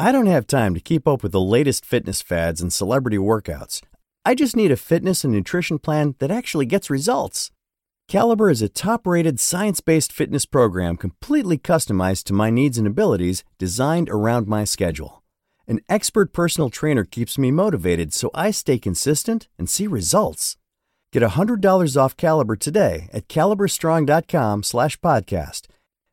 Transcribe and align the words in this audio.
I 0.00 0.12
don't 0.12 0.26
have 0.26 0.46
time 0.46 0.74
to 0.74 0.80
keep 0.80 1.08
up 1.08 1.24
with 1.24 1.32
the 1.32 1.40
latest 1.40 1.84
fitness 1.84 2.22
fads 2.22 2.60
and 2.60 2.72
celebrity 2.72 3.16
workouts. 3.16 3.82
I 4.24 4.36
just 4.36 4.54
need 4.54 4.70
a 4.70 4.76
fitness 4.76 5.24
and 5.24 5.32
nutrition 5.32 5.80
plan 5.80 6.14
that 6.20 6.30
actually 6.30 6.66
gets 6.66 6.88
results. 6.88 7.50
Caliber 8.06 8.48
is 8.48 8.62
a 8.62 8.68
top 8.68 9.08
rated 9.08 9.40
science 9.40 9.80
based 9.80 10.12
fitness 10.12 10.46
program 10.46 10.96
completely 10.96 11.58
customized 11.58 12.24
to 12.24 12.32
my 12.32 12.48
needs 12.48 12.78
and 12.78 12.86
abilities, 12.86 13.42
designed 13.58 14.08
around 14.08 14.46
my 14.46 14.62
schedule. 14.62 15.24
An 15.66 15.80
expert 15.88 16.32
personal 16.32 16.70
trainer 16.70 17.04
keeps 17.04 17.36
me 17.36 17.50
motivated 17.50 18.14
so 18.14 18.30
I 18.34 18.52
stay 18.52 18.78
consistent 18.78 19.48
and 19.58 19.68
see 19.68 19.88
results. 19.88 20.56
Get 21.12 21.24
$100 21.24 21.96
off 22.00 22.16
Caliber 22.16 22.54
today 22.54 23.08
at 23.12 23.26
caliberstrong.com 23.26 24.62
slash 24.62 24.96
podcast. 25.00 25.66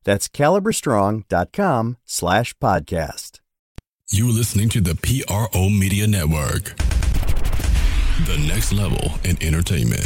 That's 0.03 0.27
caliberstrong.com 0.27 1.97
slash 2.03 2.55
podcast. 2.57 3.39
You're 4.11 4.31
listening 4.31 4.69
to 4.69 4.81
the 4.81 4.93
PRO 4.93 5.67
Media 5.67 6.05
Network. 6.05 6.75
The 8.27 8.37
next 8.47 8.71
level 8.71 9.15
in 9.23 9.35
entertainment. 9.41 10.05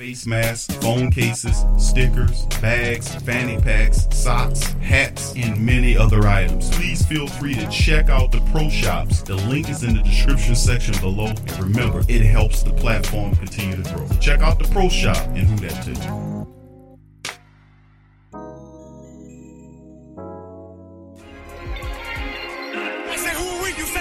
face 0.00 0.26
masks, 0.26 0.74
phone 0.76 1.10
cases, 1.10 1.66
stickers, 1.76 2.46
bags, 2.62 3.14
fanny 3.16 3.60
packs, 3.60 4.08
socks, 4.10 4.62
hats, 4.80 5.34
and 5.36 5.60
many 5.60 5.94
other 5.94 6.26
items. 6.26 6.70
Please 6.70 7.04
feel 7.04 7.26
free 7.26 7.52
to 7.52 7.68
check 7.68 8.08
out 8.08 8.32
the 8.32 8.40
pro 8.50 8.70
shops. 8.70 9.20
The 9.20 9.34
link 9.34 9.68
is 9.68 9.84
in 9.84 9.94
the 9.94 10.02
description 10.02 10.56
section 10.56 10.98
below. 11.00 11.26
And 11.26 11.58
remember, 11.62 12.02
it 12.08 12.22
helps 12.22 12.62
the 12.62 12.72
platform 12.72 13.36
continue 13.36 13.82
to 13.82 13.94
grow. 13.94 14.08
Check 14.20 14.40
out 14.40 14.58
the 14.58 14.64
pro 14.72 14.88
shop 14.88 15.18
and 15.34 15.46
who 15.46 15.56
that 15.68 15.84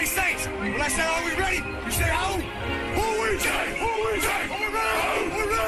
Saints. 0.05 0.47
When 0.47 0.81
I 0.81 0.87
say, 0.87 1.01
are 1.03 1.25
we 1.25 1.35
ready? 1.35 1.57
You 1.57 1.91
say, 1.91 2.09
who? 2.09 2.39
Who 2.39 3.05
we? 3.21 3.37
Who 3.37 3.89
we? 4.05 4.15
Who 4.15 4.15
we? 4.15 4.29
Who 4.47 4.63
we? 4.73 5.49
Who 5.51 5.58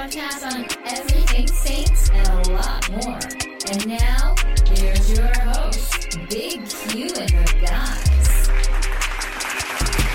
podcast 0.00 0.46
on 0.46 0.64
everything 0.86 1.46
Saints 1.46 2.08
and 2.10 2.26
a 2.26 2.52
lot 2.52 2.90
more. 2.90 3.20
And 3.70 3.86
now, 3.86 4.34
here's 4.72 5.12
your 5.12 5.28
host, 5.40 6.18
Big 6.30 6.66
Q 6.66 7.08
and 7.20 7.30
her 7.30 7.60
guys. 7.60 8.48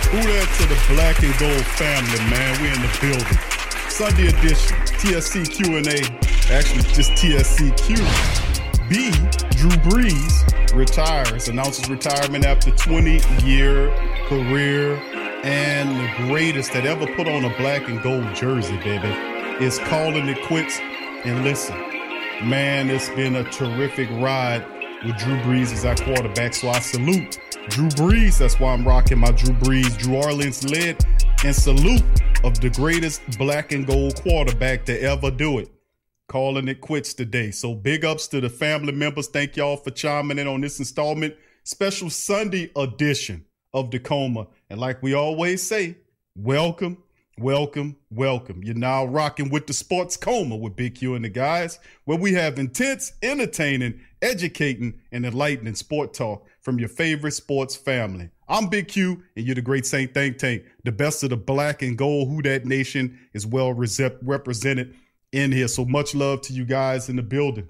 Who 0.10 0.18
that 0.18 0.50
to 0.58 0.66
the 0.66 0.82
black 0.90 1.22
and 1.22 1.38
gold 1.38 1.66
family, 1.78 2.18
man? 2.32 2.60
We 2.64 2.70
in 2.74 2.82
the 2.82 2.98
building. 3.00 3.38
Sunday 3.88 4.28
edition, 4.30 4.76
TSC 4.98 5.46
Q&A, 5.54 6.02
actually 6.52 6.82
just 6.96 7.12
TSCQ. 7.12 7.96
B, 8.90 9.12
Drew 9.56 9.78
Brees 9.86 10.74
retires, 10.74 11.48
announces 11.48 11.88
retirement 11.90 12.44
after 12.44 12.72
20-year 12.72 13.96
career, 14.28 14.96
and 15.44 15.90
the 16.00 16.28
greatest 16.28 16.74
that 16.74 16.88
ever 16.88 17.06
put 17.16 17.28
on 17.28 17.46
a 17.46 17.56
black 17.58 17.88
and 17.88 18.02
gold 18.02 18.34
jersey, 18.34 18.78
baby, 18.78 19.35
is 19.62 19.80
calling 19.80 20.28
it 20.28 20.42
quits. 20.46 20.80
And 21.24 21.44
listen, 21.44 21.76
man, 22.44 22.90
it's 22.90 23.10
been 23.10 23.36
a 23.36 23.44
terrific 23.52 24.10
ride 24.12 24.66
with 25.06 25.18
Drew 25.18 25.38
Brees 25.40 25.72
as 25.72 25.86
our 25.86 25.96
quarterback, 25.96 26.54
so 26.54 26.70
I 26.70 26.80
salute 26.80 27.40
Drew 27.70 27.88
Brees. 27.90 28.38
That's 28.38 28.60
why 28.60 28.74
I'm 28.74 28.86
rocking 28.86 29.20
my 29.20 29.32
Drew 29.32 29.54
Brees, 29.56 29.98
Drew 29.98 30.16
Orleans 30.16 30.70
led, 30.70 31.04
and 31.44 31.56
salute 31.56 32.04
of 32.44 32.60
the 32.60 32.70
greatest 32.70 33.22
black 33.38 33.72
and 33.72 33.88
gold 33.88 34.22
quarterback 34.22 34.86
to 34.86 35.02
ever 35.02 35.32
do 35.32 35.60
it. 35.60 35.70
Calling 36.28 36.68
it 36.68 36.82
quits 36.82 37.14
today. 37.14 37.52
So 37.52 37.76
big 37.76 38.04
ups 38.04 38.28
to 38.30 38.42
the 38.42 38.50
family 38.50 38.92
members. 38.92 39.28
Thank 39.28 39.56
y'all 39.56 39.78
for 39.78 39.92
chiming 39.92 40.40
in 40.40 40.48
on 40.48 40.62
this 40.62 40.80
installment, 40.80 41.36
special 41.64 42.10
Sunday 42.10 42.72
edition 42.76 43.46
of 43.74 43.90
Tacoma. 43.90 44.48
And 44.70 44.80
like 44.80 45.02
we 45.04 45.14
always 45.14 45.62
say, 45.62 45.98
welcome, 46.36 46.98
welcome, 47.38 47.98
welcome. 48.10 48.64
You're 48.64 48.76
now 48.76 49.06
rocking 49.06 49.50
with 49.50 49.68
the 49.68 49.74
Sports 49.74 50.16
Coma 50.18 50.56
with 50.56 50.76
Big 50.76 50.96
Q 50.96 51.16
and 51.16 51.26
the 51.26 51.30
guys, 51.30 51.80
where 52.06 52.18
we 52.18 52.34
have 52.34 52.60
intense, 52.60 53.14
entertaining, 53.22 54.00
educating, 54.22 55.02
and 55.12 55.26
enlightening 55.26 55.76
sport 55.76 56.14
talk 56.14 56.48
from 56.62 56.80
your 56.80 56.90
favorite 56.90 57.34
sports 57.34 57.76
family. 57.76 58.30
I'm 58.48 58.68
Big 58.68 58.88
Q, 58.88 59.24
and 59.36 59.46
you're 59.46 59.56
the 59.56 59.62
great 59.62 59.86
Saint 59.86 60.14
Think 60.14 60.38
Tank. 60.38 60.64
The 60.84 60.92
best 60.92 61.24
of 61.24 61.32
the 61.32 61.38
black 61.38 61.82
and 61.82 61.98
gold 61.98 62.30
Who 62.30 62.42
That 62.44 62.66
Nation 62.66 63.20
is 63.34 63.46
well 63.46 63.74
rese- 63.74 64.12
represented 64.22 64.96
in 65.32 65.52
here. 65.52 65.68
So 65.68 65.84
much 65.86 66.16
love 66.16 66.42
to 66.42 66.54
you 66.54 66.66
guys 66.66 67.10
in 67.10 67.16
the 67.16 67.24
building. 67.24 67.70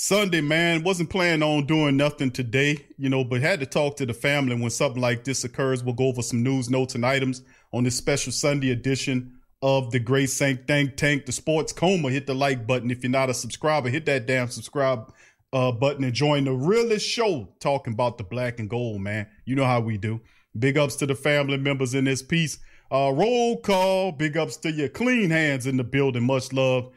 Sunday, 0.00 0.40
man, 0.40 0.84
wasn't 0.84 1.10
planning 1.10 1.42
on 1.42 1.66
doing 1.66 1.96
nothing 1.96 2.30
today, 2.30 2.86
you 2.98 3.08
know, 3.08 3.24
but 3.24 3.40
had 3.40 3.58
to 3.58 3.66
talk 3.66 3.96
to 3.96 4.06
the 4.06 4.14
family 4.14 4.54
when 4.54 4.70
something 4.70 5.02
like 5.02 5.24
this 5.24 5.42
occurs. 5.42 5.82
We'll 5.82 5.94
go 5.94 6.06
over 6.06 6.22
some 6.22 6.44
news, 6.44 6.70
notes, 6.70 6.94
and 6.94 7.04
items 7.04 7.42
on 7.72 7.84
this 7.84 7.96
special 7.96 8.32
Sunday 8.32 8.70
edition 8.70 9.38
of 9.62 9.90
the 9.90 9.98
Great 9.98 10.30
Saint 10.30 10.66
Think 10.66 10.96
Tank, 10.96 11.26
the 11.26 11.32
Sports 11.32 11.72
Coma. 11.72 12.10
Hit 12.10 12.26
the 12.26 12.34
like 12.34 12.66
button. 12.66 12.90
If 12.90 13.02
you're 13.02 13.10
not 13.10 13.30
a 13.30 13.34
subscriber, 13.34 13.88
hit 13.88 14.06
that 14.06 14.26
damn 14.26 14.48
subscribe 14.48 15.12
uh, 15.52 15.72
button 15.72 16.04
and 16.04 16.12
join 16.12 16.44
the 16.44 16.52
realest 16.52 17.08
show 17.08 17.48
talking 17.60 17.92
about 17.92 18.18
the 18.18 18.24
black 18.24 18.60
and 18.60 18.70
gold, 18.70 19.00
man. 19.00 19.26
You 19.44 19.56
know 19.56 19.64
how 19.64 19.80
we 19.80 19.98
do. 19.98 20.20
Big 20.58 20.78
ups 20.78 20.96
to 20.96 21.06
the 21.06 21.14
family 21.14 21.56
members 21.56 21.94
in 21.94 22.04
this 22.04 22.22
piece. 22.22 22.58
Uh, 22.90 23.12
roll 23.14 23.60
call. 23.60 24.12
Big 24.12 24.36
ups 24.36 24.56
to 24.58 24.70
your 24.70 24.88
clean 24.88 25.30
hands 25.30 25.66
in 25.66 25.76
the 25.76 25.84
building. 25.84 26.24
Much 26.24 26.52
love. 26.52 26.92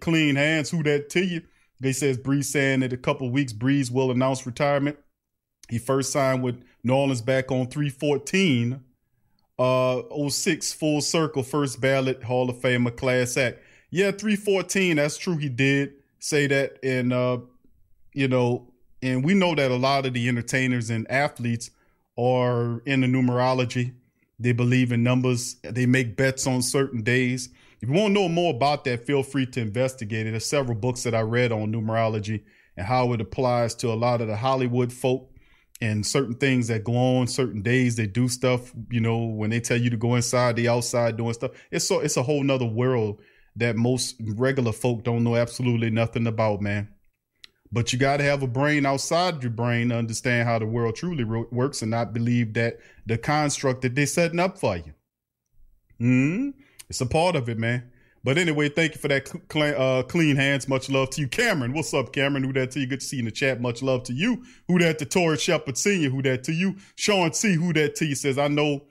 Clean 0.00 0.34
hands. 0.34 0.70
Who 0.70 0.82
that 0.84 1.10
to 1.10 1.24
you? 1.24 1.42
They 1.80 1.92
says 1.92 2.16
Brees 2.16 2.44
saying 2.44 2.80
that 2.80 2.92
a 2.92 2.96
couple 2.96 3.30
weeks 3.30 3.52
Brees 3.52 3.90
will 3.90 4.10
announce 4.10 4.46
retirement. 4.46 4.98
He 5.68 5.78
first 5.78 6.12
signed 6.12 6.42
with 6.42 6.62
New 6.82 6.94
Orleans 6.94 7.20
back 7.20 7.50
on 7.52 7.66
314. 7.66 8.82
Uh 9.58 10.02
06 10.28 10.72
full 10.74 11.00
circle 11.00 11.42
first 11.42 11.80
ballot 11.80 12.22
Hall 12.22 12.50
of 12.50 12.56
Famer 12.56 12.94
class 12.94 13.36
act. 13.36 13.58
Yeah, 13.90 14.10
314, 14.10 14.96
that's 14.96 15.16
true. 15.16 15.36
He 15.36 15.48
did 15.48 15.94
say 16.18 16.46
that. 16.48 16.78
And 16.82 17.12
uh, 17.12 17.38
you 18.12 18.28
know, 18.28 18.72
and 19.02 19.24
we 19.24 19.34
know 19.34 19.54
that 19.54 19.70
a 19.70 19.76
lot 19.76 20.06
of 20.06 20.14
the 20.14 20.28
entertainers 20.28 20.90
and 20.90 21.10
athletes 21.10 21.70
are 22.18 22.80
in 22.86 23.02
the 23.02 23.06
numerology. 23.06 23.94
They 24.38 24.52
believe 24.52 24.92
in 24.92 25.02
numbers. 25.02 25.56
They 25.62 25.86
make 25.86 26.16
bets 26.16 26.46
on 26.46 26.62
certain 26.62 27.02
days. 27.02 27.48
If 27.80 27.88
you 27.88 27.94
want 27.94 28.14
to 28.14 28.20
know 28.20 28.28
more 28.28 28.54
about 28.54 28.84
that, 28.84 29.06
feel 29.06 29.22
free 29.22 29.46
to 29.46 29.60
investigate 29.60 30.26
it. 30.26 30.30
There's 30.30 30.46
several 30.46 30.76
books 30.76 31.02
that 31.04 31.14
I 31.14 31.20
read 31.20 31.52
on 31.52 31.72
numerology 31.72 32.42
and 32.76 32.86
how 32.86 33.12
it 33.12 33.20
applies 33.20 33.74
to 33.76 33.92
a 33.92 33.94
lot 33.94 34.20
of 34.20 34.28
the 34.28 34.36
Hollywood 34.36 34.92
folk 34.92 35.30
and 35.80 36.06
certain 36.06 36.34
things 36.34 36.68
that 36.68 36.84
go 36.84 36.96
on 36.96 37.26
certain 37.26 37.62
days. 37.62 37.96
They 37.96 38.06
do 38.06 38.28
stuff, 38.28 38.72
you 38.90 39.00
know, 39.00 39.24
when 39.26 39.50
they 39.50 39.60
tell 39.60 39.76
you 39.76 39.90
to 39.90 39.96
go 39.96 40.14
inside, 40.14 40.56
the 40.56 40.68
outside 40.68 41.16
doing 41.16 41.34
stuff. 41.34 41.52
It's 41.70 41.86
so 41.86 42.00
it's 42.00 42.16
a 42.16 42.22
whole 42.22 42.42
nother 42.42 42.66
world 42.66 43.20
that 43.56 43.76
most 43.76 44.16
regular 44.20 44.72
folk 44.72 45.04
don't 45.04 45.24
know 45.24 45.36
absolutely 45.36 45.90
nothing 45.90 46.26
about, 46.26 46.60
man. 46.60 46.88
But 47.72 47.92
you 47.92 47.98
got 47.98 48.18
to 48.18 48.24
have 48.24 48.42
a 48.42 48.46
brain 48.46 48.86
outside 48.86 49.42
your 49.42 49.50
brain 49.50 49.88
to 49.88 49.96
understand 49.96 50.48
how 50.48 50.58
the 50.58 50.66
world 50.66 50.94
truly 50.94 51.24
works 51.24 51.82
and 51.82 51.90
not 51.90 52.12
believe 52.12 52.54
that 52.54 52.78
the 53.06 53.18
construct 53.18 53.82
that 53.82 53.94
they're 53.94 54.06
setting 54.06 54.38
up 54.38 54.58
for 54.58 54.76
you. 54.76 54.94
Hmm. 55.98 56.50
It's 56.88 57.00
a 57.00 57.06
part 57.06 57.34
of 57.34 57.48
it, 57.48 57.58
man. 57.58 57.90
But 58.26 58.38
anyway, 58.38 58.68
thank 58.68 58.92
you 58.92 59.00
for 59.00 59.06
that 59.06 59.28
cl- 59.28 59.80
uh, 59.80 60.02
clean 60.02 60.34
hands. 60.34 60.66
Much 60.66 60.90
love 60.90 61.10
to 61.10 61.20
you, 61.20 61.28
Cameron. 61.28 61.72
What's 61.72 61.94
up, 61.94 62.12
Cameron? 62.12 62.42
Who 62.42 62.52
that 62.54 62.72
to 62.72 62.80
you? 62.80 62.88
Good 62.88 62.98
to 62.98 63.06
see 63.06 63.18
you 63.18 63.20
in 63.20 63.26
the 63.26 63.30
chat. 63.30 63.60
Much 63.60 63.84
love 63.84 64.02
to 64.02 64.12
you. 64.12 64.42
Who 64.66 64.80
that 64.80 64.98
to 64.98 65.04
Torrey 65.04 65.36
Shepard 65.36 65.78
Senior? 65.78 66.10
Who 66.10 66.22
that 66.22 66.42
to 66.42 66.52
you? 66.52 66.74
Sean 66.96 67.32
C. 67.32 67.54
Who 67.54 67.72
that 67.74 67.94
to 67.94 68.04
you? 68.04 68.16
Says 68.16 68.36
I 68.36 68.48
know 68.48 68.82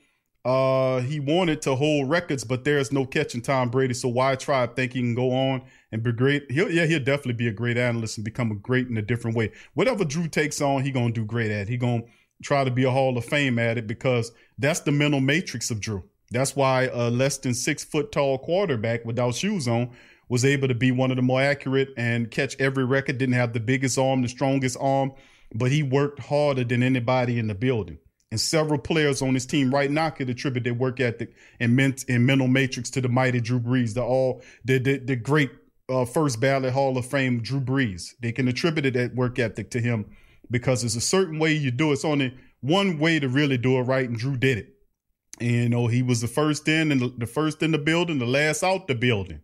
uh, 0.45 1.01
he 1.01 1.19
wanted 1.19 1.61
to 1.63 1.75
hold 1.75 2.09
records, 2.09 2.45
but 2.45 2.63
there's 2.63 2.93
no 2.93 3.05
catching 3.05 3.41
Tom 3.41 3.69
Brady. 3.69 3.93
So 3.93 4.07
why 4.07 4.35
try? 4.35 4.63
I 4.63 4.67
think 4.67 4.93
he 4.93 5.01
can 5.01 5.15
go 5.15 5.33
on 5.33 5.63
and 5.91 6.01
be 6.01 6.13
great. 6.13 6.49
He'll 6.49 6.71
yeah, 6.71 6.85
he'll 6.85 6.99
definitely 6.99 7.33
be 7.33 7.49
a 7.49 7.53
great 7.53 7.77
analyst 7.77 8.17
and 8.17 8.23
become 8.23 8.51
a 8.51 8.55
great 8.55 8.87
in 8.87 8.95
a 8.95 9.01
different 9.01 9.35
way. 9.35 9.51
Whatever 9.73 10.05
Drew 10.05 10.29
takes 10.29 10.61
on, 10.61 10.81
he 10.81 10.91
gonna 10.91 11.11
do 11.11 11.25
great 11.25 11.51
at. 11.51 11.67
He 11.67 11.75
gonna 11.75 12.03
try 12.41 12.63
to 12.63 12.71
be 12.71 12.85
a 12.85 12.91
Hall 12.91 13.17
of 13.17 13.25
Fame 13.25 13.59
at 13.59 13.77
it 13.77 13.85
because 13.85 14.31
that's 14.57 14.79
the 14.79 14.93
mental 14.93 15.19
matrix 15.19 15.71
of 15.71 15.81
Drew. 15.81 16.05
That's 16.31 16.56
why 16.56 16.89
a 16.92 17.10
less 17.10 17.38
than 17.38 17.54
six 17.54 17.83
foot 17.83 18.12
tall 18.12 18.38
quarterback 18.38 19.06
without 19.06 19.36
shoes 19.36 19.68
on 19.68 19.92
was 20.27 20.44
able 20.44 20.68
to 20.68 20.74
be 20.74 20.92
one 20.92 21.12
of 21.12 21.18
the 21.18 21.22
more 21.22 21.42
accurate 21.42 21.94
and 21.98 22.31
catch 22.31 22.56
every 22.60 22.83
record. 22.83 23.18
Didn't 23.18 23.36
have 23.36 23.54
the 23.54 23.60
biggest 23.60 23.98
arm, 23.98 24.22
the 24.22 24.27
strongest 24.27 24.77
arm, 24.80 25.13
but 25.54 25.72
he 25.72 25.83
worked 25.83 26.19
harder 26.19 26.63
than 26.63 26.81
anybody 26.81 27.38
in 27.38 27.48
the 27.48 27.56
building. 27.56 28.00
And 28.31 28.42
several 28.42 28.80
players 28.80 29.22
on 29.22 29.36
his 29.36 29.45
team 29.45 29.74
right 29.74 29.89
now 29.89 30.10
could 30.10 30.30
attribute 30.30 30.63
their 30.63 30.74
work 30.74 31.00
ethic 31.00 31.36
and, 31.60 31.75
ment- 31.75 32.06
and 32.10 32.25
mental 32.25 32.48
matrix 32.48 32.89
to 32.92 33.01
the 33.01 33.07
mighty 33.07 33.39
Drew 33.39 33.60
Brees, 33.60 33.94
the 33.94 34.04
all 34.04 34.42
the 34.66 34.80
the, 34.80 34.98
the 34.98 35.16
great 35.16 35.51
uh, 35.88 36.06
first 36.06 36.42
ballot 36.42 36.74
Hall 36.74 36.98
of 36.98 37.06
Fame 37.06 37.42
Drew 37.42 37.62
Brees. 37.62 38.13
They 38.19 38.31
can 38.31 38.48
attribute 38.48 38.94
that 38.94 39.16
work 39.16 39.38
ethic 39.38 39.69
to 39.71 39.80
him 39.80 40.07
because 40.50 40.83
it's 40.83 40.95
a 40.95 41.01
certain 41.01 41.39
way 41.39 41.54
you 41.54 41.71
do 41.71 41.92
it. 41.92 41.94
It's 41.94 42.06
only 42.06 42.33
one 42.62 42.98
way 42.98 43.19
to 43.19 43.30
really 43.30 43.57
do 43.57 43.78
it 43.78 43.83
right, 43.83 44.10
and 44.10 44.18
Drew 44.18 44.36
did 44.36 44.57
it. 44.57 44.75
And 45.39 45.51
you 45.51 45.69
know, 45.69 45.87
he 45.87 46.01
was 46.01 46.21
the 46.21 46.27
first 46.27 46.67
in 46.67 46.91
and 46.91 47.19
the 47.19 47.27
first 47.27 47.61
in 47.61 47.71
the 47.71 47.77
building, 47.77 48.19
the 48.19 48.25
last 48.25 48.63
out 48.63 48.87
the 48.87 48.95
building. 48.95 49.41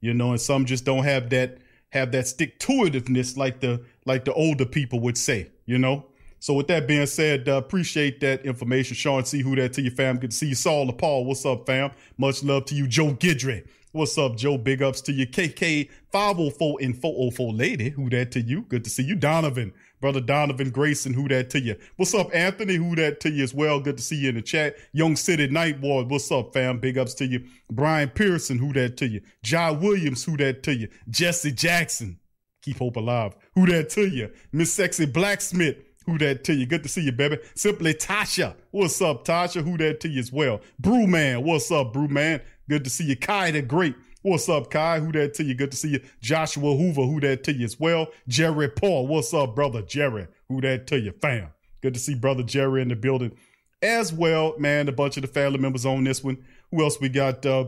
You 0.00 0.14
know, 0.14 0.30
and 0.30 0.40
some 0.40 0.64
just 0.64 0.84
don't 0.84 1.04
have 1.04 1.30
that 1.30 1.58
have 1.90 2.12
that 2.12 2.26
stick 2.26 2.58
to 2.60 2.72
itiveness 2.72 3.36
like 3.36 3.60
the 3.60 3.84
like 4.06 4.24
the 4.24 4.32
older 4.32 4.64
people 4.64 5.00
would 5.00 5.18
say, 5.18 5.50
you 5.66 5.78
know. 5.78 6.06
So 6.38 6.54
with 6.54 6.68
that 6.68 6.88
being 6.88 7.06
said, 7.06 7.48
uh, 7.50 7.56
appreciate 7.56 8.20
that 8.20 8.46
information, 8.46 8.96
Sean. 8.96 9.24
See 9.26 9.42
who 9.42 9.54
that 9.56 9.74
to 9.74 9.82
your 9.82 9.92
fam. 9.92 10.16
Good 10.16 10.30
to 10.30 10.36
see 10.36 10.48
you, 10.48 10.54
Saul 10.54 10.90
Paul. 10.92 11.26
What's 11.26 11.44
up, 11.44 11.66
fam? 11.66 11.90
Much 12.16 12.42
love 12.42 12.64
to 12.66 12.74
you, 12.74 12.88
Joe 12.88 13.12
Gidry. 13.12 13.66
What's 13.92 14.16
up, 14.16 14.36
Joe? 14.36 14.56
Big 14.56 14.82
ups 14.82 15.00
to 15.02 15.12
you, 15.12 15.26
KK 15.26 15.90
504 16.12 16.78
and 16.80 16.96
404 16.96 17.52
lady. 17.52 17.90
Who 17.90 18.08
that 18.10 18.30
to 18.32 18.40
you? 18.40 18.62
Good 18.62 18.84
to 18.84 18.90
see 18.90 19.02
you, 19.02 19.16
Donovan. 19.16 19.72
Brother 20.00 20.20
Donovan 20.20 20.70
Grayson, 20.70 21.12
who 21.12 21.28
that 21.28 21.50
to 21.50 21.60
you? 21.60 21.76
What's 21.96 22.14
up, 22.14 22.34
Anthony? 22.34 22.76
Who 22.76 22.96
that 22.96 23.20
to 23.20 23.30
you 23.30 23.44
as 23.44 23.52
well? 23.52 23.80
Good 23.80 23.98
to 23.98 24.02
see 24.02 24.16
you 24.16 24.30
in 24.30 24.34
the 24.36 24.42
chat. 24.42 24.76
Young 24.92 25.14
City 25.14 25.46
Night 25.48 25.78
Ward, 25.80 26.10
what's 26.10 26.30
up, 26.32 26.54
fam? 26.54 26.78
Big 26.78 26.96
ups 26.96 27.14
to 27.14 27.26
you. 27.26 27.44
Brian 27.70 28.08
Pearson, 28.08 28.58
who 28.58 28.72
that 28.72 28.96
to 28.98 29.08
you? 29.08 29.20
Jai 29.42 29.70
Williams, 29.70 30.24
who 30.24 30.36
that 30.38 30.62
to 30.64 30.74
you? 30.74 30.88
Jesse 31.08 31.52
Jackson, 31.52 32.18
keep 32.62 32.78
hope 32.78 32.96
alive. 32.96 33.36
Who 33.54 33.66
that 33.66 33.90
to 33.90 34.06
you? 34.08 34.30
Miss 34.52 34.72
Sexy 34.72 35.04
Blacksmith, 35.04 35.76
who 36.06 36.16
that 36.18 36.44
to 36.44 36.54
you? 36.54 36.66
Good 36.66 36.82
to 36.82 36.88
see 36.88 37.02
you, 37.02 37.12
baby. 37.12 37.38
Simply 37.54 37.92
Tasha. 37.92 38.54
What's 38.70 39.00
up, 39.02 39.26
Tasha? 39.26 39.62
Who 39.62 39.76
that 39.78 40.00
to 40.00 40.08
you 40.08 40.20
as 40.20 40.32
well? 40.32 40.60
Brewman. 40.78 41.44
What's 41.44 41.70
up, 41.70 41.92
Brewman? 41.92 42.40
Good 42.68 42.84
to 42.84 42.90
see 42.90 43.04
you. 43.04 43.16
Kai 43.16 43.50
the 43.50 43.62
Great. 43.62 43.94
What's 44.22 44.50
up, 44.50 44.70
Kai? 44.70 45.00
Who 45.00 45.12
that 45.12 45.32
to 45.34 45.44
you? 45.44 45.54
Good 45.54 45.70
to 45.70 45.76
see 45.78 45.88
you. 45.88 46.00
Joshua 46.20 46.76
Hoover. 46.76 47.02
Who 47.02 47.20
that 47.20 47.42
to 47.44 47.54
you 47.54 47.64
as 47.64 47.80
well? 47.80 48.08
Jerry 48.28 48.68
Paul. 48.68 49.06
What's 49.06 49.32
up, 49.32 49.54
brother 49.54 49.80
Jerry? 49.80 50.26
Who 50.48 50.60
that 50.60 50.86
to 50.88 51.00
you, 51.00 51.12
fam? 51.12 51.48
Good 51.80 51.94
to 51.94 52.00
see 52.00 52.14
brother 52.14 52.42
Jerry 52.42 52.82
in 52.82 52.88
the 52.88 52.96
building 52.96 53.32
as 53.80 54.12
well, 54.12 54.54
man. 54.58 54.88
A 54.88 54.92
bunch 54.92 55.16
of 55.16 55.22
the 55.22 55.26
family 55.28 55.58
members 55.58 55.86
on 55.86 56.04
this 56.04 56.22
one. 56.22 56.44
Who 56.70 56.82
else 56.82 57.00
we 57.00 57.08
got? 57.08 57.44
Uh, 57.46 57.66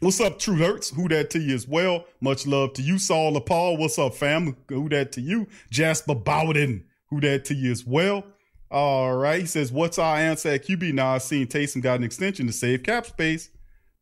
What's 0.00 0.20
up, 0.20 0.40
True 0.40 0.56
Hurts? 0.56 0.90
Who 0.90 1.08
that 1.08 1.30
to 1.30 1.38
you 1.38 1.54
as 1.54 1.68
well? 1.68 2.06
Much 2.20 2.46
love 2.48 2.72
to 2.74 2.82
you, 2.82 2.98
Saul 2.98 3.40
Paul. 3.40 3.76
What's 3.76 3.96
up, 3.96 4.14
fam? 4.16 4.56
Who 4.68 4.88
that 4.88 5.12
to 5.12 5.20
you? 5.20 5.46
Jasper 5.70 6.16
Bowden. 6.16 6.84
Who 7.10 7.20
that 7.20 7.44
to 7.46 7.54
you 7.54 7.70
as 7.70 7.86
well? 7.86 8.24
All 8.68 9.14
right. 9.14 9.40
He 9.40 9.46
says, 9.46 9.70
What's 9.70 10.00
our 10.00 10.16
answer 10.16 10.48
at 10.50 10.66
QB? 10.66 10.92
Now 10.94 11.14
I've 11.14 11.22
seen 11.22 11.46
Taysom 11.46 11.80
got 11.80 12.00
an 12.00 12.04
extension 12.04 12.48
to 12.48 12.52
save 12.52 12.82
cap 12.82 13.06
space. 13.06 13.50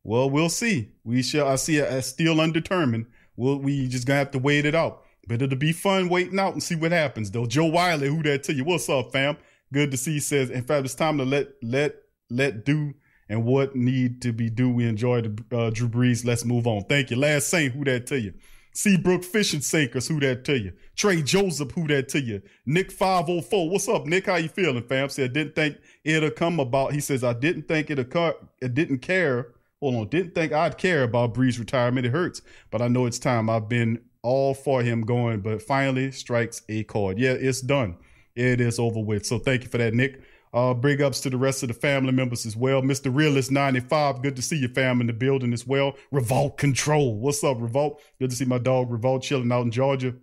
Well, 0.03 0.29
we'll 0.29 0.49
see. 0.49 0.91
We 1.03 1.23
shall. 1.23 1.47
I 1.47 1.55
see 1.55 1.77
it 1.77 1.85
as 1.85 2.07
still 2.07 2.41
undetermined. 2.41 3.05
We'll, 3.35 3.57
we 3.57 3.87
just 3.87 4.05
gonna 4.05 4.19
have 4.19 4.31
to 4.31 4.39
wait 4.39 4.65
it 4.65 4.75
out. 4.75 5.03
But 5.27 5.41
it'll 5.41 5.57
be 5.57 5.71
fun 5.71 6.09
waiting 6.09 6.39
out 6.39 6.53
and 6.53 6.61
see 6.61 6.75
what 6.75 6.91
happens, 6.91 7.31
though. 7.31 7.45
Joe 7.45 7.65
Wiley, 7.65 8.09
who 8.09 8.21
that 8.23 8.43
to 8.43 8.53
you? 8.53 8.65
What's 8.65 8.89
up, 8.89 9.13
fam? 9.13 9.37
Good 9.71 9.91
to 9.91 9.97
see. 9.97 10.13
He 10.13 10.19
says, 10.19 10.49
in 10.49 10.63
fact, 10.63 10.85
it's 10.85 10.95
time 10.95 11.17
to 11.17 11.25
let 11.25 11.47
let 11.61 11.95
let 12.29 12.65
do 12.65 12.93
and 13.29 13.45
what 13.45 13.75
need 13.75 14.21
to 14.23 14.33
be 14.33 14.49
do. 14.49 14.69
We 14.69 14.87
enjoyed 14.87 15.43
uh, 15.53 15.69
Drew 15.69 15.87
Brees. 15.87 16.25
Let's 16.25 16.43
move 16.43 16.67
on. 16.67 16.83
Thank 16.83 17.09
you. 17.09 17.15
Last 17.15 17.47
Saint, 17.47 17.73
who 17.73 17.85
that 17.85 18.05
to 18.07 18.19
you? 18.19 18.33
Seabrook 18.73 19.23
Fishing 19.23 19.61
Sinkers, 19.61 20.07
who 20.07 20.19
that 20.19 20.43
to 20.45 20.57
you? 20.57 20.73
Trey 20.95 21.21
Joseph, 21.21 21.71
who 21.71 21.87
that 21.87 22.09
to 22.09 22.19
you? 22.19 22.41
Nick 22.65 22.91
504, 22.91 23.69
what's 23.69 23.87
up, 23.87 24.07
Nick? 24.07 24.25
How 24.25 24.37
you 24.37 24.49
feeling, 24.49 24.81
fam? 24.83 25.09
Said, 25.09 25.33
didn't 25.33 25.53
think 25.53 25.77
it'll 26.03 26.31
come 26.31 26.59
about. 26.59 26.91
He 26.91 26.99
says, 26.99 27.23
I 27.23 27.33
didn't 27.33 27.67
think 27.67 27.91
it'll 27.91 28.03
cut. 28.03 28.41
It 28.61 28.73
didn't 28.73 28.99
care. 28.99 29.49
Hold 29.83 29.95
on, 29.95 30.07
didn't 30.07 30.33
think 30.33 30.53
I'd 30.53 30.77
care 30.77 31.03
about 31.03 31.33
Brees' 31.33 31.59
retirement. 31.59 32.05
It 32.05 32.13
hurts, 32.13 32.41
but 32.71 32.81
I 32.81 32.87
know 32.87 33.05
it's 33.05 33.19
time. 33.19 33.49
I've 33.49 33.67
been 33.67 33.99
all 34.21 34.53
for 34.53 34.81
him 34.81 35.01
going, 35.01 35.41
but 35.41 35.61
finally 35.61 36.09
strikes 36.13 36.61
a 36.69 36.85
chord. 36.85 37.19
Yeah, 37.19 37.31
it's 37.31 37.59
done. 37.59 37.97
It 38.33 38.61
is 38.61 38.79
over 38.79 39.01
with. 39.01 39.25
So 39.25 39.39
thank 39.39 39.63
you 39.63 39.67
for 39.67 39.79
that, 39.79 39.93
Nick. 39.93 40.21
Uh, 40.53 40.73
big 40.73 41.01
ups 41.01 41.19
to 41.19 41.29
the 41.29 41.35
rest 41.35 41.63
of 41.63 41.67
the 41.67 41.73
family 41.73 42.13
members 42.13 42.45
as 42.45 42.55
well. 42.55 42.81
Mr. 42.81 43.13
Realist 43.13 43.51
95, 43.51 44.21
good 44.21 44.37
to 44.37 44.41
see 44.41 44.55
your 44.55 44.69
fam 44.69 45.01
in 45.01 45.07
the 45.07 45.11
building 45.11 45.51
as 45.51 45.67
well. 45.67 45.97
Revolt 46.11 46.57
Control. 46.57 47.17
What's 47.19 47.43
up, 47.43 47.57
Revolt? 47.59 48.01
Good 48.19 48.29
to 48.29 48.35
see 48.37 48.45
my 48.45 48.59
dog 48.59 48.89
Revolt 48.89 49.23
chilling 49.23 49.51
out 49.51 49.65
in 49.65 49.71
Georgia. 49.71 50.15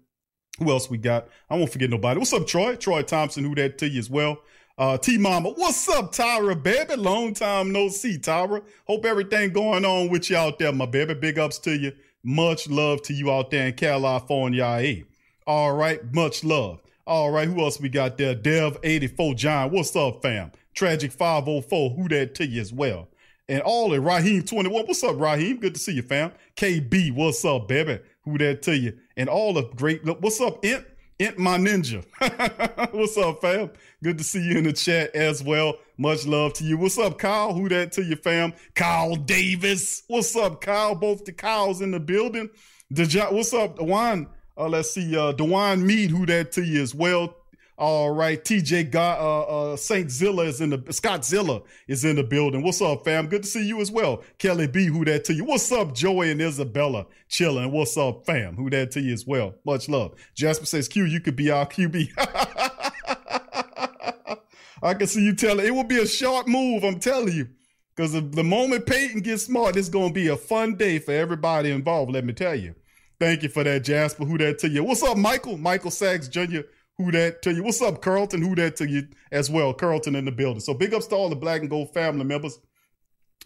Who 0.59 0.71
else 0.71 0.89
we 0.89 0.97
got? 0.97 1.29
I 1.51 1.57
won't 1.57 1.71
forget 1.71 1.91
nobody. 1.91 2.19
What's 2.19 2.33
up, 2.33 2.47
Troy? 2.47 2.77
Troy 2.77 3.03
Thompson, 3.03 3.45
who 3.45 3.55
that 3.57 3.77
to 3.77 3.89
you 3.91 3.99
as 3.99 4.09
well. 4.09 4.39
Uh, 4.81 4.97
T 4.97 5.19
Mama, 5.19 5.51
what's 5.51 5.87
up, 5.91 6.11
Tyra, 6.11 6.61
baby? 6.61 6.97
Long 6.97 7.35
time 7.35 7.71
no 7.71 7.91
see, 7.91 8.17
Tyra. 8.17 8.63
Hope 8.87 9.05
everything 9.05 9.53
going 9.53 9.85
on 9.85 10.09
with 10.09 10.31
you 10.31 10.39
out 10.39 10.59
there, 10.59 10.73
my 10.73 10.87
baby. 10.87 11.13
Big 11.13 11.39
ups 11.39 11.59
to 11.59 11.77
you. 11.77 11.93
Much 12.25 12.67
love 12.67 13.03
to 13.03 13.13
you 13.13 13.31
out 13.31 13.51
there 13.51 13.67
in 13.67 13.75
California. 13.75 14.65
eh? 14.65 15.03
All 15.47 15.75
right, 15.75 16.01
much 16.15 16.45
love. 16.45 16.81
All 17.07 17.31
right, 17.31 17.47
who 17.47 17.61
else 17.61 17.79
we 17.79 17.91
got 17.91 18.17
there? 18.17 18.35
Dev84 18.35 19.37
John, 19.37 19.71
what's 19.71 19.95
up, 19.95 20.23
fam? 20.23 20.51
Tragic 20.73 21.13
504, 21.13 21.91
who 21.91 22.09
that 22.09 22.35
to 22.37 22.47
you 22.47 22.63
as 22.63 22.73
well? 22.73 23.09
And 23.51 23.61
all 23.61 23.93
it, 23.93 24.01
Raheem21, 24.01 24.73
what's 24.73 25.05
up, 25.05 25.21
Raheem? 25.21 25.61
Good 25.61 25.75
to 25.75 25.81
see 25.81 25.93
you, 25.93 26.03
fam. 26.03 26.33
KB, 26.57 27.13
what's 27.13 27.45
up, 27.45 27.69
baby? 27.69 27.99
Who 28.25 28.39
that 28.39 28.63
to 28.63 28.79
you? 28.79 28.97
And 29.19 29.29
all 29.29 29.53
the 29.53 29.65
great, 29.77 30.07
what's 30.23 30.41
up, 30.41 30.65
Int? 30.65 30.87
Int 31.21 31.37
my 31.37 31.59
ninja. 31.59 32.03
what's 32.95 33.19
up, 33.19 33.43
fam? 33.43 33.71
Good 34.03 34.17
to 34.17 34.25
see 34.25 34.43
you 34.43 34.57
in 34.57 34.65
the 34.65 34.73
chat 34.73 35.15
as 35.15 35.45
well. 35.45 35.77
Much 35.99 36.27
love 36.27 36.55
to 36.55 36.65
you. 36.65 36.79
What's 36.79 36.97
up, 36.97 37.19
Kyle? 37.19 37.53
Who 37.53 37.69
that 37.69 37.93
to 37.93 38.03
you, 38.03 38.17
fam? 38.17 38.55
Kyle 38.75 39.17
Davis. 39.17 40.03
What's 40.09 40.35
up, 40.35 40.63
Kyle? 40.63 40.95
Both 40.95 41.27
the 41.27 41.33
Kyles 41.33 41.83
in 41.83 41.91
the 41.91 42.01
building. 42.01 42.49
Deja- 42.91 43.31
what's 43.31 43.53
up, 43.53 43.79
Dewan? 43.79 44.29
Uh, 44.57 44.69
let's 44.69 44.93
see, 44.93 45.15
uh, 45.15 45.33
Dewan 45.33 45.87
Mead, 45.87 46.11
who 46.11 46.25
that 46.25 46.53
to 46.53 46.65
you 46.65 46.81
as 46.81 46.95
well. 46.95 47.37
All 47.81 48.11
right, 48.11 48.45
TJ 48.45 48.91
God, 48.91 49.19
uh, 49.19 49.73
uh, 49.73 49.77
Saint 49.77 50.11
Zilla 50.11 50.45
is 50.45 50.61
in 50.61 50.69
the 50.69 50.93
Scott 50.93 51.25
Zilla 51.25 51.63
is 51.89 52.05
in 52.05 52.17
the 52.17 52.23
building. 52.23 52.63
What's 52.63 52.83
up, 52.83 53.07
fam? 53.07 53.27
Good 53.27 53.45
to 53.45 53.49
see 53.49 53.67
you 53.67 53.81
as 53.81 53.91
well. 53.91 54.23
Kelly 54.37 54.67
B, 54.67 54.85
who 54.85 55.03
that 55.07 55.25
to 55.25 55.33
you? 55.33 55.45
What's 55.45 55.73
up, 55.73 55.95
Joey 55.95 56.31
and 56.31 56.43
Isabella? 56.43 57.07
Chilling. 57.31 57.73
What's 57.73 57.97
up, 57.97 58.27
fam? 58.27 58.55
Who 58.57 58.69
that 58.69 58.91
to 58.91 59.01
you 59.01 59.15
as 59.15 59.27
well? 59.27 59.55
Much 59.65 59.89
love. 59.89 60.15
Jasper 60.35 60.67
says, 60.67 60.89
Q, 60.89 61.07
you 61.07 61.21
could 61.21 61.37
be 61.37 61.51
our 61.51 61.65
QB. 61.65 62.11
I 64.83 64.93
can 64.93 65.07
see 65.07 65.25
you 65.25 65.35
telling 65.35 65.65
it 65.65 65.75
will 65.75 65.85
be 65.85 66.03
a 66.03 66.07
sharp 66.07 66.49
move. 66.49 66.85
I'm 66.85 67.01
telling 67.01 67.33
you, 67.33 67.49
because 67.97 68.13
the 68.13 68.45
moment 68.45 68.85
Payton 68.85 69.23
gets 69.23 69.45
smart, 69.45 69.79
it's 69.79 69.89
gonna 69.89 70.13
be 70.13 70.29
a 70.29 70.37
fun 70.37 70.75
day 70.75 70.99
for 70.99 71.13
everybody 71.13 71.71
involved. 71.71 72.13
Let 72.13 72.27
me 72.27 72.35
tell 72.35 72.55
you. 72.55 72.75
Thank 73.19 73.43
you 73.43 73.49
for 73.49 73.65
that, 73.65 73.85
Jasper. 73.85 74.27
Who 74.27 74.37
that 74.37 74.59
to 74.59 74.69
you? 74.69 74.85
What's 74.85 75.03
up, 75.03 75.17
Michael? 75.17 75.57
Michael 75.57 75.91
Sachs 75.91 76.29
Jr. 76.29 76.61
Who 77.01 77.11
that 77.13 77.41
to 77.43 77.55
you? 77.55 77.63
What's 77.63 77.81
up, 77.81 78.03
Carlton? 78.03 78.43
Who 78.43 78.55
that 78.57 78.77
to 78.77 78.87
you 78.87 79.09
as 79.33 79.49
well? 79.49 79.73
Carlton 79.73 80.15
in 80.15 80.27
the 80.27 80.31
building. 80.31 80.61
So 80.61 80.75
big 80.75 80.93
ups 80.93 81.07
to 81.07 81.15
all 81.15 81.31
the 81.31 81.37
Black 81.37 81.63
and 81.63 81.71
Gold 81.71 81.95
family 81.95 82.25
members. 82.25 82.59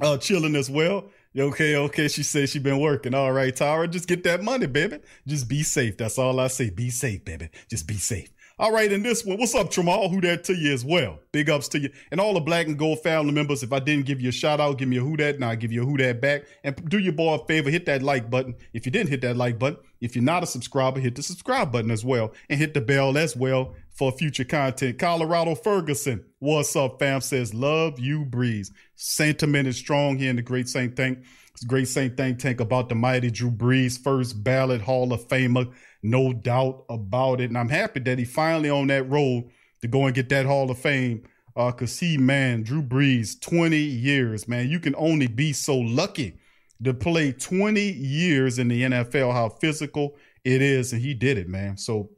Uh, 0.01 0.19
chilling 0.19 0.57
as 0.57 0.69
well. 0.69 1.05
Okay, 1.39 1.77
okay. 1.77 2.09
She 2.09 2.25
says 2.25 2.51
she 2.51 2.59
been 2.59 2.81
working. 2.81 3.15
All 3.15 3.31
right, 3.31 3.55
Tara. 3.55 3.87
Just 3.87 4.09
get 4.09 4.25
that 4.25 4.43
money, 4.43 4.67
baby. 4.67 4.99
Just 5.25 5.49
be 5.49 5.63
safe. 5.63 5.97
That's 5.97 6.19
all 6.19 6.41
I 6.41 6.49
say. 6.49 6.71
Be 6.71 6.91
safe, 6.91 7.25
baby. 7.25 7.49
Just 7.69 7.87
be 7.87 7.95
safe. 7.95 8.29
All 8.57 8.71
right, 8.71 8.91
in 8.93 9.03
this 9.03 9.25
one, 9.25 9.39
what's 9.39 9.55
up, 9.57 9.69
Tramal? 9.69 10.09
Who 10.11 10.21
that 10.21 10.45
to 10.45 10.55
you 10.55 10.73
as 10.73 10.85
well? 10.85 11.19
Big 11.33 11.51
ups 11.51 11.67
to 11.69 11.81
you. 11.81 11.91
And 12.13 12.21
all 12.21 12.35
the 12.35 12.41
Black 12.41 12.69
and 12.69 12.79
Gold 12.79 13.01
family 13.01 13.33
members, 13.33 13.65
if 13.65 13.73
I 13.73 13.81
didn't 13.81 14.07
give 14.07 14.21
you 14.21 14.29
a 14.29 14.33
shout 14.33 14.61
out, 14.61 14.79
give 14.79 14.89
me 14.89 14.99
a 14.99 15.01
who 15.01 15.17
that, 15.17 15.35
and 15.35 15.45
I'll 15.45 15.57
give 15.57 15.73
you 15.73 15.83
a 15.83 15.85
who 15.85 15.97
that 15.97 16.21
back. 16.21 16.45
And 16.63 16.89
do 16.89 16.99
your 16.99 17.15
boy 17.15 17.35
a 17.35 17.45
favor, 17.47 17.69
hit 17.69 17.85
that 17.87 18.03
like 18.03 18.31
button. 18.31 18.55
If 18.73 18.87
you 18.87 18.93
didn't 18.93 19.11
hit 19.11 19.23
that 19.23 19.37
like 19.37 19.59
button, 19.59 19.81
if 20.05 20.15
you're 20.15 20.25
not 20.25 20.43
a 20.43 20.47
subscriber, 20.47 21.01
hit 21.01 21.15
the 21.15 21.23
subscribe 21.23 21.73
button 21.73 21.91
as 21.91 22.05
well. 22.05 22.33
And 22.49 22.59
hit 22.59 22.75
the 22.75 22.81
bell 22.81 23.17
as 23.17 23.35
well 23.35 23.75
for 23.91 24.13
future 24.13 24.45
content. 24.45 24.99
Colorado 24.99 25.55
Ferguson, 25.55 26.25
what's 26.39 26.77
up, 26.77 26.99
fam? 26.99 27.21
Says, 27.21 27.55
love 27.55 27.99
you, 27.99 28.25
Brees. 28.25 28.71
Sentiment 28.97 29.69
is 29.69 29.77
strong 29.77 30.19
here 30.19 30.31
in 30.31 30.37
the 30.37 30.43
Great 30.43 30.69
Saint 30.69 30.97
Think. 30.97 31.19
Great 31.67 31.89
Saint 31.89 32.17
Think 32.17 32.41
Tank 32.41 32.61
about 32.61 32.89
the 32.89 32.95
mighty 32.95 33.31
Drew 33.31 33.51
Brees, 33.51 33.99
first 33.99 34.43
ballot 34.43 34.81
Hall 34.81 35.13
of 35.13 35.27
Famer 35.29 35.73
no 36.05 36.35
doubt 36.35 36.85
about 36.89 37.41
it. 37.41 37.51
And 37.51 37.59
I'm 37.59 37.71
happy 37.71 37.99
that 38.01 38.19
he 38.19 38.25
finally 38.25 38.71
on 38.71 38.87
that 38.89 39.11
road 39.11 39.51
to 39.81 39.89
go 39.89 40.05
and 40.05 40.15
get 40.15 40.29
that 40.29 40.47
Hall 40.47 40.71
of 40.71 40.79
Fame. 40.79 41.25
Uh, 41.57 41.73
cause 41.73 41.99
he, 41.99 42.19
man, 42.19 42.63
Drew 42.63 42.83
Brees, 42.83 43.41
20 43.41 43.77
years, 43.77 44.47
man. 44.47 44.69
You 44.69 44.81
can 44.81 44.95
only 44.97 45.29
be 45.29 45.53
so 45.53 45.77
lucky 45.77 46.37
to 46.83 46.93
play 46.93 47.33
20 47.33 47.81
years 47.81 48.59
in 48.59 48.69
the 48.69 48.83
NFL, 48.83 49.33
how 49.33 49.49
physical 49.49 50.17
it 50.45 50.61
is. 50.61 50.93
And 50.93 51.01
he 51.01 51.15
did 51.15 51.39
it, 51.39 51.49
man. 51.49 51.77
So, 51.77 52.11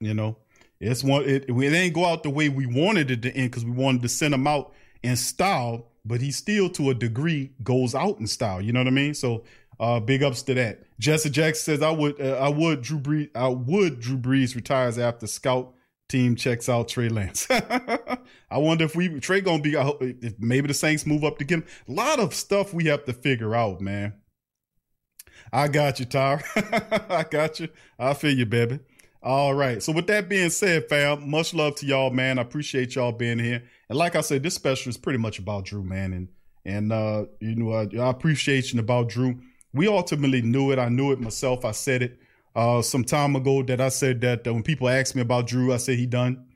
you 0.00 0.14
know, 0.14 0.36
It's 0.80 1.04
one. 1.04 1.24
It, 1.24 1.48
it 1.48 1.72
ain't 1.72 1.94
go 1.94 2.04
out 2.04 2.22
the 2.22 2.30
way 2.30 2.48
we 2.48 2.66
wanted 2.66 3.10
it 3.10 3.22
to 3.22 3.32
end 3.34 3.50
because 3.50 3.64
we 3.64 3.70
wanted 3.70 4.02
to 4.02 4.08
send 4.08 4.34
him 4.34 4.46
out 4.46 4.72
in 5.02 5.16
style, 5.16 5.88
but 6.04 6.20
he 6.20 6.30
still, 6.30 6.68
to 6.70 6.90
a 6.90 6.94
degree, 6.94 7.52
goes 7.62 7.94
out 7.94 8.18
in 8.18 8.26
style. 8.26 8.60
You 8.60 8.72
know 8.72 8.80
what 8.80 8.88
I 8.88 8.90
mean? 8.90 9.14
So, 9.14 9.44
uh, 9.80 10.00
big 10.00 10.22
ups 10.22 10.42
to 10.42 10.54
that. 10.54 10.82
Jesse 10.98 11.30
Jackson 11.30 11.64
says, 11.64 11.82
"I 11.82 11.90
would, 11.90 12.20
uh, 12.20 12.38
I 12.38 12.48
would 12.48 12.82
Drew 12.82 12.98
Brees, 12.98 13.30
I 13.34 13.48
would 13.48 14.00
Drew 14.00 14.16
Brees 14.16 14.54
retires 14.54 14.98
after 14.98 15.26
scout 15.26 15.74
team 16.14 16.36
checks 16.36 16.68
out 16.68 16.86
Trey 16.86 17.08
Lance. 17.08 17.48
I 17.50 18.58
wonder 18.58 18.84
if 18.84 18.94
we 18.94 19.18
Trey 19.18 19.40
gonna 19.40 19.60
be. 19.60 19.76
I 19.76 19.90
if 20.00 20.34
maybe 20.38 20.68
the 20.68 20.74
Saints 20.74 21.06
move 21.06 21.24
up 21.24 21.38
to 21.38 21.44
get 21.44 21.58
him. 21.58 21.64
A 21.88 21.92
lot 21.92 22.20
of 22.20 22.32
stuff 22.34 22.72
we 22.72 22.84
have 22.84 23.04
to 23.06 23.12
figure 23.12 23.56
out, 23.56 23.80
man. 23.80 24.14
I 25.52 25.66
got 25.66 25.98
you, 25.98 26.06
Tyra. 26.06 26.40
I 27.10 27.24
got 27.24 27.58
you. 27.58 27.68
I 27.98 28.14
feel 28.14 28.30
you, 28.30 28.46
baby. 28.46 28.78
All 29.24 29.54
right. 29.54 29.82
So 29.82 29.92
with 29.92 30.06
that 30.06 30.28
being 30.28 30.50
said, 30.50 30.88
fam, 30.88 31.28
much 31.28 31.52
love 31.52 31.74
to 31.76 31.86
y'all, 31.86 32.10
man. 32.10 32.38
I 32.38 32.42
appreciate 32.42 32.94
y'all 32.94 33.10
being 33.10 33.40
here. 33.40 33.64
And 33.88 33.98
like 33.98 34.14
I 34.14 34.20
said, 34.20 34.44
this 34.44 34.54
special 34.54 34.90
is 34.90 34.96
pretty 34.96 35.18
much 35.18 35.40
about 35.40 35.64
Drew, 35.64 35.82
man. 35.82 36.12
And 36.12 36.28
and 36.64 36.92
uh, 36.92 37.24
you 37.40 37.56
know, 37.56 37.72
uh, 37.72 37.86
our 38.00 38.10
appreciation 38.10 38.78
about 38.78 39.08
Drew. 39.08 39.40
We 39.72 39.88
ultimately 39.88 40.42
knew 40.42 40.70
it. 40.70 40.78
I 40.78 40.88
knew 40.88 41.10
it 41.10 41.20
myself. 41.20 41.64
I 41.64 41.72
said 41.72 42.02
it 42.02 42.20
uh, 42.54 42.82
some 42.82 43.04
time 43.04 43.36
ago 43.36 43.62
that 43.64 43.80
I 43.80 43.88
said 43.88 44.20
that 44.22 44.44
when 44.44 44.62
people 44.62 44.88
asked 44.88 45.14
me 45.14 45.22
about 45.22 45.46
Drew, 45.46 45.72
I 45.72 45.78
said 45.78 45.98
he 45.98 46.06
done. 46.06 46.46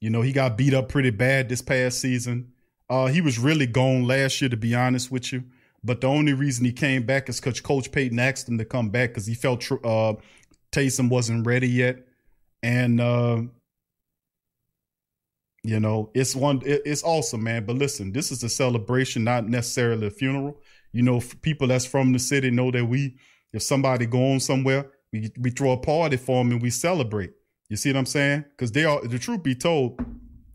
You 0.00 0.10
know, 0.10 0.22
he 0.22 0.32
got 0.32 0.56
beat 0.56 0.74
up 0.74 0.88
pretty 0.88 1.10
bad 1.10 1.48
this 1.48 1.62
past 1.62 2.00
season. 2.00 2.52
Uh, 2.90 3.06
he 3.06 3.20
was 3.20 3.38
really 3.38 3.66
gone 3.66 4.06
last 4.06 4.40
year, 4.40 4.50
to 4.50 4.56
be 4.56 4.74
honest 4.74 5.10
with 5.10 5.32
you. 5.32 5.44
But 5.82 6.00
the 6.00 6.08
only 6.08 6.32
reason 6.32 6.64
he 6.64 6.72
came 6.72 7.04
back 7.04 7.28
is 7.28 7.40
because 7.40 7.60
Coach 7.60 7.92
Payton 7.92 8.18
asked 8.18 8.48
him 8.48 8.58
to 8.58 8.64
come 8.64 8.90
back 8.90 9.10
because 9.10 9.26
he 9.26 9.34
felt 9.34 9.70
uh, 9.70 10.14
Taysom 10.72 11.08
wasn't 11.08 11.46
ready 11.46 11.68
yet 11.68 12.04
and 12.64 12.98
uh, 12.98 13.42
you 15.62 15.78
know 15.78 16.10
it's 16.14 16.34
one 16.34 16.62
it, 16.64 16.80
it's 16.86 17.04
awesome 17.04 17.42
man 17.42 17.66
but 17.66 17.76
listen 17.76 18.10
this 18.10 18.32
is 18.32 18.42
a 18.42 18.48
celebration 18.48 19.22
not 19.22 19.46
necessarily 19.46 20.06
a 20.06 20.10
funeral 20.10 20.58
you 20.92 21.02
know 21.02 21.20
people 21.42 21.68
that's 21.68 21.84
from 21.84 22.12
the 22.12 22.18
city 22.18 22.50
know 22.50 22.70
that 22.70 22.86
we 22.86 23.16
if 23.52 23.62
somebody 23.62 24.06
going 24.06 24.40
somewhere 24.40 24.90
we, 25.14 25.30
we 25.38 25.50
throw 25.50 25.72
a 25.72 25.76
party 25.76 26.16
for 26.16 26.42
them 26.42 26.52
and 26.52 26.62
we 26.62 26.70
celebrate 26.70 27.32
you 27.68 27.76
see 27.76 27.90
what 27.90 27.98
i'm 27.98 28.06
saying 28.06 28.44
because 28.50 28.72
they 28.72 28.84
are 28.84 29.06
the 29.06 29.18
truth 29.18 29.42
be 29.42 29.54
told 29.54 29.98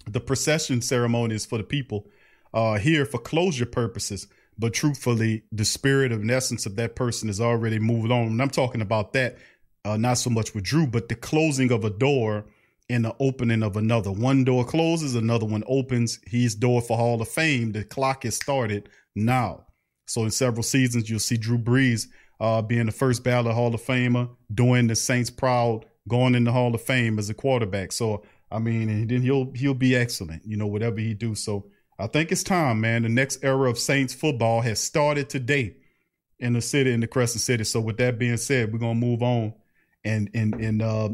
the 0.05 0.19
procession 0.19 0.81
ceremony 0.81 1.35
is 1.35 1.45
for 1.45 1.57
the 1.57 1.63
people 1.63 2.07
uh 2.53 2.77
here 2.77 3.05
for 3.05 3.17
closure 3.17 3.65
purposes 3.65 4.27
but 4.57 4.73
truthfully 4.73 5.43
the 5.51 5.65
spirit 5.65 6.11
of 6.11 6.21
and 6.21 6.29
essence 6.29 6.65
of 6.65 6.75
that 6.75 6.95
person 6.95 7.29
is 7.29 7.41
already 7.41 7.79
moved 7.79 8.11
on 8.11 8.27
and 8.27 8.41
i'm 8.41 8.49
talking 8.49 8.81
about 8.81 9.13
that 9.13 9.37
uh, 9.85 9.97
not 9.97 10.17
so 10.17 10.29
much 10.29 10.53
with 10.53 10.63
Drew, 10.63 10.87
but 10.87 11.09
the 11.09 11.15
closing 11.15 11.71
of 11.71 11.83
a 11.83 11.89
door 11.89 12.45
and 12.89 13.05
the 13.05 13.15
opening 13.19 13.63
of 13.63 13.77
another. 13.77 14.11
One 14.11 14.43
door 14.43 14.65
closes, 14.65 15.15
another 15.15 15.45
one 15.45 15.63
opens. 15.67 16.19
He's 16.27 16.55
door 16.55 16.81
for 16.81 16.97
Hall 16.97 17.21
of 17.21 17.27
Fame. 17.27 17.71
The 17.71 17.83
clock 17.83 18.25
is 18.25 18.35
started 18.35 18.89
now. 19.15 19.65
So 20.07 20.23
in 20.23 20.31
several 20.31 20.63
seasons, 20.63 21.09
you'll 21.09 21.19
see 21.19 21.37
Drew 21.37 21.57
Brees 21.57 22.07
uh, 22.39 22.61
being 22.61 22.85
the 22.85 22.91
first 22.91 23.23
ballot 23.23 23.53
Hall 23.53 23.73
of 23.73 23.81
Famer, 23.81 24.29
doing 24.53 24.87
the 24.87 24.95
Saints 24.95 25.29
proud, 25.29 25.85
going 26.07 26.35
in 26.35 26.43
the 26.43 26.51
Hall 26.51 26.73
of 26.73 26.81
Fame 26.81 27.19
as 27.19 27.29
a 27.29 27.33
quarterback. 27.33 27.91
So 27.91 28.23
I 28.51 28.59
mean, 28.59 28.89
and 28.89 29.09
then 29.09 29.21
he'll 29.21 29.51
he'll 29.53 29.73
be 29.73 29.95
excellent, 29.95 30.43
you 30.45 30.57
know, 30.57 30.67
whatever 30.67 30.99
he 30.99 31.13
do. 31.13 31.35
So 31.35 31.67
I 31.97 32.07
think 32.07 32.31
it's 32.31 32.43
time, 32.43 32.81
man. 32.81 33.03
The 33.03 33.09
next 33.09 33.43
era 33.43 33.69
of 33.69 33.77
Saints 33.77 34.13
football 34.13 34.61
has 34.61 34.79
started 34.79 35.29
today 35.29 35.77
in 36.39 36.53
the 36.53 36.61
city, 36.61 36.91
in 36.91 37.01
the 37.01 37.07
Crescent 37.07 37.41
City. 37.41 37.63
So 37.63 37.81
with 37.81 37.97
that 37.97 38.17
being 38.17 38.37
said, 38.37 38.71
we're 38.71 38.79
gonna 38.79 38.95
move 38.95 39.21
on 39.21 39.53
and 40.03 40.29
and 40.33 40.55
and 40.55 40.81
uh, 40.81 41.09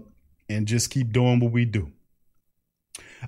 and 0.48 0.67
just 0.67 0.91
keep 0.91 1.12
doing 1.12 1.39
what 1.39 1.51
we 1.51 1.65
do. 1.65 1.91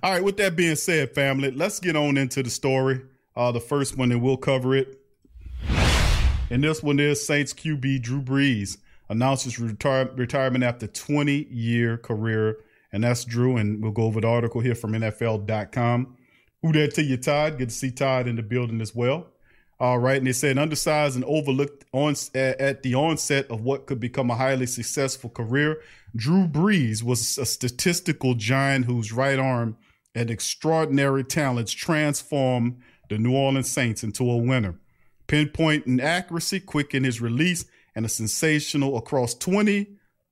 All 0.03 0.11
right. 0.11 0.23
With 0.23 0.37
that 0.37 0.55
being 0.55 0.75
said, 0.75 1.15
family, 1.15 1.51
let's 1.51 1.79
get 1.79 1.95
on 1.95 2.17
into 2.17 2.43
the 2.43 2.49
story. 2.49 3.01
Uh, 3.35 3.51
the 3.51 3.59
first 3.59 3.97
one, 3.97 4.11
and 4.11 4.21
we'll 4.21 4.37
cover 4.37 4.75
it. 4.75 4.99
And 6.49 6.63
this 6.63 6.81
one 6.81 6.99
is 6.99 7.25
Saints 7.25 7.53
QB 7.53 8.01
Drew 8.01 8.21
Brees 8.21 8.77
announces 9.09 9.59
retire- 9.59 10.09
retirement 10.15 10.63
after 10.63 10.87
20 10.87 11.47
year 11.49 11.97
career. 11.97 12.57
And 12.93 13.03
that's 13.03 13.25
Drew. 13.25 13.57
And 13.57 13.81
we'll 13.81 13.91
go 13.91 14.03
over 14.03 14.21
the 14.21 14.27
article 14.27 14.61
here 14.61 14.75
from 14.75 14.93
NFL.com. 14.93 16.15
Who 16.61 16.71
there 16.71 16.87
to 16.87 17.03
you, 17.03 17.17
Todd? 17.17 17.57
Good 17.57 17.69
to 17.69 17.75
see 17.75 17.91
Todd 17.91 18.27
in 18.27 18.35
the 18.35 18.43
building 18.43 18.81
as 18.81 18.95
well. 18.95 19.27
All 19.79 19.99
right, 19.99 20.17
and 20.17 20.25
they 20.25 20.33
said 20.33 20.57
undersized 20.57 21.15
and 21.15 21.25
overlooked 21.25 21.85
on 21.93 22.15
at 22.33 22.81
the 22.81 22.95
onset 22.95 23.45
of 23.51 23.61
what 23.61 23.85
could 23.85 23.99
become 23.99 24.31
a 24.31 24.35
highly 24.35 24.65
successful 24.65 25.29
career. 25.29 25.81
Drew 26.15 26.47
Brees 26.47 27.03
was 27.03 27.37
a 27.37 27.45
statistical 27.45 28.33
giant 28.33 28.85
whose 28.85 29.13
right 29.13 29.37
arm 29.37 29.77
and 30.15 30.31
extraordinary 30.31 31.23
talents 31.23 31.73
transformed 31.73 32.81
the 33.07 33.19
New 33.19 33.35
Orleans 33.35 33.69
Saints 33.69 34.03
into 34.03 34.27
a 34.31 34.37
winner. 34.37 34.79
Pinpoint 35.27 35.85
and 35.85 36.01
accuracy, 36.01 36.59
quick 36.59 36.93
in 36.93 37.03
his 37.03 37.21
release, 37.21 37.65
and 37.95 38.05
a 38.05 38.09
sensational 38.09 38.97
across 38.97 39.33
20 39.33 39.87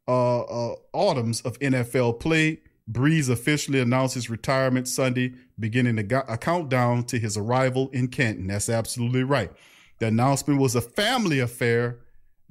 uh, 0.07 0.41
uh, 0.41 0.75
autumns 0.93 1.41
of 1.41 1.59
NFL 1.59 2.19
play. 2.19 2.61
Brees 2.89 3.29
officially 3.29 3.79
announced 3.79 4.13
his 4.13 4.29
retirement 4.29 4.87
Sunday, 4.87 5.33
beginning 5.59 5.99
a, 5.99 6.17
a, 6.27 6.37
countdown 6.37 7.03
to 7.05 7.17
his 7.17 7.35
arrival 7.35 7.89
in 7.89 8.09
Canton. 8.09 8.47
That's 8.47 8.69
absolutely 8.69 9.23
right. 9.23 9.51
The 9.99 10.07
announcement 10.07 10.59
was 10.59 10.75
a 10.75 10.81
family 10.81 11.39
affair 11.39 11.99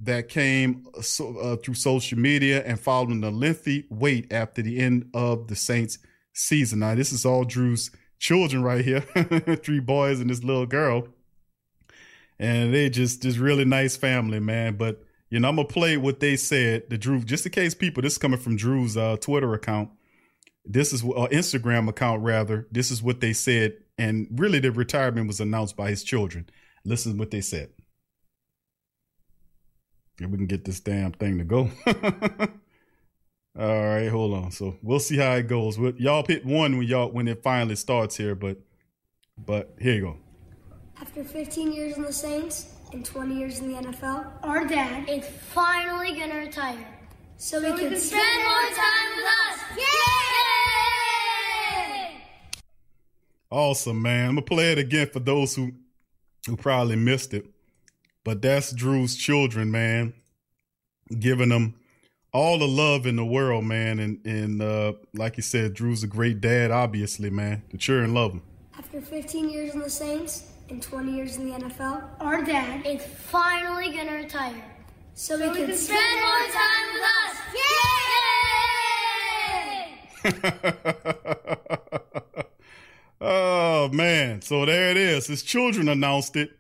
that 0.01 0.29
came 0.29 0.87
uh, 0.97 1.03
so, 1.03 1.37
uh, 1.39 1.57
through 1.57 1.75
social 1.75 2.19
media 2.19 2.65
and 2.65 2.81
following 2.81 3.23
a 3.23 3.31
lengthy 3.31 3.87
wait 3.91 4.33
after 4.33 4.63
the 4.63 4.81
end 4.81 5.09
of 5.15 5.47
the 5.47 5.55
Saints 5.55 5.99
season. 6.33 6.81
Now, 6.81 6.97
this 6.97 7.13
is 7.13 7.25
all 7.25 7.45
Drew's 7.45 7.91
children 8.19 8.63
right 8.63 8.85
here, 8.85 9.01
three 9.63 9.81
boys 9.81 10.21
and 10.21 10.31
this 10.31 10.43
little 10.43 10.67
girl, 10.67 11.07
and 12.45 12.75
they 12.75 12.91
just 12.91 13.23
just 13.23 13.39
really 13.39 13.65
nice 13.65 13.97
family, 13.97 14.41
man. 14.41 14.77
But 14.77 15.03
you 15.31 15.41
know, 15.41 15.49
I'm 15.49 15.57
gonna 15.57 15.69
play 15.69 15.97
what 15.97 16.21
they 16.21 16.37
said. 16.37 16.91
The 16.91 16.99
Drew, 16.99 17.21
just 17.21 17.47
in 17.47 17.53
case 17.53 17.75
people, 17.75 18.03
this 18.03 18.13
is 18.15 18.19
coming 18.19 18.39
from 18.39 18.57
Drew's 18.57 18.97
uh, 18.97 19.17
Twitter 19.17 19.55
account 19.55 19.91
this 20.65 20.93
is 20.93 21.03
uh, 21.03 21.29
Instagram 21.31 21.89
account 21.89 22.23
rather. 22.23 22.67
This 22.71 22.91
is 22.91 23.03
what 23.03 23.21
they 23.21 23.33
said, 23.33 23.75
and 23.99 24.27
really 24.33 24.59
the 24.59 24.73
retirement 24.73 25.27
was 25.27 25.41
announced 25.41 25.77
by 25.77 25.91
his 25.91 26.03
children. 26.03 26.49
Listen 26.85 27.13
to 27.13 27.19
what 27.19 27.31
they 27.31 27.41
said. 27.41 27.71
If 30.19 30.31
we 30.31 30.37
can 30.39 30.47
get 30.47 30.65
this 30.65 30.81
damn 30.81 31.13
thing 31.13 31.39
to 31.39 31.45
go. 31.45 31.71
All 33.57 33.85
right, 33.85 34.09
hold 34.09 34.35
on. 34.35 34.51
So 34.53 34.77
we'll 34.83 35.01
see 35.01 35.17
how 35.17 35.33
it 35.35 35.49
goes. 35.49 35.79
We'll, 35.79 35.95
y'all 35.97 36.23
pick 36.23 36.45
one 36.45 36.77
when 36.79 36.87
y'all 36.87 37.11
when 37.11 37.29
it 37.29 37.43
finally 37.43 37.77
starts 37.77 38.17
here, 38.17 38.35
but 38.35 38.59
but 39.37 39.75
here 39.81 39.95
you 39.95 40.01
go. 40.01 40.17
After 41.01 41.25
15 41.25 41.73
years 41.73 41.97
in 41.97 42.03
the 42.03 42.13
Saints 42.13 42.69
and 42.93 43.05
20 43.05 43.35
years 43.35 43.59
in 43.59 43.73
the 43.73 43.83
NFL, 43.83 44.31
our 44.45 44.65
dad 44.65 45.09
is 45.09 45.27
finally 45.27 46.13
gonna 46.13 46.37
retire. 46.37 46.87
So, 47.37 47.61
so 47.61 47.65
we, 47.65 47.79
can, 47.79 47.91
can 47.91 47.99
spend 47.99 48.45
more 48.45 48.71
time 48.77 49.17
with 49.17 49.27
us. 49.27 49.59
Yay! 49.77 49.85
Awesome, 53.51 54.01
man. 54.03 54.29
I'm 54.29 54.35
gonna 54.37 54.43
play 54.43 54.71
it 54.71 54.79
again 54.79 55.09
for 55.13 55.19
those 55.19 55.57
who 55.57 55.73
who 56.47 56.57
probably 56.57 56.97
missed 56.97 57.35
it. 57.35 57.47
But 58.23 58.41
that's 58.41 58.73
Drew's 58.73 59.17
children, 59.17 59.73
man. 59.73 60.15
Giving 61.19 61.49
them 61.49 61.75
all 62.33 62.59
the 62.59 62.69
love 62.69 63.05
in 63.07 63.17
the 63.17 63.25
world, 63.25 63.65
man. 63.65 63.99
And 63.99 64.25
and 64.25 64.63
uh, 64.63 64.93
like 65.13 65.37
you 65.37 65.43
said, 65.43 65.75
Drew's 65.75 66.05
a 66.05 66.07
great 66.07 66.41
dad, 66.41 66.71
obviously, 66.71 67.31
man. 67.31 67.65
The 67.71 67.79
children 67.79 68.15
love 68.15 68.33
him. 68.33 68.43
After 68.79 69.01
15 69.01 69.51
years 69.51 69.75
in 69.75 69.81
the 69.81 69.91
Saints 69.91 70.54
and 70.69 70.83
20 70.83 71.13
years 71.13 71.37
in 71.37 71.49
the 71.49 71.59
NFL, 71.59 72.09
our 72.21 72.43
dad 72.43 72.87
is 72.87 73.03
finally 73.05 73.91
gonna 73.91 74.15
retire. 74.15 74.65
So, 75.15 75.37
so 75.39 75.49
we, 75.49 75.57
can, 75.57 75.67
can 75.67 75.77
spend 75.77 76.21
more 76.21 76.49
time 76.53 76.87
with 76.93 77.03
us. 77.03 77.37
Yay! 77.55 77.95
oh 83.21 83.89
man, 83.93 84.41
so 84.43 84.65
there 84.65 84.91
it 84.91 84.97
is. 84.97 85.27
His 85.27 85.43
children 85.43 85.89
announced 85.89 86.37
it. 86.37 86.51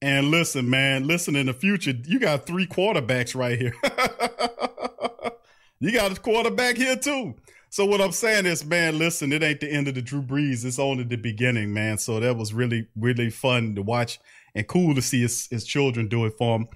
And 0.00 0.30
listen, 0.30 0.70
man, 0.70 1.08
listen, 1.08 1.34
in 1.34 1.46
the 1.46 1.52
future, 1.52 1.90
you 1.90 2.20
got 2.20 2.46
three 2.46 2.66
quarterbacks 2.68 3.34
right 3.34 3.58
here. 3.58 3.74
you 5.80 5.90
got 5.90 6.16
a 6.16 6.20
quarterback 6.20 6.76
here 6.76 6.96
too. 6.96 7.34
So 7.70 7.84
what 7.84 8.00
I'm 8.00 8.12
saying 8.12 8.46
is, 8.46 8.64
man, 8.64 8.98
listen, 8.98 9.32
it 9.32 9.42
ain't 9.42 9.60
the 9.60 9.70
end 9.70 9.88
of 9.88 9.94
the 9.94 10.02
Drew 10.02 10.22
Brees. 10.22 10.64
It's 10.64 10.78
only 10.78 11.04
the 11.04 11.16
beginning, 11.16 11.74
man. 11.74 11.98
So 11.98 12.18
that 12.20 12.36
was 12.36 12.54
really, 12.54 12.88
really 12.96 13.30
fun 13.30 13.74
to 13.74 13.82
watch 13.82 14.18
and 14.54 14.66
cool 14.66 14.94
to 14.94 15.02
see 15.02 15.20
his, 15.20 15.48
his 15.48 15.64
children 15.64 16.08
do 16.08 16.24
it 16.24 16.34
for 16.38 16.56
him. 16.56 16.68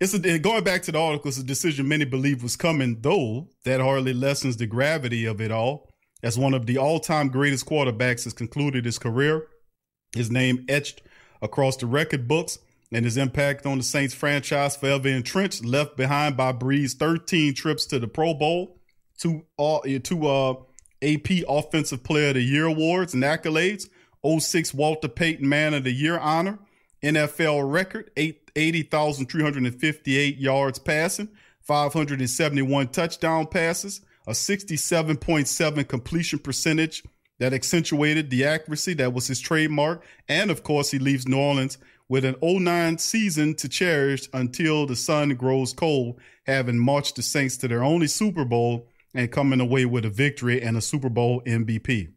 It's 0.00 0.14
a, 0.14 0.38
going 0.38 0.64
back 0.64 0.82
to 0.84 0.92
the 0.92 0.98
article, 0.98 1.28
it's 1.28 1.38
a 1.38 1.44
decision 1.44 1.86
many 1.86 2.04
believe 2.04 2.42
was 2.42 2.56
coming, 2.56 2.98
though 3.02 3.50
that 3.64 3.80
hardly 3.80 4.12
lessens 4.12 4.56
the 4.56 4.66
gravity 4.66 5.26
of 5.26 5.40
it 5.40 5.52
all. 5.52 5.88
As 6.22 6.38
one 6.38 6.54
of 6.54 6.66
the 6.66 6.78
all-time 6.78 7.28
greatest 7.28 7.66
quarterbacks 7.66 8.24
has 8.24 8.32
concluded 8.32 8.84
his 8.84 8.98
career, 8.98 9.46
his 10.14 10.30
name 10.30 10.64
etched 10.68 11.02
across 11.40 11.76
the 11.76 11.86
record 11.86 12.26
books, 12.26 12.58
and 12.90 13.04
his 13.04 13.16
impact 13.16 13.64
on 13.64 13.78
the 13.78 13.84
Saints 13.84 14.12
franchise 14.12 14.76
forever 14.76 15.08
entrenched, 15.08 15.64
left 15.64 15.96
behind 15.96 16.36
by 16.36 16.52
Brees' 16.52 16.94
13 16.94 17.54
trips 17.54 17.86
to 17.86 17.98
the 17.98 18.06
Pro 18.06 18.34
Bowl, 18.34 18.78
two 19.22 19.44
all 19.56 19.82
two 20.02 20.26
uh 20.26 20.54
AP 21.02 21.44
Offensive 21.48 22.04
Player 22.04 22.28
of 22.28 22.34
the 22.34 22.42
Year 22.42 22.66
awards 22.66 23.14
and 23.14 23.22
accolades, 23.22 23.88
06 24.24 24.74
Walter 24.74 25.08
Payton 25.08 25.48
Man 25.48 25.72
of 25.74 25.84
the 25.84 25.92
Year 25.92 26.18
honor, 26.18 26.58
NFL 27.02 27.70
record, 27.70 28.10
80,358 28.16 30.38
yards 30.38 30.78
passing, 30.78 31.28
571 31.60 32.88
touchdown 32.88 33.46
passes, 33.48 34.00
a 34.28 34.30
67.7 34.30 35.88
completion 35.88 36.38
percentage 36.38 37.02
that 37.40 37.52
accentuated 37.52 38.30
the 38.30 38.44
accuracy 38.44 38.94
that 38.94 39.12
was 39.12 39.26
his 39.26 39.40
trademark. 39.40 40.04
And 40.28 40.52
of 40.52 40.62
course, 40.62 40.92
he 40.92 41.00
leaves 41.00 41.26
New 41.26 41.38
Orleans 41.38 41.78
with 42.08 42.24
an 42.24 42.36
09 42.40 42.98
season 42.98 43.56
to 43.56 43.68
cherish 43.68 44.28
until 44.32 44.86
the 44.86 44.94
sun 44.94 45.30
grows 45.30 45.72
cold, 45.72 46.20
having 46.46 46.78
marched 46.78 47.16
the 47.16 47.22
Saints 47.22 47.56
to 47.56 47.66
their 47.66 47.82
only 47.82 48.06
Super 48.06 48.44
Bowl 48.44 48.86
and 49.14 49.30
coming 49.30 49.60
away 49.60 49.84
with 49.84 50.04
a 50.04 50.10
victory 50.10 50.62
and 50.62 50.76
a 50.76 50.80
Super 50.80 51.08
Bowl 51.08 51.42
MVP. 51.46 52.12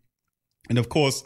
And 0.69 0.77
of 0.77 0.89
course, 0.89 1.23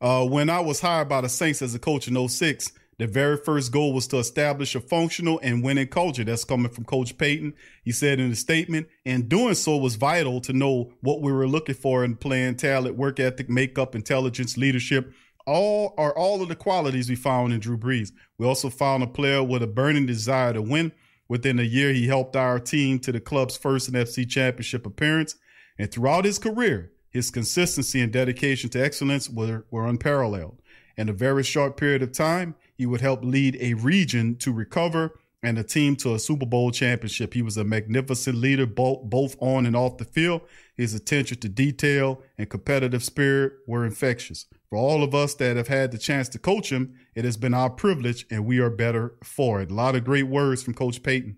uh, 0.00 0.24
when 0.26 0.48
I 0.48 0.60
was 0.60 0.80
hired 0.80 1.08
by 1.08 1.20
the 1.20 1.28
Saints 1.28 1.62
as 1.62 1.74
a 1.74 1.78
coach 1.78 2.08
in 2.08 2.28
06, 2.28 2.72
the 2.98 3.06
very 3.06 3.36
first 3.36 3.70
goal 3.70 3.92
was 3.92 4.08
to 4.08 4.18
establish 4.18 4.74
a 4.74 4.80
functional 4.80 5.38
and 5.42 5.62
winning 5.62 5.86
culture. 5.86 6.24
That's 6.24 6.44
coming 6.44 6.70
from 6.70 6.84
Coach 6.84 7.16
Payton. 7.16 7.54
He 7.84 7.92
said 7.92 8.18
in 8.18 8.32
a 8.32 8.36
statement, 8.36 8.88
and 9.06 9.28
doing 9.28 9.54
so 9.54 9.76
was 9.76 9.94
vital 9.94 10.40
to 10.42 10.52
know 10.52 10.92
what 11.00 11.22
we 11.22 11.30
were 11.32 11.46
looking 11.46 11.76
for 11.76 12.04
in 12.04 12.16
playing 12.16 12.56
talent, 12.56 12.96
work 12.96 13.20
ethic, 13.20 13.48
makeup, 13.48 13.94
intelligence, 13.94 14.56
leadership. 14.56 15.12
All 15.46 15.94
are 15.96 16.12
all 16.16 16.42
of 16.42 16.48
the 16.48 16.56
qualities 16.56 17.08
we 17.08 17.14
found 17.14 17.52
in 17.52 17.60
Drew 17.60 17.78
Brees. 17.78 18.10
We 18.36 18.46
also 18.46 18.68
found 18.68 19.04
a 19.04 19.06
player 19.06 19.44
with 19.44 19.62
a 19.62 19.68
burning 19.68 20.06
desire 20.06 20.52
to 20.52 20.60
win. 20.60 20.92
Within 21.28 21.58
a 21.58 21.62
year, 21.62 21.92
he 21.92 22.06
helped 22.06 22.36
our 22.36 22.58
team 22.58 22.98
to 23.00 23.12
the 23.12 23.20
club's 23.20 23.56
first 23.56 23.92
NFC 23.92 24.28
championship 24.28 24.86
appearance. 24.86 25.36
And 25.78 25.90
throughout 25.90 26.24
his 26.24 26.38
career, 26.38 26.92
his 27.10 27.30
consistency 27.30 28.00
and 28.00 28.12
dedication 28.12 28.70
to 28.70 28.82
excellence 28.82 29.28
were, 29.28 29.66
were 29.70 29.86
unparalleled. 29.86 30.60
In 30.96 31.08
a 31.08 31.12
very 31.12 31.44
short 31.44 31.76
period 31.76 32.02
of 32.02 32.12
time, 32.12 32.54
he 32.76 32.86
would 32.86 33.00
help 33.00 33.22
lead 33.22 33.56
a 33.60 33.74
region 33.74 34.36
to 34.36 34.52
recover 34.52 35.18
and 35.42 35.56
a 35.56 35.62
team 35.62 35.94
to 35.96 36.14
a 36.14 36.18
Super 36.18 36.46
Bowl 36.46 36.70
championship. 36.70 37.34
He 37.34 37.42
was 37.42 37.56
a 37.56 37.64
magnificent 37.64 38.36
leader, 38.36 38.66
both, 38.66 39.02
both 39.04 39.36
on 39.40 39.66
and 39.66 39.76
off 39.76 39.98
the 39.98 40.04
field. 40.04 40.42
His 40.76 40.94
attention 40.94 41.38
to 41.38 41.48
detail 41.48 42.22
and 42.36 42.50
competitive 42.50 43.04
spirit 43.04 43.52
were 43.66 43.84
infectious. 43.84 44.46
For 44.70 44.76
all 44.76 45.02
of 45.02 45.14
us 45.14 45.34
that 45.34 45.56
have 45.56 45.68
had 45.68 45.92
the 45.92 45.98
chance 45.98 46.28
to 46.30 46.38
coach 46.38 46.70
him, 46.70 46.94
it 47.14 47.24
has 47.24 47.36
been 47.36 47.54
our 47.54 47.70
privilege 47.70 48.26
and 48.30 48.44
we 48.44 48.58
are 48.58 48.70
better 48.70 49.14
for 49.24 49.62
it. 49.62 49.70
A 49.70 49.74
lot 49.74 49.96
of 49.96 50.04
great 50.04 50.24
words 50.24 50.62
from 50.62 50.74
Coach 50.74 51.02
Payton. 51.02 51.36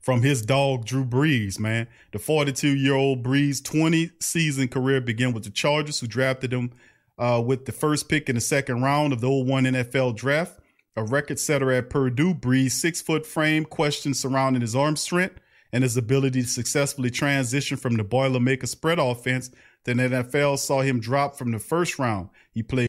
From 0.00 0.22
his 0.22 0.42
dog, 0.42 0.84
Drew 0.84 1.04
Brees, 1.04 1.58
man. 1.58 1.86
The 2.12 2.18
42 2.18 2.68
year 2.68 2.94
old 2.94 3.22
Brees 3.22 3.62
20 3.62 4.10
season 4.20 4.68
career 4.68 5.00
began 5.00 5.32
with 5.32 5.44
the 5.44 5.50
Chargers, 5.50 6.00
who 6.00 6.06
drafted 6.06 6.52
him 6.52 6.72
uh, 7.18 7.42
with 7.44 7.66
the 7.66 7.72
first 7.72 8.08
pick 8.08 8.28
in 8.28 8.34
the 8.34 8.40
second 8.40 8.82
round 8.82 9.12
of 9.12 9.20
the 9.20 9.30
01 9.30 9.64
NFL 9.64 10.16
draft. 10.16 10.58
A 10.96 11.04
record 11.04 11.38
setter 11.38 11.70
at 11.70 11.90
Purdue, 11.90 12.34
Brees' 12.34 12.72
six 12.72 13.00
foot 13.00 13.26
frame, 13.26 13.64
questions 13.64 14.18
surrounding 14.18 14.62
his 14.62 14.74
arm 14.74 14.96
strength 14.96 15.38
and 15.72 15.84
his 15.84 15.96
ability 15.96 16.42
to 16.42 16.48
successfully 16.48 17.10
transition 17.10 17.76
from 17.76 17.96
the 17.96 18.04
Boilermaker 18.04 18.66
spread 18.66 18.98
offense. 18.98 19.50
The 19.88 19.94
NFL 19.94 20.58
saw 20.58 20.82
him 20.82 21.00
drop 21.00 21.38
from 21.38 21.50
the 21.50 21.58
first 21.58 21.98
round. 21.98 22.28
He 22.52 22.62
played. 22.62 22.88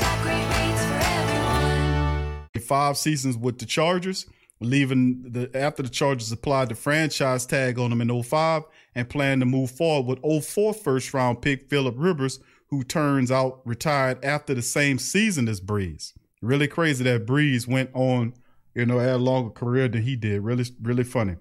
Five 2.71 2.95
seasons 2.95 3.35
with 3.35 3.59
the 3.59 3.65
Chargers, 3.65 4.27
leaving 4.61 5.23
the 5.23 5.51
after 5.53 5.83
the 5.83 5.89
Chargers 5.89 6.31
applied 6.31 6.69
the 6.69 6.75
franchise 6.75 7.45
tag 7.45 7.77
on 7.77 7.91
him 7.91 7.99
in 7.99 8.23
05 8.23 8.63
and 8.95 9.09
plan 9.09 9.41
to 9.41 9.45
move 9.45 9.71
forward 9.71 10.21
with 10.23 10.45
04 10.45 10.73
first 10.73 11.13
round 11.13 11.41
pick 11.41 11.69
Philip 11.69 11.95
Rivers, 11.97 12.39
who 12.69 12.85
turns 12.85 13.29
out 13.29 13.59
retired 13.65 14.23
after 14.23 14.53
the 14.53 14.61
same 14.61 14.99
season 14.99 15.49
as 15.49 15.59
Brees. 15.59 16.13
Really 16.41 16.69
crazy 16.69 17.03
that 17.03 17.25
Brees 17.25 17.67
went 17.67 17.89
on, 17.93 18.35
you 18.73 18.85
know, 18.85 18.99
had 18.99 19.15
a 19.15 19.17
longer 19.17 19.49
career 19.49 19.89
than 19.89 20.03
he 20.03 20.15
did. 20.15 20.41
Really, 20.41 20.63
really 20.81 21.03
funny. 21.03 21.35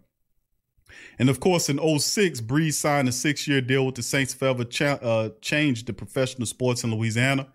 And 1.16 1.31
of 1.31 1.38
course, 1.38 1.69
in 1.69 1.79
06, 1.79 2.40
Brees 2.40 2.73
signed 2.73 3.09
a 3.09 3.12
six 3.12 3.47
year 3.47 3.61
deal 3.61 3.87
with 3.87 3.95
the 3.95 4.03
Saints 4.03 4.35
forever 4.35 4.64
cha- 4.64 4.99
uh, 5.01 5.29
changed 5.40 5.87
the 5.87 5.93
professional 5.93 6.47
sports 6.47 6.83
in 6.83 6.93
Louisiana. 6.93 7.47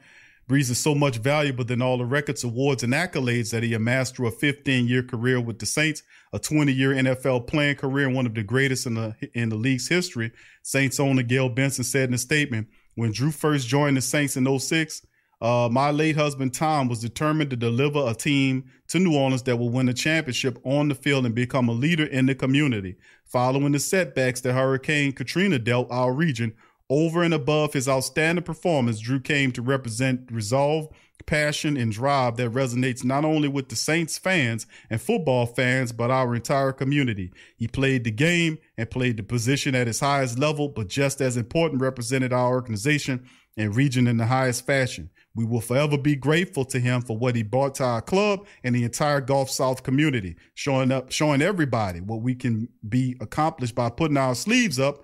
Brees 0.48 0.70
is 0.70 0.78
so 0.78 0.94
much 0.94 1.18
valuable 1.18 1.64
than 1.64 1.82
all 1.82 1.98
the 1.98 2.06
records, 2.06 2.44
awards, 2.44 2.84
and 2.84 2.94
accolades 2.94 3.50
that 3.50 3.64
he 3.64 3.74
amassed 3.74 4.16
through 4.16 4.28
a 4.28 4.32
15 4.32 4.88
year 4.88 5.02
career 5.02 5.42
with 5.42 5.58
the 5.58 5.66
Saints, 5.66 6.04
a 6.34 6.40
20 6.40 6.72
year 6.72 6.92
NFL 6.92 7.48
playing 7.48 7.78
career, 7.78 8.06
and 8.06 8.16
one 8.16 8.28
of 8.28 8.36
the 8.36 8.44
greatest 8.44 8.86
in 8.86 8.94
the 8.94 9.16
in 9.34 9.50
the 9.50 9.56
league's 9.56 9.88
history. 9.88 10.32
Saints 10.62 11.00
owner 11.00 11.24
Gayle 11.24 11.50
Benson 11.50 11.84
said 11.84 12.10
in 12.10 12.14
a 12.14 12.20
statement, 12.20 12.68
when 12.94 13.12
Drew 13.12 13.32
first 13.32 13.68
joined 13.68 13.98
the 13.98 14.02
Saints 14.02 14.38
in 14.38 14.60
06, 14.60 15.02
uh, 15.42 15.68
my 15.72 15.92
late 15.92 16.16
husband 16.16 16.54
Tom 16.54 16.88
was 16.88 17.02
determined 17.02 17.50
to 17.50 17.56
deliver 17.56 18.08
a 18.08 18.14
team 18.14 18.66
to 18.88 19.00
New 19.00 19.16
Orleans 19.16 19.44
that 19.44 19.58
will 19.58 19.70
win 19.70 19.90
a 19.90 19.94
championship 19.94 20.60
on 20.64 20.88
the 20.88 20.96
field 20.96 21.26
and 21.26 21.36
become 21.36 21.68
a 21.70 21.74
leader 21.74 22.06
in 22.06 22.28
the 22.28 22.36
community. 22.36 22.96
Following 23.26 23.74
the 23.74 23.80
setbacks 23.80 24.42
that 24.42 24.54
Hurricane 24.54 25.12
Katrina 25.12 25.60
dealt 25.60 25.92
our 25.92 26.14
region, 26.14 26.54
over 26.90 27.24
and 27.24 27.34
above 27.34 27.74
his 27.74 27.90
outstanding 27.90 28.44
performance, 28.44 29.00
Drew 29.00 29.20
came 29.20 29.52
to 29.54 29.62
represent 29.62 30.32
resolve, 30.32 30.90
passion, 31.26 31.78
and 31.78 31.92
drive 31.92 32.38
that 32.38 32.52
resonates 32.52 33.04
not 33.04 33.26
only 33.26 33.48
with 33.48 33.70
the 33.70 33.76
Saints 33.76 34.18
fans 34.18 34.68
and 34.90 35.02
football 35.02 35.46
fans, 35.48 35.92
but 35.92 36.12
our 36.12 36.36
entire 36.36 36.72
community. 36.72 37.32
He 37.58 37.68
played 37.68 38.04
the 38.04 38.12
game 38.12 38.60
and 38.78 38.90
played 38.90 39.18
the 39.18 39.24
position 39.24 39.74
at 39.74 39.88
his 39.88 40.00
highest 40.00 40.38
level, 40.38 40.70
but 40.70 40.88
just 40.88 41.22
as 41.22 41.38
important, 41.38 41.82
represented 41.82 42.32
our 42.32 42.52
organization 42.52 43.26
and 43.58 43.76
region 43.76 44.06
in 44.06 44.18
the 44.18 44.26
highest 44.26 44.66
fashion. 44.66 45.10
We 45.34 45.46
will 45.46 45.62
forever 45.62 45.98
be 45.98 46.16
grateful 46.16 46.66
to 46.66 46.80
him 46.80 47.02
for 47.02 47.18
what 47.18 47.36
he 47.36 47.44
brought 47.44 47.76
to 47.76 47.84
our 47.84 48.02
club 48.02 48.46
and 48.64 48.76
the 48.76 48.84
entire 48.84 49.22
Gulf 49.22 49.50
South 49.50 49.84
community, 49.84 50.36
showing 50.54 50.92
up, 50.92 51.12
showing 51.12 51.42
everybody 51.42 52.00
what 52.02 52.22
we 52.22 52.36
can 52.36 52.70
be 52.88 53.18
accomplished 53.20 53.76
by 53.76 53.90
putting 53.90 54.18
our 54.18 54.36
sleeves 54.36 54.80
up 54.80 55.04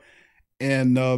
and 0.62 0.98
uh, 0.98 1.18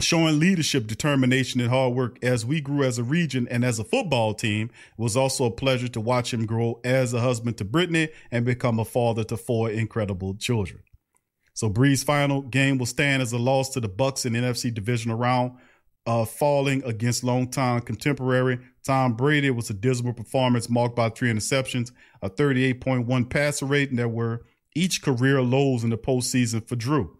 showing 0.00 0.38
leadership, 0.38 0.86
determination, 0.86 1.60
and 1.60 1.70
hard 1.70 1.94
work 1.94 2.18
as 2.22 2.44
we 2.44 2.60
grew 2.60 2.82
as 2.82 2.98
a 2.98 3.04
region 3.04 3.46
and 3.50 3.64
as 3.64 3.78
a 3.78 3.84
football 3.84 4.34
team. 4.34 4.70
It 4.98 5.02
was 5.02 5.16
also 5.16 5.44
a 5.44 5.50
pleasure 5.50 5.88
to 5.88 6.00
watch 6.00 6.32
him 6.32 6.46
grow 6.46 6.80
as 6.84 7.14
a 7.14 7.20
husband 7.20 7.58
to 7.58 7.64
Brittany 7.64 8.08
and 8.30 8.44
become 8.44 8.78
a 8.78 8.84
father 8.84 9.24
to 9.24 9.36
four 9.36 9.70
incredible 9.70 10.34
children. 10.34 10.82
So 11.54 11.70
Brees' 11.70 12.04
final 12.04 12.42
game 12.42 12.78
will 12.78 12.86
stand 12.86 13.22
as 13.22 13.32
a 13.32 13.38
loss 13.38 13.70
to 13.70 13.80
the 13.80 13.88
Bucks 13.88 14.26
in 14.26 14.32
the 14.32 14.40
NFC 14.40 14.74
divisional 14.74 15.16
round, 15.16 15.52
uh, 16.06 16.24
falling 16.24 16.82
against 16.84 17.22
longtime 17.22 17.82
contemporary 17.82 18.58
Tom 18.84 19.14
Brady. 19.14 19.46
It 19.46 19.56
was 19.56 19.70
a 19.70 19.74
dismal 19.74 20.12
performance 20.12 20.68
marked 20.68 20.96
by 20.96 21.08
three 21.10 21.32
interceptions, 21.32 21.92
a 22.20 22.28
38.1 22.28 23.30
passer 23.30 23.66
rate, 23.66 23.90
and 23.90 24.12
were 24.12 24.42
each 24.74 25.02
career 25.02 25.40
lows 25.40 25.84
in 25.84 25.90
the 25.90 25.96
postseason 25.96 26.66
for 26.66 26.74
Drew. 26.74 27.16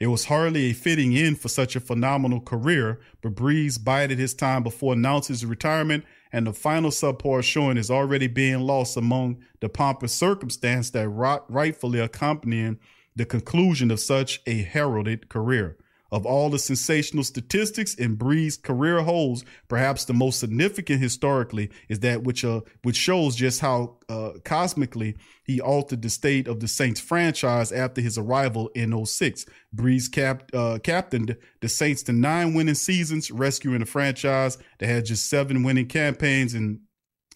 It 0.00 0.06
was 0.06 0.26
hardly 0.26 0.66
a 0.66 0.74
fitting 0.74 1.16
end 1.16 1.40
for 1.40 1.48
such 1.48 1.74
a 1.74 1.80
phenomenal 1.80 2.40
career, 2.40 3.00
but 3.20 3.34
Brees 3.34 3.82
bided 3.82 4.18
his 4.18 4.34
time 4.34 4.62
before 4.62 4.92
announcing 4.92 5.34
his 5.34 5.44
retirement, 5.44 6.04
and 6.32 6.46
the 6.46 6.52
final 6.52 6.90
subpar 6.90 7.42
showing 7.42 7.76
is 7.76 7.90
already 7.90 8.28
being 8.28 8.60
lost 8.60 8.96
among 8.96 9.42
the 9.60 9.68
pompous 9.68 10.12
circumstance 10.12 10.90
that 10.90 11.08
rightfully 11.08 11.98
accompanying 11.98 12.78
the 13.16 13.24
conclusion 13.24 13.90
of 13.90 13.98
such 13.98 14.40
a 14.46 14.62
heralded 14.62 15.28
career. 15.28 15.77
Of 16.10 16.24
all 16.24 16.48
the 16.48 16.58
sensational 16.58 17.22
statistics 17.22 17.94
in 17.94 18.16
Brees' 18.16 18.60
career 18.60 19.02
holds, 19.02 19.44
perhaps 19.68 20.06
the 20.06 20.14
most 20.14 20.40
significant 20.40 21.02
historically 21.02 21.70
is 21.88 22.00
that 22.00 22.22
which 22.22 22.44
uh, 22.44 22.62
which 22.82 22.96
shows 22.96 23.36
just 23.36 23.60
how 23.60 23.98
uh, 24.08 24.32
cosmically 24.42 25.16
he 25.44 25.60
altered 25.60 26.00
the 26.00 26.08
state 26.08 26.48
of 26.48 26.60
the 26.60 26.68
Saints 26.68 27.00
franchise 27.00 27.72
after 27.72 28.00
his 28.00 28.16
arrival 28.16 28.70
in 28.74 29.04
06. 29.04 29.44
Brees 29.74 30.10
cap, 30.10 30.50
uh, 30.54 30.78
captained 30.82 31.36
the 31.60 31.68
Saints 31.68 32.02
to 32.04 32.12
nine 32.12 32.54
winning 32.54 32.74
seasons, 32.74 33.30
rescuing 33.30 33.82
a 33.82 33.86
franchise 33.86 34.56
that 34.78 34.86
had 34.86 35.04
just 35.04 35.28
seven 35.28 35.62
winning 35.62 35.88
campaigns 35.88 36.54
and 36.54 36.80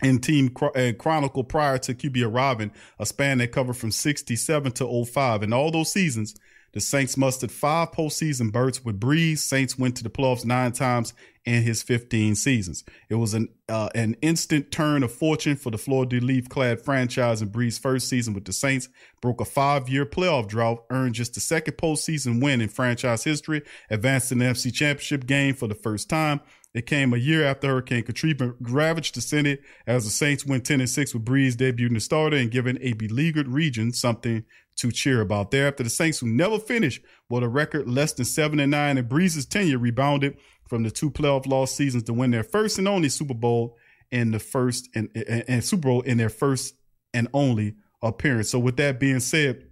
in 0.02 0.18
Team 0.18 0.52
uh, 0.60 0.92
Chronicle 0.98 1.44
prior 1.44 1.78
to 1.78 1.94
QB 1.94 2.26
arriving, 2.26 2.72
a 2.98 3.06
span 3.06 3.38
that 3.38 3.52
covered 3.52 3.76
from 3.76 3.92
67 3.92 4.72
to 4.72 5.04
05. 5.04 5.42
In 5.42 5.52
all 5.52 5.70
those 5.70 5.92
seasons, 5.92 6.34
the 6.72 6.80
Saints 6.80 7.16
mustered 7.16 7.52
five 7.52 7.92
postseason 7.92 8.50
berths 8.50 8.84
with 8.84 8.98
Brees. 8.98 9.38
Saints 9.38 9.78
went 9.78 9.96
to 9.96 10.02
the 10.02 10.10
playoffs 10.10 10.44
nine 10.44 10.72
times 10.72 11.12
in 11.44 11.62
his 11.62 11.82
15 11.82 12.34
seasons. 12.34 12.84
It 13.08 13.16
was 13.16 13.34
an 13.34 13.48
uh, 13.68 13.88
an 13.94 14.16
instant 14.22 14.70
turn 14.70 15.02
of 15.02 15.12
fortune 15.12 15.56
for 15.56 15.70
the 15.70 16.06
de 16.08 16.20
Lis 16.20 16.46
clad 16.48 16.80
franchise 16.80 17.42
in 17.42 17.50
Brees' 17.50 17.80
first 17.80 18.08
season 18.08 18.34
with 18.34 18.44
the 18.44 18.52
Saints. 18.52 18.88
Broke 19.20 19.40
a 19.40 19.44
five 19.44 19.88
year 19.88 20.06
playoff 20.06 20.46
drought, 20.46 20.84
earned 20.90 21.14
just 21.14 21.34
the 21.34 21.40
second 21.40 21.74
postseason 21.74 22.42
win 22.42 22.60
in 22.60 22.68
franchise 22.68 23.24
history, 23.24 23.62
advanced 23.90 24.32
in 24.32 24.38
the 24.38 24.44
NFC 24.46 24.72
Championship 24.72 25.26
game 25.26 25.54
for 25.54 25.66
the 25.66 25.74
first 25.74 26.08
time. 26.08 26.40
It 26.74 26.86
came 26.86 27.12
a 27.12 27.18
year 27.18 27.44
after 27.44 27.68
Hurricane 27.68 28.02
Katrina 28.02 28.54
ravaged 28.60 29.14
the 29.14 29.20
Senate 29.20 29.62
as 29.86 30.04
the 30.04 30.10
Saints 30.10 30.46
went 30.46 30.64
10 30.64 30.80
and 30.80 30.88
6 30.88 31.12
with 31.12 31.24
Brees 31.24 31.54
debuting 31.54 31.94
the 31.94 32.00
starter 32.00 32.36
and 32.36 32.50
giving 32.50 32.78
a 32.80 32.94
beleaguered 32.94 33.48
region 33.48 33.92
something 33.92 34.44
to 34.76 34.90
cheer 34.90 35.20
about. 35.20 35.50
Thereafter, 35.50 35.84
the 35.84 35.90
Saints, 35.90 36.18
who 36.18 36.26
never 36.26 36.58
finished 36.58 37.02
with 37.28 37.42
a 37.42 37.48
record 37.48 37.88
less 37.88 38.12
than 38.12 38.24
7 38.24 38.58
and 38.58 38.70
9 38.70 38.98
and 38.98 39.08
Brees' 39.08 39.48
tenure, 39.48 39.78
rebounded 39.78 40.36
from 40.68 40.82
the 40.82 40.90
two 40.90 41.10
playoff 41.10 41.46
loss 41.46 41.72
seasons 41.72 42.04
to 42.04 42.12
win 42.12 42.30
their 42.30 42.42
first 42.42 42.78
and 42.78 42.88
only 42.88 43.08
Super 43.08 43.34
Bowl 43.34 43.76
in 44.10 44.30
the 44.30 44.38
first 44.38 44.88
and, 44.94 45.08
and, 45.14 45.44
and 45.48 45.64
Super 45.64 45.88
Bowl 45.88 46.00
in 46.02 46.18
their 46.18 46.28
first 46.28 46.74
and 47.14 47.28
only 47.32 47.74
appearance. 48.02 48.50
So, 48.50 48.58
with 48.58 48.76
that 48.76 48.98
being 48.98 49.20
said, 49.20 49.66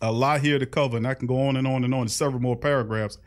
a 0.00 0.12
lot 0.12 0.40
here 0.40 0.58
to 0.58 0.66
cover, 0.66 0.96
and 0.96 1.06
I 1.06 1.14
can 1.14 1.26
go 1.26 1.48
on 1.48 1.56
and 1.56 1.66
on 1.66 1.84
and 1.84 1.94
on, 1.94 2.08
several 2.08 2.40
more 2.40 2.56
paragraphs 2.56 3.18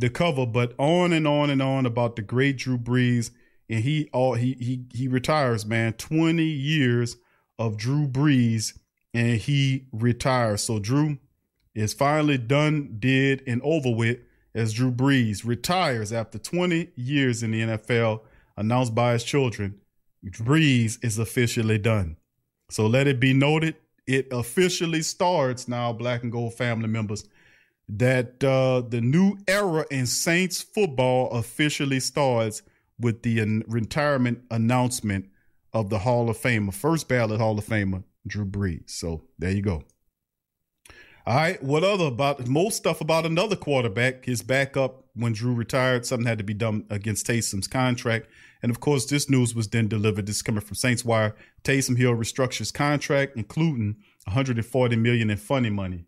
to 0.00 0.08
cover, 0.08 0.46
but 0.46 0.74
on 0.78 1.12
and 1.12 1.26
on 1.26 1.50
and 1.50 1.62
on 1.62 1.86
about 1.86 2.16
the 2.16 2.22
great 2.22 2.58
Drew 2.58 2.78
Brees. 2.78 3.30
And 3.68 3.80
he 3.80 4.08
all 4.12 4.34
he 4.34 4.54
he 4.54 4.84
he 4.92 5.08
retires, 5.08 5.64
man. 5.64 5.94
20 5.94 6.42
years 6.42 7.16
of 7.58 7.76
Drew 7.76 8.06
Brees, 8.06 8.76
and 9.14 9.36
he 9.38 9.86
retires. 9.92 10.62
So 10.62 10.78
Drew 10.78 11.18
is 11.74 11.92
finally 11.94 12.38
done, 12.38 12.96
did, 12.98 13.42
and 13.46 13.60
over 13.62 13.90
with 13.90 14.18
as 14.54 14.74
Drew 14.74 14.90
Brees 14.90 15.46
retires 15.46 16.12
after 16.12 16.38
20 16.38 16.90
years 16.94 17.42
in 17.42 17.52
the 17.52 17.62
NFL, 17.62 18.20
announced 18.56 18.94
by 18.94 19.14
his 19.14 19.24
children. 19.24 19.80
Brees 20.24 21.02
is 21.02 21.18
officially 21.18 21.78
done. 21.78 22.16
So 22.70 22.86
let 22.86 23.06
it 23.06 23.18
be 23.18 23.32
noted, 23.32 23.76
it 24.06 24.28
officially 24.30 25.02
starts 25.02 25.68
now, 25.68 25.92
Black 25.92 26.22
and 26.22 26.32
Gold 26.32 26.54
family 26.54 26.88
members 26.88 27.24
that 27.88 28.42
uh, 28.42 28.82
the 28.88 29.00
new 29.00 29.36
era 29.46 29.84
in 29.90 30.06
Saints 30.06 30.62
football 30.62 31.30
officially 31.30 32.00
starts 32.00 32.62
with 32.98 33.22
the 33.22 33.62
retirement 33.66 34.40
announcement 34.50 35.28
of 35.72 35.90
the 35.90 36.00
Hall 36.00 36.28
of 36.28 36.38
Famer, 36.38 36.74
first 36.74 37.08
ballot 37.08 37.40
Hall 37.40 37.58
of 37.58 37.64
Famer, 37.64 38.04
Drew 38.26 38.44
Brees. 38.44 38.90
So 38.90 39.22
there 39.38 39.50
you 39.50 39.62
go. 39.62 39.84
All 41.24 41.36
right, 41.36 41.62
what 41.62 41.84
other 41.84 42.06
about 42.06 42.48
most 42.48 42.76
stuff 42.76 43.00
about 43.00 43.24
another 43.24 43.54
quarterback? 43.54 44.24
His 44.24 44.42
backup 44.42 45.04
when 45.14 45.32
Drew 45.32 45.54
retired, 45.54 46.06
something 46.06 46.26
had 46.26 46.38
to 46.38 46.44
be 46.44 46.54
done 46.54 46.84
against 46.90 47.26
Taysom's 47.26 47.68
contract. 47.68 48.26
And 48.62 48.70
of 48.70 48.80
course, 48.80 49.06
this 49.06 49.28
news 49.28 49.54
was 49.54 49.68
then 49.68 49.88
delivered. 49.88 50.26
This 50.26 50.42
coming 50.42 50.60
from 50.62 50.74
Saints 50.74 51.04
Wire. 51.04 51.34
Taysom 51.64 51.96
Hill 51.96 52.14
restructures 52.14 52.72
contract, 52.72 53.36
including 53.36 53.96
140 54.24 54.96
million 54.96 55.30
in 55.30 55.36
funding 55.36 55.74
money. 55.74 56.06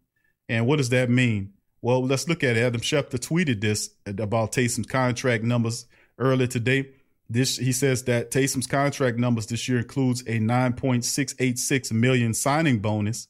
And 0.49 0.67
what 0.67 0.77
does 0.77 0.89
that 0.91 1.11
mean? 1.11 1.53
Well, 1.83 2.05
let's 2.05 2.29
look 2.29 2.43
at 2.43 2.57
it. 2.57 2.63
Adam 2.63 2.81
Schefter 2.81 3.19
tweeted 3.19 3.61
this 3.61 3.91
about 4.07 4.53
Taysom's 4.53 4.87
contract 4.87 5.45
numbers 5.45 5.87
earlier 6.19 6.47
today. 6.47 6.89
This 7.29 7.57
he 7.57 7.73
says 7.73 8.05
that 8.05 8.31
Taysom's 8.31 8.67
contract 8.67 9.19
numbers 9.19 9.47
this 9.47 9.69
year 9.69 9.79
includes 9.79 10.21
a 10.23 10.39
9.686 10.39 11.93
million 11.93 12.35
signing 12.35 12.81
bonus, 12.81 13.29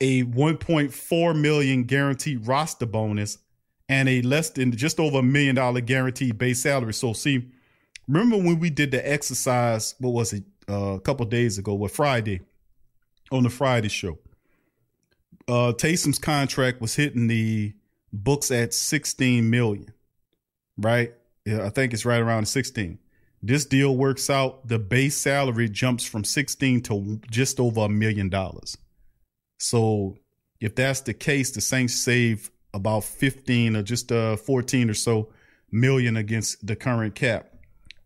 a 0.00 0.24
1.4 0.24 1.40
million 1.40 1.84
guaranteed 1.84 2.46
roster 2.46 2.86
bonus, 2.86 3.38
and 3.88 4.08
a 4.08 4.22
less 4.22 4.50
than 4.50 4.72
just 4.72 5.00
over 5.00 5.18
a 5.18 5.22
million 5.22 5.54
dollar 5.54 5.80
guaranteed 5.80 6.36
base 6.36 6.62
salary. 6.62 6.92
So 6.92 7.12
see, 7.12 7.48
remember 8.06 8.36
when 8.36 8.58
we 8.60 8.70
did 8.70 8.90
the 8.90 9.10
exercise, 9.10 9.94
what 9.98 10.10
was 10.10 10.32
it, 10.34 10.44
uh, 10.68 10.94
a 10.94 11.00
couple 11.00 11.24
days 11.26 11.58
ago, 11.58 11.74
what 11.74 11.92
Friday, 11.92 12.40
on 13.32 13.42
the 13.42 13.50
Friday 13.50 13.88
show 13.88 14.18
uh, 15.48 15.72
Taysom's 15.72 16.18
contract 16.18 16.80
was 16.80 16.94
hitting 16.94 17.28
the 17.28 17.74
books 18.12 18.50
at 18.50 18.74
16 18.74 19.48
million, 19.48 19.92
right? 20.76 21.12
I 21.46 21.70
think 21.70 21.92
it's 21.92 22.04
right 22.04 22.20
around 22.20 22.46
16. 22.46 22.98
This 23.42 23.64
deal 23.64 23.96
works 23.96 24.28
out. 24.28 24.66
The 24.66 24.78
base 24.78 25.16
salary 25.16 25.68
jumps 25.68 26.04
from 26.04 26.24
16 26.24 26.82
to 26.82 27.20
just 27.30 27.60
over 27.60 27.82
a 27.82 27.88
million 27.88 28.28
dollars. 28.28 28.76
So 29.58 30.16
if 30.60 30.74
that's 30.74 31.00
the 31.00 31.14
case, 31.14 31.50
the 31.50 31.60
Saints 31.60 31.94
save 31.94 32.50
about 32.74 33.04
15 33.04 33.76
or 33.76 33.82
just 33.82 34.12
uh 34.12 34.36
14 34.36 34.90
or 34.90 34.94
so 34.94 35.32
million 35.70 36.16
against 36.16 36.66
the 36.66 36.76
current 36.76 37.14
cap. 37.14 37.52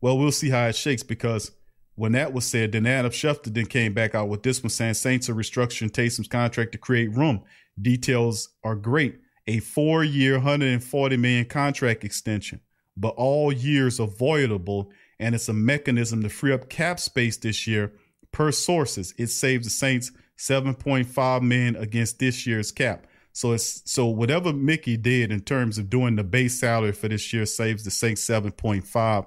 Well, 0.01 0.19
we'll 0.19 0.33
see 0.33 0.51
how 0.51 0.67
it 0.67 0.77
shakes 0.77 1.03
because 1.03 1.53
when 1.95 2.13
that 2.13 2.33
was 2.33 2.47
said, 2.47 2.73
then 2.73 2.87
Adam 2.87 3.11
Schefter 3.11 3.53
then 3.53 3.67
came 3.67 3.93
back 3.93 4.15
out 4.15 4.29
with 4.29 4.43
this 4.43 4.63
one 4.63 4.71
saying 4.71 4.95
Saints 4.95 5.29
are 5.29 5.35
restructuring 5.35 5.91
Taysom's 5.91 6.29
contract 6.29 6.73
to 6.73 6.79
create 6.79 7.15
room. 7.15 7.43
Details 7.81 8.51
are 8.65 8.75
great. 8.75 9.19
A 9.47 9.59
four 9.61 10.05
year, 10.05 10.35
140 10.35 11.17
million 11.17 11.45
contract 11.45 12.05
extension, 12.05 12.61
but 13.01 13.15
all 13.17 13.53
years 13.53 13.99
avoidable. 13.99 14.91
And 15.19 15.35
it's 15.35 15.49
a 15.49 15.55
mechanism 15.55 16.23
to 16.23 16.29
free 16.29 16.53
up 16.53 16.69
cap 16.69 17.01
space 17.01 17.37
this 17.37 17.67
year. 17.67 17.93
Per 18.33 18.53
sources, 18.53 19.13
it 19.19 19.27
saves 19.29 19.67
the 19.67 19.71
Saints 19.71 20.13
7.5 20.39 21.43
million 21.43 21.77
against 21.77 22.19
this 22.19 22.47
year's 22.47 22.71
cap. 22.71 23.07
So 23.33 23.53
it's 23.53 23.83
so 23.91 24.07
whatever 24.07 24.53
Mickey 24.53 24.97
did 24.97 25.31
in 25.31 25.41
terms 25.41 25.79
of 25.79 25.91
doing 25.91 26.17
the 26.17 26.25
base 26.25 26.59
salary 26.59 26.93
for 26.93 27.09
this 27.09 27.33
year 27.33 27.47
saves 27.47 27.85
the 27.85 27.91
Saints 27.91 28.25
7.5 28.27 29.27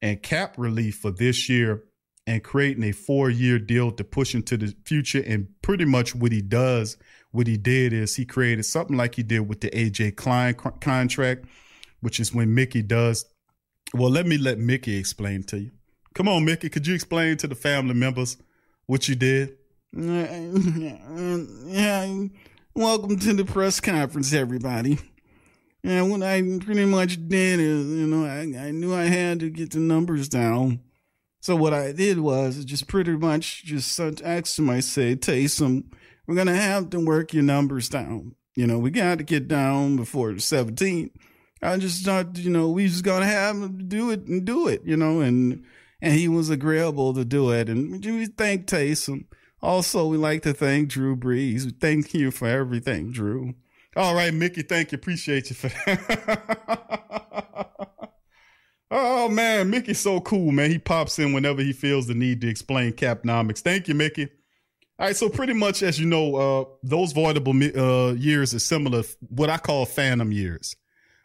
and 0.00 0.22
cap 0.22 0.54
relief 0.58 0.96
for 0.96 1.10
this 1.10 1.48
year 1.48 1.84
and 2.26 2.44
creating 2.44 2.84
a 2.84 2.92
four 2.92 3.30
year 3.30 3.58
deal 3.58 3.90
to 3.92 4.04
push 4.04 4.34
into 4.34 4.56
the 4.56 4.74
future. 4.84 5.22
And 5.26 5.48
pretty 5.62 5.84
much 5.84 6.14
what 6.14 6.32
he 6.32 6.42
does, 6.42 6.96
what 7.30 7.46
he 7.46 7.56
did 7.56 7.92
is 7.92 8.16
he 8.16 8.24
created 8.24 8.64
something 8.64 8.96
like 8.96 9.14
he 9.16 9.22
did 9.22 9.40
with 9.40 9.60
the 9.60 9.70
AJ 9.70 10.16
Klein 10.16 10.54
contract, 10.54 11.46
which 12.02 12.20
is 12.20 12.34
when 12.34 12.54
Mickey 12.54 12.82
does. 12.82 13.24
Well, 13.94 14.10
let 14.10 14.26
me 14.26 14.36
let 14.36 14.58
Mickey 14.58 14.98
explain 14.98 15.42
to 15.44 15.58
you. 15.58 15.70
Come 16.14 16.28
on, 16.28 16.44
Mickey, 16.44 16.68
could 16.68 16.86
you 16.86 16.94
explain 16.94 17.38
to 17.38 17.46
the 17.46 17.54
family 17.54 17.94
members 17.94 18.36
what 18.84 19.08
you 19.08 19.14
did? 19.14 19.56
Welcome 22.74 23.18
to 23.18 23.32
the 23.32 23.44
press 23.46 23.80
conference, 23.80 24.34
everybody. 24.34 24.98
And 25.82 26.10
what 26.10 26.22
I 26.22 26.42
pretty 26.60 26.84
much 26.84 27.16
did 27.28 27.58
is, 27.58 27.86
you 27.86 28.06
know, 28.06 28.26
I, 28.26 28.66
I 28.66 28.70
knew 28.70 28.94
I 28.94 29.04
had 29.04 29.40
to 29.40 29.48
get 29.48 29.70
the 29.70 29.78
numbers 29.78 30.28
down 30.28 30.80
so 31.42 31.56
what 31.56 31.74
I 31.74 31.90
did 31.90 32.20
was 32.20 32.64
just 32.64 32.86
pretty 32.86 33.16
much 33.16 33.64
just 33.64 33.98
asked 33.98 34.60
him, 34.60 34.70
I 34.70 34.78
said, 34.78 35.20
Taysom, 35.20 35.92
we're 36.24 36.36
going 36.36 36.46
to 36.46 36.54
have 36.54 36.90
to 36.90 37.04
work 37.04 37.34
your 37.34 37.42
numbers 37.42 37.88
down. 37.88 38.36
You 38.54 38.68
know, 38.68 38.78
we 38.78 38.92
got 38.92 39.18
to 39.18 39.24
get 39.24 39.48
down 39.48 39.96
before 39.96 40.30
the 40.30 40.38
17th. 40.38 41.10
I 41.62 41.76
just 41.78 42.04
thought, 42.04 42.36
you 42.38 42.50
know, 42.50 42.70
we 42.70 42.88
just 42.88 43.04
to 43.04 43.24
have 43.24 43.56
him 43.56 43.88
do 43.88 44.10
it 44.10 44.26
and 44.26 44.44
do 44.44 44.68
it, 44.68 44.82
you 44.84 44.96
know, 44.96 45.20
and, 45.20 45.64
and 46.00 46.14
he 46.14 46.28
was 46.28 46.50
agreeable 46.50 47.14
to 47.14 47.24
do 47.24 47.50
it. 47.52 47.68
And 47.68 48.04
we 48.04 48.26
thank 48.26 48.66
Taysom. 48.66 49.26
Also, 49.60 50.06
we 50.06 50.16
like 50.16 50.42
to 50.42 50.52
thank 50.52 50.88
Drew 50.88 51.16
Brees. 51.16 51.72
Thank 51.80 52.14
you 52.14 52.32
for 52.32 52.48
everything, 52.48 53.12
Drew. 53.12 53.54
All 53.96 54.14
right, 54.14 54.34
Mickey, 54.34 54.62
thank 54.62 54.90
you. 54.90 54.96
Appreciate 54.96 55.50
you 55.50 55.56
for 55.56 55.68
that. 55.68 57.78
Oh 58.94 59.30
man, 59.30 59.70
Mickey's 59.70 60.00
so 60.00 60.20
cool, 60.20 60.52
man. 60.52 60.70
He 60.70 60.78
pops 60.78 61.18
in 61.18 61.32
whenever 61.32 61.62
he 61.62 61.72
feels 61.72 62.08
the 62.08 62.14
need 62.14 62.42
to 62.42 62.48
explain 62.48 62.92
capnomics. 62.92 63.60
Thank 63.60 63.88
you, 63.88 63.94
Mickey. 63.94 64.28
All 64.98 65.06
right, 65.06 65.16
so 65.16 65.30
pretty 65.30 65.54
much 65.54 65.82
as 65.82 65.98
you 65.98 66.04
know, 66.04 66.36
uh, 66.36 66.64
those 66.82 67.14
voidable 67.14 67.54
uh, 67.74 68.12
years 68.12 68.52
are 68.52 68.58
similar, 68.58 69.02
what 69.30 69.48
I 69.48 69.56
call 69.56 69.86
phantom 69.86 70.30
years, 70.30 70.76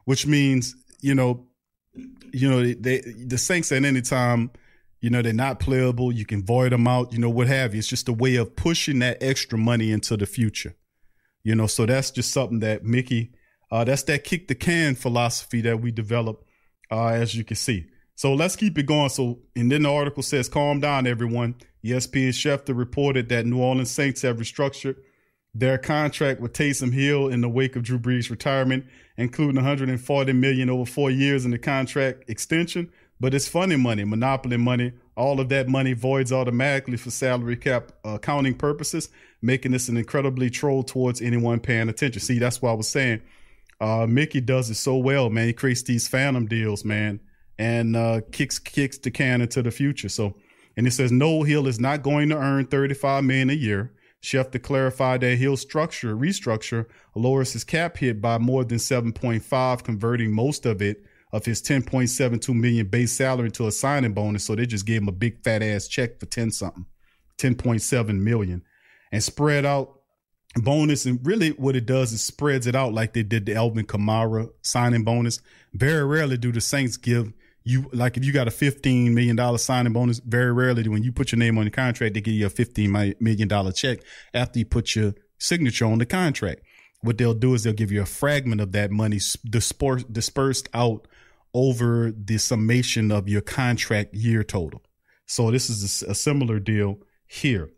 which 0.07 0.25
means 0.25 0.73
you 1.01 1.13
know, 1.13 1.45
you 2.31 2.49
know, 2.49 2.63
they, 2.63 3.01
the 3.01 3.37
Saints 3.37 3.71
at 3.71 3.83
any 3.83 4.01
time, 4.01 4.51
you 5.01 5.09
know, 5.09 5.21
they're 5.21 5.33
not 5.33 5.59
playable. 5.59 6.11
You 6.11 6.25
can 6.25 6.43
void 6.43 6.71
them 6.71 6.87
out, 6.87 7.11
you 7.11 7.19
know, 7.19 7.29
what 7.29 7.47
have 7.47 7.73
you. 7.73 7.79
It's 7.79 7.87
just 7.87 8.07
a 8.07 8.13
way 8.13 8.37
of 8.37 8.55
pushing 8.55 8.99
that 8.99 9.21
extra 9.21 9.57
money 9.57 9.91
into 9.91 10.15
the 10.15 10.25
future, 10.25 10.75
you 11.43 11.55
know. 11.55 11.67
So 11.67 11.85
that's 11.85 12.09
just 12.09 12.31
something 12.31 12.59
that 12.61 12.83
Mickey 12.83 13.33
Uh, 13.69 13.83
that's 13.83 14.03
that 14.03 14.23
kick 14.23 14.47
the 14.47 14.55
can 14.55 14.95
philosophy 14.95 15.59
that 15.61 15.81
we 15.81 15.91
develop, 15.91 16.45
uh, 16.89 17.07
as 17.07 17.35
you 17.35 17.43
can 17.43 17.57
see. 17.57 17.85
So 18.15 18.33
let's 18.33 18.55
keep 18.55 18.77
it 18.77 18.85
going. 18.85 19.09
So, 19.09 19.39
and 19.57 19.69
then 19.69 19.83
the 19.83 19.91
article 19.91 20.23
says, 20.23 20.47
calm 20.47 20.79
down, 20.79 21.05
everyone. 21.05 21.55
ESPN 21.83 22.29
Schefter 22.29 22.75
reported 22.77 23.27
that 23.29 23.45
New 23.45 23.59
Orleans 23.61 23.91
Saints 23.91 24.21
have 24.21 24.37
restructured 24.37 24.95
their 25.59 25.77
contract 25.77 26.39
with 26.39 26.53
Taysom 26.53 26.93
Hill 26.93 27.29
in 27.29 27.41
the 27.41 27.49
wake 27.49 27.75
of 27.75 27.83
Drew 27.83 27.97
Brees' 27.97 28.29
retirement, 28.29 28.85
including 29.17 29.55
140 29.55 30.33
million 30.33 30.69
over 30.69 30.85
four 30.85 31.09
years 31.09 31.45
in 31.45 31.51
the 31.51 31.57
contract 31.57 32.29
extension. 32.29 32.91
But 33.19 33.33
it's 33.33 33.47
funny 33.47 33.75
money, 33.75 34.03
monopoly 34.03 34.57
money. 34.57 34.93
All 35.15 35.39
of 35.39 35.49
that 35.49 35.67
money 35.67 35.93
voids 35.93 36.31
automatically 36.31 36.97
for 36.97 37.09
salary 37.09 37.57
cap 37.57 37.91
uh, 38.05 38.09
accounting 38.11 38.53
purposes, 38.53 39.09
making 39.41 39.71
this 39.71 39.89
an 39.89 39.97
incredibly 39.97 40.51
troll 40.51 40.83
towards 40.83 41.21
anyone 41.21 41.59
paying 41.59 41.89
attention. 41.89 42.21
See, 42.21 42.37
that's 42.37 42.61
why 42.61 42.69
I 42.69 42.75
was 42.75 42.87
saying 42.87 43.23
uh, 43.81 44.05
Mickey 44.07 44.41
does 44.41 44.69
it 44.69 44.75
so 44.75 44.97
well, 44.97 45.31
man. 45.31 45.47
He 45.47 45.53
creates 45.53 45.81
these 45.81 46.07
phantom 46.07 46.45
deals, 46.45 46.85
man, 46.85 47.19
and 47.57 47.95
uh, 47.95 48.21
kicks 48.31 48.59
kicks 48.59 48.99
the 48.99 49.09
can 49.09 49.41
into 49.41 49.63
the 49.63 49.71
future. 49.71 50.09
So, 50.09 50.35
and 50.75 50.85
it 50.85 50.91
says 50.91 51.11
no, 51.11 51.41
Hill 51.41 51.65
is 51.65 51.79
not 51.79 52.03
going 52.03 52.29
to 52.29 52.37
earn 52.37 52.67
35 52.67 53.23
million 53.23 53.49
a 53.49 53.53
year. 53.53 53.91
Schefter 54.21 54.61
clarified 54.61 55.21
that 55.21 55.37
he'll 55.37 55.57
structure 55.57 56.15
restructure 56.15 56.85
lowers 57.15 57.53
his 57.53 57.63
cap 57.63 57.97
hit 57.97 58.21
by 58.21 58.37
more 58.37 58.63
than 58.63 58.77
7.5, 58.77 59.83
converting 59.83 60.31
most 60.31 60.65
of 60.65 60.81
it 60.81 61.05
of 61.31 61.45
his 61.45 61.61
10.72 61.61 62.53
million 62.53 62.87
base 62.87 63.13
salary 63.13 63.51
to 63.51 63.67
a 63.67 63.71
signing 63.71 64.13
bonus. 64.13 64.45
So 64.45 64.55
they 64.55 64.65
just 64.65 64.85
gave 64.85 65.01
him 65.01 65.07
a 65.07 65.13
big 65.13 65.43
fat 65.43 65.61
ass 65.61 65.87
check 65.87 66.19
for 66.19 66.25
10 66.25 66.51
something, 66.51 66.85
10.7 67.37 68.19
million, 68.19 68.63
and 69.11 69.23
spread 69.23 69.65
out 69.65 69.99
bonus. 70.55 71.05
And 71.05 71.19
really, 71.25 71.49
what 71.51 71.75
it 71.75 71.85
does 71.85 72.11
is 72.11 72.21
spreads 72.21 72.67
it 72.67 72.75
out 72.75 72.93
like 72.93 73.13
they 73.13 73.23
did 73.23 73.45
the 73.45 73.55
Alvin 73.55 73.85
Kamara 73.85 74.49
signing 74.61 75.03
bonus. 75.03 75.41
Very 75.73 76.05
rarely 76.05 76.37
do 76.37 76.51
the 76.51 76.61
Saints 76.61 76.97
give 76.97 77.33
you 77.67 77.89
like 77.91 78.17
if 78.17 78.23
you 78.23 78.31
got 78.31 78.47
a 78.47 78.51
fifteen 78.51 79.13
million 79.13 79.35
dollar 79.35 79.57
signing 79.57 79.93
bonus. 79.93 80.19
Very 80.19 80.53
rarely 80.53 80.87
when 80.87 81.03
you 81.03 81.11
put 81.11 81.31
your 81.31 81.39
name 81.39 81.57
on 81.57 81.65
the 81.65 81.71
contract, 81.71 82.13
they 82.13 82.21
give 82.21 82.33
you 82.33 82.45
a 82.45 82.49
fifteen 82.49 82.91
million 83.19 83.47
dollar 83.47 83.71
check 83.71 83.99
after 84.33 84.59
you 84.59 84.65
put 84.65 84.95
your 84.95 85.13
signature 85.37 85.85
on 85.85 85.99
the 85.99 86.05
contract. 86.05 86.61
What 87.01 87.17
they'll 87.17 87.33
do 87.33 87.53
is 87.53 87.63
they'll 87.63 87.73
give 87.73 87.91
you 87.91 88.01
a 88.01 88.05
fragment 88.05 88.61
of 88.61 88.71
that 88.71 88.89
money 88.89 89.19
dispersed, 89.45 90.11
dispersed 90.11 90.69
out 90.73 91.07
over 91.53 92.11
the 92.11 92.37
summation 92.37 93.11
of 93.11 93.27
your 93.27 93.41
contract 93.41 94.13
year 94.13 94.43
total. 94.43 94.81
So 95.25 95.51
this 95.51 95.69
is 95.69 96.03
a, 96.03 96.11
a 96.11 96.15
similar 96.15 96.59
deal 96.59 96.99
here. 97.27 97.69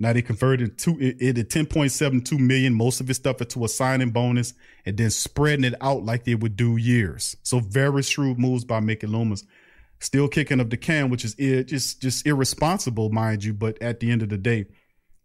Now 0.00 0.12
they 0.12 0.22
converted 0.22 0.78
to 0.78 0.96
it, 1.00 1.38
at 1.38 1.48
10.72 1.48 2.38
million, 2.38 2.74
most 2.74 3.00
of 3.00 3.08
his 3.08 3.16
stuff 3.16 3.40
into 3.40 3.64
a 3.64 3.68
signing 3.68 4.10
bonus 4.10 4.54
and 4.86 4.96
then 4.96 5.10
spreading 5.10 5.64
it 5.64 5.74
out 5.80 6.04
like 6.04 6.24
they 6.24 6.36
would 6.36 6.56
do 6.56 6.76
years. 6.76 7.36
So 7.42 7.58
very 7.58 8.02
shrewd 8.02 8.38
moves 8.38 8.64
by 8.64 8.80
Mickey 8.80 9.08
Loomis. 9.08 9.44
Still 10.00 10.28
kicking 10.28 10.60
up 10.60 10.70
the 10.70 10.76
can, 10.76 11.10
which 11.10 11.24
is 11.24 11.34
just 11.64 12.00
just 12.00 12.24
irresponsible, 12.24 13.10
mind 13.10 13.42
you. 13.42 13.52
But 13.52 13.82
at 13.82 13.98
the 13.98 14.12
end 14.12 14.22
of 14.22 14.28
the 14.28 14.38
day, 14.38 14.66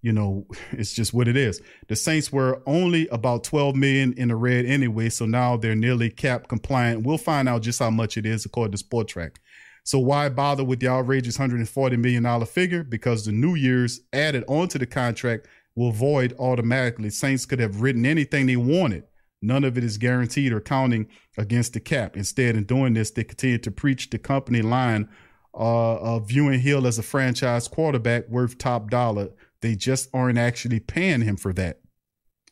you 0.02 0.12
know, 0.12 0.48
it's 0.72 0.94
just 0.94 1.14
what 1.14 1.28
it 1.28 1.38
is. 1.38 1.62
The 1.88 1.96
Saints 1.96 2.32
were 2.32 2.62
only 2.66 3.08
about 3.10 3.44
12 3.44 3.76
million 3.76 4.14
in 4.14 4.30
the 4.30 4.36
red 4.36 4.66
anyway, 4.66 5.10
so 5.10 5.28
now 5.28 5.58
they're 5.58 5.76
nearly 5.76 6.10
cap 6.10 6.48
compliant. 6.48 7.06
We'll 7.06 7.20
find 7.20 7.48
out 7.48 7.62
just 7.62 7.80
how 7.80 7.92
much 7.92 8.18
it 8.18 8.26
is 8.26 8.46
according 8.46 8.76
to 8.76 8.84
Spotrac. 8.84 9.36
So 9.84 10.00
why 10.00 10.30
bother 10.30 10.63
with 10.63 10.80
the 10.80 10.88
outrageous 10.88 11.38
$140 11.38 12.00
million 12.00 12.46
figure? 12.46 12.84
Because 12.84 13.26
the 13.26 13.32
New 13.32 13.56
Year's 13.56 14.02
added 14.13 14.46
onto 14.48 14.80
the 14.80 14.86
contract 14.86 15.48
will 15.76 15.91
void 15.91 16.34
automatically. 16.39 17.10
Saints 17.10 17.46
could 17.46 17.60
have 17.60 17.82
written 17.82 18.06
anything 18.06 18.46
they 18.46 18.56
wanted. 18.56 19.04
None 19.41 19.65
of 19.65 19.78
it 19.78 19.84
is 19.84 19.98
guaranteed 19.98 20.54
or 20.54 20.62
counting 20.62 21.08
against 21.38 21.74
the 21.74 21.82
cap. 21.82 22.15
Instead, 22.15 22.56
in 22.56 22.63
doing 22.63 22.93
this, 22.93 23.12
they 23.12 23.26
continue 23.26 23.58
to 23.58 23.72
preach 23.72 24.10
the 24.10 24.17
company 24.17 24.62
line 24.62 25.10
uh, 25.54 25.96
of 25.98 26.30
viewing 26.30 26.62
Hill 26.62 26.88
as 26.88 26.98
a 26.98 27.04
franchise 27.04 27.67
quarterback 27.67 28.30
worth 28.30 28.58
top 28.58 28.89
dollar. 28.89 29.30
They 29.62 29.76
just 29.76 30.10
aren't 30.13 30.38
actually 30.38 30.80
paying 30.80 31.22
him 31.22 31.36
for 31.36 31.52
that. 31.54 31.82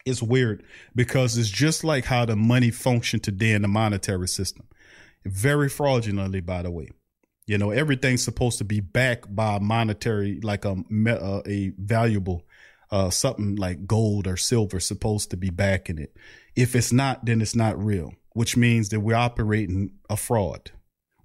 It's 0.05 0.21
weird 0.21 0.63
because 0.93 1.37
it's 1.37 1.49
just 1.49 1.83
like 1.83 2.05
how 2.05 2.25
the 2.25 2.35
money 2.35 2.71
functioned 2.71 3.23
today 3.23 3.53
in 3.53 3.61
the 3.61 3.67
monetary 3.67 4.27
system. 4.27 4.67
Very 5.23 5.69
fraudulently, 5.69 6.41
by 6.41 6.63
the 6.63 6.71
way. 6.71 6.89
You 7.51 7.57
know, 7.57 7.71
everything's 7.71 8.23
supposed 8.23 8.59
to 8.59 8.63
be 8.63 8.79
backed 8.79 9.35
by 9.35 9.59
monetary, 9.59 10.39
like 10.39 10.63
a 10.63 10.71
uh, 10.71 11.41
a 11.45 11.73
valuable, 11.77 12.45
uh, 12.91 13.09
something 13.09 13.57
like 13.57 13.85
gold 13.85 14.25
or 14.25 14.37
silver 14.37 14.79
supposed 14.79 15.31
to 15.31 15.35
be 15.35 15.49
backing 15.49 15.97
it. 15.97 16.15
If 16.55 16.77
it's 16.77 16.93
not, 16.93 17.25
then 17.25 17.41
it's 17.41 17.53
not 17.53 17.77
real, 17.77 18.13
which 18.31 18.55
means 18.55 18.87
that 18.87 19.01
we're 19.01 19.15
operating 19.15 19.91
a 20.09 20.15
fraud, 20.15 20.71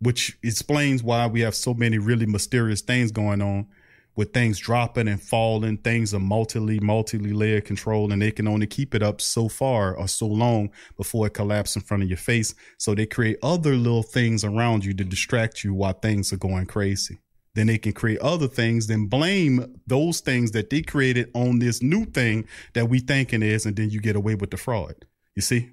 which 0.00 0.36
explains 0.42 1.00
why 1.00 1.28
we 1.28 1.42
have 1.42 1.54
so 1.54 1.74
many 1.74 1.98
really 1.98 2.26
mysterious 2.26 2.80
things 2.80 3.12
going 3.12 3.40
on 3.40 3.68
with 4.16 4.32
things 4.32 4.58
dropping 4.58 5.08
and 5.08 5.22
falling, 5.22 5.76
things 5.76 6.14
are 6.14 6.18
multi 6.18 6.58
multi 6.80 7.18
layer 7.18 7.60
control, 7.60 8.10
and 8.10 8.20
they 8.20 8.32
can 8.32 8.48
only 8.48 8.66
keep 8.66 8.94
it 8.94 9.02
up 9.02 9.20
so 9.20 9.48
far 9.48 9.94
or 9.94 10.08
so 10.08 10.26
long 10.26 10.70
before 10.96 11.26
it 11.26 11.34
collapses 11.34 11.76
in 11.76 11.82
front 11.82 12.02
of 12.02 12.08
your 12.08 12.18
face. 12.18 12.54
So 12.78 12.94
they 12.94 13.06
create 13.06 13.38
other 13.42 13.76
little 13.76 14.02
things 14.02 14.42
around 14.42 14.84
you 14.84 14.94
to 14.94 15.04
distract 15.04 15.62
you 15.62 15.74
while 15.74 15.92
things 15.92 16.32
are 16.32 16.38
going 16.38 16.66
crazy. 16.66 17.18
Then 17.54 17.68
they 17.68 17.78
can 17.78 17.92
create 17.92 18.18
other 18.18 18.48
things, 18.48 18.86
then 18.86 19.06
blame 19.06 19.80
those 19.86 20.20
things 20.20 20.50
that 20.52 20.70
they 20.70 20.82
created 20.82 21.30
on 21.34 21.58
this 21.58 21.82
new 21.82 22.04
thing 22.04 22.46
that 22.74 22.88
we 22.88 22.98
thinking 22.98 23.42
is, 23.42 23.64
and 23.64 23.76
then 23.76 23.90
you 23.90 24.00
get 24.00 24.16
away 24.16 24.34
with 24.34 24.50
the 24.50 24.56
fraud. 24.56 24.94
You 25.34 25.42
see? 25.42 25.70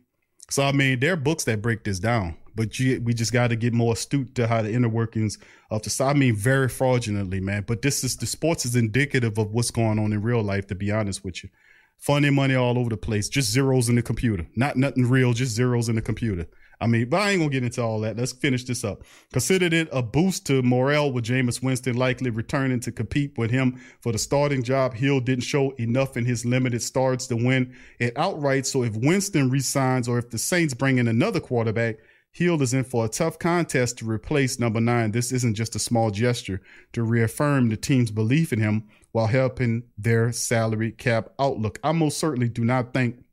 So 0.50 0.64
I 0.64 0.72
mean, 0.72 1.00
there 1.00 1.14
are 1.14 1.18
books 1.18 1.46
that 1.46 1.62
break 1.62 1.84
this 1.84 2.00
down 2.00 2.36
but 2.56 2.80
you, 2.80 3.02
we 3.02 3.14
just 3.14 3.34
got 3.34 3.50
to 3.50 3.56
get 3.56 3.74
more 3.74 3.94
astute 3.94 4.36
to 4.36 4.48
how 4.48 4.62
the 4.62 4.72
inner 4.72 4.90
workings 4.90 5.38
of 5.72 5.82
the. 5.82 6.04
I 6.04 6.14
mean, 6.14 6.36
very 6.36 6.70
fraudulently, 6.70 7.40
man. 7.40 7.64
But 7.68 7.82
this 7.82 8.04
is 8.04 8.18
the 8.18 8.26
sports 8.26 8.66
is 8.66 8.76
indicative 8.76 9.38
of 9.38 9.52
what's 9.52 9.72
going 9.72 10.00
on 10.00 10.14
in 10.14 10.22
real 10.22 10.42
life. 10.42 10.68
To 10.68 10.76
be 10.76 10.92
honest 10.92 11.24
with 11.24 11.44
you, 11.44 11.50
funny 11.98 12.30
money 12.30 12.56
all 12.56 12.78
over 12.78 12.90
the 12.90 12.98
place, 12.98 13.30
just 13.30 13.52
zeros 13.52 13.90
in 13.90 13.96
the 13.96 14.02
computer, 14.02 14.48
not 14.56 14.76
nothing 14.76 15.10
real, 15.10 15.34
just 15.34 15.56
zeros 15.56 15.90
in 15.90 15.96
the 15.96 16.02
computer. 16.02 16.48
I 16.84 16.88
mean, 16.88 17.08
but 17.08 17.22
I 17.22 17.32
ain't 17.32 17.40
gonna 17.40 17.50
get 17.50 17.64
into 17.64 17.82
all 17.82 18.02
that. 18.02 18.18
Let's 18.18 18.34
finish 18.34 18.66
this 18.66 18.84
up. 18.84 19.04
Considered 19.32 19.74
it 19.74 19.88
a 19.94 20.02
boost 20.02 20.46
to 20.48 20.62
morale 20.62 21.14
with 21.14 21.24
Jameis 21.24 21.64
Winston 21.64 21.96
likely 21.96 22.30
returning 22.30 22.82
to 22.82 22.92
compete 22.92 23.38
with 23.38 23.52
him 23.52 23.80
for 24.02 24.12
the 24.12 24.18
starting 24.18 24.64
job. 24.64 24.94
Hill 24.94 25.22
didn't 25.22 25.46
show 25.46 25.72
enough 25.78 26.18
in 26.18 26.26
his 26.26 26.46
limited 26.46 26.82
starts 26.82 27.26
to 27.28 27.38
win 27.38 27.74
it 28.00 28.12
outright. 28.18 28.68
So 28.68 28.84
if 28.84 28.98
Winston 28.98 29.50
resigns 29.50 30.10
or 30.10 30.18
if 30.18 30.30
the 30.30 30.38
Saints 30.38 30.74
bring 30.74 30.98
in 30.98 31.08
another 31.08 31.40
quarterback, 31.40 32.00
Hill 32.34 32.60
is 32.64 32.74
in 32.74 32.84
for 32.84 33.06
a 33.06 33.10
tough 33.10 33.38
contest 33.38 34.00
to 34.00 34.10
replace 34.10 34.60
number 34.60 34.82
nine. 34.82 35.12
This 35.12 35.32
isn't 35.32 35.54
just 35.54 35.76
a 35.76 35.80
small 35.80 36.10
gesture 36.10 36.62
to 36.94 37.04
reaffirm 37.04 37.70
the 37.70 37.78
team's 37.78 38.10
belief 38.10 38.52
in 38.52 38.60
him 38.60 38.90
while 39.12 39.28
helping 39.28 39.84
their 40.00 40.32
salary 40.32 40.92
cap 40.92 41.30
outlook. 41.38 41.80
I 41.84 41.92
most 41.92 42.18
certainly 42.18 42.50
do 42.50 42.66
not 42.66 42.92
think 42.92 43.24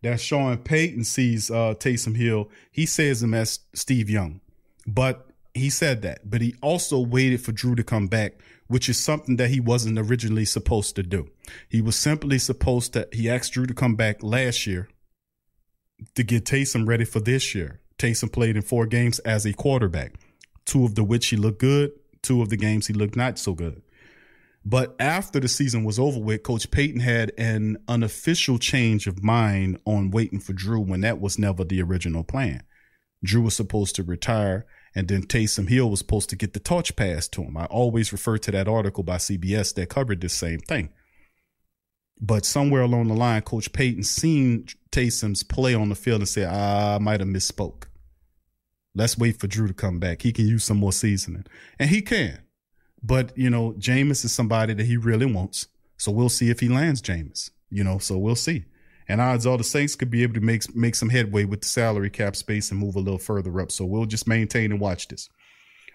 that 0.00 0.18
Sean 0.18 0.56
Payton 0.56 1.04
sees 1.04 1.50
uh, 1.50 1.74
Taysom 1.74 2.16
Hill. 2.16 2.48
He 2.72 2.86
says 2.86 3.22
him 3.22 3.34
as 3.34 3.60
Steve 3.74 4.08
Young, 4.08 4.40
but 4.86 5.28
he 5.52 5.68
said 5.68 6.00
that. 6.00 6.30
But 6.30 6.40
he 6.40 6.54
also 6.62 6.98
waited 6.98 7.42
for 7.42 7.52
Drew 7.52 7.74
to 7.74 7.84
come 7.84 8.06
back, 8.06 8.40
which 8.66 8.88
is 8.88 8.96
something 8.96 9.36
that 9.36 9.50
he 9.50 9.60
wasn't 9.60 9.98
originally 9.98 10.46
supposed 10.46 10.96
to 10.96 11.02
do. 11.02 11.28
He 11.68 11.82
was 11.82 11.96
simply 11.96 12.38
supposed 12.38 12.94
to. 12.94 13.08
He 13.12 13.28
asked 13.28 13.52
Drew 13.52 13.66
to 13.66 13.74
come 13.74 13.94
back 13.94 14.22
last 14.22 14.66
year 14.66 14.88
to 16.14 16.22
get 16.22 16.46
Taysom 16.46 16.88
ready 16.88 17.04
for 17.04 17.20
this 17.20 17.54
year. 17.54 17.80
Taysom 18.00 18.32
played 18.32 18.56
in 18.56 18.62
four 18.62 18.86
games 18.86 19.18
as 19.20 19.44
a 19.44 19.52
quarterback, 19.52 20.14
two 20.64 20.86
of 20.86 20.94
the 20.94 21.04
which 21.04 21.26
he 21.26 21.36
looked 21.36 21.60
good, 21.60 21.92
two 22.22 22.40
of 22.40 22.48
the 22.48 22.56
games 22.56 22.86
he 22.86 22.94
looked 22.94 23.14
not 23.14 23.38
so 23.38 23.52
good. 23.52 23.82
But 24.64 24.96
after 24.98 25.38
the 25.38 25.48
season 25.48 25.84
was 25.84 25.98
over 25.98 26.18
with, 26.18 26.42
Coach 26.42 26.70
Payton 26.70 27.00
had 27.00 27.32
an 27.36 27.76
unofficial 27.88 28.58
change 28.58 29.06
of 29.06 29.22
mind 29.22 29.80
on 29.84 30.10
waiting 30.10 30.40
for 30.40 30.54
Drew 30.54 30.80
when 30.80 31.02
that 31.02 31.20
was 31.20 31.38
never 31.38 31.62
the 31.62 31.82
original 31.82 32.24
plan. 32.24 32.62
Drew 33.22 33.42
was 33.42 33.54
supposed 33.54 33.96
to 33.96 34.02
retire, 34.02 34.64
and 34.94 35.06
then 35.06 35.22
Taysom 35.26 35.68
Hill 35.68 35.90
was 35.90 35.98
supposed 35.98 36.30
to 36.30 36.36
get 36.36 36.54
the 36.54 36.60
torch 36.60 36.96
passed 36.96 37.32
to 37.34 37.42
him. 37.42 37.58
I 37.58 37.66
always 37.66 38.12
refer 38.12 38.38
to 38.38 38.50
that 38.50 38.68
article 38.68 39.02
by 39.02 39.16
CBS 39.16 39.74
that 39.74 39.90
covered 39.90 40.22
this 40.22 40.32
same 40.32 40.60
thing. 40.60 40.88
But 42.18 42.46
somewhere 42.46 42.82
along 42.82 43.08
the 43.08 43.14
line, 43.14 43.42
Coach 43.42 43.72
Payton 43.72 44.04
seen 44.04 44.66
Taysom's 44.90 45.42
play 45.42 45.74
on 45.74 45.90
the 45.90 45.94
field 45.94 46.20
and 46.20 46.28
said, 46.28 46.48
ah, 46.50 46.96
I 46.96 46.98
might 46.98 47.20
have 47.20 47.28
misspoke. 47.28 47.84
Let's 48.94 49.16
wait 49.16 49.38
for 49.38 49.46
Drew 49.46 49.68
to 49.68 49.74
come 49.74 49.98
back. 49.98 50.22
He 50.22 50.32
can 50.32 50.46
use 50.46 50.64
some 50.64 50.78
more 50.78 50.92
seasoning. 50.92 51.46
And 51.78 51.90
he 51.90 52.02
can. 52.02 52.40
But, 53.02 53.36
you 53.36 53.48
know, 53.48 53.72
Jameis 53.78 54.24
is 54.24 54.32
somebody 54.32 54.74
that 54.74 54.86
he 54.86 54.96
really 54.96 55.26
wants. 55.26 55.68
So 55.96 56.10
we'll 56.10 56.28
see 56.28 56.50
if 56.50 56.60
he 56.60 56.68
lands 56.68 57.00
Jameis. 57.00 57.50
You 57.70 57.84
know, 57.84 57.98
so 57.98 58.18
we'll 58.18 58.34
see. 58.34 58.64
And 59.08 59.20
odds 59.20 59.46
are 59.46 59.58
the 59.58 59.64
Saints 59.64 59.96
could 59.96 60.10
be 60.10 60.22
able 60.22 60.34
to 60.34 60.40
make 60.40 60.74
make 60.74 60.94
some 60.94 61.08
headway 61.08 61.44
with 61.44 61.62
the 61.62 61.68
salary 61.68 62.10
cap 62.10 62.36
space 62.36 62.70
and 62.70 62.78
move 62.78 62.96
a 62.96 63.00
little 63.00 63.18
further 63.18 63.60
up. 63.60 63.72
So 63.72 63.84
we'll 63.84 64.06
just 64.06 64.28
maintain 64.28 64.70
and 64.70 64.80
watch 64.80 65.08
this. 65.08 65.28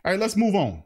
All 0.04 0.12
right, 0.12 0.20
let's 0.20 0.36
move 0.36 0.56
on. 0.56 0.84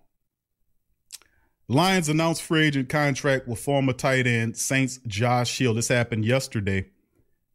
Lions 1.68 2.10
announced 2.10 2.42
free 2.42 2.66
agent 2.66 2.90
contract 2.90 3.48
with 3.48 3.60
former 3.60 3.94
tight 3.94 4.26
end 4.26 4.58
Saints 4.58 5.00
Josh 5.08 5.58
Hill. 5.58 5.74
This 5.74 5.88
happened 5.88 6.26
yesterday 6.26 6.86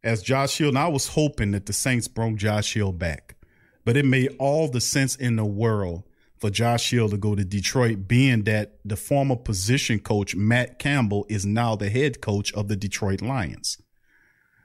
as 0.03 0.23
Josh 0.23 0.59
Hill. 0.59 0.69
And 0.69 0.79
I 0.79 0.89
was 0.89 1.09
hoping 1.09 1.53
that 1.53 1.67
the 1.67 1.73
Saints 1.73 2.09
brought 2.09 2.37
Josh 2.37 2.75
Hill 2.75 2.93
back, 2.93 3.37
but 3.85 3.97
it 3.97 4.05
made 4.05 4.35
all 4.39 4.69
the 4.69 4.81
sense 4.81 5.17
in 5.17 5.37
the 5.37 5.45
world 5.45 6.05
for 6.39 6.51
Josh 6.51 6.91
Hill 6.91 7.09
to 7.09 7.17
go 7.17 7.35
to 7.35 7.45
Detroit, 7.45 8.07
being 8.07 8.43
that 8.45 8.79
the 8.85 8.97
former 8.97 9.37
position 9.37 9.99
coach, 9.99 10.35
Matt 10.35 10.79
Campbell, 10.79 11.27
is 11.29 11.47
now 11.47 11.77
the 11.77 11.89
head 11.89 12.21
coach 12.21 12.53
of 12.55 12.69
the 12.69 12.77
Detroit 12.77 13.23
Lions. 13.23 13.81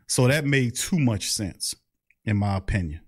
So 0.08 0.28
that 0.28 0.46
made 0.46 0.76
too 0.76 1.00
much 1.00 1.32
sense, 1.32 1.76
in 2.26 2.38
my 2.38 2.58
opinion. 2.58 3.02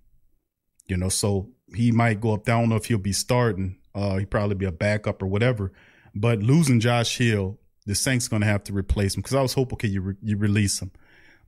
You 0.86 0.96
know, 0.96 1.08
so 1.08 1.50
he 1.74 1.90
might 1.90 2.20
go 2.20 2.34
up 2.34 2.44
there. 2.44 2.54
I 2.54 2.60
don't 2.60 2.68
know 2.68 2.76
if 2.76 2.86
he'll 2.86 2.98
be 2.98 3.12
starting. 3.12 3.78
Uh, 3.94 4.18
he 4.18 4.24
probably 4.24 4.54
be 4.54 4.66
a 4.66 4.72
backup 4.72 5.22
or 5.22 5.26
whatever. 5.26 5.72
But 6.14 6.40
losing 6.40 6.80
Josh 6.80 7.18
Hill, 7.18 7.58
the 7.86 7.94
Saints 7.94 8.28
going 8.28 8.42
to 8.42 8.48
have 8.48 8.64
to 8.64 8.72
replace 8.72 9.14
him 9.14 9.22
because 9.22 9.34
I 9.34 9.42
was 9.42 9.54
hoping, 9.54 9.74
okay, 9.74 9.88
you 9.88 10.00
re- 10.00 10.16
you 10.22 10.36
release 10.36 10.80
him, 10.80 10.92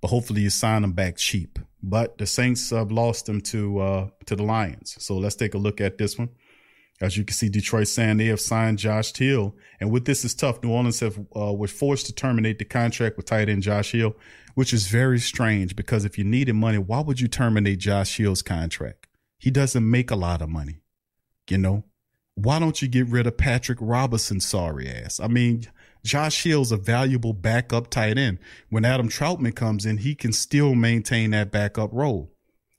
but 0.01 0.09
hopefully 0.09 0.43
you 0.43 0.51
sign 0.51 0.85
him 0.85 0.93
back 0.93 1.17
cheap. 1.17 1.59
But 1.87 2.17
the 2.17 2.27
Saints 2.27 2.71
have 2.71 2.91
lost 2.91 3.27
them 3.27 3.43
to 3.43 3.79
uh, 3.79 4.09
to 4.25 4.35
the 4.35 4.43
Lions. 4.43 4.97
So 4.99 5.19
let's 5.19 5.37
take 5.37 5.53
a 5.53 5.59
look 5.59 5.83
at 5.83 5.99
this 5.99 6.19
one. 6.19 6.31
As 7.01 7.19
you 7.19 7.25
can 7.25 7.35
see, 7.35 7.51
Detroit 7.51 7.89
saying 7.89 8.17
they 8.17 8.27
have 8.27 8.41
signed 8.41 8.79
Josh 8.79 9.15
Hill, 9.15 9.55
and 9.81 9.91
with 9.91 10.07
this 10.07 10.25
is 10.25 10.35
tough. 10.35 10.63
New 10.63 10.71
Orleans 10.71 11.01
have 11.01 11.19
uh, 11.37 11.53
were 11.53 11.69
forced 11.69 12.07
to 12.07 12.15
terminate 12.15 12.59
the 12.59 12.65
contract 12.65 13.19
with 13.19 13.27
tight 13.27 13.51
end 13.51 13.63
Josh 13.63 13.93
Hill, 13.93 14.17
which 14.55 14.73
is 14.73 14.87
very 14.87 15.19
strange 15.19 15.77
because 15.77 16.07
if 16.07 16.17
you 16.17 16.25
needed 16.25 16.55
money, 16.55 16.79
why 16.79 17.01
would 17.01 17.21
you 17.21 17.29
terminate 17.29 17.81
Josh 17.81 18.17
Hill's 18.17 18.41
contract? 18.41 19.07
He 19.39 19.51
doesn't 19.51 19.89
make 19.89 20.11
a 20.11 20.17
lot 20.17 20.41
of 20.41 20.49
money, 20.49 20.81
you 21.51 21.59
know. 21.59 21.85
Why 22.35 22.59
don't 22.59 22.81
you 22.81 22.89
get 22.89 23.09
rid 23.09 23.27
of 23.27 23.37
Patrick 23.37 23.79
Robinson? 23.81 24.41
Sorry 24.41 24.89
ass. 24.89 25.21
I 25.21 25.29
mean, 25.29 25.67
Josh 26.05 26.43
Hill's 26.43 26.71
a 26.71 26.77
valuable 26.77 27.33
backup 27.33 27.89
tight 27.89 28.19
end. 28.19 28.39
When 28.69 28.85
Adam 28.85 29.09
Trautman 29.09 29.55
comes 29.55 29.87
in, 29.87 29.99
he 29.99 30.15
can 30.15 30.33
still 30.33 30.75
maintain 30.75 31.31
that 31.31 31.51
backup 31.51 31.91
role. 31.93 32.31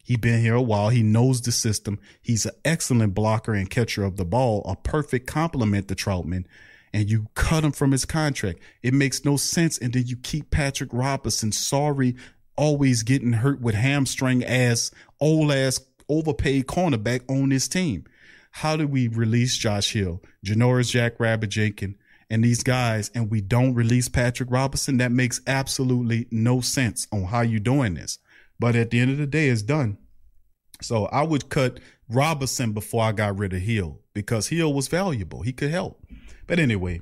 He's 0.04 0.18
been 0.18 0.40
here 0.40 0.54
a 0.54 0.62
while. 0.62 0.90
He 0.90 1.02
knows 1.02 1.42
the 1.42 1.52
system. 1.52 2.00
He's 2.22 2.46
an 2.46 2.54
excellent 2.64 3.16
blocker 3.16 3.56
and 3.56 3.68
catcher 3.68 4.04
of 4.04 4.18
the 4.18 4.26
ball, 4.26 4.62
a 4.66 4.76
perfect 4.76 5.26
complement 5.26 5.88
to 5.88 5.96
Trautman. 5.96 6.46
And 6.94 7.10
you 7.10 7.28
cut 7.34 7.64
him 7.64 7.72
from 7.72 7.92
his 7.92 8.06
contract. 8.06 8.60
It 8.84 8.94
makes 8.94 9.26
no 9.26 9.36
sense. 9.36 9.80
And 9.80 9.92
then 9.92 10.06
you 10.06 10.16
keep 10.18 10.52
Patrick 10.52 10.92
Robinson, 10.94 11.52
sorry, 11.52 12.16
always 12.56 13.02
getting 13.02 13.34
hurt 13.34 13.60
with 13.60 13.74
hamstring 13.74 14.44
ass, 14.44 14.92
old 15.20 15.52
ass, 15.52 15.82
overpaid 16.08 16.68
cornerback 16.68 17.22
on 17.28 17.50
this 17.50 17.68
team. 17.68 18.06
How 18.52 18.78
do 18.78 18.88
we 18.88 19.08
release 19.08 19.58
Josh 19.58 19.92
Hill, 19.94 20.22
Janoris 20.46 20.92
Jack 20.92 21.20
Rabbit 21.20 21.50
Jenkins, 21.50 21.96
and 22.30 22.44
these 22.44 22.64
guys, 22.64 23.12
and 23.14 23.30
we 23.30 23.42
don't 23.42 23.74
release 23.74 24.10
Patrick 24.10 24.50
Robinson? 24.52 24.98
That 24.98 25.12
makes 25.12 25.42
absolutely 25.48 26.28
no 26.32 26.62
sense 26.62 27.08
on 27.12 27.24
how 27.24 27.42
you 27.42 27.60
doing 27.60 27.94
this. 27.94 28.20
But 28.60 28.76
at 28.76 28.90
the 28.90 29.00
end 29.00 29.12
of 29.12 29.18
the 29.18 29.28
day, 29.28 29.50
it's 29.50 29.62
done. 29.62 29.98
So 30.82 31.06
I 31.06 31.24
would 31.24 31.50
cut 31.50 31.80
Robinson 32.10 32.74
before 32.74 33.04
I 33.04 33.12
got 33.12 33.38
rid 33.38 33.54
of 33.54 33.62
Hill 33.62 34.00
because 34.14 34.48
Hill 34.48 34.74
was 34.74 34.88
valuable. 34.88 35.42
He 35.42 35.54
could 35.54 35.72
help. 35.72 36.04
But 36.48 36.60
anyway, 36.60 37.02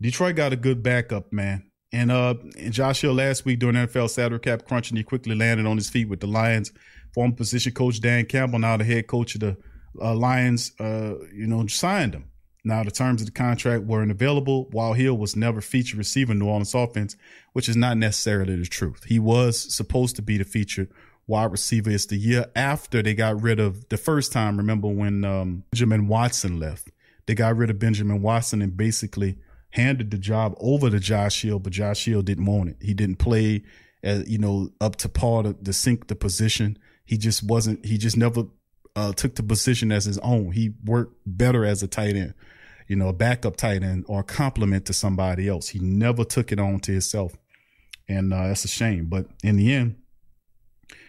Detroit 0.00 0.36
got 0.36 0.52
a 0.52 0.56
good 0.56 0.82
backup, 0.82 1.32
man. 1.32 1.64
And 1.90 2.12
uh 2.12 2.34
and 2.58 2.72
Josh 2.72 3.00
Hill 3.00 3.14
last 3.14 3.44
week 3.44 3.60
during 3.60 3.76
NFL 3.76 4.10
salary 4.10 4.40
cap 4.40 4.66
crunch, 4.66 4.90
and 4.90 4.98
he 4.98 5.04
quickly 5.04 5.34
landed 5.34 5.66
on 5.66 5.76
his 5.76 5.88
feet 5.88 6.08
with 6.08 6.20
the 6.20 6.26
Lions. 6.26 6.72
Former 7.14 7.34
position 7.34 7.72
coach 7.72 8.00
Dan 8.00 8.26
Campbell, 8.26 8.58
now 8.58 8.76
the 8.76 8.84
head 8.84 9.06
coach 9.06 9.34
of 9.34 9.40
the 9.40 9.56
uh, 10.00 10.14
Lions, 10.14 10.72
uh, 10.78 11.14
you 11.32 11.46
know, 11.46 11.66
signed 11.66 12.14
him. 12.14 12.24
Now 12.68 12.84
the 12.84 12.90
terms 12.90 13.22
of 13.22 13.26
the 13.26 13.32
contract 13.32 13.84
weren't 13.84 14.10
available, 14.10 14.68
while 14.72 14.92
Hill 14.92 15.16
was 15.16 15.34
never 15.34 15.62
featured 15.62 15.96
receiver 15.96 16.32
in 16.32 16.38
New 16.38 16.48
Orleans 16.48 16.74
offense, 16.74 17.16
which 17.54 17.66
is 17.66 17.76
not 17.76 17.96
necessarily 17.96 18.56
the 18.56 18.66
truth. 18.66 19.04
He 19.04 19.18
was 19.18 19.74
supposed 19.74 20.16
to 20.16 20.22
be 20.22 20.36
the 20.36 20.44
featured 20.44 20.90
wide 21.26 21.50
receiver. 21.50 21.90
It's 21.90 22.04
the 22.04 22.16
year 22.16 22.44
after 22.54 23.02
they 23.02 23.14
got 23.14 23.40
rid 23.40 23.58
of 23.58 23.88
the 23.88 23.96
first 23.96 24.32
time. 24.32 24.58
Remember 24.58 24.86
when 24.86 25.24
um, 25.24 25.64
Benjamin 25.70 26.08
Watson 26.08 26.60
left? 26.60 26.90
They 27.24 27.34
got 27.34 27.56
rid 27.56 27.70
of 27.70 27.78
Benjamin 27.78 28.20
Watson 28.20 28.60
and 28.60 28.76
basically 28.76 29.38
handed 29.70 30.10
the 30.10 30.18
job 30.18 30.54
over 30.60 30.90
to 30.90 31.00
Josh 31.00 31.40
Hill, 31.40 31.60
but 31.60 31.72
Josh 31.72 32.04
Hill 32.04 32.20
didn't 32.20 32.44
want 32.44 32.68
it. 32.68 32.76
He 32.82 32.92
didn't 32.92 33.16
play, 33.16 33.62
uh, 34.04 34.24
you 34.26 34.36
know, 34.36 34.68
up 34.78 34.96
to 34.96 35.08
par 35.08 35.42
to, 35.44 35.54
to 35.54 35.72
sink 35.72 36.08
the 36.08 36.16
position. 36.16 36.78
He 37.06 37.16
just 37.16 37.42
wasn't. 37.42 37.86
He 37.86 37.96
just 37.96 38.18
never 38.18 38.44
uh, 38.94 39.12
took 39.12 39.36
the 39.36 39.42
position 39.42 39.90
as 39.90 40.04
his 40.04 40.18
own. 40.18 40.52
He 40.52 40.74
worked 40.84 41.16
better 41.24 41.64
as 41.64 41.82
a 41.82 41.88
tight 41.88 42.14
end, 42.14 42.34
you 42.88 42.96
know, 42.96 43.08
a 43.08 43.12
backup 43.12 43.56
tight 43.56 43.82
end 43.82 44.04
or 44.08 44.20
a 44.20 44.24
complement 44.24 44.86
to 44.86 44.92
somebody 44.92 45.46
else. 45.46 45.68
He 45.68 45.78
never 45.78 46.24
took 46.24 46.50
it 46.50 46.58
on 46.58 46.80
to 46.80 46.92
himself, 46.92 47.36
and 48.08 48.32
uh, 48.32 48.48
that's 48.48 48.64
a 48.64 48.68
shame. 48.68 49.06
But 49.06 49.26
in 49.44 49.56
the 49.56 49.72
end. 49.72 49.96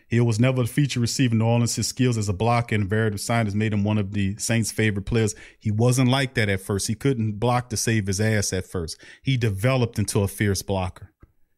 he 0.10 0.20
was 0.20 0.40
never 0.40 0.64
a 0.64 0.68
feature 0.68 1.00
receiver. 1.00 1.34
in 1.34 1.40
New 1.40 1.46
Orleans, 1.46 1.76
his 1.76 1.88
skills 1.88 2.18
as 2.18 2.30
a 2.30 2.34
blocker 2.34 2.76
and 2.76 2.90
various 2.90 3.28
signings 3.28 3.54
made 3.54 3.74
him 3.74 3.84
one 3.84 3.98
of 3.98 4.12
the 4.12 4.36
Saints' 4.38 4.72
favorite 4.72 5.06
players. 5.06 5.36
He 5.58 5.72
wasn't 5.72 6.10
like 6.10 6.34
that 6.34 6.50
at 6.50 6.62
first. 6.62 6.88
He 6.88 6.96
couldn't 6.96 7.40
block 7.40 7.70
to 7.70 7.78
save 7.78 8.08
his 8.08 8.20
ass 8.20 8.52
at 8.52 8.68
first. 8.68 9.00
He 9.24 9.38
developed 9.38 9.98
into 9.98 10.22
a 10.22 10.28
fierce 10.28 10.62
blocker. 10.62 11.12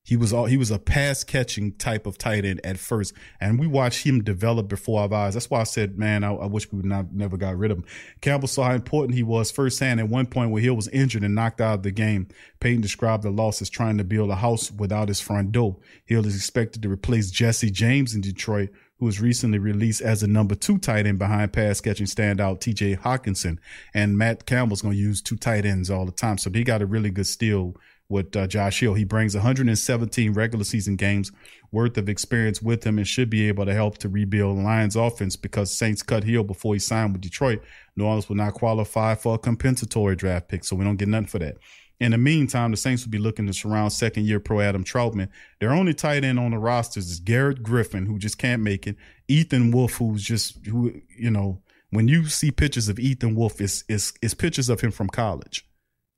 He 0.03 0.17
was 0.17 0.33
all, 0.33 0.45
he 0.45 0.57
was 0.57 0.71
a 0.71 0.79
pass 0.79 1.23
catching 1.23 1.73
type 1.73 2.07
of 2.07 2.17
tight 2.17 2.43
end 2.43 2.59
at 2.63 2.79
first, 2.79 3.13
and 3.39 3.59
we 3.59 3.67
watched 3.67 4.03
him 4.03 4.23
develop 4.23 4.67
before 4.67 5.01
our 5.01 5.13
eyes. 5.13 5.35
That's 5.35 5.49
why 5.49 5.61
I 5.61 5.63
said, 5.63 5.97
man, 5.97 6.23
I, 6.23 6.33
I 6.33 6.47
wish 6.47 6.71
we 6.71 6.77
would 6.77 6.85
not 6.85 7.13
never 7.13 7.37
got 7.37 7.57
rid 7.57 7.69
of 7.69 7.77
him. 7.77 7.85
Campbell 8.19 8.47
saw 8.47 8.63
how 8.63 8.73
important 8.73 9.15
he 9.15 9.21
was 9.21 9.51
firsthand. 9.51 9.99
At 9.99 10.09
one 10.09 10.25
point, 10.25 10.49
where 10.49 10.61
Hill 10.61 10.75
was 10.75 10.87
injured 10.87 11.23
and 11.23 11.35
knocked 11.35 11.61
out 11.61 11.75
of 11.75 11.83
the 11.83 11.91
game, 11.91 12.27
Payton 12.59 12.81
described 12.81 13.23
the 13.23 13.29
loss 13.29 13.61
as 13.61 13.69
trying 13.69 13.99
to 13.99 14.03
build 14.03 14.31
a 14.31 14.35
house 14.35 14.71
without 14.71 15.07
his 15.07 15.19
front 15.19 15.51
door. 15.51 15.77
Hill 16.05 16.25
is 16.25 16.35
expected 16.35 16.81
to 16.81 16.89
replace 16.89 17.29
Jesse 17.29 17.69
James 17.69 18.15
in 18.15 18.21
Detroit, 18.21 18.69
who 18.97 19.05
was 19.05 19.21
recently 19.21 19.59
released 19.59 20.01
as 20.01 20.23
a 20.23 20.27
number 20.27 20.55
two 20.55 20.79
tight 20.79 21.05
end 21.05 21.19
behind 21.19 21.53
pass 21.53 21.79
catching 21.79 22.07
standout 22.07 22.59
TJ 22.59 22.99
Hockenson. 22.99 23.57
And 23.93 24.17
Matt 24.17 24.47
Campbell's 24.47 24.81
going 24.81 24.95
to 24.95 24.99
use 24.99 25.21
two 25.21 25.37
tight 25.37 25.65
ends 25.65 25.91
all 25.91 26.05
the 26.05 26.11
time, 26.11 26.39
so 26.39 26.49
they 26.49 26.63
got 26.63 26.81
a 26.81 26.87
really 26.87 27.11
good 27.11 27.27
steal 27.27 27.75
with 28.11 28.35
uh, 28.35 28.45
Josh 28.45 28.81
Hill. 28.81 28.93
He 28.93 29.05
brings 29.05 29.33
117 29.33 30.33
regular 30.33 30.63
season 30.63 30.95
games 30.97 31.31
worth 31.71 31.97
of 31.97 32.09
experience 32.09 32.61
with 32.61 32.83
him 32.83 32.97
and 32.97 33.07
should 33.07 33.29
be 33.29 33.47
able 33.47 33.65
to 33.65 33.73
help 33.73 33.97
to 33.99 34.09
rebuild 34.09 34.59
Lions 34.59 34.95
offense 34.95 35.35
because 35.35 35.75
Saints 35.75 36.03
cut 36.03 36.23
Hill 36.23 36.43
before 36.43 36.75
he 36.75 36.79
signed 36.79 37.13
with 37.13 37.21
Detroit. 37.21 37.63
New 37.95 38.05
Orleans 38.05 38.29
will 38.29 38.35
not 38.35 38.53
qualify 38.53 39.15
for 39.15 39.35
a 39.35 39.39
compensatory 39.39 40.15
draft 40.15 40.49
pick, 40.49 40.63
so 40.63 40.75
we 40.75 40.83
don't 40.83 40.97
get 40.97 41.07
nothing 41.07 41.27
for 41.27 41.39
that. 41.39 41.57
In 41.99 42.11
the 42.11 42.17
meantime, 42.17 42.71
the 42.71 42.77
Saints 42.77 43.05
will 43.05 43.11
be 43.11 43.19
looking 43.19 43.45
to 43.47 43.53
surround 43.53 43.93
second 43.93 44.25
year 44.25 44.39
pro 44.39 44.59
Adam 44.59 44.83
Trautman. 44.83 45.29
Their 45.59 45.71
only 45.71 45.93
tight 45.93 46.23
end 46.23 46.39
on 46.39 46.51
the 46.51 46.57
rosters 46.57 47.09
is 47.09 47.19
Garrett 47.19 47.63
Griffin, 47.63 48.07
who 48.07 48.17
just 48.17 48.37
can't 48.37 48.61
make 48.61 48.87
it. 48.87 48.95
Ethan 49.27 49.71
Wolf, 49.71 49.93
who's 49.93 50.23
just 50.23 50.65
who 50.65 51.01
you 51.15 51.29
know, 51.29 51.61
when 51.91 52.07
you 52.07 52.25
see 52.27 52.49
pictures 52.49 52.89
of 52.89 52.99
Ethan 52.99 53.35
Wolf, 53.35 53.61
it's 53.61 53.83
it's, 53.87 54.13
it's 54.21 54.33
pictures 54.33 54.67
of 54.67 54.81
him 54.81 54.91
from 54.91 55.09
college 55.09 55.65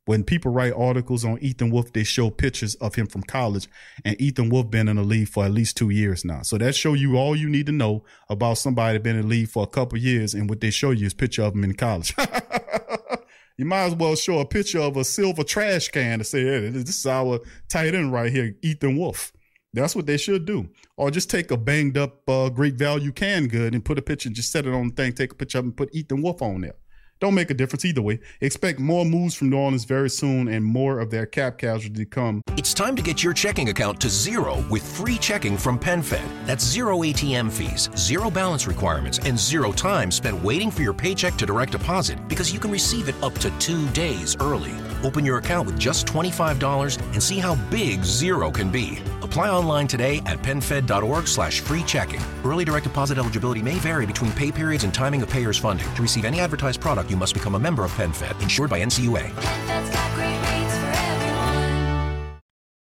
when 0.05 0.23
people 0.23 0.51
write 0.51 0.73
articles 0.73 1.23
on 1.23 1.39
Ethan 1.39 1.71
Wolf, 1.71 1.93
they 1.93 2.03
show 2.03 2.29
pictures 2.29 2.75
of 2.75 2.95
him 2.95 3.07
from 3.07 3.23
college, 3.23 3.67
and 4.03 4.19
Ethan 4.19 4.49
Wolf 4.49 4.69
been 4.69 4.87
in 4.87 4.97
the 4.97 5.03
league 5.03 5.29
for 5.29 5.45
at 5.45 5.51
least 5.51 5.77
two 5.77 5.89
years 5.89 6.25
now. 6.25 6.41
So 6.41 6.57
that 6.57 6.75
show 6.75 6.93
you 6.93 7.17
all 7.17 7.35
you 7.35 7.49
need 7.49 7.67
to 7.67 7.71
know 7.71 8.03
about 8.29 8.57
somebody 8.57 8.97
been 8.99 9.15
in 9.15 9.21
the 9.23 9.27
league 9.27 9.49
for 9.49 9.63
a 9.63 9.67
couple 9.67 9.97
years, 9.97 10.33
and 10.33 10.49
what 10.49 10.59
they 10.59 10.71
show 10.71 10.91
you 10.91 11.05
is 11.05 11.13
picture 11.13 11.43
of 11.43 11.53
him 11.53 11.63
in 11.63 11.73
college. 11.73 12.13
you 13.57 13.65
might 13.65 13.85
as 13.85 13.95
well 13.95 14.15
show 14.15 14.39
a 14.39 14.45
picture 14.45 14.81
of 14.81 14.97
a 14.97 15.05
silver 15.05 15.43
trash 15.43 15.87
can 15.87 16.19
to 16.19 16.25
say, 16.25 16.43
hey, 16.43 16.69
this 16.69 16.97
is 16.97 17.05
our 17.05 17.39
tight 17.69 17.95
end 17.95 18.11
right 18.11 18.31
here, 18.31 18.55
Ethan 18.61 18.97
Wolf. 18.97 19.31
That's 19.73 19.95
what 19.95 20.05
they 20.05 20.17
should 20.17 20.45
do. 20.45 20.69
Or 20.97 21.09
just 21.09 21.31
take 21.31 21.49
a 21.49 21.57
banged 21.57 21.97
up 21.97 22.29
uh, 22.29 22.49
great 22.49 22.75
value 22.75 23.11
can 23.11 23.47
good 23.47 23.73
and 23.73 23.83
put 23.83 23.97
a 23.97 24.03
picture, 24.03 24.29
just 24.29 24.51
set 24.51 24.67
it 24.67 24.73
on 24.73 24.89
the 24.89 24.93
thing, 24.93 25.13
take 25.13 25.31
a 25.31 25.35
picture 25.35 25.57
of 25.57 25.63
him, 25.63 25.69
and 25.69 25.77
put 25.77 25.95
Ethan 25.95 26.21
Wolf 26.21 26.41
on 26.41 26.61
there. 26.61 26.75
Don't 27.23 27.35
make 27.35 27.49
a 27.49 27.53
difference 27.53 27.85
either 27.85 28.01
way. 28.01 28.19
Expect 28.41 28.81
more 28.81 29.05
moves 29.05 29.33
from 29.33 29.49
New 29.49 29.55
Orleans 29.55 29.85
very 29.85 30.09
soon 30.09 30.49
and 30.49 30.61
more 30.61 30.99
of 30.99 31.09
their 31.09 31.25
cap 31.25 31.57
casualty 31.57 32.03
to 32.03 32.05
come. 32.05 32.41
It's 32.57 32.73
time 32.73 32.97
to 32.97 33.01
get 33.01 33.23
your 33.23 33.31
checking 33.31 33.69
account 33.69 34.01
to 34.01 34.09
zero 34.09 34.61
with 34.69 34.83
free 34.85 35.17
checking 35.17 35.55
from 35.55 35.79
PenFed. 35.79 36.27
That's 36.45 36.65
zero 36.65 36.97
ATM 36.97 37.49
fees, 37.49 37.89
zero 37.95 38.29
balance 38.29 38.67
requirements, 38.67 39.19
and 39.19 39.39
zero 39.39 39.71
time 39.71 40.11
spent 40.11 40.43
waiting 40.43 40.69
for 40.69 40.81
your 40.81 40.93
paycheck 40.93 41.37
to 41.37 41.45
direct 41.45 41.71
deposit 41.71 42.19
because 42.27 42.51
you 42.51 42.59
can 42.59 42.71
receive 42.71 43.07
it 43.07 43.15
up 43.23 43.35
to 43.35 43.49
two 43.57 43.87
days 43.91 44.35
early. 44.41 44.73
Open 45.03 45.23
your 45.25 45.37
account 45.37 45.65
with 45.65 45.79
just 45.79 46.05
$25 46.07 47.01
and 47.13 47.23
see 47.23 47.39
how 47.39 47.55
big 47.69 48.03
zero 48.03 48.51
can 48.51 48.69
be. 48.69 48.99
Apply 49.21 49.49
online 49.49 49.87
today 49.87 50.21
at 50.25 50.39
PenFed.org 50.39 51.27
slash 51.27 51.61
free 51.61 51.83
checking. 51.83 52.21
Early 52.43 52.65
direct 52.65 52.83
deposit 52.83 53.17
eligibility 53.17 53.61
may 53.61 53.75
vary 53.75 54.05
between 54.05 54.31
pay 54.33 54.51
periods 54.51 54.83
and 54.83 54.93
timing 54.93 55.21
of 55.21 55.29
payer's 55.29 55.57
funding. 55.57 55.91
To 55.95 56.01
receive 56.01 56.25
any 56.25 56.39
advertised 56.39 56.81
product, 56.81 57.12
you 57.13 57.17
must 57.17 57.35
become 57.35 57.53
a 57.53 57.59
member 57.59 57.85
of 57.85 57.91
PenFed, 57.91 58.41
insured 58.41 58.71
by 58.71 58.79
NCUA. 58.79 59.29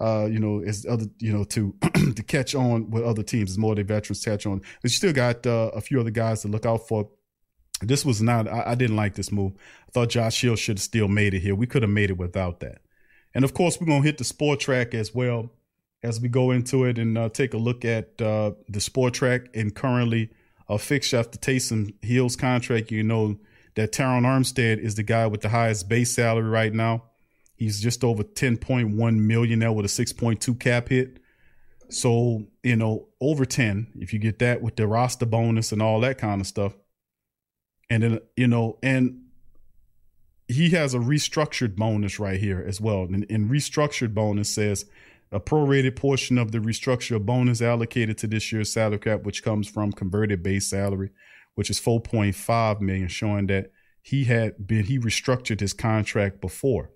Uh, 0.00 0.24
you 0.24 0.38
know, 0.38 0.60
as 0.60 0.86
other, 0.88 1.04
you 1.18 1.32
know, 1.32 1.44
to 1.44 1.74
to 2.14 2.22
catch 2.22 2.54
on 2.54 2.90
with 2.90 3.04
other 3.04 3.22
teams, 3.22 3.50
as 3.50 3.58
more 3.58 3.74
the 3.74 3.82
veterans 3.84 4.24
catch 4.24 4.46
on. 4.46 4.60
But 4.60 4.90
you 4.90 4.96
still 4.96 5.12
got 5.12 5.46
uh, 5.46 5.70
a 5.74 5.80
few 5.80 6.00
other 6.00 6.10
guys 6.10 6.42
to 6.42 6.48
look 6.48 6.64
out 6.64 6.88
for. 6.88 7.10
This 7.82 8.04
was 8.04 8.22
not. 8.22 8.48
I, 8.48 8.62
I 8.68 8.74
didn't 8.74 8.96
like 8.96 9.14
this 9.14 9.30
move. 9.30 9.52
I 9.88 9.92
thought 9.92 10.08
Josh 10.08 10.40
Hill 10.40 10.56
should 10.56 10.78
have 10.78 10.82
still 10.82 11.08
made 11.08 11.34
it 11.34 11.40
here. 11.40 11.54
We 11.54 11.66
could 11.66 11.82
have 11.82 11.90
made 11.90 12.10
it 12.10 12.16
without 12.16 12.60
that. 12.60 12.80
And 13.34 13.44
of 13.44 13.52
course, 13.52 13.78
we're 13.78 13.86
gonna 13.86 14.02
hit 14.02 14.18
the 14.18 14.24
Spotrac 14.24 14.94
as 14.94 15.14
well 15.14 15.50
as 16.02 16.20
we 16.20 16.28
go 16.28 16.50
into 16.50 16.84
it 16.84 16.98
and 16.98 17.18
uh, 17.18 17.28
take 17.28 17.52
a 17.52 17.58
look 17.58 17.84
at 17.84 18.20
uh, 18.22 18.52
the 18.68 18.80
Spotrac 18.80 19.48
and 19.54 19.74
currently 19.74 20.30
a 20.68 20.78
fixture 20.78 21.18
after 21.18 21.38
Taysom 21.38 21.94
Hill's 22.02 22.36
contract. 22.36 22.90
You 22.90 23.02
know 23.02 23.38
that 23.74 23.92
Terron 23.92 24.22
Armstead 24.22 24.78
is 24.78 24.94
the 24.94 25.02
guy 25.02 25.26
with 25.26 25.42
the 25.42 25.50
highest 25.50 25.88
base 25.88 26.14
salary 26.14 26.48
right 26.48 26.72
now. 26.72 27.04
He's 27.60 27.78
just 27.78 28.02
over 28.02 28.24
10.1 28.24 29.16
million 29.18 29.58
now 29.58 29.74
with 29.74 29.84
a 29.84 29.88
6.2 29.88 30.58
cap 30.58 30.88
hit. 30.88 31.18
So, 31.90 32.46
you 32.62 32.74
know, 32.74 33.08
over 33.20 33.44
10, 33.44 33.88
if 33.96 34.14
you 34.14 34.18
get 34.18 34.38
that 34.38 34.62
with 34.62 34.76
the 34.76 34.86
roster 34.86 35.26
bonus 35.26 35.70
and 35.70 35.82
all 35.82 36.00
that 36.00 36.16
kind 36.16 36.40
of 36.40 36.46
stuff. 36.46 36.74
And 37.90 38.02
then, 38.02 38.20
you 38.34 38.48
know, 38.48 38.78
and 38.82 39.24
he 40.48 40.70
has 40.70 40.94
a 40.94 40.98
restructured 40.98 41.76
bonus 41.76 42.18
right 42.18 42.40
here 42.40 42.64
as 42.66 42.80
well. 42.80 43.02
And, 43.02 43.26
and 43.28 43.50
restructured 43.50 44.14
bonus 44.14 44.48
says 44.48 44.86
a 45.30 45.38
prorated 45.38 45.96
portion 45.96 46.38
of 46.38 46.52
the 46.52 46.60
restructured 46.60 47.26
bonus 47.26 47.60
allocated 47.60 48.16
to 48.18 48.26
this 48.26 48.50
year's 48.52 48.72
salary 48.72 49.00
cap, 49.00 49.24
which 49.24 49.42
comes 49.42 49.68
from 49.68 49.92
converted 49.92 50.42
base 50.42 50.66
salary, 50.66 51.10
which 51.56 51.68
is 51.68 51.78
4.5 51.78 52.80
million, 52.80 53.08
showing 53.08 53.48
that 53.48 53.70
he 54.00 54.24
had 54.24 54.66
been 54.66 54.84
he 54.84 54.98
restructured 54.98 55.60
his 55.60 55.74
contract 55.74 56.40
before. 56.40 56.90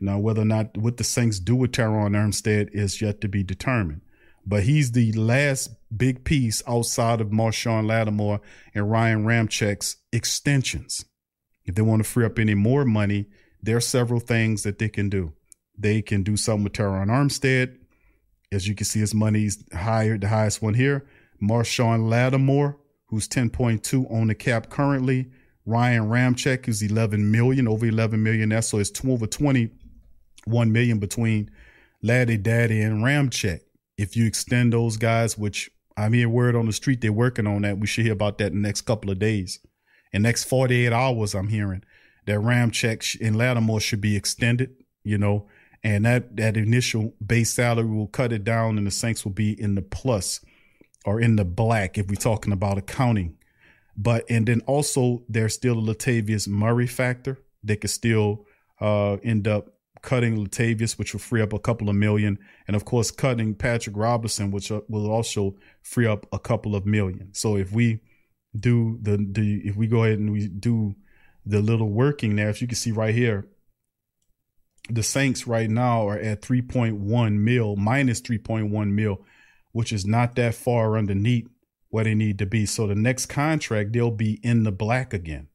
Now, 0.00 0.18
whether 0.18 0.42
or 0.42 0.46
not 0.46 0.76
what 0.76 0.98
the 0.98 1.04
Saints 1.04 1.38
do 1.40 1.56
with 1.56 1.72
Terron 1.72 2.12
Armstead 2.12 2.70
is 2.72 3.00
yet 3.00 3.20
to 3.22 3.28
be 3.28 3.42
determined. 3.42 4.02
But 4.46 4.62
he's 4.62 4.92
the 4.92 5.12
last 5.12 5.70
big 5.96 6.24
piece 6.24 6.62
outside 6.68 7.20
of 7.20 7.28
Marshon 7.30 7.86
Lattimore 7.86 8.40
and 8.74 8.90
Ryan 8.90 9.24
Ramczyk's 9.24 9.96
extensions. 10.12 11.04
If 11.64 11.74
they 11.74 11.82
want 11.82 12.04
to 12.04 12.08
free 12.08 12.24
up 12.24 12.38
any 12.38 12.54
more 12.54 12.84
money, 12.84 13.26
there 13.62 13.76
are 13.76 13.80
several 13.80 14.20
things 14.20 14.62
that 14.62 14.78
they 14.78 14.88
can 14.88 15.08
do. 15.08 15.32
They 15.76 16.00
can 16.00 16.22
do 16.22 16.36
something 16.36 16.64
with 16.64 16.74
Terron 16.74 17.08
Armstead. 17.08 17.76
As 18.52 18.68
you 18.68 18.74
can 18.74 18.84
see, 18.86 19.00
his 19.00 19.14
money's 19.14 19.64
higher, 19.72 20.16
the 20.16 20.28
highest 20.28 20.62
one 20.62 20.74
here. 20.74 21.06
Marshon 21.42 22.08
Lattimore, 22.08 22.78
who's 23.06 23.28
10.2 23.28 24.10
on 24.12 24.28
the 24.28 24.34
cap 24.34 24.70
currently. 24.70 25.26
Ryan 25.64 26.04
Ramczyk, 26.04 26.66
who's 26.66 26.82
11 26.82 27.32
million, 27.32 27.66
over 27.66 27.86
11 27.86 28.22
million. 28.22 28.50
That's 28.50 28.68
so 28.68 28.78
it's 28.78 28.90
two, 28.90 29.10
over 29.10 29.26
21 30.46 30.72
million 30.72 30.98
between 30.98 31.50
Laddie 32.02 32.36
Daddy 32.36 32.80
and 32.80 33.02
Ramczyk. 33.02 33.60
If 33.98 34.16
you 34.16 34.26
extend 34.26 34.72
those 34.72 34.96
guys, 34.96 35.36
which 35.36 35.70
I'm 35.96 36.12
hearing 36.12 36.32
word 36.32 36.54
on 36.54 36.66
the 36.66 36.72
street, 36.72 37.00
they're 37.00 37.12
working 37.12 37.46
on 37.46 37.62
that. 37.62 37.78
We 37.78 37.86
should 37.86 38.04
hear 38.04 38.12
about 38.12 38.38
that 38.38 38.52
in 38.52 38.62
the 38.62 38.68
next 38.68 38.82
couple 38.82 39.10
of 39.10 39.18
days. 39.18 39.58
In 40.12 40.22
next 40.22 40.44
48 40.44 40.92
hours, 40.92 41.34
I'm 41.34 41.48
hearing 41.48 41.82
that 42.26 42.38
Ramczyk 42.38 43.20
and 43.20 43.36
Lattimore 43.36 43.80
should 43.80 44.00
be 44.00 44.16
extended, 44.16 44.70
you 45.02 45.18
know, 45.18 45.48
and 45.82 46.04
that, 46.04 46.36
that 46.36 46.56
initial 46.56 47.14
base 47.24 47.52
salary 47.52 47.88
will 47.88 48.06
cut 48.06 48.32
it 48.32 48.44
down 48.44 48.78
and 48.78 48.86
the 48.86 48.90
Saints 48.90 49.24
will 49.24 49.32
be 49.32 49.60
in 49.60 49.74
the 49.74 49.82
plus 49.82 50.44
or 51.04 51.20
in 51.20 51.36
the 51.36 51.44
black 51.44 51.98
if 51.98 52.08
we're 52.08 52.16
talking 52.16 52.52
about 52.52 52.78
accounting. 52.78 53.36
But, 53.96 54.24
and 54.28 54.46
then 54.46 54.60
also 54.66 55.22
there's 55.28 55.54
still 55.54 55.78
a 55.78 55.94
Latavius 55.94 56.46
Murray 56.46 56.86
factor. 56.86 57.38
They 57.64 57.76
could 57.76 57.90
still 57.90 58.46
uh, 58.80 59.14
end 59.24 59.48
up 59.48 59.75
cutting 60.06 60.36
Latavius, 60.36 60.96
which 60.98 61.12
will 61.12 61.20
free 61.20 61.42
up 61.42 61.52
a 61.52 61.58
couple 61.58 61.90
of 61.90 61.96
million, 61.96 62.38
and 62.66 62.76
of 62.76 62.84
course 62.84 63.10
cutting 63.10 63.54
Patrick 63.54 63.96
Robinson, 63.96 64.52
which 64.52 64.70
uh, 64.70 64.80
will 64.88 65.10
also 65.10 65.56
free 65.82 66.06
up 66.06 66.26
a 66.32 66.38
couple 66.38 66.76
of 66.76 66.86
million. 66.86 67.34
So 67.34 67.56
if 67.56 67.72
we 67.72 68.00
do 68.58 68.98
the 69.02 69.16
the 69.18 69.60
if 69.64 69.76
we 69.76 69.88
go 69.88 70.04
ahead 70.04 70.20
and 70.20 70.32
we 70.32 70.46
do 70.46 70.94
the 71.44 71.60
little 71.60 71.90
working 71.90 72.36
there, 72.36 72.48
if 72.48 72.62
you 72.62 72.68
can 72.68 72.76
see 72.76 72.92
right 72.92 73.14
here, 73.14 73.48
the 74.88 75.02
Saints 75.02 75.46
right 75.46 75.68
now 75.68 76.08
are 76.08 76.18
at 76.18 76.40
3.1 76.40 77.32
mil 77.38 77.74
minus 77.74 78.20
3.1 78.20 78.90
mil, 78.92 79.24
which 79.72 79.92
is 79.92 80.06
not 80.06 80.36
that 80.36 80.54
far 80.54 80.96
underneath 80.96 81.48
where 81.88 82.04
they 82.04 82.14
need 82.14 82.38
to 82.38 82.46
be. 82.46 82.64
So 82.64 82.86
the 82.86 82.94
next 82.94 83.26
contract 83.26 83.92
they'll 83.92 84.12
be 84.12 84.38
in 84.44 84.62
the 84.62 84.72
black 84.72 85.12
again. 85.12 85.48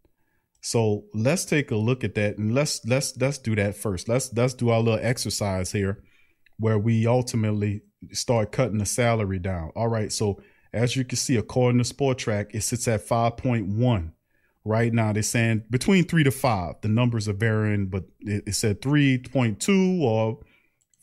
So 0.62 1.06
let's 1.14 1.44
take 1.44 1.72
a 1.72 1.76
look 1.76 2.04
at 2.04 2.16
that 2.16 2.38
and 2.38 2.54
let's 2.54 2.86
let's 2.86 3.18
let's 3.18 3.40
do 3.40 3.56
that 3.56 3.76
first. 3.76 4.08
Let's 4.08 4.32
let's 4.34 4.54
do 4.54 4.70
our 4.70 4.80
little 4.80 5.00
exercise 5.02 5.72
here 5.72 6.04
where 6.58 6.78
we 6.78 7.08
ultimately 7.08 7.82
start 8.12 8.52
cutting 8.52 8.78
the 8.78 8.86
salary 8.86 9.40
down. 9.40 9.72
All 9.76 9.88
right. 9.88 10.12
So 10.12 10.40
as 10.72 10.96
you 10.96 11.04
can 11.04 11.18
see, 11.18 11.36
according 11.36 11.84
to 11.84 11.94
Spotrac, 11.94 12.54
it 12.54 12.62
sits 12.62 12.88
at 12.88 13.06
5.1. 13.06 14.12
Right 14.64 14.94
now, 14.94 15.12
they're 15.12 15.24
saying 15.24 15.64
between 15.72 16.04
three 16.04 16.24
to 16.24 16.30
five. 16.30 16.76
The 16.82 16.88
numbers 16.88 17.28
are 17.28 17.34
varying, 17.34 17.88
but 17.88 18.04
it, 18.20 18.44
it 18.46 18.54
said 18.54 18.82
3.2 18.82 20.02
or 20.02 20.40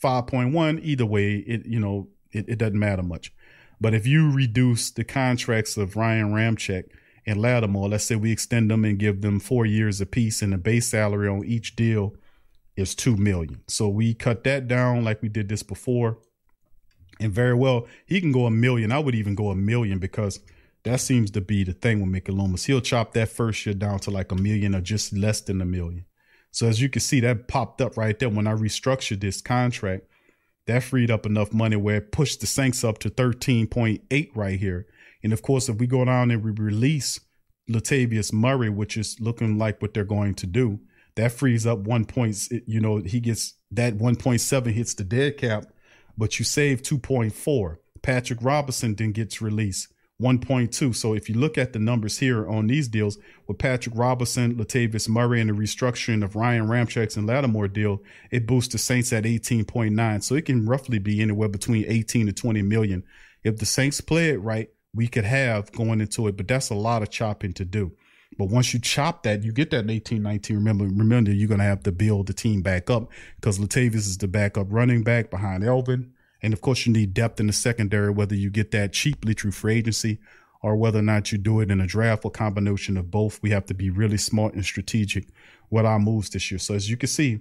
5.1. 0.03 0.81
Either 0.85 1.05
way, 1.05 1.39
it 1.39 1.67
you 1.67 1.81
know 1.81 2.09
it, 2.31 2.49
it 2.49 2.59
doesn't 2.59 2.79
matter 2.79 3.03
much. 3.03 3.33
But 3.81 3.95
if 3.95 4.07
you 4.07 4.31
reduce 4.33 4.93
the 4.93 5.03
contracts 5.03 5.77
of 5.77 5.97
Ryan 5.97 6.33
Ramczyk 6.33 6.85
and 7.29 7.43
Lattimore, 7.43 7.91
let's 7.91 8.05
say 8.05 8.17
we 8.17 8.33
extend 8.33 8.71
them 8.71 8.87
and 8.87 8.99
give 8.99 9.21
them 9.21 9.39
four 9.39 9.67
years 9.67 10.01
apiece, 10.01 10.41
and 10.41 10.55
the 10.55 10.57
base 10.57 10.87
salary 10.87 11.29
on 11.29 11.45
each 11.45 11.77
deal 11.77 12.15
is 12.75 12.95
two 12.95 13.19
million. 13.19 13.61
So 13.69 13.87
we 13.87 14.15
cut 14.15 14.45
that 14.45 14.67
down 14.67 15.05
like 15.05 15.21
we 15.21 15.29
did 15.29 15.51
this 15.51 15.63
before. 15.63 16.17
And 17.21 17.31
very 17.31 17.53
well, 17.53 17.87
he 18.07 18.23
can 18.23 18.33
go 18.33 18.47
a 18.47 18.51
million. 18.51 18.93
I 18.93 18.99
would 19.01 19.15
even 19.15 19.35
go 19.35 19.51
a 19.51 19.55
million 19.55 19.99
because 19.99 20.41
that 20.85 21.01
seems 21.01 21.31
to 21.33 21.43
be 21.43 21.65
the 21.65 21.75
thing 21.75 22.01
with 22.01 22.09
Mickey 22.09 22.33
Loomis. 22.33 22.65
He'll 22.65 22.81
chop 22.81 23.13
that 23.13 23.29
first 23.29 23.67
year 23.67 23.75
down 23.75 23.99
to 24.01 24.11
like 24.11 24.33
a 24.33 24.37
million 24.37 24.75
or 24.75 24.81
just 24.81 25.13
less 25.13 25.43
than 25.43 25.61
a 25.61 25.67
million. 25.67 26.07
So 26.51 26.67
as 26.67 26.81
you 26.81 26.89
can 26.89 27.01
see, 27.01 27.21
that 27.21 27.47
popped 27.47 27.83
up 27.83 27.99
right 27.99 28.19
there 28.19 28.31
when 28.31 28.47
I 28.47 28.53
restructured 28.53 29.21
this 29.21 29.43
contract. 29.43 30.07
That 30.67 30.83
freed 30.83 31.11
up 31.11 31.27
enough 31.27 31.53
money 31.53 31.77
where 31.77 31.97
it 31.97 32.11
pushed 32.13 32.41
the 32.41 32.47
Saints 32.47 32.85
up 32.85 32.99
to 33.01 33.11
13.8 33.11 34.31
right 34.35 34.59
here. 34.59 34.87
And 35.23 35.33
of 35.33 35.43
course, 35.43 35.69
if 35.69 35.77
we 35.77 35.87
go 35.87 36.05
down 36.05 36.31
and 36.31 36.43
we 36.43 36.51
release 36.51 37.21
Latavius 37.69 38.33
Murray, 38.33 38.71
which 38.71 38.97
is 38.97 39.17
looking 39.21 39.59
like 39.59 39.83
what 39.83 39.95
they're 39.95 40.05
going 40.05 40.35
to 40.37 40.47
do, 40.47 40.81
that 41.17 41.33
frees 41.33 41.67
up 41.67 41.81
one 41.81 42.05
point. 42.05 42.49
You 42.67 42.81
know, 42.81 42.99
he 42.99 43.21
gets 43.21 43.55
that 43.73 43.99
1.7 43.99 44.73
hits 44.73 44.95
the 44.95 45.05
dead 45.05 45.37
cap, 45.37 45.67
but 46.17 46.39
you 46.39 46.45
save 46.45 46.83
2.4. 46.83 47.77
Patrick 48.03 48.39
Robinson 48.43 48.95
then 48.95 49.13
gets 49.13 49.43
released 49.43 49.89
1.2. 50.23 50.95
So 50.95 51.15
if 51.15 51.29
you 51.29 51.35
look 51.37 51.59
at 51.59 51.73
the 51.73 51.79
numbers 51.79 52.19
here 52.19 52.49
on 52.49 52.67
these 52.67 52.89
deals 52.89 53.19
with 53.47 53.59
Patrick 53.59 53.95
Robinson, 53.97 54.55
Latavius 54.57 55.09
Murray, 55.09 55.41
and 55.41 55.51
the 55.51 55.55
restructuring 55.55 56.25
of 56.25 56.37
Ryan 56.37 56.67
Ramczyk's 56.67 57.17
and 57.17 57.27
Lattimore 57.27 57.69
deal, 57.69 58.03
it 58.31 58.47
boosts 58.47 58.73
the 58.73 58.79
Saints 58.79 59.13
at 59.13 59.25
18.9. 59.25 60.23
So 60.23 60.35
it 60.35 60.47
can 60.47 60.67
roughly 60.67 60.99
be 60.99 61.21
anywhere 61.21 61.49
between 61.49 61.85
18 61.87 62.27
to 62.27 62.33
20 62.33 62.63
million. 62.63 63.03
If 63.45 63.59
the 63.59 63.67
Saints 63.67 64.01
play 64.01 64.31
it 64.31 64.41
right, 64.41 64.69
we 64.99 65.07
could 65.07 65.25
have 65.25 65.71
going 65.71 66.01
into 66.01 66.27
it, 66.27 66.37
but 66.37 66.49
that's 66.49 66.71
a 66.71 66.75
lot 66.75 67.03
of 67.03 67.09
chopping 67.09 67.53
to 67.53 67.65
do. 67.65 67.93
But 68.37 68.47
once 68.47 68.75
you 68.75 68.81
chop 68.81 69.23
that, 69.23 69.45
you 69.45 69.53
get 69.53 69.71
that 69.71 69.89
18, 69.89 70.21
19. 70.21 70.57
Remember, 70.57 70.87
remember, 70.87 71.31
you're 71.31 71.47
going 71.47 71.61
to 71.61 71.65
have 71.65 71.85
to 71.85 71.93
build 71.93 72.27
the 72.27 72.33
team 72.33 72.63
back 72.63 72.91
up 72.91 73.09
because 73.37 73.61
Latavius 73.61 73.95
is 73.95 74.19
the 74.19 74.27
backup 74.27 74.67
running 74.71 75.05
back 75.05 75.31
behind 75.31 75.65
Alvin. 75.65 76.13
And 76.43 76.53
of 76.53 76.63
course, 76.63 76.85
you 76.85 76.93
need 76.93 77.15
depth 77.15 77.39
in 77.39 77.47
the 77.47 77.53
secondary, 77.53 78.11
whether 78.11 78.35
you 78.35 78.51
get 78.51 78.73
that 78.73 78.93
cheaply 78.93 79.35
through 79.35 79.53
free 79.53 79.77
agency 79.77 80.19
or 80.63 80.75
whether 80.75 80.99
or 80.99 81.03
not 81.03 81.31
you 81.31 81.39
do 81.39 81.61
it 81.61 81.71
in 81.71 81.81
a 81.81 81.87
draft 81.87 82.25
or 82.25 82.33
combination 82.33 82.97
of 82.97 83.09
both. 83.09 83.41
We 83.41 83.51
have 83.51 83.67
to 83.67 83.75
be 83.75 83.91
really 83.91 84.19
smart 84.19 84.55
and 84.55 84.65
strategic 84.65 85.29
with 85.71 85.87
our 85.87 86.01
moves 86.01 86.31
this 86.31 86.51
year. 86.51 86.59
So 86.59 86.75
as 86.75 86.91
you 86.91 86.97
can 86.97 87.09
see, 87.09 87.39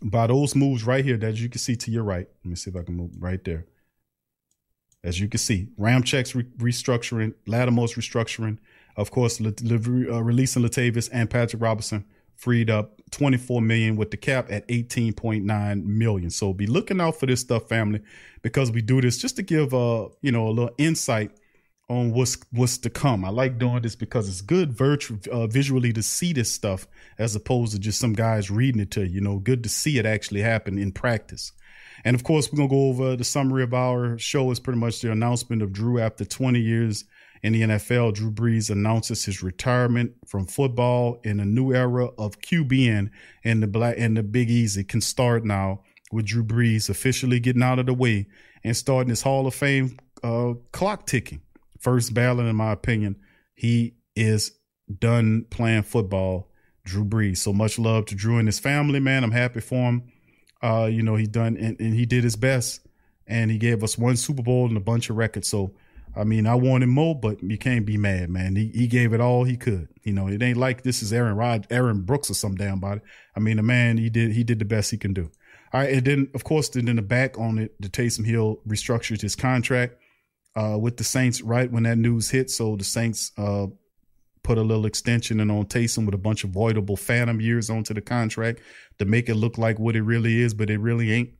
by 0.00 0.28
those 0.28 0.56
moves 0.56 0.84
right 0.84 1.04
here, 1.04 1.18
that 1.18 1.36
you 1.36 1.50
can 1.50 1.58
see 1.58 1.76
to 1.76 1.90
your 1.90 2.04
right, 2.04 2.26
let 2.42 2.48
me 2.48 2.56
see 2.56 2.70
if 2.70 2.76
I 2.76 2.84
can 2.84 2.96
move 2.96 3.10
right 3.18 3.44
there. 3.44 3.66
As 5.04 5.20
you 5.20 5.28
can 5.28 5.38
see, 5.38 5.68
Ramczyk's 5.78 6.34
re- 6.34 6.44
restructuring, 6.58 7.34
Lattimore's 7.46 7.94
restructuring, 7.94 8.58
of 8.96 9.10
course, 9.10 9.40
le- 9.40 9.52
le- 9.62 10.16
uh, 10.16 10.20
releasing 10.20 10.62
Latavius 10.62 11.08
and 11.12 11.28
Patrick 11.28 11.62
Robinson 11.62 12.04
freed 12.36 12.70
up 12.70 13.00
24 13.10 13.62
million 13.62 13.96
with 13.96 14.10
the 14.10 14.16
cap 14.16 14.50
at 14.50 14.66
18.9 14.68 15.84
million. 15.84 16.30
So 16.30 16.52
be 16.52 16.66
looking 16.66 17.00
out 17.00 17.20
for 17.20 17.26
this 17.26 17.40
stuff, 17.40 17.68
family, 17.68 18.00
because 18.42 18.72
we 18.72 18.82
do 18.82 19.00
this 19.00 19.18
just 19.18 19.36
to 19.36 19.42
give 19.42 19.72
uh 19.72 20.08
you 20.20 20.32
know 20.32 20.48
a 20.48 20.50
little 20.50 20.74
insight 20.78 21.30
on 21.88 22.12
what's 22.12 22.38
what's 22.50 22.78
to 22.78 22.90
come. 22.90 23.24
I 23.24 23.28
like 23.28 23.58
doing 23.58 23.82
this 23.82 23.94
because 23.94 24.28
it's 24.28 24.40
good 24.40 24.72
virtual 24.72 25.18
uh, 25.30 25.46
visually 25.46 25.92
to 25.92 26.02
see 26.02 26.32
this 26.32 26.50
stuff 26.50 26.86
as 27.18 27.36
opposed 27.36 27.72
to 27.72 27.78
just 27.78 28.00
some 28.00 28.14
guys 28.14 28.50
reading 28.50 28.80
it 28.80 28.90
to 28.92 29.02
you. 29.06 29.14
You 29.16 29.20
know, 29.20 29.38
good 29.38 29.62
to 29.64 29.68
see 29.68 29.98
it 29.98 30.06
actually 30.06 30.40
happen 30.40 30.78
in 30.78 30.92
practice. 30.92 31.52
And 32.04 32.14
of 32.14 32.24
course, 32.24 32.52
we're 32.52 32.58
gonna 32.58 32.68
go 32.68 32.88
over 32.88 33.16
the 33.16 33.24
summary 33.24 33.62
of 33.62 33.74
our 33.74 34.18
show. 34.18 34.50
Is 34.50 34.60
pretty 34.60 34.78
much 34.78 35.00
the 35.00 35.10
announcement 35.10 35.62
of 35.62 35.72
Drew 35.72 35.98
after 35.98 36.24
20 36.24 36.60
years 36.60 37.04
in 37.42 37.52
the 37.52 37.62
NFL. 37.62 38.14
Drew 38.14 38.30
Brees 38.30 38.70
announces 38.70 39.24
his 39.24 39.42
retirement 39.42 40.12
from 40.26 40.46
football 40.46 41.20
in 41.24 41.40
a 41.40 41.44
new 41.44 41.72
era 41.72 42.06
of 42.18 42.40
QBN, 42.40 43.10
and 43.42 43.62
the 43.62 43.66
black 43.66 43.96
and 43.98 44.16
the 44.16 44.22
Big 44.22 44.50
Easy 44.50 44.84
can 44.84 45.00
start 45.00 45.44
now 45.44 45.82
with 46.12 46.26
Drew 46.26 46.44
Brees 46.44 46.88
officially 46.88 47.40
getting 47.40 47.62
out 47.62 47.78
of 47.78 47.86
the 47.86 47.94
way 47.94 48.26
and 48.62 48.76
starting 48.76 49.10
his 49.10 49.22
Hall 49.22 49.46
of 49.46 49.54
Fame 49.54 49.98
uh, 50.22 50.54
clock 50.72 51.06
ticking 51.06 51.42
first 51.84 52.14
ballot, 52.14 52.46
in 52.46 52.56
my 52.56 52.72
opinion. 52.72 53.16
He 53.54 53.94
is 54.16 54.52
done 54.98 55.44
playing 55.50 55.82
football. 55.82 56.50
Drew 56.84 57.04
Brees. 57.04 57.38
So 57.38 57.52
much 57.52 57.78
love 57.78 58.06
to 58.06 58.14
Drew 58.14 58.38
and 58.38 58.48
his 58.48 58.58
family, 58.58 59.00
man. 59.00 59.24
I'm 59.24 59.30
happy 59.30 59.60
for 59.60 59.76
him. 59.76 60.10
Uh, 60.64 60.86
you 60.86 61.02
know, 61.02 61.16
he 61.16 61.26
done 61.26 61.56
and, 61.56 61.78
and 61.78 61.94
he 61.94 62.06
did 62.06 62.24
his 62.24 62.36
best 62.36 62.80
and 63.26 63.50
he 63.50 63.58
gave 63.58 63.84
us 63.84 63.98
one 63.98 64.16
Super 64.16 64.42
Bowl 64.42 64.66
and 64.66 64.76
a 64.76 64.80
bunch 64.80 65.10
of 65.10 65.16
records. 65.16 65.48
So 65.48 65.74
I 66.16 66.24
mean, 66.24 66.46
I 66.46 66.54
wanted 66.54 66.86
more, 66.86 67.14
but 67.18 67.42
you 67.42 67.58
can't 67.58 67.84
be 67.84 67.96
mad, 67.96 68.30
man. 68.30 68.54
He 68.54 68.68
he 68.68 68.86
gave 68.86 69.12
it 69.12 69.20
all 69.20 69.44
he 69.44 69.56
could. 69.56 69.88
You 70.04 70.12
know, 70.12 70.28
it 70.28 70.42
ain't 70.42 70.56
like 70.56 70.82
this 70.82 71.02
is 71.02 71.12
Aaron 71.12 71.36
Rod, 71.36 71.66
Aaron 71.70 72.02
Brooks 72.02 72.30
or 72.30 72.34
some 72.34 72.54
damn 72.54 72.80
body. 72.80 73.00
I 73.36 73.40
mean, 73.40 73.56
the 73.56 73.62
man 73.62 73.98
he 73.98 74.10
did 74.10 74.32
he 74.32 74.44
did 74.44 74.58
the 74.58 74.64
best 74.64 74.90
he 74.90 74.96
can 74.96 75.12
do. 75.12 75.30
All 75.72 75.80
right, 75.80 75.92
and 75.92 76.04
then 76.04 76.30
of 76.34 76.44
course, 76.44 76.68
then 76.68 76.86
in 76.88 76.96
the 76.96 77.02
back 77.02 77.38
on 77.38 77.58
it, 77.58 77.74
the 77.80 77.88
Taysom 77.88 78.24
Hill 78.24 78.60
restructured 78.66 79.20
his 79.20 79.34
contract 79.34 79.96
uh, 80.54 80.78
with 80.80 80.96
the 80.96 81.04
Saints 81.04 81.42
right 81.42 81.70
when 81.70 81.82
that 81.82 81.98
news 81.98 82.30
hit. 82.30 82.50
So 82.50 82.76
the 82.76 82.84
Saints 82.84 83.32
uh, 83.36 83.66
put 84.44 84.58
a 84.58 84.62
little 84.62 84.86
extension 84.86 85.40
in 85.40 85.50
on 85.50 85.64
Taysom 85.64 86.04
with 86.04 86.14
a 86.14 86.18
bunch 86.18 86.44
of 86.44 86.50
voidable 86.50 86.98
phantom 86.98 87.40
years 87.40 87.70
onto 87.70 87.94
the 87.94 88.00
contract 88.00 88.60
to 88.98 89.04
make 89.04 89.28
it 89.28 89.34
look 89.34 89.58
like 89.58 89.80
what 89.80 89.96
it 89.96 90.02
really 90.02 90.40
is, 90.40 90.54
but 90.54 90.70
it 90.70 90.78
really 90.78 91.10
ain't. 91.10 91.30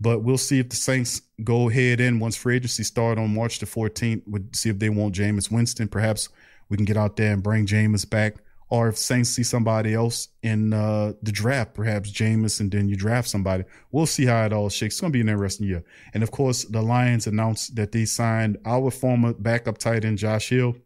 But 0.00 0.22
we'll 0.22 0.38
see 0.38 0.60
if 0.60 0.68
the 0.68 0.76
Saints 0.76 1.22
go 1.42 1.68
ahead 1.68 2.00
and 2.00 2.20
once 2.20 2.36
free 2.36 2.56
agency 2.56 2.84
start 2.84 3.18
on 3.18 3.34
March 3.34 3.58
the 3.58 3.66
14th. 3.66 4.22
We'll 4.26 4.42
see 4.52 4.70
if 4.70 4.78
they 4.78 4.88
want 4.88 5.14
Jameis 5.14 5.50
Winston. 5.50 5.88
Perhaps 5.88 6.28
we 6.68 6.76
can 6.76 6.86
get 6.86 6.96
out 6.96 7.16
there 7.16 7.32
and 7.32 7.42
bring 7.42 7.66
Jameis 7.66 8.08
back. 8.08 8.36
Or 8.68 8.88
if 8.88 8.98
Saints 8.98 9.30
see 9.30 9.44
somebody 9.44 9.94
else 9.94 10.28
in 10.42 10.72
uh, 10.72 11.12
the 11.22 11.30
draft, 11.30 11.72
perhaps 11.74 12.10
Jameis, 12.10 12.60
and 12.60 12.70
then 12.70 12.88
you 12.88 12.96
draft 12.96 13.28
somebody. 13.28 13.64
We'll 13.92 14.06
see 14.06 14.26
how 14.26 14.44
it 14.44 14.52
all 14.52 14.68
shakes. 14.68 14.96
It's 14.96 15.00
going 15.00 15.12
to 15.12 15.16
be 15.16 15.20
an 15.20 15.28
interesting 15.28 15.68
year. 15.68 15.84
And 16.14 16.22
of 16.22 16.32
course, 16.32 16.64
the 16.64 16.82
Lions 16.82 17.26
announced 17.26 17.76
that 17.76 17.92
they 17.92 18.04
signed 18.04 18.58
our 18.66 18.90
former 18.90 19.34
backup 19.34 19.78
tight 19.78 20.04
end, 20.04 20.18
Josh 20.18 20.48
Hill. 20.48 20.76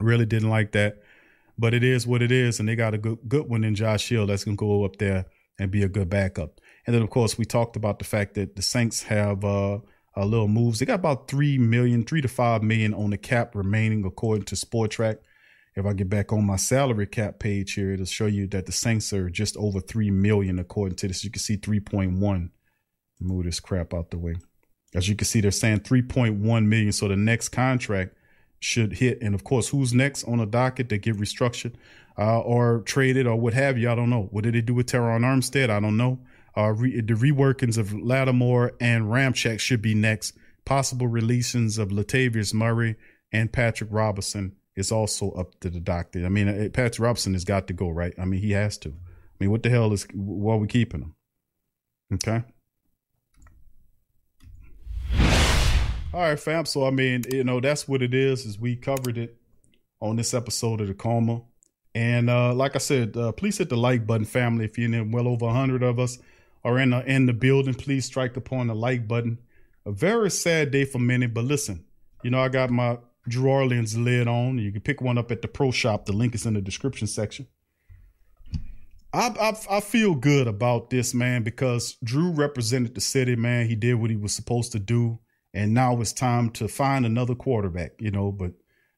Really 0.00 0.26
didn't 0.26 0.50
like 0.50 0.72
that. 0.72 1.02
But 1.58 1.74
it 1.74 1.82
is 1.82 2.06
what 2.06 2.22
it 2.22 2.30
is. 2.30 2.60
And 2.60 2.68
they 2.68 2.76
got 2.76 2.94
a 2.94 2.98
good, 2.98 3.18
good 3.28 3.48
one 3.48 3.64
in 3.64 3.74
Josh 3.74 4.08
Hill 4.08 4.26
that's 4.26 4.44
to 4.44 4.56
go 4.56 4.84
up 4.84 4.96
there 4.96 5.26
and 5.58 5.70
be 5.70 5.82
a 5.82 5.88
good 5.88 6.10
backup. 6.10 6.60
And 6.86 6.94
then, 6.94 7.02
of 7.02 7.10
course, 7.10 7.38
we 7.38 7.44
talked 7.44 7.76
about 7.76 7.98
the 7.98 8.04
fact 8.04 8.34
that 8.34 8.56
the 8.56 8.62
Saints 8.62 9.02
have 9.04 9.44
uh, 9.44 9.78
a 10.14 10.24
little 10.24 10.48
moves. 10.48 10.78
They 10.78 10.86
got 10.86 11.00
about 11.00 11.28
three 11.28 11.58
million, 11.58 12.04
three 12.04 12.20
to 12.20 12.28
five 12.28 12.62
million 12.62 12.94
on 12.94 13.10
the 13.10 13.18
cap 13.18 13.54
remaining, 13.54 14.04
according 14.04 14.44
to 14.46 14.54
Spotrac. 14.54 15.18
If 15.74 15.84
I 15.84 15.92
get 15.92 16.08
back 16.08 16.32
on 16.32 16.46
my 16.46 16.56
salary 16.56 17.06
cap 17.06 17.38
page 17.38 17.74
here, 17.74 17.92
it'll 17.92 18.06
show 18.06 18.26
you 18.26 18.46
that 18.48 18.64
the 18.64 18.72
Saints 18.72 19.12
are 19.12 19.28
just 19.28 19.56
over 19.58 19.80
three 19.80 20.10
million, 20.10 20.58
according 20.58 20.96
to 20.96 21.08
this. 21.08 21.22
You 21.22 21.30
can 21.30 21.40
see 21.40 21.58
3.1. 21.58 22.50
Move 23.20 23.44
this 23.44 23.60
crap 23.60 23.92
out 23.92 24.10
the 24.10 24.18
way. 24.18 24.36
As 24.94 25.08
you 25.08 25.16
can 25.16 25.26
see, 25.26 25.40
they're 25.40 25.50
saying 25.50 25.80
3.1 25.80 26.40
million. 26.66 26.92
So 26.92 27.08
the 27.08 27.16
next 27.16 27.50
contract 27.50 28.15
should 28.60 28.94
hit. 28.94 29.20
And 29.22 29.34
of 29.34 29.44
course, 29.44 29.68
who's 29.68 29.92
next 29.92 30.24
on 30.24 30.38
the 30.38 30.46
docket 30.46 30.88
to 30.88 30.98
get 30.98 31.16
restructured 31.16 31.74
uh, 32.18 32.40
or 32.40 32.80
traded 32.80 33.26
or 33.26 33.36
what 33.36 33.54
have 33.54 33.78
you? 33.78 33.90
I 33.90 33.94
don't 33.94 34.10
know. 34.10 34.28
What 34.30 34.44
did 34.44 34.54
they 34.54 34.60
do 34.60 34.74
with 34.74 34.86
Terron 34.86 35.20
Armstead? 35.20 35.70
I 35.70 35.80
don't 35.80 35.96
know. 35.96 36.18
Uh, 36.56 36.72
re- 36.72 37.00
the 37.00 37.14
reworkings 37.14 37.76
of 37.76 37.92
Lattimore 37.92 38.72
and 38.80 39.04
Ramczyk 39.04 39.60
should 39.60 39.82
be 39.82 39.94
next. 39.94 40.34
Possible 40.64 41.06
releases 41.06 41.78
of 41.78 41.90
Latavius 41.90 42.54
Murray 42.54 42.96
and 43.30 43.52
Patrick 43.52 43.90
Robinson 43.92 44.56
is 44.74 44.90
also 44.90 45.30
up 45.32 45.58
to 45.60 45.70
the 45.70 45.80
doctor. 45.80 46.24
I 46.24 46.28
mean, 46.28 46.48
uh, 46.48 46.68
Patrick 46.72 47.00
Robinson 47.00 47.34
has 47.34 47.44
got 47.44 47.66
to 47.68 47.72
go, 47.72 47.90
right? 47.90 48.14
I 48.18 48.24
mean, 48.24 48.40
he 48.40 48.52
has 48.52 48.78
to. 48.78 48.88
I 48.90 48.92
mean, 49.38 49.50
what 49.50 49.62
the 49.62 49.70
hell 49.70 49.92
is 49.92 50.06
why 50.14 50.54
are 50.54 50.58
we 50.58 50.66
keeping 50.66 51.02
him? 51.02 51.14
Okay. 52.14 52.42
All 56.14 56.20
right, 56.20 56.38
fam. 56.38 56.64
So 56.64 56.86
I 56.86 56.90
mean, 56.90 57.24
you 57.30 57.44
know, 57.44 57.60
that's 57.60 57.86
what 57.86 58.02
it 58.02 58.14
is. 58.14 58.46
Is 58.46 58.58
we 58.58 58.76
covered 58.76 59.18
it 59.18 59.36
on 60.00 60.16
this 60.16 60.34
episode 60.34 60.80
of 60.80 60.88
the 60.88 60.94
Coma, 60.94 61.42
and 61.94 62.30
uh, 62.30 62.54
like 62.54 62.74
I 62.74 62.78
said, 62.78 63.16
uh, 63.16 63.32
please 63.32 63.58
hit 63.58 63.68
the 63.68 63.76
like 63.76 64.06
button, 64.06 64.24
family. 64.24 64.64
If 64.64 64.78
you're 64.78 64.92
in 64.92 65.10
well 65.10 65.28
over 65.28 65.48
hundred 65.48 65.82
of 65.82 65.98
us 65.98 66.18
are 66.64 66.78
in 66.78 66.90
the 66.90 67.04
in 67.04 67.26
the 67.26 67.32
building, 67.32 67.74
please 67.74 68.04
strike 68.04 68.36
upon 68.36 68.68
the 68.68 68.74
like 68.74 69.06
button. 69.06 69.38
A 69.84 69.92
very 69.92 70.30
sad 70.30 70.70
day 70.70 70.84
for 70.84 70.98
many, 70.98 71.26
but 71.26 71.44
listen, 71.44 71.84
you 72.24 72.30
know, 72.30 72.40
I 72.40 72.48
got 72.48 72.70
my 72.70 72.98
Drew 73.28 73.50
Orleans 73.50 73.96
lid 73.96 74.26
on. 74.26 74.58
You 74.58 74.72
can 74.72 74.80
pick 74.80 75.00
one 75.00 75.18
up 75.18 75.30
at 75.30 75.42
the 75.42 75.48
pro 75.48 75.70
shop. 75.70 76.06
The 76.06 76.12
link 76.12 76.34
is 76.34 76.46
in 76.46 76.54
the 76.54 76.60
description 76.60 77.06
section. 77.06 77.46
I, 79.12 79.28
I, 79.40 79.76
I 79.76 79.80
feel 79.80 80.14
good 80.14 80.46
about 80.46 80.90
this 80.90 81.14
man 81.14 81.42
because 81.42 81.96
Drew 82.04 82.30
represented 82.30 82.94
the 82.94 83.00
city, 83.00 83.36
man. 83.36 83.66
He 83.66 83.74
did 83.74 83.94
what 83.94 84.10
he 84.10 84.16
was 84.16 84.32
supposed 84.34 84.72
to 84.72 84.78
do, 84.78 85.18
and 85.56 85.72
now 85.72 85.98
it's 86.02 86.12
time 86.12 86.50
to 86.50 86.68
find 86.68 87.06
another 87.06 87.34
quarterback, 87.34 87.92
you 87.98 88.10
know. 88.10 88.30
But 88.30 88.52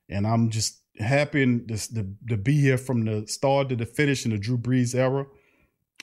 and 0.08 0.26
I'm 0.26 0.50
just 0.50 0.82
happy 0.98 1.46
to, 1.46 1.94
to, 1.94 2.06
to 2.28 2.36
be 2.36 2.60
here 2.60 2.76
from 2.76 3.04
the 3.04 3.28
start 3.28 3.68
to 3.68 3.76
the 3.76 3.86
finish 3.86 4.24
in 4.24 4.32
the 4.32 4.38
Drew 4.38 4.58
Brees 4.58 4.92
era. 4.92 5.26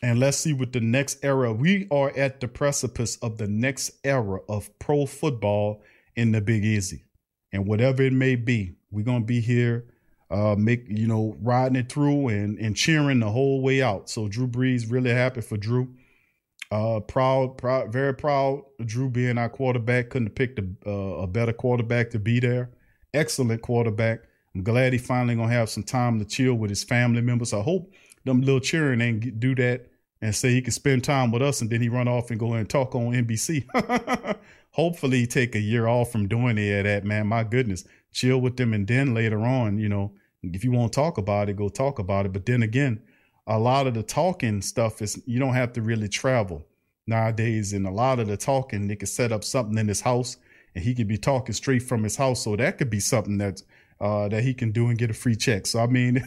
And 0.02 0.18
let's 0.18 0.38
see 0.38 0.54
what 0.54 0.72
the 0.72 0.80
next 0.80 1.24
era. 1.24 1.52
We 1.52 1.90
are 1.92 2.10
at 2.16 2.40
the 2.40 2.48
precipice 2.48 3.18
of 3.18 3.38
the 3.38 3.48
next 3.48 3.92
era 4.06 4.40
of 4.48 4.70
pro 4.80 5.06
football 5.06 5.84
in 6.16 6.32
the 6.32 6.40
Big 6.40 6.64
Easy. 6.64 7.04
And 7.52 7.68
whatever 7.68 8.04
it 8.04 8.14
may 8.14 8.38
be, 8.38 8.76
we're 8.92 9.04
gonna 9.04 9.26
be 9.26 9.42
here, 9.42 9.86
uh, 10.32 10.56
make 10.58 10.86
you 10.88 11.08
know, 11.08 11.36
riding 11.42 11.76
it 11.76 11.92
through 11.92 12.30
and 12.30 12.58
and 12.60 12.78
cheering 12.78 13.20
the 13.20 13.30
whole 13.30 13.62
way 13.62 13.82
out. 13.82 14.10
So 14.10 14.30
Drew 14.30 14.48
Brees, 14.48 14.90
really 14.90 15.12
happy 15.12 15.42
for 15.42 15.58
Drew. 15.58 15.90
Uh, 16.72 17.00
proud, 17.00 17.58
proud, 17.58 17.92
very 17.92 18.14
proud. 18.14 18.64
Drew 18.84 19.10
being 19.10 19.38
our 19.38 19.50
quarterback, 19.50 20.10
couldn't 20.10 20.28
have 20.28 20.36
picked 20.36 20.60
a, 20.60 20.66
uh, 20.86 21.24
a 21.24 21.28
better 21.28 21.54
quarterback 21.54 22.10
to 22.12 22.20
be 22.20 22.40
there. 22.40 22.72
Excellent 23.14 23.62
quarterback. 23.62 24.22
I'm 24.54 24.64
glad 24.64 24.94
he 24.94 25.00
finally 25.00 25.36
gonna 25.36 25.52
have 25.52 25.70
some 25.70 25.84
time 25.84 26.18
to 26.20 26.26
chill 26.26 26.56
with 26.56 26.70
his 26.70 26.84
family 26.84 27.22
members. 27.22 27.54
I 27.54 27.62
hope 27.62 27.94
them 28.24 28.42
little 28.42 28.60
cheering 28.60 29.02
ain't 29.02 29.40
do 29.40 29.54
that 29.56 29.88
and 30.22 30.36
say 30.36 30.52
he 30.52 30.62
can 30.62 30.72
spend 30.72 31.04
time 31.04 31.32
with 31.32 31.42
us 31.42 31.62
and 31.62 31.70
then 31.70 31.82
he 31.82 31.90
run 31.90 32.08
off 32.08 32.32
and 32.32 32.40
go 32.40 32.54
and 32.54 32.70
talk 32.70 32.96
on 32.96 33.14
NBC. 33.14 33.66
Hopefully 34.72 35.28
take 35.28 35.56
a 35.56 35.60
year 35.60 35.88
off 35.88 36.12
from 36.12 36.28
doing 36.28 36.58
any 36.58 36.72
of 36.74 36.86
that, 36.86 37.06
man. 37.06 37.28
My 37.28 37.44
goodness. 37.44 37.84
Chill 38.12 38.40
with 38.40 38.58
them 38.58 38.74
and 38.74 38.88
then 38.88 39.14
later 39.14 39.46
on, 39.46 39.78
you 39.78 39.90
know, 39.90 40.14
if 40.42 40.64
you 40.64 40.72
want 40.72 40.94
to 40.94 40.96
talk 40.96 41.18
about 41.18 41.50
it, 41.50 41.58
go 41.58 41.70
talk 41.70 42.00
about 42.00 42.26
it. 42.26 42.34
But 42.34 42.46
then 42.46 42.64
again, 42.64 43.02
a 43.48 43.60
lot 43.60 43.88
of 43.88 43.94
the 43.94 44.04
talking 44.04 44.62
stuff 44.62 45.02
is 45.02 45.22
you 45.26 45.40
don't 45.40 45.54
have 45.54 45.74
to 45.74 45.82
really 45.82 46.10
travel 46.10 46.66
nowadays. 47.08 47.74
And 47.74 47.86
a 47.86 47.92
lot 47.92 48.20
of 48.20 48.28
the 48.28 48.38
talking, 48.38 48.88
they 48.88 48.96
could 48.96 49.10
set 49.10 49.32
up 49.32 49.44
something 49.44 49.78
in 49.78 49.88
his 49.88 50.02
house 50.02 50.38
and 50.74 50.84
he 50.84 50.96
could 50.96 51.08
be 51.08 51.18
talking 51.18 51.54
straight 51.54 51.84
from 51.84 52.04
his 52.04 52.16
house. 52.16 52.44
So 52.44 52.56
that 52.56 52.78
could 52.78 52.90
be 52.90 53.00
something 53.00 53.38
that 53.38 53.62
uh, 54.02 54.28
that 54.28 54.44
he 54.44 54.54
can 54.54 54.72
do 54.72 54.90
and 54.90 54.98
get 54.98 55.10
a 55.10 55.14
free 55.14 55.36
check. 55.36 55.68
So 55.68 55.80
I 55.80 55.88
mean, 55.88 56.24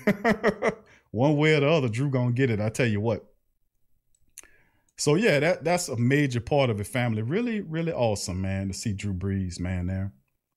one 1.10 1.36
way 1.36 1.54
or 1.54 1.60
the 1.60 1.68
other, 1.68 1.88
Drew 1.88 2.10
gonna 2.10 2.32
get 2.32 2.50
it. 2.50 2.60
I 2.60 2.70
tell 2.70 2.86
you 2.86 3.00
what. 3.00 3.24
So 4.96 5.14
yeah, 5.14 5.38
that 5.40 5.64
that's 5.64 5.88
a 5.88 5.96
major 5.96 6.40
part 6.40 6.70
of 6.70 6.80
it, 6.80 6.86
family. 6.86 7.22
Really, 7.22 7.60
really 7.60 7.92
awesome, 7.92 8.40
man, 8.40 8.68
to 8.68 8.74
see 8.74 8.92
Drew 8.92 9.12
Brees, 9.12 9.60
man, 9.60 9.86
there. 9.86 10.12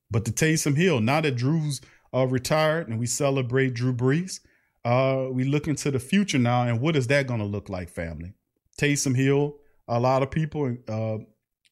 But 0.10 0.26
to 0.26 0.32
Taysom 0.32 0.76
Hill, 0.76 1.00
now 1.00 1.22
that 1.22 1.36
Drew's 1.36 1.82
uh, 2.14 2.28
retired 2.28 2.88
and 2.88 3.00
we 3.00 3.06
celebrate 3.06 3.74
Drew 3.74 3.94
Brees, 3.94 4.40
uh, 4.84 5.28
we 5.32 5.44
look 5.44 5.68
into 5.68 5.92
the 5.92 6.00
future 6.00 6.40
now, 6.40 6.64
and 6.64 6.82
what 6.82 6.96
is 6.96 7.08
that 7.08 7.28
going 7.28 7.40
to 7.40 7.46
look 7.46 7.70
like, 7.70 7.90
family? 7.90 8.34
Taysom 8.80 9.16
Hill, 9.16 9.56
a 9.88 10.00
lot 10.00 10.24
of 10.24 10.32
people, 10.32 10.76
uh, 10.88 11.18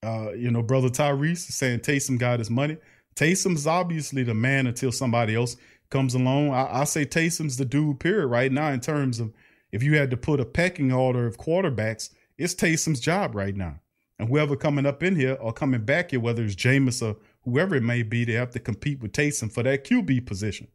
uh, 0.03 0.32
you 0.34 0.51
know, 0.51 0.62
brother 0.62 0.89
Tyrese 0.89 1.51
saying 1.51 1.80
Taysom 1.80 2.20
got 2.20 2.39
his 2.39 2.49
money. 2.49 2.78
Taysom's 3.16 3.68
obviously 3.68 4.24
the 4.24 4.34
man 4.34 4.68
until 4.68 4.91
somebody 4.91 5.36
else 5.36 5.57
comes 5.89 6.14
along. 6.14 6.53
I, 6.53 6.82
I 6.82 6.84
say 6.84 7.05
Taysom's 7.05 7.57
the 7.57 7.66
dude, 7.66 7.99
period, 7.99 8.28
right 8.28 8.51
now, 8.51 8.70
in 8.70 8.80
terms 8.80 9.20
of 9.20 9.34
if 9.72 9.84
you 9.84 9.97
had 9.97 10.12
to 10.12 10.18
put 10.18 10.39
a 10.39 10.45
pecking 10.45 10.91
order 10.91 11.26
of 11.26 11.38
quarterbacks, 11.38 12.12
it's 12.38 12.55
Taysom's 12.55 12.99
job 12.99 13.36
right 13.36 13.55
now. 13.55 13.80
And 14.18 14.28
whoever 14.28 14.55
coming 14.55 14.86
up 14.86 15.01
in 15.01 15.16
here 15.16 15.38
or 15.39 15.53
coming 15.53 15.84
back 15.84 16.12
here, 16.12 16.20
whether 16.20 16.43
it's 16.43 16.55
Jameis 16.55 17.01
or 17.01 17.18
whoever 17.43 17.76
it 17.76 17.84
may 17.84 18.03
be, 18.03 18.26
they 18.26 18.34
have 18.34 18.51
to 18.51 18.60
compete 18.60 19.01
with 19.01 19.14
Taysom 19.14 19.51
for 19.51 19.64
that 19.64 19.86
QB 19.86 20.26
position. 20.26 20.68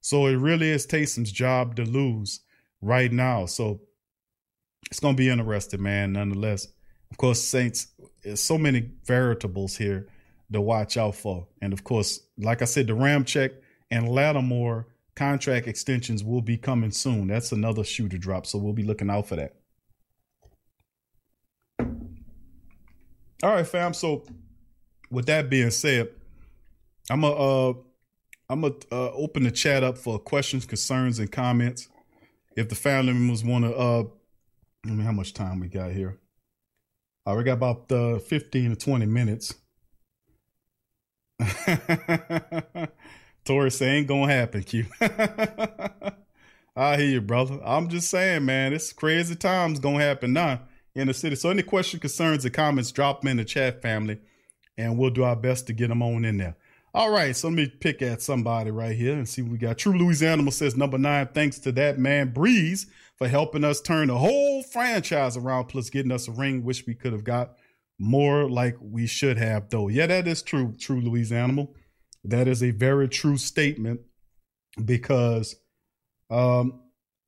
So 0.00 0.26
it 0.26 0.36
really 0.36 0.70
is 0.70 0.86
Taysom's 0.86 1.32
job 1.32 1.76
to 1.76 1.84
lose 1.84 2.40
right 2.80 3.12
now. 3.12 3.46
So 3.46 3.80
it's 4.90 5.00
going 5.00 5.14
to 5.14 5.18
be 5.18 5.28
interesting, 5.28 5.82
man. 5.82 6.12
Nonetheless, 6.14 6.66
of 7.10 7.16
course, 7.16 7.40
Saints. 7.40 7.88
So 8.34 8.58
many 8.58 8.90
variables 9.04 9.76
here 9.76 10.08
to 10.52 10.60
watch 10.60 10.96
out 10.96 11.14
for, 11.14 11.46
and 11.62 11.72
of 11.72 11.84
course, 11.84 12.20
like 12.36 12.60
I 12.60 12.64
said, 12.64 12.86
the 12.86 12.92
Ramczyk 12.92 13.52
and 13.90 14.08
Lattimore 14.08 14.86
contract 15.16 15.68
extensions 15.68 16.24
will 16.24 16.42
be 16.42 16.56
coming 16.56 16.90
soon. 16.90 17.28
That's 17.28 17.52
another 17.52 17.84
shoe 17.84 18.08
to 18.08 18.18
drop, 18.18 18.46
so 18.46 18.58
we'll 18.58 18.72
be 18.72 18.82
looking 18.82 19.10
out 19.10 19.28
for 19.28 19.36
that. 19.36 19.54
All 23.42 23.54
right, 23.54 23.66
fam. 23.66 23.94
So, 23.94 24.24
with 25.10 25.26
that 25.26 25.48
being 25.48 25.70
said, 25.70 26.08
I'm 27.08 27.24
a 27.24 27.30
uh, 27.30 27.72
I'm 28.50 28.62
gonna 28.62 28.74
uh, 28.90 29.12
open 29.12 29.44
the 29.44 29.52
chat 29.52 29.84
up 29.84 29.96
for 29.96 30.18
questions, 30.18 30.66
concerns, 30.66 31.20
and 31.20 31.30
comments. 31.30 31.88
If 32.56 32.68
the 32.68 32.74
family 32.74 33.12
members 33.12 33.44
want 33.44 33.64
to, 33.64 33.72
uh, 33.72 34.02
I 34.84 34.88
mean, 34.88 35.06
how 35.06 35.12
much 35.12 35.34
time 35.34 35.60
we 35.60 35.68
got 35.68 35.92
here? 35.92 36.18
Uh, 37.24 37.36
we 37.38 37.44
got 37.44 37.52
about 37.52 37.92
uh, 37.92 38.18
15 38.18 38.70
to 38.70 38.76
20 38.76 39.06
minutes. 39.06 39.54
Taurus 43.44 43.80
ain't 43.82 44.08
gonna 44.08 44.32
happen, 44.32 44.64
Q. 44.64 44.86
I 45.00 46.96
hear 46.96 47.06
you, 47.06 47.20
brother. 47.20 47.60
I'm 47.64 47.88
just 47.88 48.10
saying, 48.10 48.44
man, 48.44 48.72
it's 48.72 48.92
crazy 48.92 49.36
times 49.36 49.78
gonna 49.78 50.02
happen 50.02 50.32
now 50.32 50.62
in 50.96 51.06
the 51.06 51.14
city. 51.14 51.36
So 51.36 51.50
any 51.50 51.62
questions, 51.62 52.00
concerns, 52.00 52.44
or 52.44 52.50
comments, 52.50 52.90
drop 52.90 53.20
them 53.20 53.28
in 53.28 53.36
the 53.36 53.44
chat 53.44 53.80
family, 53.80 54.18
and 54.76 54.98
we'll 54.98 55.10
do 55.10 55.22
our 55.22 55.36
best 55.36 55.68
to 55.68 55.72
get 55.72 55.86
them 55.86 56.02
on 56.02 56.24
in 56.24 56.38
there. 56.38 56.56
All 56.92 57.10
right, 57.10 57.36
so 57.36 57.48
let 57.48 57.56
me 57.56 57.68
pick 57.68 58.02
at 58.02 58.20
somebody 58.20 58.72
right 58.72 58.96
here 58.96 59.14
and 59.14 59.28
see 59.28 59.42
what 59.42 59.52
we 59.52 59.58
got. 59.58 59.78
True 59.78 59.96
Louisiana 59.96 60.50
says 60.50 60.76
number 60.76 60.98
nine. 60.98 61.28
Thanks 61.32 61.60
to 61.60 61.72
that 61.72 62.00
man 62.00 62.32
Brees 62.32 62.86
for 63.16 63.28
helping 63.28 63.62
us 63.62 63.80
turn 63.80 64.08
the 64.08 64.18
whole 64.18 64.64
franchise 64.64 65.36
around, 65.36 65.66
plus 65.66 65.88
getting 65.88 66.10
us 66.10 66.26
a 66.26 66.32
ring. 66.32 66.64
Wish 66.64 66.86
we 66.88 66.94
could 66.94 67.12
have 67.12 67.22
got 67.22 67.52
more 68.00 68.50
like 68.50 68.76
we 68.80 69.06
should 69.06 69.38
have, 69.38 69.70
though. 69.70 69.86
Yeah, 69.86 70.06
that 70.06 70.26
is 70.26 70.42
true. 70.42 70.74
True 70.80 71.00
Louisiana. 71.00 71.68
That 72.24 72.48
is 72.48 72.60
a 72.60 72.72
very 72.72 73.08
true 73.08 73.36
statement 73.36 74.00
because 74.84 75.54
um, 76.28 76.80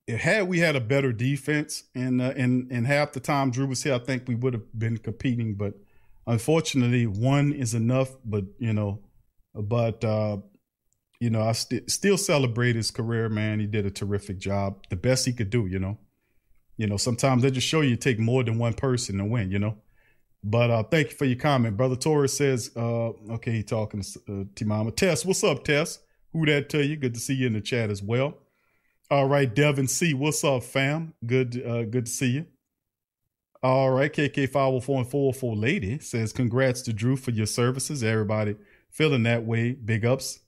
had 0.09 0.49
we 0.49 0.59
had 0.59 0.75
a 0.75 0.81
better 0.81 1.13
defense 1.13 1.85
and 1.95 2.21
uh, 2.21 2.33
and 2.37 2.71
and 2.73 2.85
half 2.87 3.13
the 3.13 3.21
time 3.21 3.53
Drew 3.53 3.67
was 3.67 3.85
here, 3.85 3.95
I 3.95 3.99
think 3.99 4.27
we 4.27 4.35
would 4.35 4.55
have 4.55 4.77
been 4.77 4.99
competing. 4.99 5.55
But 5.55 5.75
unfortunately, 6.27 7.07
one 7.07 7.53
is 7.53 7.75
enough. 7.75 8.17
But 8.25 8.45
you 8.59 8.73
know, 8.73 9.01
but 9.55 10.05
uh, 10.05 10.39
you 11.21 11.31
know, 11.31 11.43
I 11.43 11.53
st- 11.53 11.91
still 11.91 12.19
celebrate 12.19 12.77
his 12.77 12.91
career, 12.91 13.29
man. 13.29 13.61
He 13.61 13.67
did 13.67 13.87
a 13.87 13.91
terrific 13.91 14.39
job, 14.39 14.85
the 14.91 14.97
best 14.97 15.25
he 15.25 15.33
could 15.33 15.51
do. 15.51 15.67
You 15.67 15.79
know, 15.79 15.99
you 16.77 16.87
know, 16.87 16.97
sometimes 16.97 17.43
they 17.43 17.51
just 17.51 17.67
show 17.67 17.81
you 17.81 17.97
take 17.97 18.19
more 18.19 18.43
than 18.43 18.59
one 18.59 18.75
person 18.75 19.19
to 19.19 19.25
win. 19.25 19.51
You 19.51 19.59
know. 19.59 19.77
But 20.45 20.71
uh, 20.71 20.83
thank 20.83 21.11
you 21.11 21.17
for 21.17 21.25
your 21.25 21.39
comment. 21.39 21.77
Brother 21.77 21.95
Torres 21.95 22.33
says, 22.33 22.73
uh, 22.77 23.11
okay, 23.35 23.53
he 23.53 23.63
talking 23.63 24.03
to 24.03 24.19
uh, 24.29 24.45
Timama. 24.55 24.95
Tess, 24.95 25.25
what's 25.25 25.45
up, 25.45 25.63
Tess? 25.63 26.01
Who 26.33 26.45
that 26.47 26.69
tell 26.69 26.83
you? 26.83 26.97
Good 26.97 27.15
to 27.15 27.21
see 27.21 27.35
you 27.35 27.47
in 27.47 27.53
the 27.53 27.61
chat 27.61 27.91
as 27.91 28.03
well. 28.03 28.39
All 29.11 29.29
right, 29.29 29.53
Devin 29.53 29.87
C. 29.87 30.15
What's 30.15 30.43
up, 30.43 30.65
fam? 30.65 31.15
Good, 31.25 31.63
uh, 31.65 31.85
good 31.85 32.07
to 32.07 32.11
see 32.11 32.31
you. 32.31 32.47
All 33.63 33.91
right, 33.91 34.13
KK 34.13 34.49
504 34.49 34.99
and 34.99 35.09
404 35.09 35.57
lady 35.57 35.99
says, 36.01 36.33
congrats 36.33 36.83
to 36.83 36.93
Drew 36.93 37.15
for 37.15 37.31
your 37.31 37.47
services. 37.47 38.03
Everybody 38.03 38.57
feeling 38.93 39.25
that 39.25 39.45
way. 39.45 39.73
Big 39.73 40.05
ups. 40.05 40.39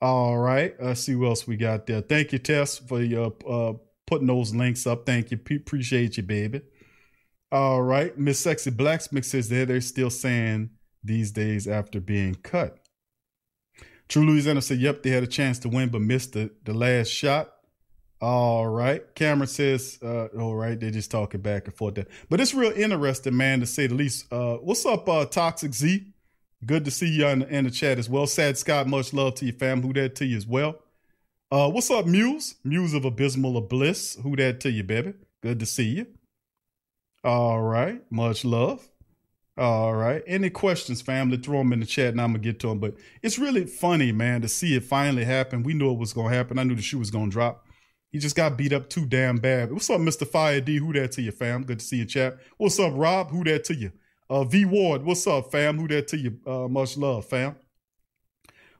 All 0.00 0.38
right, 0.38 0.76
let's 0.80 1.00
see 1.00 1.16
what 1.16 1.26
else 1.26 1.46
we 1.48 1.56
got 1.56 1.86
there. 1.86 2.00
Thank 2.00 2.32
you, 2.32 2.38
Tess, 2.38 2.78
for 2.78 3.02
your 3.02 3.34
uh, 3.48 3.72
putting 4.06 4.28
those 4.28 4.54
links 4.54 4.86
up. 4.86 5.04
Thank 5.04 5.32
you. 5.32 5.36
P- 5.36 5.56
appreciate 5.56 6.16
you, 6.16 6.22
baby. 6.22 6.62
All 7.50 7.82
right. 7.82 8.16
Miss 8.18 8.38
Sexy 8.38 8.70
Blacksmith 8.70 9.24
says 9.24 9.48
there 9.48 9.66
they're 9.66 9.80
still 9.80 10.10
saying 10.10 10.70
these 11.02 11.30
days 11.30 11.66
after 11.66 12.00
being 12.00 12.34
cut. 12.36 12.78
True 14.08 14.24
Louisiana 14.24 14.62
said, 14.62 14.78
yep, 14.78 15.02
they 15.02 15.10
had 15.10 15.22
a 15.22 15.26
chance 15.28 15.58
to 15.60 15.68
win, 15.68 15.90
but 15.90 16.00
missed 16.00 16.32
the, 16.32 16.50
the 16.64 16.72
last 16.72 17.08
shot. 17.08 17.52
All 18.20 18.66
right. 18.66 19.02
Cameron 19.14 19.48
says, 19.48 19.98
uh, 20.02 20.26
all 20.38 20.54
right, 20.54 20.78
they're 20.78 20.90
just 20.90 21.10
talking 21.10 21.40
back 21.40 21.66
and 21.66 21.74
forth 21.74 21.94
there. 21.94 22.06
But 22.28 22.40
it's 22.40 22.54
real 22.54 22.72
interesting, 22.72 23.36
man, 23.36 23.60
to 23.60 23.66
say 23.66 23.86
the 23.86 23.94
least. 23.94 24.32
Uh, 24.32 24.56
what's 24.56 24.84
up, 24.86 25.08
uh, 25.08 25.26
Toxic 25.26 25.74
Z? 25.74 26.12
Good 26.64 26.84
to 26.86 26.90
see 26.90 27.08
you 27.08 27.26
in, 27.28 27.42
in 27.42 27.64
the 27.64 27.70
chat 27.70 27.98
as 27.98 28.08
well. 28.08 28.26
Sad 28.26 28.58
Scott, 28.58 28.88
much 28.88 29.12
love 29.12 29.36
to 29.36 29.44
your 29.44 29.54
fam. 29.54 29.82
Who 29.82 29.92
that 29.92 30.16
to 30.16 30.26
you 30.26 30.36
as 30.36 30.46
well? 30.46 30.80
Uh, 31.50 31.70
what's 31.70 31.90
up, 31.90 32.06
Muse? 32.06 32.56
Muse 32.64 32.94
of 32.94 33.04
Abysmal 33.04 33.56
of 33.56 33.68
Bliss. 33.68 34.18
Who 34.22 34.34
that 34.36 34.60
to 34.60 34.70
you, 34.70 34.82
baby? 34.82 35.14
Good 35.40 35.60
to 35.60 35.66
see 35.66 35.84
you. 35.84 36.06
All 37.22 37.62
right. 37.62 38.02
Much 38.10 38.44
love. 38.44 38.88
All 39.56 39.94
right. 39.94 40.22
Any 40.26 40.50
questions, 40.50 41.00
family? 41.00 41.36
Throw 41.36 41.58
them 41.58 41.72
in 41.72 41.80
the 41.80 41.86
chat 41.86 42.08
and 42.08 42.20
I'm 42.20 42.32
going 42.32 42.42
to 42.42 42.48
get 42.48 42.60
to 42.60 42.68
them. 42.68 42.80
But 42.80 42.94
it's 43.22 43.38
really 43.38 43.64
funny, 43.64 44.10
man, 44.10 44.42
to 44.42 44.48
see 44.48 44.74
it 44.74 44.84
finally 44.84 45.24
happen. 45.24 45.62
We 45.62 45.74
knew 45.74 45.92
it 45.92 45.98
was 45.98 46.12
going 46.12 46.30
to 46.30 46.36
happen. 46.36 46.58
I 46.58 46.64
knew 46.64 46.74
the 46.74 46.82
shoe 46.82 46.98
was 46.98 47.10
going 47.10 47.30
to 47.30 47.32
drop. 47.32 47.66
He 48.10 48.18
just 48.18 48.36
got 48.36 48.56
beat 48.56 48.72
up 48.72 48.88
too 48.88 49.06
damn 49.06 49.36
bad. 49.36 49.70
What's 49.72 49.90
up, 49.90 50.00
Mr. 50.00 50.26
Fire 50.26 50.60
D? 50.60 50.78
Who 50.78 50.92
that 50.94 51.12
to 51.12 51.22
you, 51.22 51.30
fam? 51.30 51.64
Good 51.64 51.78
to 51.78 51.84
see 51.84 51.98
you, 51.98 52.04
chat. 52.04 52.38
What's 52.56 52.80
up, 52.80 52.94
Rob? 52.96 53.30
Who 53.30 53.44
that 53.44 53.64
to 53.64 53.74
you? 53.74 53.92
Uh, 54.30 54.44
V 54.44 54.64
Ward, 54.66 55.04
what's 55.04 55.26
up, 55.26 55.50
fam? 55.50 55.78
Who 55.78 55.88
that 55.88 56.08
to 56.08 56.18
you? 56.18 56.38
Uh, 56.46 56.68
much 56.68 56.96
love, 56.96 57.24
fam. 57.24 57.56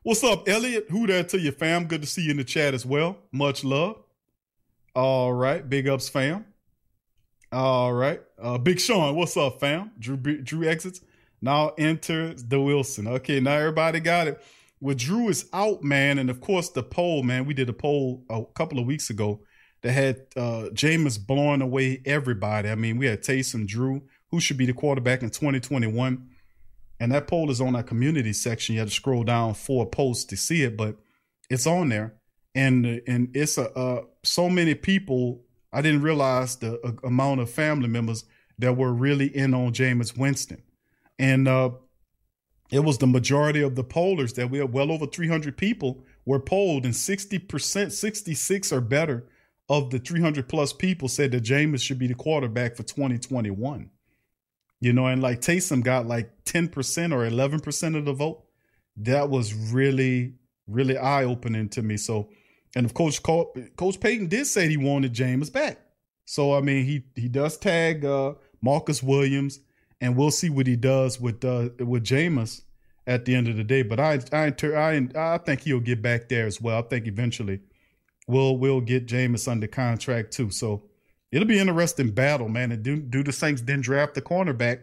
What's 0.02 0.22
up, 0.22 0.48
Elliot? 0.48 0.86
Who 0.90 1.06
that 1.06 1.30
to 1.30 1.38
you, 1.38 1.52
fam? 1.52 1.86
Good 1.86 2.02
to 2.02 2.08
see 2.08 2.22
you 2.22 2.32
in 2.32 2.36
the 2.36 2.44
chat 2.44 2.74
as 2.74 2.84
well. 2.84 3.18
Much 3.32 3.64
love. 3.64 3.96
All 4.94 5.32
right, 5.32 5.66
big 5.68 5.88
ups, 5.88 6.08
fam. 6.08 6.44
All 7.50 7.94
right. 7.94 8.20
Uh, 8.40 8.58
Big 8.58 8.78
Sean, 8.78 9.14
what's 9.16 9.36
up, 9.36 9.58
fam? 9.58 9.92
Drew 9.98 10.16
Drew 10.16 10.68
exits. 10.68 11.00
Now 11.40 11.72
enters 11.78 12.44
the 12.44 12.60
Wilson. 12.60 13.06
Okay, 13.06 13.40
now 13.40 13.52
everybody 13.52 14.00
got 14.00 14.28
it. 14.28 14.42
Well, 14.80 14.94
Drew 14.94 15.28
is 15.28 15.48
out, 15.52 15.82
man, 15.82 16.18
and 16.18 16.30
of 16.30 16.40
course 16.40 16.68
the 16.68 16.82
poll, 16.82 17.22
man. 17.22 17.46
We 17.46 17.54
did 17.54 17.68
a 17.68 17.72
poll 17.72 18.24
a 18.28 18.44
couple 18.54 18.78
of 18.78 18.86
weeks 18.86 19.08
ago 19.08 19.40
that 19.82 19.92
had 19.92 20.26
uh 20.36 20.68
Jameis 20.74 21.18
blowing 21.24 21.62
away 21.62 22.02
everybody. 22.04 22.68
I 22.68 22.74
mean, 22.74 22.98
we 22.98 23.06
had 23.06 23.22
Taysom 23.22 23.66
Drew, 23.66 24.02
who 24.30 24.40
should 24.40 24.56
be 24.56 24.66
the 24.66 24.72
quarterback 24.72 25.22
in 25.22 25.30
2021. 25.30 26.28
And 27.00 27.12
that 27.12 27.26
poll 27.26 27.50
is 27.50 27.60
on 27.60 27.76
our 27.76 27.82
community 27.82 28.32
section. 28.32 28.74
You 28.74 28.80
have 28.80 28.88
to 28.88 28.94
scroll 28.94 29.24
down 29.24 29.54
four 29.54 29.86
posts 29.86 30.24
to 30.26 30.36
see 30.36 30.62
it, 30.62 30.76
but 30.76 30.96
it's 31.48 31.66
on 31.66 31.88
there. 31.88 32.14
And 32.54 33.02
and 33.06 33.30
it's 33.34 33.56
a 33.56 33.70
uh, 33.70 34.02
so 34.24 34.48
many 34.48 34.74
people 34.74 35.42
I 35.72 35.82
didn't 35.82 36.02
realize 36.02 36.56
the 36.56 36.80
uh, 36.84 36.92
amount 37.06 37.40
of 37.40 37.50
family 37.50 37.88
members 37.88 38.24
that 38.58 38.76
were 38.76 38.92
really 38.92 39.26
in 39.26 39.54
on 39.54 39.72
Jameis 39.72 40.16
Winston. 40.16 40.62
And 41.18 41.46
uh, 41.46 41.70
it 42.70 42.80
was 42.80 42.98
the 42.98 43.06
majority 43.06 43.62
of 43.62 43.74
the 43.74 43.84
pollers 43.84 44.32
that 44.34 44.50
we 44.50 44.58
had 44.58 44.72
well 44.72 44.90
over 44.90 45.06
300 45.06 45.56
people 45.56 46.04
were 46.24 46.40
polled, 46.40 46.84
and 46.84 46.94
60%, 46.94 47.92
66 47.92 48.72
or 48.72 48.80
better 48.80 49.26
of 49.68 49.90
the 49.90 49.98
300 49.98 50.48
plus 50.48 50.72
people 50.72 51.08
said 51.08 51.30
that 51.32 51.44
Jameis 51.44 51.82
should 51.82 51.98
be 51.98 52.06
the 52.06 52.14
quarterback 52.14 52.76
for 52.76 52.82
2021. 52.82 53.90
You 54.80 54.92
know, 54.92 55.06
and 55.06 55.20
like 55.20 55.40
Taysom 55.40 55.82
got 55.82 56.06
like 56.06 56.44
10% 56.44 57.12
or 57.12 57.28
11% 57.28 57.96
of 57.96 58.04
the 58.04 58.12
vote. 58.12 58.44
That 58.96 59.28
was 59.28 59.54
really, 59.54 60.34
really 60.66 60.96
eye 60.96 61.24
opening 61.24 61.68
to 61.70 61.82
me. 61.82 61.96
So, 61.96 62.30
and 62.76 62.84
of 62.84 62.94
course, 62.94 63.18
Coach 63.18 64.00
Payton 64.00 64.28
did 64.28 64.46
say 64.46 64.68
he 64.68 64.76
wanted 64.76 65.14
Jameis 65.14 65.52
back. 65.52 65.78
So 66.28 66.54
I 66.54 66.60
mean, 66.60 66.84
he 66.84 67.04
he 67.14 67.26
does 67.26 67.56
tag 67.56 68.04
uh, 68.04 68.34
Marcus 68.60 69.02
Williams, 69.02 69.60
and 69.98 70.14
we'll 70.14 70.30
see 70.30 70.50
what 70.50 70.66
he 70.66 70.76
does 70.76 71.18
with 71.18 71.42
uh, 71.42 71.70
with 71.78 72.04
Jameis 72.04 72.60
at 73.06 73.24
the 73.24 73.34
end 73.34 73.48
of 73.48 73.56
the 73.56 73.64
day. 73.64 73.80
But 73.80 73.98
I 73.98 74.20
I 74.30 74.52
I 74.62 75.08
I 75.16 75.38
think 75.38 75.62
he'll 75.62 75.80
get 75.80 76.02
back 76.02 76.28
there 76.28 76.46
as 76.46 76.60
well. 76.60 76.80
I 76.80 76.82
think 76.82 77.06
eventually 77.06 77.60
we'll 78.26 78.58
we'll 78.58 78.82
get 78.82 79.06
Jameis 79.06 79.48
under 79.48 79.66
contract 79.66 80.34
too. 80.34 80.50
So 80.50 80.82
it'll 81.30 81.48
be 81.48 81.58
an 81.58 81.68
interesting 81.68 82.10
battle, 82.10 82.48
man. 82.48 82.72
And 82.72 82.82
do 82.82 82.96
do 82.96 83.22
the 83.22 83.32
Saints 83.32 83.62
then 83.62 83.80
draft 83.80 84.14
the 84.14 84.22
cornerback 84.22 84.80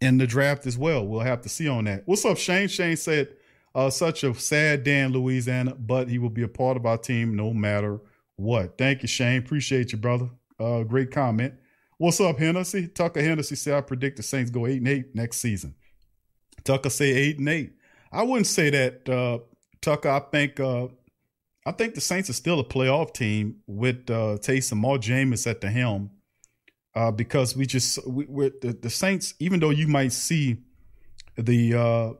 in 0.00 0.18
the 0.18 0.26
draft 0.26 0.66
as 0.66 0.78
well? 0.78 1.06
We'll 1.06 1.20
have 1.20 1.42
to 1.42 1.48
see 1.48 1.68
on 1.68 1.84
that. 1.84 2.02
What's 2.06 2.24
up, 2.24 2.38
Shane? 2.38 2.68
Shane 2.68 2.96
said 2.96 3.34
uh, 3.74 3.90
such 3.90 4.24
a 4.24 4.34
sad 4.34 4.84
day 4.84 5.00
in 5.00 5.12
Louisiana, 5.12 5.74
but 5.74 6.08
he 6.08 6.18
will 6.18 6.30
be 6.30 6.42
a 6.42 6.48
part 6.48 6.76
of 6.76 6.86
our 6.86 6.98
team 6.98 7.36
no 7.36 7.52
matter 7.52 8.00
what. 8.36 8.78
Thank 8.78 9.02
you, 9.02 9.08
Shane. 9.08 9.38
Appreciate 9.38 9.92
you, 9.92 9.98
brother. 9.98 10.30
Uh, 10.58 10.82
great 10.82 11.10
comment. 11.10 11.54
What's 11.98 12.20
up, 12.20 12.38
Hennessy? 12.38 12.88
Tucker 12.88 13.20
Hennessy 13.20 13.56
said, 13.56 13.74
I 13.74 13.82
predict 13.82 14.16
the 14.16 14.22
Saints 14.22 14.50
go 14.50 14.66
8 14.66 14.78
and 14.78 14.88
8 14.88 15.14
next 15.14 15.36
season. 15.36 15.74
Tucker 16.64 16.90
say 16.90 17.10
8 17.12 17.38
and 17.38 17.48
8. 17.48 17.72
I 18.12 18.22
wouldn't 18.22 18.46
say 18.46 18.70
that, 18.70 19.08
uh, 19.08 19.38
Tucker. 19.80 20.08
I 20.08 20.20
think 20.20 20.58
uh, 20.58 20.88
I 21.70 21.72
think 21.72 21.94
the 21.94 22.00
Saints 22.00 22.28
are 22.28 22.32
still 22.32 22.58
a 22.58 22.64
playoff 22.64 23.14
team 23.14 23.60
with 23.68 24.10
uh, 24.10 24.38
Taysom 24.40 24.82
or 24.82 24.98
Jameis 24.98 25.48
at 25.48 25.60
the 25.60 25.70
helm 25.70 26.10
uh, 26.96 27.12
because 27.12 27.56
we 27.56 27.64
just, 27.64 28.04
we, 28.08 28.24
are 28.46 28.50
the, 28.60 28.72
the 28.72 28.90
Saints, 28.90 29.34
even 29.38 29.60
though 29.60 29.70
you 29.70 29.86
might 29.86 30.12
see 30.12 30.64
the 31.36 31.74
uh, 31.74 32.12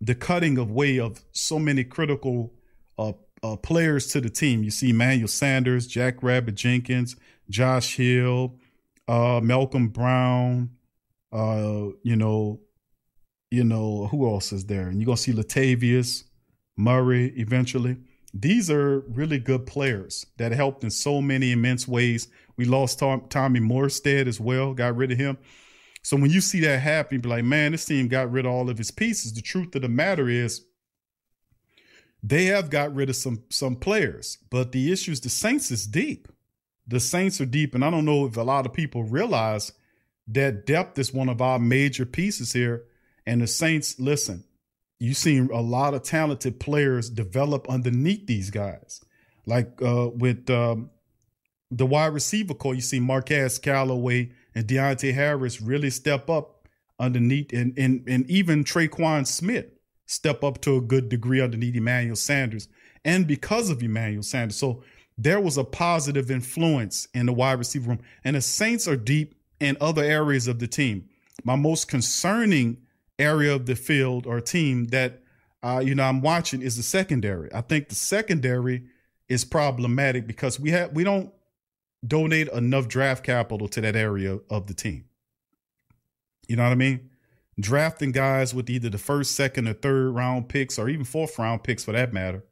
the 0.00 0.16
cutting 0.16 0.58
of 0.58 0.72
way 0.72 0.98
of 0.98 1.24
so 1.30 1.56
many 1.60 1.84
critical 1.84 2.52
uh, 2.98 3.12
uh, 3.44 3.54
players 3.54 4.08
to 4.08 4.20
the 4.20 4.28
team. 4.28 4.64
You 4.64 4.72
see 4.72 4.92
Manuel 4.92 5.28
Sanders, 5.28 5.86
Jack 5.86 6.20
Rabbit 6.24 6.56
Jenkins, 6.56 7.14
Josh 7.48 7.94
Hill, 7.94 8.56
uh, 9.06 9.40
Malcolm 9.40 9.86
Brown, 9.86 10.70
uh, 11.32 11.90
you 12.02 12.16
know, 12.16 12.58
you 13.52 13.62
know, 13.62 14.08
who 14.08 14.28
else 14.28 14.52
is 14.52 14.66
there? 14.66 14.88
And 14.88 15.00
you're 15.00 15.06
gonna 15.06 15.16
see 15.16 15.32
Latavius 15.32 16.24
Murray 16.76 17.32
eventually. 17.36 17.98
These 18.38 18.70
are 18.70 19.00
really 19.00 19.38
good 19.38 19.66
players 19.66 20.26
that 20.36 20.52
helped 20.52 20.84
in 20.84 20.90
so 20.90 21.22
many 21.22 21.52
immense 21.52 21.88
ways. 21.88 22.28
We 22.56 22.66
lost 22.66 22.98
Tom, 22.98 23.26
Tommy 23.30 23.60
Morstead 23.60 24.26
as 24.26 24.38
well, 24.38 24.74
got 24.74 24.96
rid 24.96 25.10
of 25.10 25.18
him. 25.18 25.38
So 26.02 26.16
when 26.16 26.30
you 26.30 26.42
see 26.42 26.60
that 26.60 26.80
happen, 26.80 27.20
be 27.20 27.28
like, 27.28 27.44
man, 27.44 27.72
this 27.72 27.86
team 27.86 28.08
got 28.08 28.30
rid 28.30 28.44
of 28.44 28.52
all 28.52 28.68
of 28.68 28.76
his 28.76 28.90
pieces. 28.90 29.32
The 29.32 29.40
truth 29.40 29.74
of 29.74 29.82
the 29.82 29.88
matter 29.88 30.28
is, 30.28 30.64
they 32.22 32.46
have 32.46 32.70
got 32.70 32.94
rid 32.94 33.08
of 33.08 33.16
some 33.16 33.44
some 33.50 33.76
players, 33.76 34.38
but 34.50 34.72
the 34.72 34.92
issue 34.92 35.12
is 35.12 35.20
the 35.20 35.28
Saints 35.28 35.70
is 35.70 35.86
deep. 35.86 36.28
The 36.86 37.00
Saints 37.00 37.40
are 37.40 37.46
deep, 37.46 37.74
and 37.74 37.84
I 37.84 37.90
don't 37.90 38.04
know 38.04 38.26
if 38.26 38.36
a 38.36 38.42
lot 38.42 38.66
of 38.66 38.72
people 38.72 39.04
realize 39.04 39.72
that 40.28 40.66
depth 40.66 40.98
is 40.98 41.14
one 41.14 41.28
of 41.28 41.40
our 41.40 41.58
major 41.58 42.04
pieces 42.04 42.52
here. 42.52 42.84
And 43.26 43.40
the 43.40 43.46
Saints, 43.46 43.98
listen, 43.98 44.44
you've 44.98 45.16
seen 45.16 45.50
a 45.52 45.60
lot 45.60 45.94
of 45.94 46.02
talented 46.02 46.60
players 46.60 47.10
develop 47.10 47.68
underneath 47.68 48.26
these 48.26 48.50
guys. 48.50 49.04
Like 49.44 49.80
uh, 49.82 50.10
with 50.14 50.48
um, 50.50 50.90
the 51.70 51.86
wide 51.86 52.14
receiver 52.14 52.54
core, 52.54 52.74
you 52.74 52.80
see 52.80 53.00
Marquez 53.00 53.58
Callaway 53.58 54.30
and 54.54 54.66
Deonte 54.66 55.14
Harris 55.14 55.60
really 55.60 55.90
step 55.90 56.28
up 56.30 56.68
underneath, 56.98 57.52
and 57.52 57.78
and 57.78 58.02
and 58.08 58.28
even 58.30 58.64
Tre'Quan 58.64 59.26
Smith 59.26 59.66
step 60.06 60.42
up 60.42 60.60
to 60.62 60.76
a 60.76 60.80
good 60.80 61.08
degree 61.08 61.40
underneath 61.40 61.76
Emmanuel 61.76 62.16
Sanders, 62.16 62.68
and 63.04 63.26
because 63.26 63.70
of 63.70 63.82
Emmanuel 63.82 64.22
Sanders, 64.22 64.56
so 64.56 64.82
there 65.18 65.40
was 65.40 65.56
a 65.56 65.64
positive 65.64 66.30
influence 66.30 67.08
in 67.14 67.26
the 67.26 67.32
wide 67.32 67.58
receiver 67.58 67.90
room, 67.90 68.00
and 68.24 68.36
the 68.36 68.40
Saints 68.40 68.88
are 68.88 68.96
deep 68.96 69.34
in 69.60 69.76
other 69.80 70.02
areas 70.02 70.48
of 70.48 70.58
the 70.58 70.66
team. 70.66 71.08
My 71.44 71.56
most 71.56 71.88
concerning 71.88 72.78
area 73.18 73.54
of 73.54 73.66
the 73.66 73.76
field 73.76 74.26
or 74.26 74.40
team 74.40 74.86
that 74.86 75.22
uh, 75.62 75.82
you 75.84 75.94
know 75.94 76.04
I'm 76.04 76.20
watching 76.20 76.62
is 76.62 76.76
the 76.76 76.82
secondary. 76.82 77.52
I 77.52 77.60
think 77.60 77.88
the 77.88 77.94
secondary 77.94 78.84
is 79.28 79.44
problematic 79.44 80.26
because 80.26 80.60
we 80.60 80.70
have 80.70 80.92
we 80.92 81.04
don't 81.04 81.32
donate 82.06 82.48
enough 82.48 82.88
draft 82.88 83.24
capital 83.24 83.68
to 83.68 83.80
that 83.80 83.96
area 83.96 84.38
of 84.50 84.66
the 84.66 84.74
team. 84.74 85.06
You 86.48 86.56
know 86.56 86.64
what 86.64 86.72
I 86.72 86.76
mean? 86.76 87.10
Drafting 87.58 88.12
guys 88.12 88.54
with 88.54 88.68
either 88.68 88.90
the 88.90 88.98
first, 88.98 89.34
second, 89.34 89.66
or 89.66 89.72
third 89.72 90.10
round 90.10 90.48
picks, 90.48 90.78
or 90.78 90.88
even 90.88 91.04
fourth 91.04 91.38
round 91.38 91.64
picks 91.64 91.84
for 91.84 91.92
that 91.92 92.12
matter, 92.12 92.44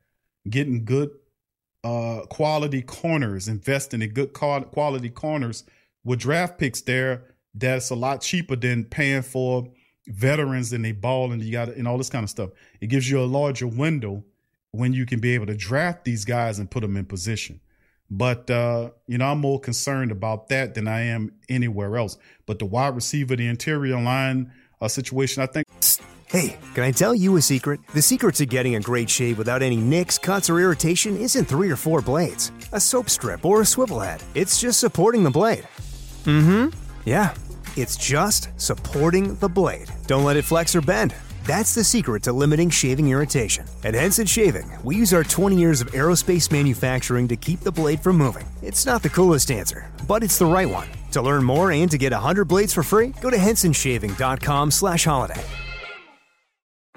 getting 0.48 0.84
good 0.84 1.10
uh, 1.84 2.22
quality 2.30 2.80
corners, 2.80 3.46
investing 3.46 4.00
in 4.00 4.10
good 4.10 4.32
quality 4.32 5.10
corners 5.10 5.64
with 6.02 6.20
draft 6.20 6.58
picks 6.58 6.80
there. 6.80 7.34
That's 7.54 7.90
a 7.90 7.94
lot 7.94 8.22
cheaper 8.22 8.56
than 8.56 8.84
paying 8.84 9.22
for 9.22 9.68
veterans 10.06 10.72
and 10.72 10.84
they 10.84 10.92
ball 10.92 11.32
and 11.32 11.42
you 11.42 11.52
got 11.52 11.68
and 11.68 11.88
all 11.88 11.98
this 11.98 12.10
kind 12.10 12.24
of 12.24 12.30
stuff. 12.30 12.50
It 12.80 12.88
gives 12.88 13.10
you 13.10 13.20
a 13.20 13.24
larger 13.24 13.66
window 13.66 14.24
when 14.70 14.92
you 14.92 15.06
can 15.06 15.20
be 15.20 15.34
able 15.34 15.46
to 15.46 15.54
draft 15.54 16.04
these 16.04 16.24
guys 16.24 16.58
and 16.58 16.70
put 16.70 16.80
them 16.80 16.96
in 16.96 17.04
position. 17.04 17.60
But 18.10 18.50
uh, 18.50 18.90
you 19.06 19.18
know, 19.18 19.26
I'm 19.26 19.40
more 19.40 19.60
concerned 19.60 20.12
about 20.12 20.48
that 20.48 20.74
than 20.74 20.88
I 20.88 21.02
am 21.02 21.32
anywhere 21.48 21.96
else. 21.96 22.18
But 22.46 22.58
the 22.58 22.66
wide 22.66 22.94
receiver, 22.94 23.36
the 23.36 23.46
interior 23.46 24.00
line 24.00 24.52
uh, 24.80 24.88
situation, 24.88 25.42
I 25.42 25.46
think. 25.46 25.66
Hey, 26.26 26.56
can 26.74 26.82
I 26.82 26.90
tell 26.90 27.14
you 27.14 27.36
a 27.36 27.42
secret? 27.42 27.80
The 27.94 28.02
secret 28.02 28.34
to 28.36 28.46
getting 28.46 28.74
a 28.74 28.80
great 28.80 29.08
shave 29.08 29.38
without 29.38 29.62
any 29.62 29.76
nicks, 29.76 30.18
cuts, 30.18 30.50
or 30.50 30.58
irritation 30.58 31.16
isn't 31.16 31.44
three 31.44 31.70
or 31.70 31.76
four 31.76 32.00
blades, 32.00 32.50
a 32.72 32.80
soap 32.80 33.08
strip, 33.08 33.44
or 33.44 33.60
a 33.60 33.64
swivel 33.64 34.00
head. 34.00 34.20
It's 34.34 34.60
just 34.60 34.80
supporting 34.80 35.22
the 35.22 35.30
blade. 35.30 35.62
Mm-hmm. 36.24 36.76
Yeah. 37.04 37.34
It's 37.76 37.96
just 37.96 38.48
supporting 38.56 39.34
the 39.36 39.48
blade. 39.48 39.88
Don't 40.06 40.24
let 40.24 40.36
it 40.36 40.44
flex 40.44 40.76
or 40.76 40.80
bend. 40.80 41.14
That's 41.44 41.74
the 41.74 41.84
secret 41.84 42.22
to 42.22 42.32
limiting 42.32 42.70
shaving 42.70 43.08
irritation. 43.08 43.66
At 43.82 43.94
Henson 43.94 44.26
Shaving, 44.26 44.70
we 44.82 44.96
use 44.96 45.12
our 45.12 45.24
20 45.24 45.56
years 45.56 45.80
of 45.80 45.90
aerospace 45.90 46.50
manufacturing 46.50 47.28
to 47.28 47.36
keep 47.36 47.60
the 47.60 47.72
blade 47.72 48.00
from 48.00 48.16
moving. 48.16 48.46
It's 48.62 48.86
not 48.86 49.02
the 49.02 49.10
coolest 49.10 49.50
answer, 49.50 49.90
but 50.06 50.22
it's 50.22 50.38
the 50.38 50.46
right 50.46 50.68
one. 50.68 50.88
To 51.12 51.20
learn 51.20 51.44
more 51.44 51.72
and 51.72 51.90
to 51.90 51.98
get 51.98 52.12
100 52.12 52.46
blades 52.46 52.72
for 52.72 52.82
free, 52.82 53.08
go 53.20 53.28
to 53.28 53.36
hensonshaving.com 53.36 54.70
slash 54.70 55.04
holiday. 55.04 55.44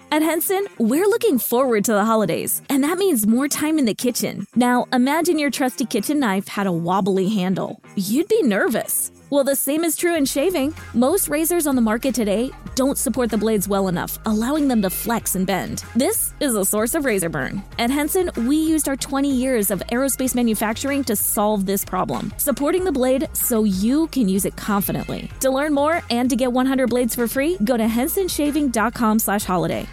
At 0.09 0.21
Henson, 0.21 0.65
we're 0.77 1.05
looking 1.07 1.37
forward 1.37 1.83
to 1.85 1.91
the 1.91 2.05
holidays, 2.05 2.61
and 2.69 2.81
that 2.85 2.97
means 2.97 3.27
more 3.27 3.49
time 3.49 3.77
in 3.77 3.83
the 3.83 3.93
kitchen. 3.93 4.47
Now, 4.55 4.85
imagine 4.93 5.37
your 5.37 5.49
trusty 5.49 5.85
kitchen 5.85 6.19
knife 6.19 6.47
had 6.47 6.65
a 6.65 6.71
wobbly 6.71 7.27
handle. 7.27 7.81
You'd 7.95 8.29
be 8.29 8.41
nervous. 8.41 9.11
Well, 9.29 9.43
the 9.43 9.57
same 9.57 9.83
is 9.83 9.97
true 9.97 10.15
in 10.15 10.23
shaving. 10.23 10.73
Most 10.93 11.27
razors 11.27 11.67
on 11.67 11.75
the 11.75 11.81
market 11.81 12.15
today 12.15 12.49
don't 12.75 12.97
support 12.97 13.29
the 13.29 13.37
blades 13.37 13.67
well 13.67 13.89
enough, 13.89 14.17
allowing 14.25 14.69
them 14.69 14.81
to 14.83 14.89
flex 14.89 15.35
and 15.35 15.45
bend. 15.45 15.83
This 15.97 16.33
is 16.39 16.55
a 16.55 16.63
source 16.63 16.95
of 16.95 17.03
razor 17.03 17.27
burn. 17.27 17.61
At 17.77 17.89
Henson, 17.89 18.31
we 18.47 18.55
used 18.55 18.87
our 18.87 18.95
20 18.95 19.29
years 19.29 19.69
of 19.69 19.83
aerospace 19.91 20.33
manufacturing 20.33 21.03
to 21.03 21.17
solve 21.17 21.65
this 21.65 21.83
problem, 21.83 22.33
supporting 22.37 22.85
the 22.85 22.91
blade 22.93 23.27
so 23.33 23.65
you 23.65 24.07
can 24.07 24.29
use 24.29 24.45
it 24.45 24.55
confidently. 24.55 25.29
To 25.41 25.51
learn 25.51 25.73
more 25.73 26.01
and 26.09 26.29
to 26.29 26.37
get 26.37 26.53
100 26.53 26.89
blades 26.89 27.13
for 27.13 27.27
free, 27.27 27.57
go 27.65 27.75
to 27.75 27.83
hensonshaving.com/holiday. 27.83 29.87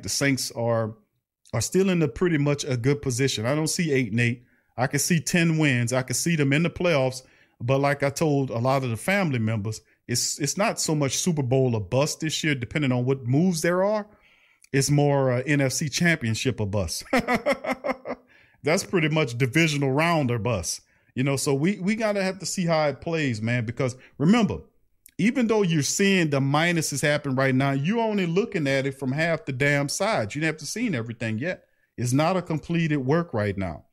The 0.00 0.08
Saints 0.08 0.52
are 0.52 0.94
are 1.52 1.60
still 1.60 1.90
in 1.90 2.00
a 2.02 2.06
pretty 2.06 2.38
much 2.38 2.62
a 2.62 2.76
good 2.76 3.02
position. 3.02 3.46
I 3.46 3.56
don't 3.56 3.66
see 3.66 3.90
8 3.90 4.12
and 4.12 4.20
8. 4.20 4.44
I 4.76 4.86
can 4.86 5.00
see 5.00 5.18
10 5.18 5.58
wins. 5.58 5.92
I 5.92 6.02
can 6.02 6.14
see 6.14 6.36
them 6.36 6.52
in 6.52 6.62
the 6.62 6.70
playoffs 6.70 7.22
but 7.60 7.78
like 7.78 8.02
I 8.02 8.10
told 8.10 8.50
a 8.50 8.58
lot 8.58 8.84
of 8.84 8.90
the 8.90 8.96
family 8.96 9.38
members, 9.38 9.82
it's 10.08 10.38
it's 10.38 10.56
not 10.56 10.80
so 10.80 10.94
much 10.94 11.18
Super 11.18 11.42
Bowl 11.42 11.74
or 11.74 11.80
bust 11.80 12.20
this 12.20 12.42
year, 12.42 12.54
depending 12.54 12.92
on 12.92 13.04
what 13.04 13.26
moves 13.26 13.60
there 13.60 13.84
are. 13.84 14.06
It's 14.72 14.90
more 14.90 15.32
uh, 15.32 15.42
NFC 15.42 15.90
Championship 15.90 16.60
or 16.60 16.66
bust. 16.66 17.04
That's 18.62 18.84
pretty 18.84 19.08
much 19.08 19.36
divisional 19.36 19.92
round 19.92 20.30
or 20.30 20.38
bust. 20.38 20.80
You 21.14 21.24
know, 21.24 21.36
so 21.36 21.52
we 21.54 21.78
we 21.80 21.96
gotta 21.96 22.22
have 22.22 22.38
to 22.38 22.46
see 22.46 22.66
how 22.66 22.88
it 22.88 23.00
plays, 23.00 23.42
man. 23.42 23.66
Because 23.66 23.96
remember, 24.16 24.60
even 25.18 25.46
though 25.46 25.62
you're 25.62 25.82
seeing 25.82 26.30
the 26.30 26.40
minuses 26.40 27.02
happen 27.02 27.34
right 27.34 27.54
now, 27.54 27.72
you're 27.72 28.00
only 28.00 28.26
looking 28.26 28.66
at 28.66 28.86
it 28.86 28.98
from 28.98 29.12
half 29.12 29.44
the 29.44 29.52
damn 29.52 29.88
side. 29.88 30.34
You 30.34 30.42
haven't 30.44 30.60
seen 30.60 30.94
everything 30.94 31.38
yet. 31.38 31.64
It's 31.98 32.12
not 32.12 32.36
a 32.36 32.42
completed 32.42 32.98
work 32.98 33.34
right 33.34 33.58
now 33.58 33.84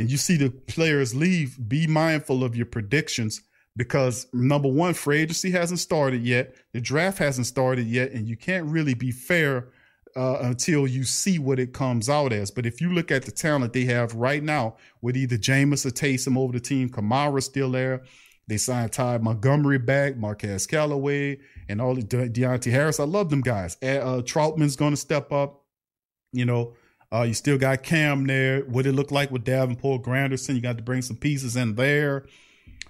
and 0.00 0.10
you 0.10 0.16
see 0.16 0.38
the 0.38 0.48
players 0.48 1.14
leave, 1.14 1.58
be 1.68 1.86
mindful 1.86 2.42
of 2.42 2.56
your 2.56 2.64
predictions 2.64 3.42
because 3.76 4.26
number 4.32 4.66
one, 4.66 4.94
free 4.94 5.20
agency 5.20 5.50
hasn't 5.50 5.78
started 5.78 6.22
yet, 6.22 6.54
the 6.72 6.80
draft 6.80 7.18
hasn't 7.18 7.46
started 7.46 7.86
yet, 7.86 8.10
and 8.12 8.26
you 8.26 8.34
can't 8.34 8.66
really 8.66 8.94
be 8.94 9.10
fair 9.10 9.68
uh, 10.16 10.38
until 10.40 10.86
you 10.86 11.04
see 11.04 11.38
what 11.38 11.58
it 11.58 11.74
comes 11.74 12.08
out 12.08 12.32
as. 12.32 12.50
But 12.50 12.64
if 12.64 12.80
you 12.80 12.94
look 12.94 13.10
at 13.10 13.26
the 13.26 13.30
talent 13.30 13.74
they 13.74 13.84
have 13.84 14.14
right 14.14 14.42
now, 14.42 14.76
with 15.02 15.18
either 15.18 15.36
Jameis 15.36 15.84
or 15.84 15.90
Taysom 15.90 16.38
over 16.38 16.54
the 16.54 16.60
team, 16.60 16.88
Kamara 16.88 17.42
still 17.42 17.70
there. 17.70 18.02
They 18.48 18.56
signed 18.56 18.92
Ty 18.92 19.18
Montgomery 19.18 19.78
back, 19.78 20.16
Marquez 20.16 20.66
Callaway, 20.66 21.40
and 21.68 21.78
all 21.78 21.94
the 21.94 22.02
De- 22.02 22.30
Deonte 22.30 22.70
Harris. 22.70 22.98
I 22.98 23.04
love 23.04 23.28
them 23.28 23.42
guys. 23.42 23.76
Uh, 23.82 24.22
Trautman's 24.24 24.76
going 24.76 24.92
to 24.92 24.96
step 24.96 25.30
up. 25.30 25.62
You 26.32 26.46
know, 26.46 26.74
uh, 27.12 27.22
you 27.22 27.34
still 27.34 27.58
got 27.58 27.82
Cam 27.82 28.26
there. 28.26 28.60
What 28.62 28.86
it 28.86 28.92
look 28.92 29.10
like 29.10 29.30
with 29.30 29.44
Davenport 29.44 30.02
Granderson? 30.02 30.54
You 30.54 30.60
got 30.60 30.76
to 30.76 30.82
bring 30.82 31.02
some 31.02 31.16
pieces 31.16 31.56
in 31.56 31.74
there. 31.74 32.26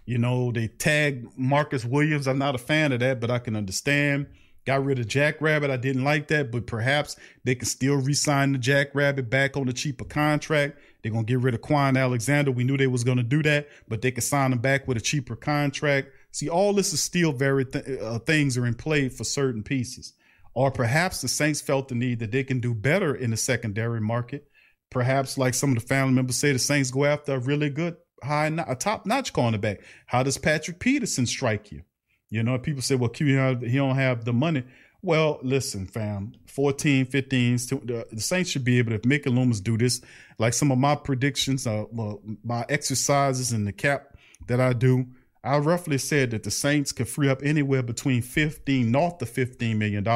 You 0.04 0.18
know, 0.18 0.52
they 0.52 0.68
tagged 0.68 1.26
Marcus 1.36 1.84
Williams. 1.84 2.26
I'm 2.26 2.38
not 2.38 2.54
a 2.54 2.58
fan 2.58 2.92
of 2.92 3.00
that, 3.00 3.20
but 3.20 3.30
I 3.30 3.38
can 3.38 3.56
understand. 3.56 4.26
Got 4.66 4.84
rid 4.84 4.98
of 4.98 5.08
Jack 5.08 5.40
Rabbit. 5.40 5.70
I 5.70 5.78
didn't 5.78 6.04
like 6.04 6.28
that, 6.28 6.50
but 6.50 6.66
perhaps 6.66 7.16
they 7.44 7.54
can 7.54 7.66
still 7.66 7.96
re-sign 7.96 8.52
the 8.52 8.58
Jack 8.58 8.94
Rabbit 8.94 9.30
back 9.30 9.56
on 9.56 9.68
a 9.68 9.72
cheaper 9.72 10.04
contract. 10.04 10.78
They're 11.02 11.12
gonna 11.12 11.24
get 11.24 11.40
rid 11.40 11.54
of 11.54 11.62
Kwon 11.62 11.98
Alexander. 11.98 12.50
We 12.50 12.64
knew 12.64 12.76
they 12.76 12.86
was 12.86 13.04
gonna 13.04 13.22
do 13.22 13.42
that, 13.44 13.68
but 13.88 14.02
they 14.02 14.10
can 14.10 14.20
sign 14.20 14.52
him 14.52 14.58
back 14.58 14.86
with 14.86 14.98
a 14.98 15.00
cheaper 15.00 15.34
contract. 15.34 16.08
See, 16.30 16.48
all 16.48 16.74
this 16.74 16.92
is 16.92 17.00
still 17.00 17.32
very 17.32 17.64
th- 17.64 18.00
uh, 18.00 18.18
things 18.18 18.58
are 18.58 18.66
in 18.66 18.74
play 18.74 19.08
for 19.08 19.24
certain 19.24 19.62
pieces. 19.62 20.12
Or 20.55 20.70
perhaps 20.70 21.20
the 21.20 21.28
Saints 21.28 21.61
felt 21.61 21.88
the 21.88 21.94
need 21.94 22.18
that 22.18 22.32
they 22.32 22.44
can 22.44 22.61
do 22.61 22.74
better 22.74 23.14
in 23.14 23.30
the 23.30 23.36
secondary 23.36 24.01
market. 24.01 24.48
Perhaps, 24.90 25.38
like 25.38 25.55
some 25.55 25.70
of 25.70 25.80
the 25.80 25.86
family 25.86 26.14
members 26.14 26.36
say, 26.36 26.53
the 26.53 26.59
Saints 26.59 26.90
go 26.90 27.05
after 27.05 27.34
a 27.34 27.38
really 27.38 27.70
good, 27.70 27.96
high, 28.24 28.46
a 28.66 28.74
top 28.74 29.07
notch 29.07 29.32
cornerback. 29.32 29.78
How 30.07 30.22
does 30.22 30.38
Patrick 30.38 30.80
Peterson 30.80 31.26
strike 31.26 31.70
you? 31.70 31.82
You 32.28 32.42
know, 32.42 32.59
people 32.59 32.82
say, 32.82 32.96
well, 32.96 33.11
he 33.16 33.34
don't 33.76 33.96
have 33.96 34.24
the 34.24 34.32
money. 34.32 34.64
Well, 35.03 35.38
listen, 35.42 35.86
fam, 35.86 36.34
14, 36.46 37.07
15, 37.07 37.57
the 37.57 38.07
Saints 38.18 38.51
should 38.51 38.64
be 38.64 38.78
able 38.78 38.90
to, 38.90 38.96
if 38.96 39.05
Mickey 39.05 39.30
Loomis 39.30 39.61
do 39.61 39.78
this, 39.78 40.03
like 40.38 40.53
some 40.53 40.70
of 40.70 40.78
my 40.78 40.94
predictions, 40.94 41.66
uh, 41.66 41.84
well, 41.90 42.20
my 42.44 42.66
exercises 42.68 43.53
and 43.53 43.66
the 43.66 43.72
cap 43.72 44.16
that 44.46 44.61
I 44.61 44.74
do, 44.74 45.07
I 45.43 45.59
roughly 45.59 45.99
said 45.99 46.30
that 46.32 46.43
the 46.43 46.51
Saints 46.51 46.93
could 46.93 47.09
free 47.09 47.28
up 47.28 47.41
anywhere 47.43 47.82
between 47.82 48.22
15, 48.22 48.91
north 48.91 49.22
of 49.22 49.30
$15 49.30 49.76
million 49.76 50.07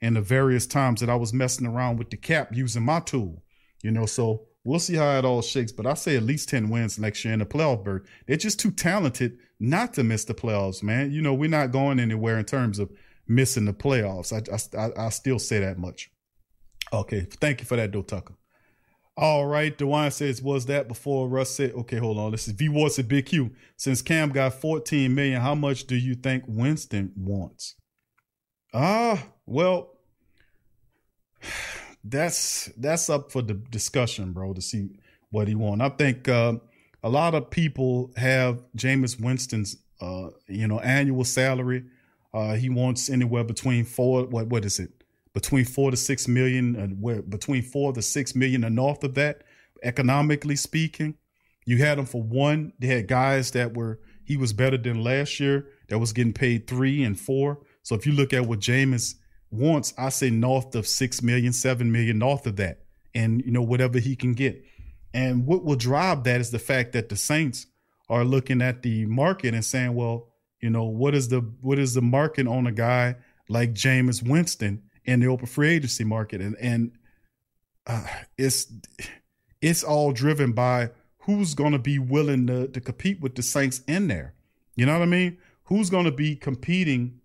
in 0.00 0.14
the 0.14 0.20
various 0.20 0.66
times 0.66 1.00
that 1.00 1.10
I 1.10 1.16
was 1.16 1.32
messing 1.32 1.66
around 1.66 1.98
with 1.98 2.10
the 2.10 2.16
cap 2.16 2.50
using 2.52 2.84
my 2.84 3.00
tool. 3.00 3.42
You 3.82 3.90
know, 3.90 4.06
so 4.06 4.46
we'll 4.64 4.78
see 4.78 4.94
how 4.94 5.18
it 5.18 5.24
all 5.24 5.42
shakes. 5.42 5.72
But 5.72 5.86
I 5.86 5.94
say 5.94 6.16
at 6.16 6.22
least 6.22 6.48
10 6.48 6.70
wins 6.70 6.98
next 6.98 7.24
year 7.24 7.34
in 7.34 7.40
the 7.40 7.46
playoff 7.46 7.82
berth. 7.82 8.02
They're 8.26 8.36
just 8.36 8.60
too 8.60 8.70
talented 8.70 9.38
not 9.58 9.94
to 9.94 10.04
miss 10.04 10.24
the 10.24 10.34
playoffs, 10.34 10.82
man. 10.82 11.10
You 11.10 11.22
know, 11.22 11.34
we're 11.34 11.50
not 11.50 11.72
going 11.72 11.98
anywhere 11.98 12.38
in 12.38 12.44
terms 12.44 12.78
of 12.78 12.90
missing 13.26 13.64
the 13.64 13.72
playoffs. 13.72 14.32
I, 14.32 14.78
I, 14.78 15.06
I 15.06 15.08
still 15.10 15.38
say 15.38 15.58
that 15.60 15.78
much. 15.78 16.10
Okay. 16.92 17.22
Thank 17.22 17.60
you 17.60 17.66
for 17.66 17.76
that, 17.76 17.92
though, 17.92 18.02
Tucker. 18.02 18.34
All 19.16 19.46
right. 19.46 19.76
DeWine 19.76 20.12
says, 20.12 20.40
was 20.40 20.66
that 20.66 20.88
before 20.88 21.28
Russ 21.28 21.50
said, 21.50 21.72
okay, 21.72 21.98
hold 21.98 22.18
on. 22.18 22.32
This 22.32 22.48
is 22.48 22.54
V 22.54 22.68
Ward 22.70 22.92
said, 22.92 23.08
Big 23.08 23.26
Q. 23.26 23.50
Since 23.76 24.00
Cam 24.02 24.30
got 24.30 24.54
14 24.54 25.14
million, 25.14 25.40
how 25.40 25.54
much 25.54 25.86
do 25.86 25.96
you 25.96 26.14
think 26.14 26.44
Winston 26.46 27.12
wants? 27.16 27.74
Ah, 28.72 29.22
well, 29.46 29.98
that's 32.04 32.66
that's 32.76 33.10
up 33.10 33.30
for 33.30 33.42
the 33.42 33.54
discussion, 33.54 34.32
bro, 34.32 34.54
to 34.54 34.62
see 34.62 34.88
what 35.30 35.46
he 35.46 35.54
wants. 35.54 35.84
I 35.84 35.90
think 35.90 36.28
uh, 36.28 36.54
a 37.02 37.08
lot 37.08 37.34
of 37.34 37.50
people 37.50 38.12
have 38.16 38.62
Jameis 38.76 39.20
Winston's 39.20 39.76
uh, 40.00 40.30
you 40.48 40.66
know 40.66 40.80
annual 40.80 41.24
salary. 41.24 41.84
Uh, 42.32 42.54
he 42.54 42.70
wants 42.70 43.10
anywhere 43.10 43.44
between 43.44 43.84
four. 43.84 44.24
What 44.24 44.46
what 44.46 44.64
is 44.64 44.78
it? 44.78 45.01
Between 45.34 45.64
four 45.64 45.90
to 45.90 45.96
six 45.96 46.28
million, 46.28 46.76
and 46.76 47.00
where 47.00 47.22
between 47.22 47.62
four 47.62 47.92
to 47.92 48.02
six 48.02 48.34
million 48.34 48.64
and 48.64 48.76
north 48.76 49.02
of 49.02 49.14
that, 49.14 49.44
economically 49.82 50.56
speaking. 50.56 51.14
You 51.64 51.78
had 51.78 51.98
him 51.98 52.06
for 52.06 52.22
one. 52.22 52.72
They 52.78 52.88
had 52.88 53.06
guys 53.06 53.52
that 53.52 53.74
were 53.74 54.00
he 54.24 54.36
was 54.36 54.52
better 54.52 54.76
than 54.76 55.02
last 55.02 55.40
year 55.40 55.68
that 55.88 55.98
was 55.98 56.12
getting 56.12 56.32
paid 56.32 56.66
three 56.66 57.02
and 57.02 57.18
four. 57.18 57.60
So 57.82 57.94
if 57.94 58.06
you 58.06 58.12
look 58.12 58.32
at 58.32 58.46
what 58.46 58.60
Jameis 58.60 59.14
wants, 59.50 59.92
I 59.98 60.08
say 60.08 60.30
north 60.30 60.74
of 60.74 60.86
six 60.86 61.22
million, 61.22 61.52
seven 61.52 61.92
million, 61.92 62.18
north 62.18 62.46
of 62.46 62.56
that, 62.56 62.80
and 63.14 63.42
you 63.44 63.52
know 63.52 63.62
whatever 63.62 63.98
he 63.98 64.16
can 64.16 64.34
get. 64.34 64.64
And 65.14 65.46
what 65.46 65.64
will 65.64 65.76
drive 65.76 66.24
that 66.24 66.40
is 66.40 66.50
the 66.50 66.58
fact 66.58 66.92
that 66.92 67.08
the 67.08 67.16
Saints 67.16 67.66
are 68.08 68.24
looking 68.24 68.62
at 68.62 68.82
the 68.82 69.06
market 69.06 69.54
and 69.54 69.64
saying, 69.64 69.94
well, 69.94 70.28
you 70.60 70.70
know, 70.70 70.84
what 70.84 71.14
is 71.14 71.28
the 71.28 71.40
what 71.60 71.78
is 71.78 71.94
the 71.94 72.02
market 72.02 72.46
on 72.46 72.66
a 72.66 72.72
guy 72.72 73.16
like 73.48 73.74
Jameis 73.74 74.26
Winston 74.26 74.82
in 75.04 75.20
the 75.20 75.26
open 75.26 75.46
free 75.46 75.70
agency 75.70 76.04
market, 76.04 76.40
and 76.40 76.56
and 76.58 76.92
uh, 77.86 78.06
it's 78.38 78.72
it's 79.60 79.82
all 79.82 80.12
driven 80.12 80.52
by 80.52 80.90
who's 81.18 81.54
going 81.54 81.72
to 81.72 81.78
be 81.78 81.98
willing 81.98 82.46
to, 82.48 82.68
to 82.68 82.80
compete 82.80 83.20
with 83.20 83.34
the 83.34 83.42
Saints 83.42 83.80
in 83.86 84.08
there. 84.08 84.34
You 84.74 84.86
know 84.86 84.94
what 84.94 85.02
I 85.02 85.06
mean? 85.06 85.38
Who's 85.64 85.88
going 85.88 86.04
to 86.04 86.12
be 86.12 86.34
competing 86.34 87.20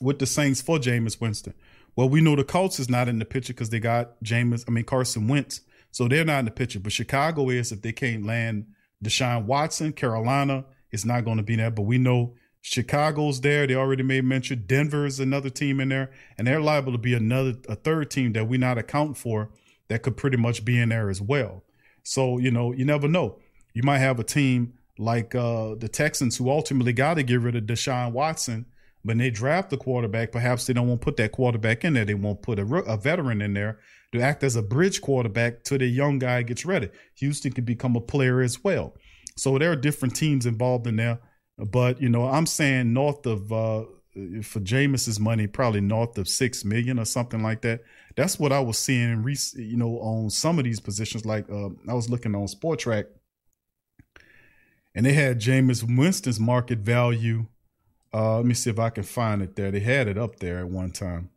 with 0.00 0.18
the 0.18 0.26
Saints 0.26 0.60
for 0.60 0.78
Jameis 0.78 1.20
Winston? 1.20 1.54
Well, 1.94 2.08
we 2.08 2.20
know 2.20 2.34
the 2.34 2.44
Colts 2.44 2.80
is 2.80 2.88
not 2.88 3.08
in 3.08 3.18
the 3.18 3.24
picture 3.24 3.52
because 3.52 3.70
they 3.70 3.78
got 3.78 4.22
Jameis, 4.24 4.64
I 4.66 4.72
mean 4.72 4.84
Carson 4.84 5.28
Wentz, 5.28 5.60
so 5.90 6.08
they're 6.08 6.24
not 6.24 6.40
in 6.40 6.44
the 6.46 6.50
picture. 6.50 6.80
But 6.80 6.92
Chicago 6.92 7.50
is 7.50 7.70
if 7.70 7.82
they 7.82 7.92
can't 7.92 8.24
land 8.24 8.66
Deshaun 9.04 9.44
Watson. 9.44 9.92
Carolina 9.92 10.64
is 10.90 11.04
not 11.04 11.24
going 11.24 11.36
to 11.36 11.42
be 11.42 11.56
there, 11.56 11.70
but 11.70 11.82
we 11.82 11.98
know 11.98 12.34
Chicago's 12.62 13.40
there. 13.40 13.66
They 13.66 13.74
already 13.74 14.02
made 14.02 14.24
mention. 14.24 14.64
Denver 14.66 15.04
is 15.04 15.20
another 15.20 15.50
team 15.50 15.80
in 15.80 15.88
there, 15.88 16.10
and 16.38 16.46
they're 16.46 16.60
liable 16.60 16.92
to 16.92 16.98
be 16.98 17.14
another 17.14 17.54
a 17.68 17.74
third 17.74 18.10
team 18.10 18.32
that 18.32 18.48
we 18.48 18.56
not 18.56 18.78
account 18.78 19.16
for 19.16 19.50
that 19.88 20.02
could 20.02 20.16
pretty 20.16 20.36
much 20.36 20.64
be 20.64 20.78
in 20.78 20.88
there 20.88 21.10
as 21.10 21.20
well. 21.20 21.64
So 22.02 22.38
you 22.38 22.50
know, 22.50 22.72
you 22.72 22.84
never 22.84 23.08
know. 23.08 23.38
You 23.74 23.82
might 23.82 23.98
have 23.98 24.18
a 24.18 24.24
team 24.24 24.74
like 24.98 25.34
uh, 25.34 25.74
the 25.74 25.88
Texans 25.88 26.36
who 26.36 26.50
ultimately 26.50 26.92
got 26.92 27.14
to 27.14 27.22
get 27.22 27.40
rid 27.40 27.56
of 27.56 27.64
Deshaun 27.64 28.12
Watson 28.12 28.66
when 29.02 29.18
they 29.18 29.30
draft 29.30 29.70
the 29.70 29.76
quarterback, 29.76 30.32
perhaps 30.32 30.66
they 30.66 30.72
don't 30.72 30.88
want 30.88 31.00
to 31.00 31.04
put 31.04 31.16
that 31.16 31.32
quarterback 31.32 31.84
in 31.84 31.94
there. 31.94 32.04
They 32.04 32.14
won't 32.14 32.42
put 32.42 32.58
a, 32.58 32.62
a 32.62 32.96
veteran 32.96 33.42
in 33.42 33.54
there 33.54 33.78
to 34.12 34.20
act 34.20 34.44
as 34.44 34.56
a 34.56 34.62
bridge 34.62 35.00
quarterback 35.00 35.64
till 35.64 35.78
the 35.78 35.86
young 35.86 36.18
guy 36.18 36.42
gets 36.42 36.64
ready. 36.64 36.88
Houston 37.16 37.52
could 37.52 37.66
become 37.66 37.96
a 37.96 38.00
player 38.00 38.40
as 38.40 38.62
well. 38.62 38.94
So 39.36 39.58
there 39.58 39.72
are 39.72 39.76
different 39.76 40.14
teams 40.14 40.46
involved 40.46 40.86
in 40.86 40.96
there. 40.96 41.18
But, 41.58 42.00
you 42.00 42.08
know, 42.08 42.28
I'm 42.28 42.46
saying 42.46 42.92
north 42.92 43.26
of, 43.26 43.52
uh, 43.52 43.84
for 44.42 44.60
Jameis's 44.60 45.20
money, 45.20 45.46
probably 45.46 45.80
north 45.80 46.18
of 46.18 46.28
six 46.28 46.64
million 46.64 46.98
or 46.98 47.04
something 47.04 47.42
like 47.42 47.62
that. 47.62 47.80
That's 48.16 48.38
what 48.38 48.52
I 48.52 48.60
was 48.60 48.78
seeing, 48.78 49.24
you 49.54 49.76
know, 49.76 49.98
on 50.00 50.30
some 50.30 50.58
of 50.58 50.64
these 50.64 50.80
positions. 50.80 51.24
Like 51.24 51.48
uh, 51.50 51.70
I 51.88 51.94
was 51.94 52.10
looking 52.10 52.34
on 52.34 52.46
Spotrac, 52.46 53.06
and 54.94 55.06
they 55.06 55.14
had 55.14 55.40
Jameis 55.40 55.82
Winston's 55.96 56.38
market 56.38 56.80
value 56.80 57.46
uh, 58.14 58.36
let 58.36 58.46
me 58.46 58.54
see 58.54 58.70
if 58.70 58.78
I 58.78 58.90
can 58.90 59.04
find 59.04 59.42
it 59.42 59.56
there. 59.56 59.70
They 59.70 59.80
had 59.80 60.06
it 60.06 60.18
up 60.18 60.38
there 60.38 60.58
at 60.58 60.68
one 60.68 60.90
time. 60.90 61.30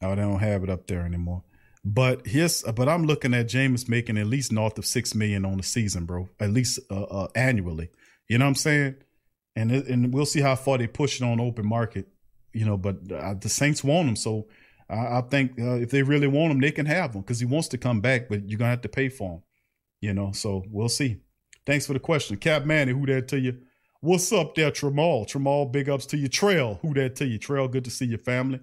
Oh, 0.00 0.10
they 0.10 0.22
don't 0.22 0.38
have 0.38 0.62
it 0.62 0.70
up 0.70 0.86
there 0.86 1.02
anymore. 1.02 1.42
But 1.84 2.26
here's, 2.26 2.62
but 2.62 2.88
I'm 2.88 3.04
looking 3.04 3.34
at 3.34 3.48
Jameis 3.48 3.88
making 3.88 4.18
at 4.18 4.26
least 4.26 4.52
north 4.52 4.78
of 4.78 4.86
six 4.86 5.14
million 5.14 5.44
on 5.44 5.56
the 5.56 5.62
season, 5.64 6.04
bro. 6.04 6.28
At 6.38 6.50
least 6.50 6.78
uh, 6.90 7.02
uh, 7.02 7.28
annually. 7.34 7.90
You 8.28 8.38
know 8.38 8.44
what 8.46 8.50
I'm 8.50 8.54
saying? 8.56 8.96
And 9.54 9.70
and 9.70 10.14
we'll 10.14 10.26
see 10.26 10.40
how 10.40 10.56
far 10.56 10.78
they 10.78 10.86
push 10.86 11.20
it 11.20 11.24
on 11.24 11.40
open 11.40 11.66
market. 11.66 12.08
You 12.52 12.64
know, 12.64 12.76
but 12.76 13.10
uh, 13.10 13.34
the 13.34 13.48
Saints 13.48 13.82
want 13.82 14.08
him, 14.08 14.16
so 14.16 14.46
I, 14.88 15.18
I 15.18 15.22
think 15.22 15.58
uh, 15.58 15.76
if 15.76 15.90
they 15.90 16.02
really 16.02 16.26
want 16.26 16.52
him, 16.52 16.60
they 16.60 16.70
can 16.70 16.86
have 16.86 17.14
him 17.14 17.22
because 17.22 17.40
he 17.40 17.46
wants 17.46 17.68
to 17.68 17.78
come 17.78 18.00
back, 18.00 18.28
but 18.28 18.48
you're 18.48 18.58
gonna 18.58 18.70
have 18.70 18.82
to 18.82 18.88
pay 18.88 19.08
for 19.08 19.36
him. 19.36 19.42
You 20.00 20.12
know, 20.12 20.32
so 20.32 20.64
we'll 20.70 20.88
see. 20.88 21.18
Thanks 21.64 21.86
for 21.86 21.92
the 21.92 22.00
question, 22.00 22.36
Cap 22.36 22.64
Manny. 22.64 22.92
Who 22.92 23.06
that 23.06 23.28
to 23.28 23.38
you? 23.38 23.58
What's 24.00 24.32
up 24.32 24.56
there, 24.56 24.72
Tramal? 24.72 25.26
Tramal, 25.26 25.70
big 25.70 25.88
ups 25.88 26.06
to 26.06 26.16
you. 26.16 26.28
Trail, 26.28 26.80
who 26.82 26.92
that 26.94 27.14
to 27.16 27.24
you? 27.24 27.38
Trail, 27.38 27.68
good 27.68 27.84
to 27.84 27.90
see 27.90 28.06
your 28.06 28.18
family. 28.18 28.58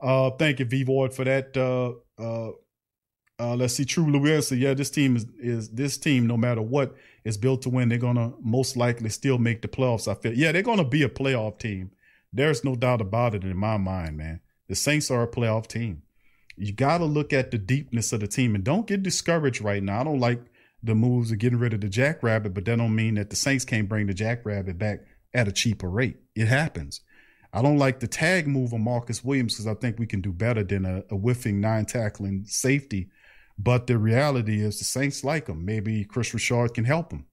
Uh, 0.00 0.30
thank 0.30 0.60
you, 0.60 0.64
V 0.64 0.84
Void, 0.84 1.12
for 1.12 1.24
that. 1.24 1.56
Uh, 1.56 1.94
uh, 2.22 2.52
uh, 3.38 3.54
let's 3.54 3.74
see, 3.74 3.84
True 3.84 4.10
Louis. 4.10 4.50
Yeah, 4.52 4.74
this 4.74 4.90
team 4.90 5.16
is 5.16 5.26
is 5.38 5.68
this 5.70 5.98
team. 5.98 6.26
No 6.26 6.36
matter 6.36 6.62
what, 6.62 6.94
is 7.24 7.36
built 7.36 7.62
to 7.62 7.70
win. 7.70 7.88
They're 7.88 7.98
gonna 7.98 8.32
most 8.40 8.76
likely 8.76 9.08
still 9.10 9.38
make 9.38 9.62
the 9.62 9.68
playoffs. 9.68 10.08
I 10.10 10.14
feel. 10.14 10.32
Yeah, 10.32 10.52
they're 10.52 10.62
gonna 10.62 10.84
be 10.84 11.02
a 11.02 11.08
playoff 11.08 11.58
team. 11.58 11.90
There's 12.32 12.64
no 12.64 12.76
doubt 12.76 13.00
about 13.00 13.34
it 13.34 13.44
in 13.44 13.56
my 13.56 13.76
mind, 13.76 14.16
man. 14.16 14.40
The 14.68 14.74
Saints 14.74 15.10
are 15.10 15.22
a 15.22 15.28
playoff 15.28 15.66
team. 15.66 16.02
You 16.56 16.72
got 16.72 16.98
to 16.98 17.04
look 17.04 17.32
at 17.32 17.50
the 17.50 17.58
deepness 17.58 18.12
of 18.12 18.20
the 18.20 18.26
team 18.26 18.54
and 18.54 18.64
don't 18.64 18.86
get 18.86 19.02
discouraged 19.02 19.60
right 19.60 19.82
now. 19.82 20.00
I 20.00 20.04
don't 20.04 20.20
like 20.20 20.42
the 20.82 20.94
moves 20.94 21.30
of 21.30 21.38
getting 21.38 21.58
rid 21.58 21.74
of 21.74 21.80
the 21.80 21.88
Jackrabbit, 21.88 22.54
but 22.54 22.64
that 22.64 22.78
don't 22.78 22.94
mean 22.94 23.14
that 23.14 23.30
the 23.30 23.36
Saints 23.36 23.64
can't 23.64 23.88
bring 23.88 24.06
the 24.06 24.14
Jackrabbit 24.14 24.78
back 24.78 25.00
at 25.34 25.48
a 25.48 25.52
cheaper 25.52 25.88
rate. 25.88 26.16
It 26.34 26.48
happens. 26.48 27.00
I 27.52 27.62
don't 27.62 27.78
like 27.78 28.00
the 28.00 28.06
tag 28.06 28.46
move 28.46 28.72
on 28.72 28.82
Marcus 28.82 29.24
Williams 29.24 29.54
because 29.54 29.66
I 29.66 29.74
think 29.74 29.98
we 29.98 30.06
can 30.06 30.20
do 30.20 30.32
better 30.32 30.62
than 30.62 30.84
a, 30.84 31.02
a 31.10 31.16
whiffing 31.16 31.60
nine 31.60 31.84
tackling 31.84 32.44
safety. 32.46 33.08
But 33.58 33.86
the 33.86 33.98
reality 33.98 34.60
is 34.60 34.78
the 34.78 34.84
Saints 34.84 35.24
like 35.24 35.48
him. 35.48 35.64
Maybe 35.64 36.04
Kris 36.04 36.34
Richard 36.34 36.74
can 36.74 36.84
help 36.84 37.12
him. 37.12 37.26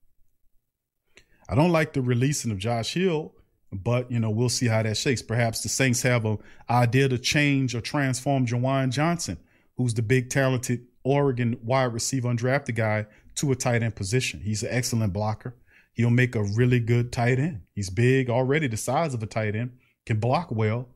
I 1.48 1.54
don't 1.54 1.72
like 1.72 1.92
the 1.92 2.00
releasing 2.00 2.50
of 2.50 2.58
Josh 2.58 2.94
Hill, 2.94 3.34
but 3.70 4.10
you 4.10 4.18
know 4.18 4.30
we'll 4.30 4.48
see 4.48 4.66
how 4.66 4.82
that 4.82 4.96
shakes. 4.96 5.20
Perhaps 5.20 5.62
the 5.62 5.68
Saints 5.68 6.02
have 6.02 6.24
an 6.24 6.38
idea 6.70 7.08
to 7.08 7.18
change 7.18 7.74
or 7.74 7.80
transform 7.80 8.46
Juwan 8.46 8.90
Johnson, 8.90 9.38
who's 9.76 9.94
the 9.94 10.02
big 10.02 10.30
talented 10.30 10.86
Oregon 11.02 11.58
wide 11.62 11.92
receiver 11.92 12.28
undrafted 12.28 12.76
guy 12.76 13.06
to 13.36 13.52
a 13.52 13.56
tight 13.56 13.82
end 13.82 13.94
position. 13.94 14.40
He's 14.40 14.62
an 14.62 14.70
excellent 14.72 15.12
blocker. 15.12 15.54
He'll 15.92 16.10
make 16.10 16.34
a 16.34 16.42
really 16.42 16.80
good 16.80 17.12
tight 17.12 17.38
end. 17.38 17.62
He's 17.74 17.90
big 17.90 18.30
already, 18.30 18.66
the 18.66 18.76
size 18.76 19.14
of 19.14 19.22
a 19.22 19.26
tight 19.26 19.54
end, 19.54 19.72
can 20.06 20.18
block 20.18 20.50
well. 20.50 20.88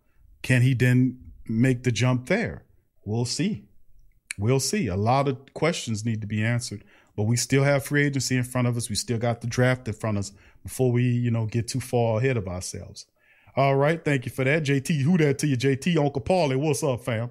Can 0.43 0.63
he 0.63 0.75
then 0.75 1.19
make 1.47 1.83
the 1.83 1.93
jump 1.93 2.27
there? 2.27 2.65
We'll 3.05 3.25
see. 3.25 3.68
We'll 4.39 4.61
see. 4.61 4.87
A 4.87 4.97
lot 4.97 5.29
of 5.29 5.53
questions 5.53 6.05
need 6.05 6.21
to 6.21 6.27
be 6.27 6.45
answered, 6.45 6.85
but 7.17 7.25
we 7.25 7.37
still 7.37 7.65
have 7.65 7.85
free 7.85 8.07
agency 8.07 8.37
in 8.37 8.45
front 8.45 8.69
of 8.69 8.77
us. 8.77 8.89
We 8.89 8.95
still 8.95 9.19
got 9.19 9.41
the 9.41 9.49
draft 9.49 9.89
in 9.89 9.95
front 9.95 10.17
of 10.17 10.25
us 10.25 10.33
before 10.63 10.93
we, 10.93 11.03
you 11.03 11.31
know, 11.31 11.47
get 11.47 11.67
too 11.67 11.81
far 11.81 12.19
ahead 12.19 12.37
of 12.37 12.47
ourselves. 12.47 13.07
All 13.57 13.75
right. 13.75 14.03
Thank 14.03 14.25
you 14.25 14.31
for 14.31 14.45
that. 14.45 14.63
JT, 14.63 15.01
who 15.01 15.19
that 15.19 15.39
to 15.41 15.49
you? 15.49 15.57
JT, 15.57 15.97
Uncle 15.97 16.23
Paulie, 16.23 16.57
what's 16.57 16.85
up, 16.85 17.05
fam? 17.05 17.31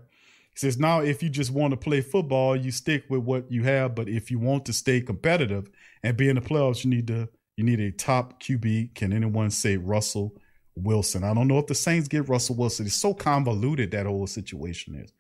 He 0.53 0.59
says, 0.59 0.77
now 0.77 0.99
if 0.99 1.23
you 1.23 1.29
just 1.29 1.51
want 1.51 1.71
to 1.71 1.77
play 1.77 2.01
football, 2.01 2.55
you 2.55 2.71
stick 2.71 3.05
with 3.09 3.21
what 3.21 3.49
you 3.49 3.63
have. 3.63 3.95
But 3.95 4.09
if 4.09 4.29
you 4.29 4.37
want 4.37 4.65
to 4.65 4.73
stay 4.73 4.99
competitive 4.99 5.69
and 6.03 6.17
be 6.17 6.27
in 6.27 6.35
the 6.35 6.41
playoffs, 6.41 6.83
you 6.83 6.89
need 6.89 7.07
to 7.07 7.29
you 7.55 7.63
need 7.63 7.79
a 7.79 7.91
top 7.91 8.41
QB. 8.41 8.93
Can 8.93 9.11
anyone 9.11 9.49
say 9.49 9.77
Russell 9.77 10.35
Wilson? 10.75 11.23
I 11.23 11.33
don't 11.33 11.47
know 11.47 11.57
if 11.57 11.65
the 11.65 11.75
Saints 11.75 12.07
get 12.07 12.29
Russell 12.29 12.55
Wilson. 12.55 12.85
It's 12.85 12.95
so 12.95 13.15
convoluted 13.15 13.91
that 13.91 14.05
whole 14.05 14.27
situation 14.27 14.95
is. 14.95 15.11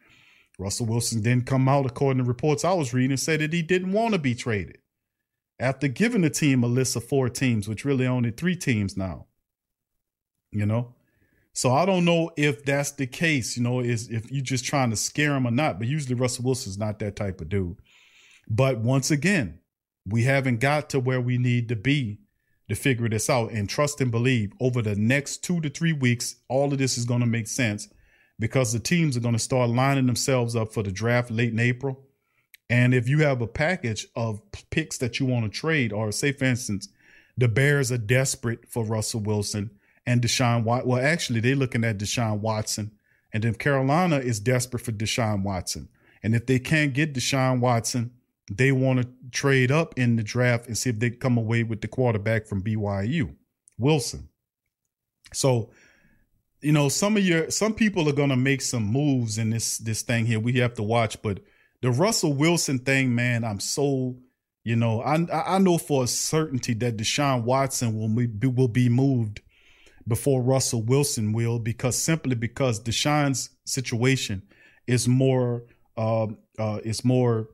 Russell 0.57 0.87
Wilson 0.87 1.21
didn't 1.21 1.45
come 1.45 1.69
out, 1.69 1.85
according 1.85 2.23
to 2.23 2.27
reports 2.27 2.65
I 2.65 2.73
was 2.73 2.93
reading, 2.93 3.11
and 3.11 3.19
said 3.19 3.41
that 3.41 3.53
he 3.53 3.61
didn't 3.61 3.91
want 3.91 4.13
to 4.13 4.19
be 4.19 4.33
traded. 4.33 4.79
After 5.59 5.87
giving 5.87 6.21
the 6.21 6.29
team 6.29 6.63
a 6.63 6.67
list 6.67 6.95
of 6.95 7.03
four 7.03 7.29
teams, 7.29 7.67
which 7.67 7.85
really 7.85 8.07
only 8.07 8.31
three 8.31 8.55
teams 8.55 8.97
now. 8.97 9.27
You 10.51 10.65
know? 10.65 10.95
So 11.53 11.71
I 11.71 11.85
don't 11.85 12.05
know 12.05 12.31
if 12.37 12.63
that's 12.65 12.91
the 12.91 13.07
case, 13.07 13.57
you 13.57 13.63
know, 13.63 13.79
is 13.79 14.09
if 14.09 14.31
you're 14.31 14.43
just 14.43 14.65
trying 14.65 14.91
to 14.91 14.95
scare 14.95 15.35
him 15.35 15.47
or 15.47 15.51
not. 15.51 15.79
But 15.79 15.87
usually 15.87 16.13
Russell 16.13 16.45
Wilson's 16.45 16.77
not 16.77 16.99
that 16.99 17.15
type 17.15 17.41
of 17.41 17.49
dude. 17.49 17.77
But 18.47 18.79
once 18.79 19.09
again, 19.09 19.59
we 20.05 20.23
haven't 20.23 20.59
got 20.59 20.89
to 20.91 20.99
where 20.99 21.19
we 21.19 21.39
need 21.39 21.69
to 21.69 21.75
be 21.75 22.19
to 22.69 22.75
figure 22.75 23.09
this 23.09 23.29
out 23.29 23.51
and 23.51 23.67
trust 23.67 24.01
and 24.01 24.11
believe 24.11 24.51
over 24.59 24.81
the 24.81 24.95
next 24.95 25.43
two 25.43 25.59
to 25.61 25.69
three 25.69 25.93
weeks, 25.93 26.35
all 26.47 26.71
of 26.71 26.77
this 26.77 26.97
is 26.97 27.05
going 27.05 27.21
to 27.21 27.25
make 27.25 27.47
sense 27.47 27.87
because 28.39 28.73
the 28.73 28.79
teams 28.79 29.17
are 29.17 29.21
going 29.21 29.35
to 29.35 29.39
start 29.39 29.69
lining 29.69 30.05
themselves 30.05 30.55
up 30.55 30.73
for 30.73 30.83
the 30.83 30.91
draft 30.91 31.31
late 31.31 31.51
in 31.51 31.59
April. 31.59 32.03
And 32.69 32.93
if 32.93 33.07
you 33.07 33.19
have 33.19 33.41
a 33.41 33.47
package 33.47 34.07
of 34.15 34.41
picks 34.69 34.97
that 34.97 35.19
you 35.19 35.25
want 35.25 35.45
to 35.45 35.59
trade, 35.59 35.93
or 35.93 36.11
say, 36.11 36.31
for 36.31 36.45
instance, 36.45 36.89
the 37.37 37.47
Bears 37.47 37.91
are 37.91 37.97
desperate 37.97 38.67
for 38.67 38.83
Russell 38.83 39.21
Wilson 39.21 39.71
and 40.05 40.21
Deshaun 40.21 40.63
Watson. 40.63 40.89
Well, 40.89 41.05
actually, 41.05 41.39
they're 41.39 41.55
looking 41.55 41.83
at 41.83 41.97
Deshaun 41.97 42.39
Watson. 42.39 42.91
And 43.33 43.43
then 43.43 43.55
Carolina 43.55 44.17
is 44.17 44.39
desperate 44.39 44.81
for 44.81 44.91
Deshaun 44.91 45.43
Watson. 45.43 45.89
And 46.23 46.33
if 46.33 46.45
they 46.45 46.59
can't 46.59 46.93
get 46.93 47.13
Deshaun 47.13 47.59
Watson, 47.59 48.11
they 48.49 48.71
want 48.71 49.01
to 49.01 49.09
trade 49.31 49.71
up 49.71 49.97
in 49.99 50.15
the 50.15 50.23
draft 50.23 50.67
and 50.67 50.77
see 50.77 50.89
if 50.89 50.99
they 50.99 51.09
come 51.09 51.37
away 51.37 51.63
with 51.63 51.81
the 51.81 51.87
quarterback 51.87 52.47
from 52.47 52.63
BYU, 52.63 53.35
Wilson. 53.77 54.29
So, 55.33 55.69
you 56.61 56.71
know, 56.71 56.89
some 56.89 57.17
of 57.17 57.23
your 57.23 57.49
some 57.51 57.73
people 57.73 58.09
are 58.09 58.13
to 58.13 58.35
make 58.35 58.61
some 58.61 58.83
moves 58.83 59.37
in 59.37 59.51
this 59.51 59.77
this 59.77 60.01
thing 60.01 60.25
here. 60.25 60.39
We 60.39 60.53
have 60.53 60.73
to 60.75 60.83
watch, 60.83 61.21
but 61.21 61.39
the 61.81 61.91
Russell 61.91 62.33
Wilson 62.33 62.79
thing, 62.79 63.13
man, 63.13 63.43
I'm 63.43 63.59
so 63.59 64.17
you 64.63 64.75
know, 64.75 65.01
I 65.01 65.25
I 65.31 65.59
know 65.59 65.77
for 65.77 66.03
a 66.03 66.07
certainty 66.07 66.73
that 66.75 66.97
Deshaun 66.97 67.43
Watson 67.43 67.97
will 67.97 68.09
be, 68.09 68.47
will 68.47 68.67
be 68.67 68.89
moved 68.89 69.41
before 70.07 70.41
Russell 70.41 70.81
Wilson 70.81 71.31
will, 71.31 71.59
because 71.59 71.97
simply 71.97 72.35
because 72.35 72.79
Deshaun's 72.79 73.49
situation 73.65 74.41
is 74.85 75.07
more 75.07 75.63
uh, 75.95 76.27
uh, 76.57 76.79
is 76.83 77.05
more 77.05 77.49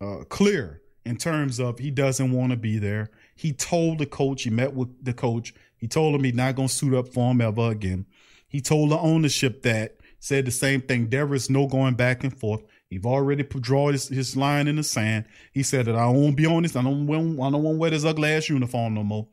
uh, 0.00 0.24
clear 0.28 0.80
in 1.04 1.16
terms 1.16 1.60
of 1.60 1.78
he 1.78 1.90
doesn't 1.90 2.32
want 2.32 2.50
to 2.52 2.56
be 2.56 2.78
there. 2.78 3.10
He 3.34 3.52
told 3.52 3.98
the 3.98 4.06
coach, 4.06 4.42
he 4.42 4.50
met 4.50 4.74
with 4.74 5.04
the 5.04 5.12
coach, 5.12 5.52
he 5.76 5.86
told 5.86 6.14
him 6.14 6.24
he's 6.24 6.34
not 6.34 6.56
to 6.56 6.68
suit 6.68 6.94
up 6.94 7.08
for 7.08 7.30
him 7.30 7.40
ever 7.40 7.70
again. 7.70 8.06
He 8.48 8.60
told 8.60 8.90
the 8.90 8.98
ownership 8.98 9.62
that, 9.62 9.96
said 10.18 10.44
the 10.44 10.50
same 10.50 10.80
thing. 10.80 11.08
There 11.08 11.32
is 11.34 11.50
no 11.50 11.66
going 11.66 11.94
back 11.94 12.24
and 12.24 12.36
forth. 12.36 12.62
He've 12.88 13.06
already 13.06 13.42
drawn 13.42 13.92
his, 13.92 14.08
his 14.08 14.36
line 14.36 14.68
in 14.68 14.76
the 14.76 14.82
sand. 14.82 15.26
He 15.52 15.62
said 15.62 15.86
that 15.86 15.96
I 15.96 16.06
won't 16.06 16.36
be 16.36 16.46
honest. 16.46 16.76
I 16.76 16.82
don't 16.82 17.06
want, 17.06 17.40
I 17.40 17.50
don't 17.50 17.62
want 17.62 17.76
to 17.76 17.78
wear 17.78 17.90
this 17.90 18.04
ugly 18.04 18.30
ass 18.30 18.48
uniform 18.48 18.94
no 18.94 19.02
more. 19.02 19.28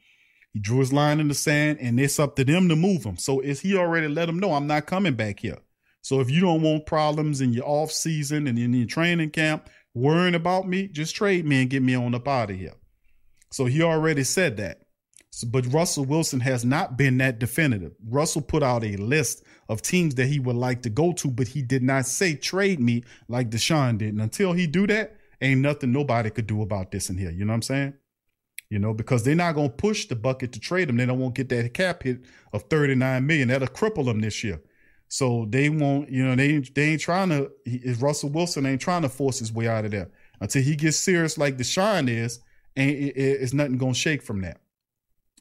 He 0.53 0.59
drew 0.59 0.79
his 0.79 0.93
line 0.93 1.19
in 1.19 1.27
the 1.27 1.33
sand, 1.33 1.79
and 1.81 1.99
it's 1.99 2.19
up 2.19 2.35
to 2.35 2.43
them 2.43 2.69
to 2.69 2.75
move 2.75 3.03
him. 3.03 3.17
So 3.17 3.39
is 3.39 3.61
he 3.61 3.75
already 3.75 4.07
let 4.07 4.29
him 4.29 4.39
know 4.39 4.53
I'm 4.53 4.67
not 4.67 4.85
coming 4.85 5.15
back 5.15 5.39
here. 5.39 5.57
So 6.01 6.19
if 6.19 6.29
you 6.29 6.41
don't 6.41 6.61
want 6.61 6.85
problems 6.85 7.41
in 7.41 7.53
your 7.53 7.67
off 7.67 7.91
season 7.91 8.45
and 8.45 8.59
in 8.59 8.73
your 8.73 8.85
training 8.85 9.31
camp, 9.31 9.69
worrying 9.93 10.35
about 10.35 10.67
me, 10.67 10.87
just 10.87 11.15
trade 11.15 11.45
me 11.45 11.61
and 11.61 11.69
get 11.69 11.81
me 11.81 11.95
on 11.95 12.13
up 12.13 12.27
out 12.27 12.51
of 12.51 12.57
here. 12.57 12.73
So 13.51 13.65
he 13.65 13.81
already 13.81 14.23
said 14.23 14.57
that. 14.57 14.82
But 15.47 15.65
Russell 15.73 16.05
Wilson 16.05 16.39
has 16.41 16.63
not 16.63 16.97
been 16.97 17.17
that 17.17 17.39
definitive. 17.39 17.93
Russell 18.07 18.41
put 18.41 18.61
out 18.61 18.83
a 18.83 18.97
list 18.97 19.43
of 19.67 19.81
teams 19.81 20.15
that 20.15 20.27
he 20.27 20.39
would 20.39 20.55
like 20.55 20.83
to 20.83 20.89
go 20.89 21.13
to, 21.13 21.31
but 21.31 21.47
he 21.47 21.63
did 21.63 21.81
not 21.81 22.05
say 22.05 22.35
trade 22.35 22.79
me 22.79 23.03
like 23.27 23.49
Deshaun 23.49 23.97
did. 23.97 24.09
And 24.09 24.21
until 24.21 24.53
he 24.53 24.67
do 24.67 24.85
that, 24.87 25.15
ain't 25.41 25.61
nothing 25.61 25.91
nobody 25.91 26.29
could 26.29 26.45
do 26.45 26.61
about 26.61 26.91
this 26.91 27.09
in 27.09 27.17
here. 27.17 27.31
You 27.31 27.45
know 27.45 27.53
what 27.53 27.57
I'm 27.57 27.61
saying? 27.63 27.93
You 28.69 28.79
know, 28.79 28.93
because 28.93 29.23
they're 29.23 29.35
not 29.35 29.55
gonna 29.55 29.69
push 29.69 30.05
the 30.05 30.15
bucket 30.15 30.51
to 30.53 30.59
trade 30.59 30.89
him. 30.89 30.97
They 30.97 31.05
don't 31.05 31.19
want 31.19 31.35
to 31.35 31.43
get 31.43 31.49
that 31.49 31.73
cap 31.73 32.03
hit 32.03 32.21
of 32.53 32.63
39 32.63 33.25
million. 33.25 33.47
That'll 33.47 33.67
cripple 33.67 34.05
them 34.05 34.21
this 34.21 34.43
year. 34.43 34.61
So 35.07 35.45
they 35.49 35.69
won't, 35.69 36.09
you 36.09 36.25
know, 36.25 36.35
they 36.35 36.59
they 36.59 36.91
ain't 36.91 37.01
trying 37.01 37.29
to. 37.29 37.51
Russell 37.99 38.29
Wilson 38.29 38.65
ain't 38.65 38.81
trying 38.81 39.03
to 39.03 39.09
force 39.09 39.39
his 39.39 39.53
way 39.53 39.67
out 39.67 39.85
of 39.85 39.91
there 39.91 40.09
until 40.41 40.63
he 40.63 40.75
gets 40.75 40.97
serious 40.97 41.37
like 41.37 41.57
Deshaun 41.57 42.09
is, 42.09 42.39
and 42.75 42.89
it, 42.89 43.15
it's 43.15 43.53
nothing 43.53 43.77
gonna 43.77 43.93
shake 43.93 44.23
from 44.23 44.41
that. 44.41 44.62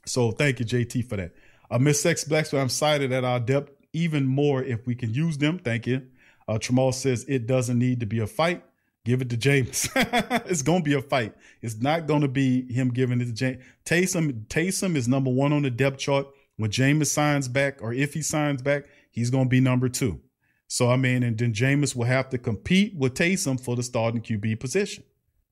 So 0.06 0.32
thank 0.32 0.60
you, 0.60 0.66
JT, 0.66 1.08
for 1.08 1.16
that. 1.16 1.32
Uh, 1.70 1.78
Miss 1.78 2.02
Sex 2.02 2.26
so 2.26 2.58
I'm 2.58 2.66
excited 2.66 3.12
at 3.12 3.24
our 3.24 3.40
depth 3.40 3.72
even 3.92 4.26
more 4.26 4.62
if 4.62 4.86
we 4.86 4.94
can 4.94 5.12
use 5.12 5.38
them. 5.38 5.58
Thank 5.58 5.86
you. 5.86 6.06
Uh, 6.48 6.54
Tramal 6.54 6.92
says 6.92 7.24
it 7.28 7.46
doesn't 7.46 7.78
need 7.78 8.00
to 8.00 8.06
be 8.06 8.18
a 8.20 8.26
fight. 8.26 8.64
Give 9.04 9.20
it 9.20 9.30
to 9.30 9.36
Jameis. 9.36 9.90
it's 10.46 10.62
gonna 10.62 10.82
be 10.82 10.94
a 10.94 11.02
fight. 11.02 11.34
It's 11.60 11.76
not 11.76 12.06
gonna 12.06 12.28
be 12.28 12.72
him 12.72 12.90
giving 12.90 13.20
it 13.20 13.24
to 13.26 13.32
Jameis. 13.32 13.62
Taysom, 13.84 14.46
Taysom 14.46 14.96
is 14.96 15.08
number 15.08 15.30
one 15.30 15.52
on 15.52 15.62
the 15.62 15.70
depth 15.70 15.98
chart. 15.98 16.26
When 16.56 16.70
Jameis 16.70 17.06
signs 17.06 17.48
back, 17.48 17.82
or 17.82 17.92
if 17.92 18.14
he 18.14 18.22
signs 18.22 18.62
back, 18.62 18.84
he's 19.10 19.30
gonna 19.30 19.48
be 19.48 19.60
number 19.60 19.88
two. 19.88 20.20
So 20.68 20.90
I 20.90 20.96
mean, 20.96 21.22
and 21.22 21.36
then 21.36 21.52
Jameis 21.52 21.96
will 21.96 22.06
have 22.06 22.28
to 22.30 22.38
compete 22.38 22.94
with 22.96 23.14
Taysom 23.14 23.60
for 23.60 23.76
the 23.76 23.82
starting 23.82 24.22
QB 24.22 24.60
position. 24.60 25.04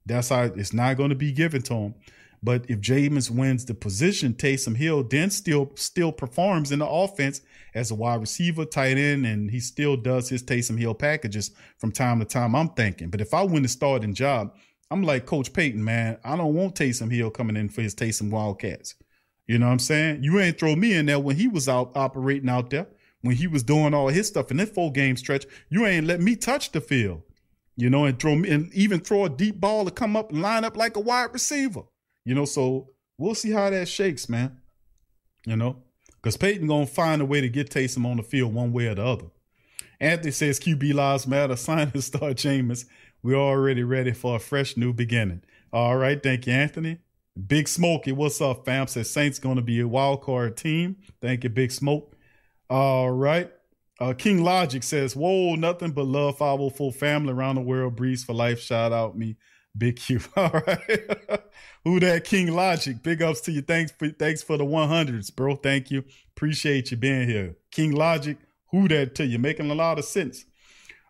That's 0.06 0.30
how 0.30 0.44
it's 0.44 0.72
not 0.72 0.96
going 0.96 1.10
to 1.10 1.14
be 1.14 1.32
given 1.32 1.62
to 1.62 1.74
him. 1.74 1.94
But 2.42 2.70
if 2.70 2.80
Jameis 2.80 3.30
wins 3.30 3.66
the 3.66 3.74
position, 3.74 4.32
Taysom 4.34 4.76
Hill 4.76 5.02
then 5.04 5.30
still 5.30 5.72
still 5.74 6.10
performs 6.10 6.72
in 6.72 6.78
the 6.78 6.88
offense 6.88 7.42
as 7.74 7.90
a 7.90 7.94
wide 7.94 8.20
receiver, 8.20 8.64
tight 8.64 8.96
end, 8.96 9.26
and 9.26 9.50
he 9.50 9.60
still 9.60 9.96
does 9.96 10.28
his 10.28 10.42
Taysom 10.42 10.78
Hill 10.78 10.94
packages 10.94 11.50
from 11.78 11.92
time 11.92 12.18
to 12.20 12.24
time. 12.24 12.56
I'm 12.56 12.70
thinking, 12.70 13.10
but 13.10 13.20
if 13.20 13.34
I 13.34 13.42
win 13.42 13.62
the 13.62 13.68
starting 13.68 14.14
job, 14.14 14.54
I'm 14.90 15.02
like 15.02 15.26
Coach 15.26 15.52
Payton, 15.52 15.84
man. 15.84 16.18
I 16.24 16.36
don't 16.36 16.54
want 16.54 16.74
Taysom 16.74 17.12
Hill 17.12 17.30
coming 17.30 17.56
in 17.56 17.68
for 17.68 17.82
his 17.82 17.94
Taysom 17.94 18.30
Wildcats. 18.30 18.94
You 19.46 19.58
know 19.58 19.66
what 19.66 19.72
I'm 19.72 19.78
saying? 19.78 20.22
You 20.22 20.40
ain't 20.40 20.58
throw 20.58 20.74
me 20.76 20.94
in 20.94 21.06
there 21.06 21.20
when 21.20 21.36
he 21.36 21.46
was 21.46 21.68
out 21.68 21.92
operating 21.94 22.48
out 22.48 22.70
there, 22.70 22.86
when 23.20 23.36
he 23.36 23.46
was 23.46 23.62
doing 23.62 23.92
all 23.92 24.08
his 24.08 24.28
stuff 24.28 24.50
in 24.50 24.56
that 24.56 24.74
full 24.74 24.90
game 24.90 25.16
stretch. 25.16 25.44
You 25.68 25.86
ain't 25.86 26.06
let 26.06 26.20
me 26.20 26.36
touch 26.36 26.72
the 26.72 26.80
field, 26.80 27.22
you 27.76 27.90
know, 27.90 28.04
and 28.04 28.18
throw 28.18 28.34
me 28.34 28.48
and 28.48 28.72
even 28.72 29.00
throw 29.00 29.26
a 29.26 29.28
deep 29.28 29.60
ball 29.60 29.84
to 29.84 29.90
come 29.90 30.16
up 30.16 30.32
and 30.32 30.40
line 30.40 30.64
up 30.64 30.76
like 30.76 30.96
a 30.96 31.00
wide 31.00 31.32
receiver. 31.32 31.82
You 32.24 32.34
know, 32.34 32.44
so 32.44 32.90
we'll 33.18 33.34
see 33.34 33.50
how 33.50 33.70
that 33.70 33.88
shakes, 33.88 34.28
man. 34.28 34.58
You 35.46 35.56
know, 35.56 35.82
because 36.16 36.36
Payton 36.36 36.66
gonna 36.66 36.86
find 36.86 37.22
a 37.22 37.26
way 37.26 37.40
to 37.40 37.48
get 37.48 37.70
Taysom 37.70 38.04
on 38.04 38.18
the 38.18 38.22
field 38.22 38.54
one 38.54 38.72
way 38.72 38.86
or 38.86 38.94
the 38.94 39.04
other. 39.04 39.26
Anthony 40.00 40.30
says 40.30 40.60
QB 40.60 40.94
lives 40.94 41.26
matter. 41.26 41.56
Sign 41.56 41.90
and 41.92 42.04
start 42.04 42.36
Jameis. 42.36 42.86
We're 43.22 43.36
already 43.36 43.84
ready 43.84 44.12
for 44.12 44.36
a 44.36 44.38
fresh 44.38 44.76
new 44.76 44.92
beginning. 44.92 45.42
All 45.72 45.96
right, 45.96 46.22
thank 46.22 46.46
you, 46.46 46.52
Anthony. 46.52 46.98
Big 47.46 47.68
Smokey, 47.68 48.12
what's 48.12 48.40
up, 48.40 48.64
fam? 48.64 48.86
Says 48.86 49.08
Saints 49.08 49.38
gonna 49.38 49.62
be 49.62 49.80
a 49.80 49.88
wild 49.88 50.22
card 50.22 50.56
team. 50.56 50.96
Thank 51.20 51.44
you, 51.44 51.50
Big 51.50 51.70
Smoke. 51.70 52.16
All 52.68 53.10
right. 53.10 53.50
Uh, 54.00 54.14
King 54.14 54.42
Logic 54.42 54.82
says, 54.82 55.14
Whoa, 55.14 55.54
nothing 55.56 55.90
but 55.92 56.06
love, 56.06 56.38
504 56.38 56.92
family 56.92 57.32
around 57.32 57.56
the 57.56 57.60
world, 57.60 57.96
Brees 57.96 58.24
for 58.24 58.32
life. 58.32 58.58
Shout 58.58 58.92
out 58.92 59.16
me, 59.16 59.36
Big 59.76 59.96
Q. 59.96 60.20
All 60.36 60.50
right. 60.66 61.42
Who 61.84 62.00
that 62.00 62.24
King 62.24 62.52
Logic? 62.52 63.02
Big 63.02 63.22
ups 63.22 63.40
to 63.42 63.52
you. 63.52 63.62
Thanks 63.62 63.92
for 63.92 64.08
thanks 64.08 64.42
for 64.42 64.56
the 64.56 64.64
100s, 64.64 65.34
bro. 65.34 65.56
Thank 65.56 65.90
you. 65.90 66.04
Appreciate 66.36 66.90
you 66.90 66.96
being 66.96 67.28
here. 67.28 67.56
King 67.70 67.92
Logic, 67.92 68.36
who 68.70 68.88
that 68.88 69.14
to 69.16 69.26
you? 69.26 69.38
Making 69.38 69.70
a 69.70 69.74
lot 69.74 69.98
of 69.98 70.04
sense. 70.04 70.44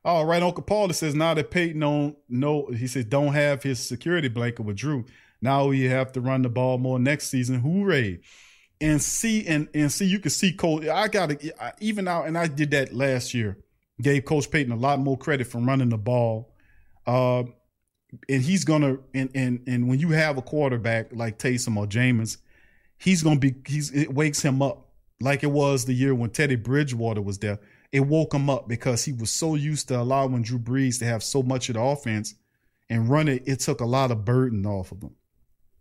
All 0.04 0.24
right, 0.24 0.42
Uncle 0.42 0.62
Paul 0.62 0.90
says 0.92 1.14
now 1.14 1.34
that 1.34 1.50
Payton 1.50 1.80
don't 1.80 2.16
know, 2.28 2.66
he 2.74 2.86
says 2.86 3.04
don't 3.04 3.34
have 3.34 3.62
his 3.62 3.86
security 3.86 4.28
blanket 4.28 4.62
with 4.62 4.76
Drew. 4.76 5.04
Now 5.42 5.66
we 5.66 5.84
have 5.84 6.12
to 6.12 6.20
run 6.20 6.42
the 6.42 6.48
ball 6.48 6.78
more 6.78 6.98
next 6.98 7.28
season. 7.28 7.60
Hooray! 7.60 8.20
And 8.80 9.02
see, 9.02 9.46
and 9.46 9.68
and 9.74 9.92
see, 9.92 10.06
you 10.06 10.18
can 10.18 10.30
see 10.30 10.52
Coach. 10.52 10.86
I 10.86 11.08
got 11.08 11.30
to 11.30 11.74
even 11.80 12.08
out, 12.08 12.26
and 12.26 12.38
I 12.38 12.46
did 12.46 12.70
that 12.70 12.94
last 12.94 13.34
year. 13.34 13.58
Gave 14.00 14.24
Coach 14.24 14.50
Payton 14.50 14.72
a 14.72 14.76
lot 14.76 14.98
more 14.98 15.18
credit 15.18 15.46
for 15.46 15.58
running 15.58 15.90
the 15.90 15.98
ball. 15.98 16.54
Uh, 17.06 17.44
and 18.28 18.42
he's 18.42 18.64
gonna 18.64 18.98
and 19.14 19.30
and 19.34 19.62
and 19.66 19.88
when 19.88 19.98
you 19.98 20.10
have 20.10 20.36
a 20.38 20.42
quarterback 20.42 21.08
like 21.12 21.38
Taysom 21.38 21.76
or 21.76 21.86
Jameis, 21.86 22.38
he's 22.98 23.22
gonna 23.22 23.40
be 23.40 23.54
he's 23.66 23.90
it 23.92 24.12
wakes 24.12 24.42
him 24.42 24.62
up 24.62 24.88
like 25.20 25.42
it 25.42 25.50
was 25.50 25.84
the 25.84 25.92
year 25.92 26.14
when 26.14 26.30
Teddy 26.30 26.56
Bridgewater 26.56 27.22
was 27.22 27.38
there. 27.38 27.58
It 27.92 28.00
woke 28.00 28.32
him 28.32 28.48
up 28.48 28.68
because 28.68 29.04
he 29.04 29.12
was 29.12 29.30
so 29.30 29.54
used 29.54 29.88
to 29.88 30.00
allowing 30.00 30.42
Drew 30.42 30.58
Brees 30.58 30.98
to 31.00 31.04
have 31.04 31.22
so 31.22 31.42
much 31.42 31.68
of 31.68 31.74
the 31.74 31.82
offense 31.82 32.34
and 32.88 33.08
run 33.08 33.28
it. 33.28 33.42
It 33.46 33.60
took 33.60 33.80
a 33.80 33.86
lot 33.86 34.10
of 34.10 34.24
burden 34.24 34.64
off 34.64 34.92
of 34.92 35.02
him. 35.02 35.16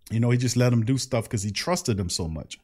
You 0.09 0.19
know, 0.19 0.31
he 0.31 0.37
just 0.37 0.57
let 0.57 0.73
him 0.73 0.83
do 0.83 0.97
stuff 0.97 1.25
because 1.25 1.43
he 1.43 1.51
trusted 1.51 1.99
him 1.99 2.09
so 2.09 2.27
much, 2.27 2.59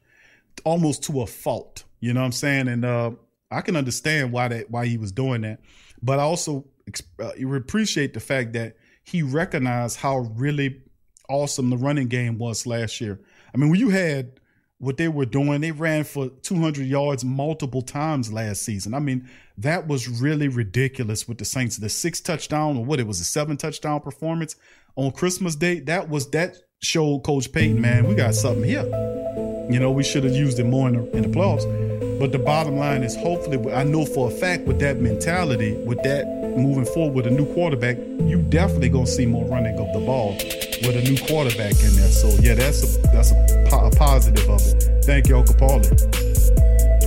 almost 0.64 1.04
to 1.04 1.22
a 1.22 1.28
fault. 1.28 1.84
You 2.00 2.14
know 2.14 2.22
what 2.22 2.26
I'm 2.26 2.32
saying? 2.32 2.68
And 2.68 2.84
uh, 2.84 3.12
I 3.52 3.62
can 3.62 3.76
understand 3.76 4.32
why 4.32 4.48
that 4.48 4.70
why 4.72 4.88
he 4.88 4.98
was 4.98 5.12
doing 5.12 5.42
that, 5.42 5.60
but 6.02 6.20
I 6.20 6.24
also 6.24 6.66
uh, 7.20 7.32
appreciate 7.56 8.14
the 8.14 8.20
fact 8.20 8.54
that 8.54 8.76
he 9.06 9.22
recognized 9.22 10.00
how 10.00 10.18
really 10.36 10.82
awesome 11.30 11.70
the 11.70 11.78
running 11.78 12.08
game 12.08 12.38
was 12.38 12.66
last 12.66 13.00
year. 13.00 13.20
I 13.54 13.58
mean, 13.58 13.70
when 13.70 13.80
you 13.80 13.90
had 13.90 14.40
what 14.80 14.98
they 14.98 15.08
were 15.08 15.26
doing, 15.26 15.62
they 15.62 15.72
ran 15.72 16.04
for 16.04 16.30
200 16.30 16.86
yards 16.86 17.24
multiple 17.24 17.82
times 17.82 18.34
last 18.34 18.64
season. 18.64 18.94
I 18.94 19.00
mean, 19.00 19.30
that 19.58 19.88
was 19.88 20.08
really 20.22 20.48
ridiculous 20.48 21.28
with 21.28 21.38
the 21.38 21.46
Saints. 21.46 21.78
The 21.78 21.90
six 21.90 22.20
touchdown 22.20 22.78
or 22.78 22.84
what 22.84 23.00
it 23.00 23.08
was 23.08 23.22
a 23.22 23.24
seven 23.24 23.58
touchdown 23.58 24.02
performance 24.02 24.56
on 24.96 25.12
Christmas 25.12 25.56
Day. 25.56 25.80
That 25.80 26.10
was 26.10 26.30
that 26.32 26.58
showed 26.82 27.24
Coach 27.24 27.52
Payton, 27.52 27.80
man, 27.80 28.08
we 28.08 28.16
got 28.16 28.36
something 28.36 28.64
here. 28.64 29.25
You 29.70 29.80
know, 29.80 29.92
we 29.92 30.04
should 30.04 30.24
have 30.24 30.36
used 30.36 30.60
it 30.60 30.66
more 30.66 30.88
in 30.88 30.94
the, 30.94 31.18
in 31.18 31.24
the 31.24 31.30
playoffs. 31.30 31.66
But 32.20 32.32
the 32.32 32.40
bottom 32.40 32.78
line 32.78 33.04
is, 33.04 33.16
hopefully, 33.16 33.74
I 33.74 33.84
know 33.84 34.06
for 34.06 34.30
a 34.30 34.32
fact 34.32 34.66
with 34.66 34.80
that 34.80 35.00
mentality, 35.02 35.74
with 35.74 36.02
that 36.04 36.26
moving 36.58 36.86
forward 36.86 37.14
with 37.14 37.28
a 37.28 37.32
new 37.32 37.46
quarterback, 37.54 37.98
you 37.98 38.42
definitely 38.50 38.90
gonna 38.90 39.08
see 39.08 39.26
more 39.26 39.46
running 39.46 39.78
of 39.78 39.92
the 39.94 40.06
ball 40.06 40.34
with 40.34 40.96
a 40.96 41.02
new 41.04 41.18
quarterback 41.28 41.74
in 41.84 41.96
there. 41.96 42.10
So 42.10 42.30
yeah, 42.42 42.56
that's 42.56 42.84
a 42.84 43.02
that's 43.10 43.32
a, 43.32 43.76
a 43.76 43.92
positive 43.92 44.50
of 44.50 44.62
it. 44.62 45.04
Thank 45.04 45.28
you, 45.28 45.36
Paulie. 45.36 45.92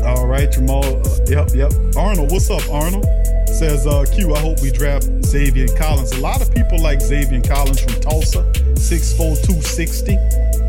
All 0.05 0.27
right, 0.27 0.51
Jamal. 0.51 0.85
Uh, 0.85 1.19
yep, 1.27 1.51
yep. 1.55 1.73
Arnold, 1.97 2.31
what's 2.31 2.51
up, 2.51 2.63
Arnold? 2.71 3.07
Says 3.49 3.87
uh, 3.87 4.05
Q, 4.15 4.35
I 4.35 4.41
hope 4.41 4.61
we 4.63 4.71
draft 4.71 5.07
Zaven 5.23 5.77
Collins. 5.77 6.13
A 6.13 6.21
lot 6.21 6.41
of 6.41 6.55
people 6.55 6.81
like 6.81 7.01
Zaven 7.01 7.47
Collins 7.47 7.81
from 7.81 8.01
Tulsa, 8.01 8.41
6'4", 8.79 9.45
260. 9.45 10.17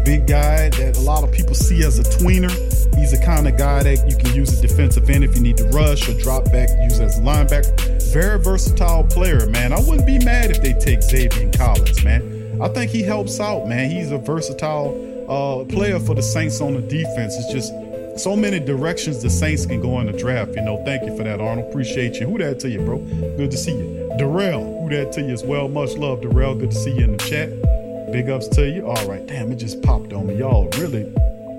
Big 0.04 0.28
guy 0.28 0.70
that 0.70 0.98
a 0.98 1.02
lot 1.02 1.24
of 1.24 1.32
people 1.32 1.56
see 1.56 1.84
as 1.84 2.00
a 2.00 2.04
tweener. 2.04 2.52
He's 2.98 3.12
the 3.12 3.24
kind 3.24 3.48
of 3.48 3.58
guy 3.58 3.84
that 3.84 4.10
you 4.10 4.18
can 4.18 4.34
use 4.36 4.58
a 4.58 4.62
defensive 4.62 5.10
end 5.10 5.24
if 5.24 5.36
you 5.36 5.42
need 5.42 5.58
to 5.58 5.66
rush 5.66 6.10
or 6.10 6.14
drop 6.20 6.46
back, 6.46 6.70
use 6.84 7.00
as 7.00 7.18
a 7.18 7.22
linebacker. 7.22 8.02
Very 8.12 8.40
versatile 8.40 9.04
player, 9.04 9.46
man. 9.48 9.72
I 9.72 9.80
wouldn't 9.80 10.06
be 10.06 10.20
mad 10.20 10.52
if 10.52 10.62
they 10.62 10.74
take 10.74 11.00
Zaven 11.00 11.56
Collins, 11.56 12.04
man. 12.04 12.60
I 12.62 12.68
think 12.68 12.92
he 12.92 13.04
helps 13.04 13.40
out, 13.40 13.68
man. 13.68 13.90
He's 13.90 14.12
a 14.12 14.18
versatile 14.18 14.98
uh, 15.30 15.66
player 15.66 16.00
for 16.00 16.16
the 16.16 16.24
Saints 16.24 16.60
on 16.60 16.74
the 16.74 16.82
defense. 16.82 17.36
It's 17.38 17.54
just 17.54 17.74
so 18.20 18.36
many 18.36 18.60
directions 18.60 19.22
the 19.22 19.30
Saints 19.30 19.66
can 19.66 19.82
go 19.82 20.00
in 20.02 20.08
the 20.08 20.14
draft. 20.14 20.56
You 20.56 20.62
know, 20.64 20.84
thank 20.84 21.04
you 21.04 21.16
for 21.16 21.24
that, 21.24 21.40
Arnold. 21.40 21.70
Appreciate 21.70 22.16
you. 22.16 22.28
Who 22.28 22.38
that 22.40 22.60
to 22.62 22.70
you, 22.70 22.80
bro? 22.82 22.98
Good 23.38 23.52
to 23.52 23.58
see 23.58 23.72
you. 23.72 24.14
Darrell, 24.18 24.82
who 24.82 24.90
that 24.90 25.14
to 25.14 25.22
you 25.22 25.32
as 25.32 25.44
well? 25.44 25.70
Much 25.70 25.96
love, 25.96 26.22
Darrell. 26.22 26.56
Good 26.56 26.72
to 26.72 26.78
see 26.78 26.92
you 26.92 27.04
in 27.06 27.12
the 27.14 27.18
chat. 27.18 27.79
Big 28.12 28.30
ups 28.30 28.48
to 28.48 28.68
you. 28.68 28.88
All 28.88 29.06
right, 29.06 29.26
damn, 29.28 29.52
it 29.52 29.58
just 29.58 29.82
popped 29.84 30.14
on 30.14 30.28
me. 30.28 30.36
Y'all 30.36 30.68
really 30.78 31.14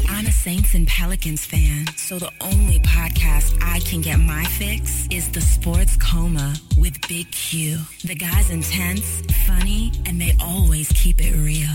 I'm 0.08 0.26
a 0.26 0.30
Saints 0.30 0.74
and 0.74 0.86
Pelicans 0.86 1.44
fan, 1.46 1.86
so 1.96 2.18
the 2.18 2.30
only 2.42 2.80
podcast 2.80 3.58
I 3.62 3.80
can 3.80 4.02
get 4.02 4.18
my 4.18 4.44
fix 4.44 5.08
is 5.10 5.32
the 5.32 5.40
Sports 5.40 5.96
Coma 5.96 6.54
with 6.76 7.00
Big 7.08 7.30
Q. 7.32 7.78
The 8.04 8.14
guy's 8.14 8.50
intense, 8.50 9.22
funny, 9.46 9.90
and 10.04 10.20
they 10.20 10.36
always 10.40 10.88
keep 10.92 11.16
it 11.18 11.34
real. 11.34 11.74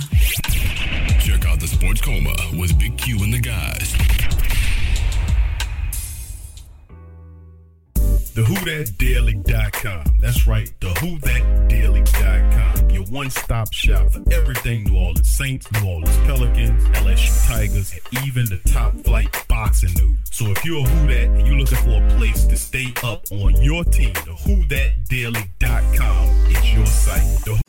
Check 1.19 1.45
out 1.47 1.59
the 1.59 1.67
Sports 1.67 2.01
Coma 2.01 2.35
with 2.53 2.77
Big 2.77 2.95
Q 2.97 3.23
and 3.23 3.33
the 3.33 3.41
guys. 3.41 4.26
TheWhoDatDaily.com. 8.37 10.19
That's 10.19 10.45
right, 10.45 10.71
TheWhoDatDaily.com. 10.79 12.91
Your 12.91 13.05
one-stop 13.05 13.73
shop 13.73 14.11
for 14.11 14.21
everything 14.31 14.83
New 14.83 14.95
Orleans 14.95 15.27
Saints, 15.27 15.71
New 15.71 15.89
Orleans 15.89 16.15
Pelicans, 16.17 16.83
LSU 16.83 17.47
Tigers, 17.47 17.93
and 17.93 18.01
even 18.27 18.45
the 18.45 18.59
top 18.71 18.95
flight 18.99 19.43
boxing 19.49 19.91
news. 19.95 20.19
So 20.29 20.51
if 20.51 20.63
you're 20.63 20.85
a 20.85 20.87
Who 20.87 21.07
That 21.07 21.29
and 21.29 21.47
you're 21.47 21.57
looking 21.57 21.79
for 21.79 21.99
a 21.99 22.07
place 22.19 22.45
to 22.45 22.55
stay 22.55 22.93
up 23.03 23.23
on 23.31 23.59
your 23.59 23.83
team, 23.85 24.13
TheWhoDatDaily.com 24.13 26.27
is 26.51 26.73
your 26.75 26.85
site. 26.85 27.43
The 27.43 27.59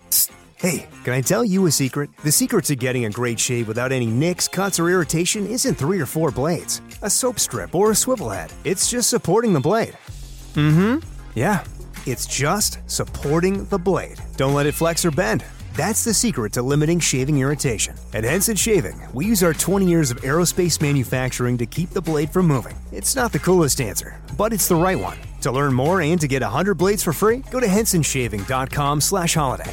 Hey, 0.59 0.87
can 1.05 1.15
I 1.15 1.21
tell 1.21 1.45
you 1.45 1.67
a 1.67 1.71
secret? 1.71 2.11
The 2.25 2.33
secret 2.33 2.65
to 2.65 2.75
getting 2.75 3.05
a 3.05 3.11
great 3.11 3.39
shave 3.39 3.69
without 3.69 3.93
any 3.93 4.07
nicks, 4.07 4.49
cuts, 4.49 4.81
or 4.81 4.91
irritation 4.91 5.47
isn't 5.47 5.77
three 5.77 6.01
or 6.01 6.07
four 6.07 6.33
blades, 6.33 6.83
a 7.01 7.09
soap 7.09 7.39
strip, 7.39 7.77
or 7.77 7.93
a 7.93 7.95
swivel 7.95 8.29
head. 8.29 8.53
It's 8.65 8.91
just 8.91 9.09
supporting 9.09 9.53
the 9.53 9.61
blade. 9.61 9.97
Mm 10.59 10.73
hmm. 10.75 11.09
Yeah, 11.37 11.63
it's 12.05 12.27
just 12.27 12.81
supporting 12.91 13.65
the 13.67 13.79
blade. 13.79 14.19
Don't 14.37 14.55
let 14.55 14.67
it 14.67 14.75
flex 14.75 15.05
or 15.05 15.13
bend. 15.13 15.45
That's 15.77 16.03
the 16.03 16.13
secret 16.13 16.53
to 16.55 16.63
limiting 16.63 16.99
shaving 16.99 17.39
irritation. 17.39 17.95
At 18.13 18.25
Henson 18.25 18.57
Shaving, 18.57 19.01
we 19.13 19.27
use 19.27 19.45
our 19.45 19.55
20 19.55 19.87
years 19.87 20.11
of 20.11 20.21
aerospace 20.23 20.83
manufacturing 20.83 21.59
to 21.59 21.67
keep 21.67 21.91
the 21.91 22.03
blade 22.03 22.31
from 22.31 22.47
moving. 22.47 22.77
It's 22.91 23.15
not 23.15 23.31
the 23.31 23.39
coolest 23.39 23.81
answer, 23.81 24.21
but 24.37 24.53
it's 24.53 24.67
the 24.67 24.75
right 24.75 24.99
one. 24.99 25.19
To 25.43 25.53
learn 25.53 25.75
more 25.75 26.03
and 26.03 26.21
to 26.21 26.27
get 26.27 26.43
100 26.43 26.75
blades 26.75 27.05
for 27.05 27.13
free, 27.13 27.45
go 27.53 27.61
to 27.61 27.67
hensonshaving.com 27.67 29.01
slash 29.01 29.35
holiday. 29.35 29.73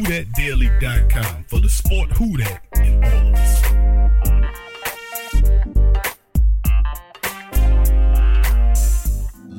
WhoDatDaily.com 0.01 1.43
for 1.47 1.59
the 1.59 1.69
sport 1.69 2.09
Who 2.13 2.35
all 2.75 3.27
of 3.27 3.35
us. 3.35 3.70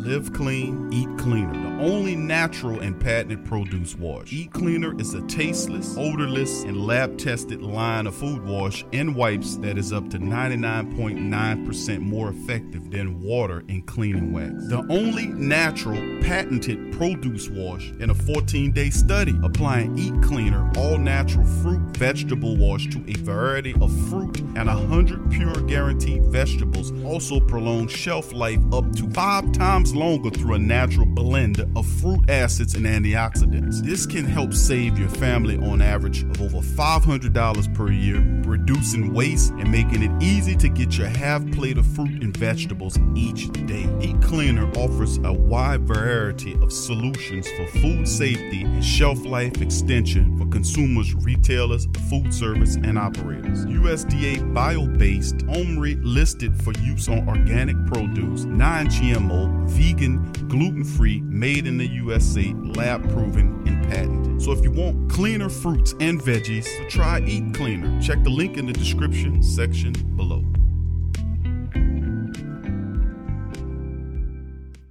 Live 0.04 0.32
clean, 0.32 0.92
eat 0.92 1.08
cleaner. 1.16 1.52
The 1.52 1.84
only 1.84 2.16
natural 2.16 2.80
and 2.80 2.98
patented 3.00 3.44
produce 3.44 3.94
wash. 3.94 4.32
Eat 4.32 4.52
Cleaner 4.52 5.00
is 5.00 5.14
a 5.14 5.22
tasteless, 5.28 5.96
odorless, 5.96 6.64
and 6.64 6.84
lab 6.84 7.18
tested 7.18 7.62
line 7.62 8.08
of 8.08 8.14
food 8.16 8.44
wash 8.44 8.84
and 8.92 9.14
wipes 9.14 9.58
that 9.58 9.78
is 9.78 9.92
up 9.92 10.10
to 10.10 10.18
99.9% 10.18 12.00
more 12.00 12.30
effective 12.30 12.90
than 12.90 13.22
water 13.22 13.62
in 13.68 13.82
cleaning 13.82 14.32
wax. 14.32 14.66
The 14.66 14.84
only 14.90 15.28
natural, 15.28 16.00
patented 16.20 16.92
produce 16.94 17.48
wash 17.48 17.92
in 18.00 18.10
a 18.10 18.14
14 18.14 18.72
day 18.72 18.90
study 18.90 19.38
applying 19.44 19.96
Eat 19.96 20.20
Cleaner 20.20 20.68
all 20.78 20.98
natural 20.98 21.46
fruit 21.62 21.80
vegetable 21.96 22.56
wash 22.56 22.88
to 22.88 23.04
a 23.06 23.12
variety 23.18 23.74
of 23.80 23.92
fruit 24.08 24.40
and 24.40 24.66
100 24.66 25.30
pure 25.30 25.54
guaranteed 25.68 26.24
vegetables 26.24 26.90
also 27.04 27.38
prolong 27.38 27.86
shelf 27.86 28.32
life 28.32 28.60
up 28.72 28.90
to 28.96 29.08
five 29.10 29.52
times 29.52 29.92
longer 29.94 30.01
through 30.02 30.54
a 30.54 30.58
natural 30.58 31.06
blend 31.06 31.60
of 31.76 31.86
fruit 31.86 32.28
acids 32.28 32.74
and 32.74 32.86
antioxidants. 32.86 33.82
This 33.82 34.04
can 34.04 34.24
help 34.24 34.52
save 34.52 34.98
your 34.98 35.08
family 35.08 35.56
on 35.58 35.80
average 35.80 36.24
of 36.24 36.42
over 36.42 36.58
$500 36.58 37.74
per 37.74 37.92
year, 37.92 38.20
reducing 38.44 39.14
waste 39.14 39.52
and 39.52 39.70
making 39.70 40.02
it 40.02 40.22
easy 40.22 40.56
to 40.56 40.68
get 40.68 40.98
your 40.98 41.06
half 41.06 41.48
plate 41.52 41.78
of 41.78 41.86
fruit 41.86 42.20
and 42.20 42.36
vegetables 42.36 42.98
each 43.14 43.50
day. 43.66 43.88
Eat 44.00 44.20
Cleaner 44.22 44.68
offers 44.76 45.18
a 45.18 45.32
wide 45.32 45.86
variety 45.86 46.54
of 46.54 46.72
solutions 46.72 47.48
for 47.52 47.66
food 47.78 48.08
safety 48.08 48.62
and 48.62 48.84
shelf 48.84 49.24
life 49.24 49.62
extension 49.62 50.36
for 50.36 50.46
consumers, 50.46 51.14
retailers, 51.14 51.86
food 52.10 52.34
service, 52.34 52.74
and 52.74 52.98
operators. 52.98 53.64
USDA 53.66 54.52
bio 54.52 54.86
based, 54.86 55.36
OMRI 55.46 56.00
listed 56.02 56.60
for 56.60 56.72
use 56.80 57.08
on 57.08 57.28
organic 57.28 57.76
produce, 57.86 58.44
non 58.44 58.86
GMO, 58.86 59.70
vegan, 59.82 60.32
gluten 60.48 60.84
free, 60.84 61.20
made 61.22 61.66
in 61.66 61.76
the 61.76 61.86
USA, 61.86 62.54
lab 62.76 63.02
proven, 63.10 63.64
and 63.66 63.82
patented. 63.88 64.40
So 64.40 64.52
if 64.52 64.62
you 64.62 64.70
want 64.70 65.10
cleaner 65.10 65.48
fruits 65.48 65.94
and 66.00 66.20
veggies, 66.20 66.68
try 66.88 67.20
Eat 67.26 67.52
Cleaner. 67.54 68.00
Check 68.00 68.22
the 68.22 68.30
link 68.30 68.56
in 68.56 68.66
the 68.66 68.72
description 68.72 69.42
section 69.42 69.92
below. 70.16 70.44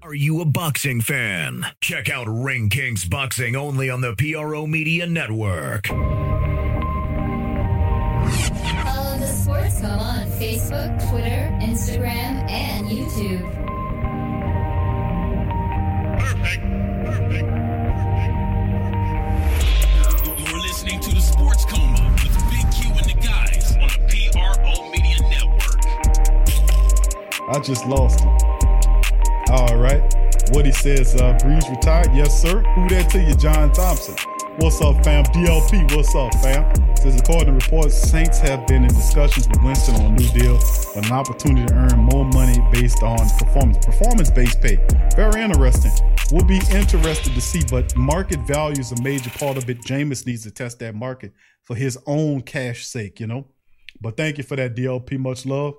Are 0.02 0.14
you 0.14 0.42
a 0.42 0.46
boxing 0.46 1.00
fan? 1.00 1.66
Check 1.80 2.10
out 2.10 2.28
Ring 2.28 2.68
Kings 2.68 3.06
Boxing 3.06 3.56
only 3.56 3.90
on 3.90 4.02
the 4.02 4.14
PRO 4.14 4.68
Media 4.68 5.08
Network. 5.08 5.88
Follow 5.88 6.02
the 9.18 9.28
Sports 9.28 9.80
Coma 9.80 10.20
on 10.20 10.28
Facebook, 10.32 11.10
Twitter, 11.10 11.50
Instagram, 11.62 12.50
and 12.50 12.88
YouTube. 12.90 13.61
You're 16.42 16.58
listening 20.60 21.00
to 21.02 21.14
the 21.14 21.22
Sports 21.22 21.66
Coma 21.66 22.12
with 22.16 22.34
Big 22.50 22.66
Q 22.72 22.90
and 22.98 23.06
the 23.06 23.14
guys 23.22 23.78
on 23.78 23.90
PRO 24.10 24.90
Media 24.90 25.22
Network. 25.30 25.80
I 27.48 27.60
just 27.60 27.86
lost 27.86 28.22
it. 28.22 28.28
All 29.52 29.78
right. 29.78 30.02
What 30.50 30.66
he 30.66 30.72
says, 30.72 31.14
uh, 31.16 31.38
Brees 31.44 31.70
retired. 31.70 32.12
Yes, 32.16 32.42
sir. 32.42 32.62
Who 32.74 32.90
that 32.90 33.12
to 33.12 33.22
you, 33.22 33.36
John 33.36 33.72
Thompson? 33.72 34.16
What's 34.62 34.80
up, 34.80 35.04
fam? 35.04 35.24
DLP, 35.24 35.96
what's 35.96 36.14
up, 36.14 36.32
fam? 36.36 36.96
Says 36.96 37.20
according 37.20 37.48
to 37.48 37.66
reports, 37.66 37.98
Saints 37.98 38.38
have 38.42 38.68
been 38.68 38.84
in 38.84 38.90
discussions 38.90 39.48
with 39.48 39.60
Winston 39.64 39.96
on 39.96 40.02
a 40.02 40.10
new 40.12 40.30
deal 40.40 40.54
with 40.54 40.98
an 40.98 41.12
opportunity 41.12 41.66
to 41.66 41.74
earn 41.74 41.98
more 41.98 42.26
money 42.26 42.60
based 42.72 43.02
on 43.02 43.18
performance, 43.40 43.84
performance-based 43.84 44.62
pay. 44.62 44.78
Very 45.16 45.42
interesting. 45.42 45.92
We'll 46.32 46.46
be 46.46 46.62
interested 46.72 47.34
to 47.34 47.42
see, 47.42 47.64
but 47.72 47.96
market 47.98 48.40
value 48.42 48.80
is 48.80 48.92
a 48.92 49.02
major 49.02 49.32
part 49.32 49.58
of 49.58 49.68
it. 49.68 49.82
Jameis 49.82 50.28
needs 50.28 50.44
to 50.44 50.52
test 50.52 50.78
that 50.78 50.94
market 50.94 51.34
for 51.64 51.76
his 51.76 51.98
own 52.06 52.42
cash 52.42 52.86
sake, 52.86 53.20
you 53.20 53.26
know. 53.26 53.48
But 54.00 54.16
thank 54.16 54.38
you 54.38 54.44
for 54.44 54.58
that 54.58 54.76
DLP. 54.76 55.18
Much 55.18 55.44
love. 55.44 55.74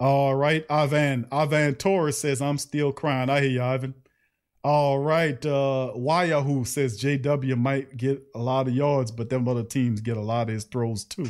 All 0.00 0.34
right, 0.34 0.66
Ivan. 0.68 1.28
Ivan 1.30 1.76
Torres 1.76 2.18
says, 2.18 2.42
I'm 2.42 2.58
still 2.58 2.90
crying. 2.90 3.30
I 3.30 3.42
hear 3.42 3.50
you, 3.50 3.62
Ivan. 3.62 3.94
All 4.66 4.98
right. 4.98 5.46
Uh 5.46 5.92
Yahoo 5.94 6.64
says 6.64 7.00
JW 7.00 7.56
might 7.56 7.96
get 7.96 8.20
a 8.34 8.40
lot 8.40 8.66
of 8.66 8.74
yards, 8.74 9.12
but 9.12 9.30
them 9.30 9.46
other 9.46 9.62
teams 9.62 10.00
get 10.00 10.16
a 10.16 10.20
lot 10.20 10.48
of 10.48 10.54
his 10.54 10.64
throws 10.64 11.04
too. 11.04 11.28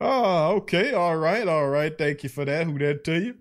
oh, 0.00 0.48
okay. 0.56 0.92
All 0.94 1.16
right. 1.16 1.46
All 1.46 1.68
right. 1.68 1.96
Thank 1.96 2.24
you 2.24 2.28
for 2.28 2.44
that. 2.44 2.66
Who 2.66 2.76
that 2.80 3.04
to 3.04 3.20
you? 3.20 3.36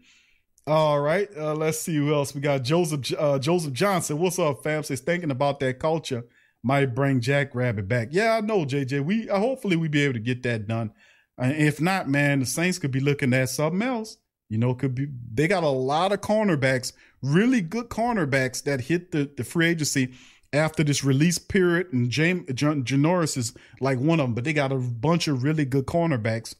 All 0.67 0.99
right. 0.99 1.27
Uh, 1.35 1.55
let's 1.55 1.79
see 1.79 1.95
who 1.95 2.13
else 2.13 2.35
we 2.35 2.41
got. 2.41 2.61
Joseph 2.61 3.11
uh, 3.17 3.39
Joseph 3.39 3.73
Johnson. 3.73 4.19
What's 4.19 4.37
up, 4.37 4.61
fam? 4.61 4.83
Says 4.83 4.99
thinking 4.99 5.31
about 5.31 5.59
that 5.61 5.79
culture 5.79 6.23
might 6.61 6.93
bring 6.93 7.19
Jack 7.19 7.55
Rabbit 7.55 7.87
back. 7.87 8.09
Yeah, 8.11 8.35
I 8.37 8.41
know, 8.41 8.63
JJ. 8.63 9.03
We 9.03 9.27
uh, 9.27 9.39
hopefully 9.39 9.75
we 9.75 9.87
be 9.87 10.03
able 10.03 10.13
to 10.13 10.19
get 10.19 10.43
that 10.43 10.67
done. 10.67 10.91
And 11.35 11.57
if 11.57 11.81
not, 11.81 12.07
man, 12.07 12.41
the 12.41 12.45
Saints 12.45 12.77
could 12.77 12.91
be 12.91 12.99
looking 12.99 13.33
at 13.33 13.49
something 13.49 13.81
else. 13.81 14.17
You 14.49 14.57
know, 14.57 14.75
could 14.75 14.93
be 14.93 15.07
they 15.33 15.47
got 15.47 15.63
a 15.63 15.69
lot 15.69 16.11
of 16.11 16.21
cornerbacks, 16.21 16.93
really 17.21 17.61
good 17.61 17.89
cornerbacks 17.89 18.63
that 18.63 18.81
hit 18.81 19.11
the, 19.11 19.29
the 19.35 19.43
free 19.43 19.67
agency 19.67 20.13
after 20.53 20.83
this 20.83 21.03
release 21.03 21.37
period. 21.37 21.91
And 21.91 22.09
James 22.09 22.45
Janoris 22.51 23.37
is 23.37 23.53
like 23.81 23.99
one 23.99 24.19
of 24.19 24.27
them, 24.27 24.33
but 24.35 24.43
they 24.43 24.53
got 24.53 24.71
a 24.71 24.75
bunch 24.75 25.27
of 25.27 25.43
really 25.43 25.65
good 25.65 25.85
cornerbacks 25.85 26.55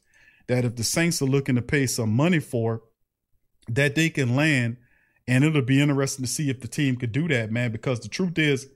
that 0.48 0.66
if 0.66 0.76
the 0.76 0.84
Saints 0.84 1.22
are 1.22 1.26
looking 1.26 1.56
to 1.56 1.62
pay 1.62 1.88
some 1.88 2.12
money 2.12 2.40
for, 2.40 2.84
that 3.68 3.96
they 3.96 4.10
can 4.10 4.36
land. 4.36 4.78
And 5.28 5.44
it'll 5.44 5.62
be 5.62 5.82
interesting 5.82 6.26
to 6.26 6.32
see 6.32 6.50
if 6.50 6.62
the 6.62 6.68
team 6.68 6.98
could 6.98 7.12
do 7.12 7.28
that, 7.30 7.52
man, 7.52 7.72
because 7.72 8.00
the 8.00 8.10
truth 8.10 8.38
is, 8.38 8.68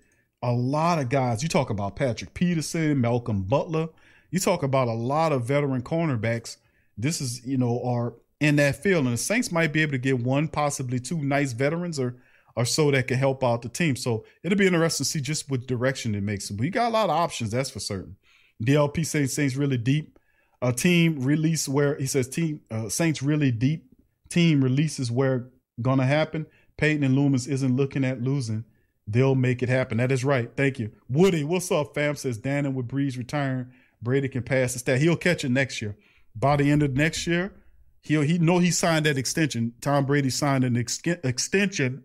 a 0.41 0.51
lot 0.51 0.99
of 0.99 1.09
guys, 1.09 1.43
you 1.43 1.49
talk 1.49 1.69
about 1.69 1.95
Patrick 1.95 2.33
Peterson, 2.33 3.01
Malcolm 3.01 3.43
Butler, 3.43 3.89
you 4.31 4.39
talk 4.39 4.63
about 4.63 4.87
a 4.87 4.93
lot 4.93 5.31
of 5.31 5.45
veteran 5.45 5.81
cornerbacks. 5.81 6.57
This 6.97 7.19
is, 7.21 7.45
you 7.45 7.57
know, 7.57 7.83
are 7.83 8.13
in 8.39 8.55
that 8.57 8.81
field. 8.81 9.05
And 9.05 9.13
the 9.13 9.17
Saints 9.17 9.51
might 9.51 9.73
be 9.73 9.81
able 9.81 9.93
to 9.93 9.97
get 9.97 10.19
one, 10.19 10.47
possibly 10.47 10.99
two 10.99 11.21
nice 11.21 11.53
veterans 11.53 11.99
or 11.99 12.15
or 12.55 12.65
so 12.65 12.91
that 12.91 13.07
can 13.07 13.17
help 13.17 13.41
out 13.43 13.61
the 13.61 13.69
team. 13.69 13.95
So 13.95 14.25
it'll 14.43 14.57
be 14.57 14.67
interesting 14.67 15.05
to 15.05 15.09
see 15.09 15.21
just 15.21 15.49
what 15.49 15.65
direction 15.65 16.13
it 16.13 16.23
makes. 16.23 16.49
But 16.49 16.65
you 16.65 16.71
got 16.71 16.89
a 16.89 16.93
lot 16.93 17.09
of 17.09 17.15
options, 17.15 17.51
that's 17.51 17.69
for 17.69 17.79
certain. 17.79 18.17
DLP 18.61 19.05
says 19.05 19.33
Saints 19.33 19.55
really 19.55 19.77
deep. 19.77 20.19
A 20.61 20.73
team 20.73 21.21
release 21.21 21.69
where 21.69 21.95
he 21.95 22.05
says 22.05 22.27
team 22.27 22.61
uh, 22.69 22.89
Saints 22.89 23.23
really 23.23 23.51
deep. 23.51 23.85
Team 24.29 24.61
releases 24.61 25.09
where 25.09 25.49
gonna 25.81 26.05
happen. 26.05 26.47
Payton 26.75 27.03
and 27.03 27.15
Loomis 27.15 27.47
isn't 27.47 27.75
looking 27.75 28.03
at 28.03 28.21
losing. 28.21 28.65
They'll 29.07 29.35
make 29.35 29.63
it 29.63 29.69
happen. 29.69 29.97
That 29.97 30.11
is 30.11 30.23
right. 30.23 30.51
Thank 30.55 30.79
you. 30.79 30.91
Woody, 31.07 31.43
what's 31.43 31.71
up, 31.71 31.95
fam? 31.95 32.15
Says 32.15 32.37
Dannon 32.37 32.73
with 32.73 32.87
Brees 32.87 33.17
return. 33.17 33.71
Brady 34.01 34.29
can 34.29 34.43
pass 34.43 34.73
the 34.73 34.79
stat. 34.79 34.99
He'll 35.01 35.15
catch 35.15 35.43
it 35.43 35.49
next 35.49 35.81
year. 35.81 35.97
By 36.35 36.57
the 36.57 36.69
end 36.69 36.83
of 36.83 36.95
next 36.95 37.25
year, 37.25 37.53
he'll 38.01 38.21
he 38.21 38.37
know 38.37 38.59
he 38.59 38.71
signed 38.71 39.05
that 39.05 39.17
extension. 39.17 39.73
Tom 39.81 40.05
Brady 40.05 40.29
signed 40.29 40.63
an 40.63 40.77
ex- 40.77 41.01
extension 41.05 42.03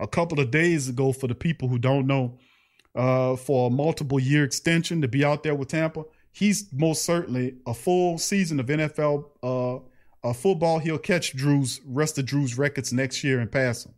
a 0.00 0.06
couple 0.06 0.40
of 0.40 0.50
days 0.50 0.88
ago 0.88 1.12
for 1.12 1.26
the 1.26 1.34
people 1.34 1.68
who 1.68 1.78
don't 1.78 2.06
know, 2.06 2.38
uh, 2.94 3.36
for 3.36 3.68
a 3.68 3.70
multiple 3.70 4.20
year 4.20 4.44
extension 4.44 5.00
to 5.02 5.08
be 5.08 5.24
out 5.24 5.42
there 5.42 5.54
with 5.54 5.68
Tampa. 5.68 6.04
He's 6.32 6.72
most 6.72 7.04
certainly 7.04 7.56
a 7.66 7.74
full 7.74 8.18
season 8.18 8.58
of 8.58 8.66
NFL 8.66 9.24
uh, 9.42 10.28
uh, 10.28 10.32
football. 10.32 10.80
He'll 10.80 10.98
catch 10.98 11.36
Drew's 11.36 11.80
rest 11.86 12.18
of 12.18 12.26
Drew's 12.26 12.58
records 12.58 12.92
next 12.92 13.22
year 13.22 13.38
and 13.38 13.50
pass 13.50 13.84
them. 13.84 13.94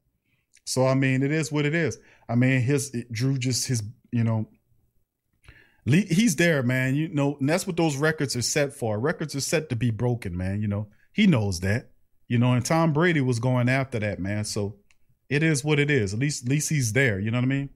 So 0.65 0.87
I 0.87 0.95
mean, 0.95 1.23
it 1.23 1.33
is 1.33 1.51
what 1.51 1.65
it 1.65 1.75
is. 1.75 1.99
I 2.29 2.35
mean, 2.35 2.61
his 2.61 2.95
Drew 3.11 3.39
just 3.39 3.69
his 3.69 3.83
you 4.11 4.25
know 4.25 4.47
he's 5.87 6.37
there, 6.37 6.63
man. 6.63 6.95
You 6.95 7.09
know, 7.09 7.37
and 7.39 7.49
that's 7.49 7.67
what 7.67 7.77
those 7.77 7.97
records 7.97 8.37
are 8.37 8.43
set 8.43 8.73
for. 8.73 8.99
Records 8.99 9.35
are 9.35 9.41
set 9.41 9.69
to 9.71 9.77
be 9.77 9.91
broken, 9.91 10.37
man. 10.37 10.61
You 10.61 10.69
know, 10.69 10.89
he 11.17 11.27
knows 11.27 11.61
that. 11.61 11.91
You 12.29 12.39
know, 12.39 12.53
and 12.53 12.65
Tom 12.65 12.93
Brady 12.93 13.21
was 13.21 13.39
going 13.39 13.69
after 13.69 13.99
that, 14.01 14.19
man. 14.19 14.45
So 14.45 14.77
it 15.31 15.43
is 15.43 15.65
what 15.65 15.79
it 15.79 15.91
is. 15.91 16.13
At 16.13 16.21
least, 16.21 16.45
at 16.45 16.51
least 16.51 16.69
he's 16.69 16.93
there. 16.93 17.19
You 17.19 17.31
know 17.31 17.39
what 17.39 17.45
I 17.45 17.49
mean? 17.49 17.71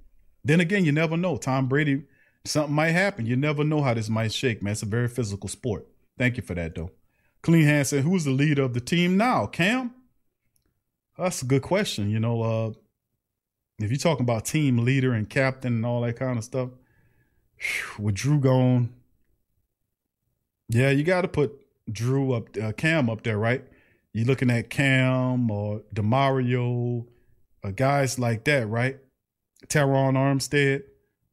then 0.44 0.60
again, 0.60 0.84
you 0.84 0.92
never 0.92 1.16
know. 1.16 1.36
Tom 1.36 1.68
Brady, 1.68 2.02
something 2.44 2.74
might 2.74 2.90
happen. 2.90 3.26
You 3.26 3.36
never 3.36 3.64
know 3.64 3.82
how 3.82 3.94
this 3.94 4.08
might 4.08 4.32
shake, 4.32 4.62
man. 4.62 4.72
It's 4.72 4.82
a 4.82 4.86
very 4.86 5.08
physical 5.08 5.48
sport. 5.48 5.86
Thank 6.18 6.36
you 6.36 6.42
for 6.42 6.54
that, 6.54 6.74
though. 6.74 6.90
Clean 7.42 7.64
Hand 7.64 7.86
said, 7.86 8.04
"Who's 8.04 8.24
the 8.24 8.30
leader 8.30 8.62
of 8.62 8.74
the 8.74 8.80
team 8.80 9.16
now? 9.16 9.46
Cam." 9.46 9.94
That's 11.18 11.42
a 11.42 11.46
good 11.46 11.62
question. 11.62 12.10
You 12.10 12.20
know, 12.20 12.42
uh, 12.42 12.72
if 13.78 13.90
you're 13.90 13.98
talking 13.98 14.24
about 14.24 14.44
team 14.46 14.78
leader 14.78 15.12
and 15.12 15.28
captain 15.28 15.74
and 15.74 15.86
all 15.86 16.02
that 16.02 16.16
kind 16.16 16.38
of 16.38 16.44
stuff, 16.44 16.70
with 17.98 18.14
Drew 18.14 18.40
gone, 18.40 18.94
yeah, 20.68 20.90
you 20.90 21.02
got 21.02 21.22
to 21.22 21.28
put 21.28 21.59
Drew 21.92 22.32
up, 22.32 22.56
uh, 22.62 22.72
Cam 22.72 23.10
up 23.10 23.22
there, 23.22 23.38
right? 23.38 23.64
You're 24.12 24.26
looking 24.26 24.50
at 24.50 24.70
Cam 24.70 25.50
or 25.50 25.82
Demario, 25.94 27.06
uh, 27.62 27.70
guys 27.70 28.18
like 28.18 28.44
that, 28.44 28.68
right? 28.68 28.98
Terron 29.68 30.14
Armstead, 30.14 30.82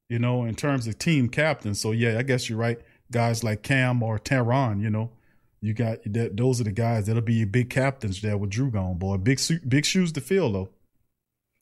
you 0.09 0.19
know, 0.19 0.43
in 0.45 0.55
terms 0.55 0.87
of 0.87 0.99
team 0.99 1.29
captain. 1.29 1.73
So 1.73 1.91
yeah, 1.91 2.17
I 2.17 2.23
guess 2.23 2.49
you're 2.49 2.57
right. 2.57 2.79
Guys 3.11 3.43
like 3.43 3.63
Cam 3.63 4.03
or 4.03 4.19
Terron, 4.19 4.81
you 4.81 4.89
know, 4.89 5.11
you 5.61 5.73
got 5.73 5.99
that. 6.05 6.37
Those 6.37 6.61
are 6.61 6.65
the 6.65 6.71
guys 6.71 7.07
that'll 7.07 7.21
be 7.21 7.35
your 7.35 7.47
big 7.47 7.69
captains 7.69 8.21
there 8.21 8.37
with 8.37 8.49
Drew 8.49 8.69
gone, 8.69 8.97
boy. 8.97 9.17
Big 9.17 9.39
big 9.67 9.85
shoes 9.85 10.11
to 10.13 10.21
fill 10.21 10.51
though. 10.51 10.69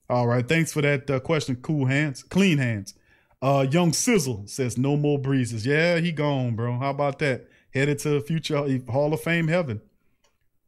All 0.09 0.27
right, 0.27 0.47
thanks 0.47 0.73
for 0.73 0.81
that 0.81 1.09
uh, 1.09 1.19
question. 1.19 1.55
Cool 1.57 1.85
hands, 1.85 2.23
clean 2.23 2.57
hands. 2.57 2.93
Uh, 3.41 3.65
Young 3.69 3.93
Sizzle 3.93 4.43
says 4.47 4.77
no 4.77 4.97
more 4.97 5.19
breezes. 5.19 5.65
Yeah, 5.65 5.99
he 5.99 6.11
gone, 6.11 6.55
bro. 6.55 6.77
How 6.79 6.89
about 6.89 7.19
that? 7.19 7.47
Headed 7.75 7.99
to 7.99 8.21
future 8.21 8.65
Hall 8.89 9.13
of 9.13 9.21
Fame 9.21 9.49
heaven. 9.49 9.81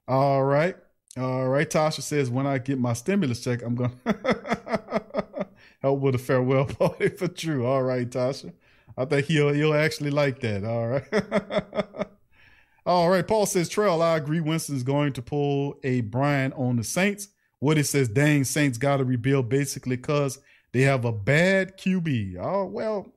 All 0.09 0.43
right. 0.43 0.75
All 1.17 1.47
right. 1.47 1.69
Tasha 1.69 2.01
says, 2.01 2.29
when 2.29 2.45
I 2.45 2.57
get 2.57 2.77
my 2.77 2.91
stimulus 2.91 3.41
check, 3.41 3.63
I'm 3.63 3.75
going 3.75 3.97
to 4.05 5.47
help 5.81 6.01
with 6.01 6.15
a 6.15 6.17
farewell 6.17 6.65
party 6.79 7.07
for 7.07 7.29
Drew. 7.29 7.65
All 7.65 7.81
right, 7.81 8.09
Tasha. 8.09 8.51
I 8.97 9.05
think 9.05 9.27
he'll 9.27 9.53
he'll 9.53 9.73
actually 9.73 10.09
like 10.09 10.41
that. 10.41 10.65
All 10.65 10.87
right. 10.87 12.07
All 12.85 13.09
right. 13.09 13.25
Paul 13.25 13.45
says, 13.45 13.69
Trail, 13.69 14.01
I 14.01 14.17
agree. 14.17 14.41
Winston's 14.41 14.83
going 14.83 15.13
to 15.13 15.21
pull 15.21 15.79
a 15.83 16.01
Brian 16.01 16.51
on 16.53 16.75
the 16.75 16.83
Saints. 16.83 17.29
What 17.59 17.77
it 17.77 17.85
says, 17.85 18.09
dang, 18.09 18.43
Saints 18.43 18.77
got 18.77 18.97
to 18.97 19.05
rebuild 19.05 19.47
basically 19.47 19.95
because 19.95 20.39
they 20.73 20.81
have 20.81 21.05
a 21.05 21.13
bad 21.13 21.77
QB. 21.77 22.37
Oh, 22.37 22.65
well, 22.65 23.13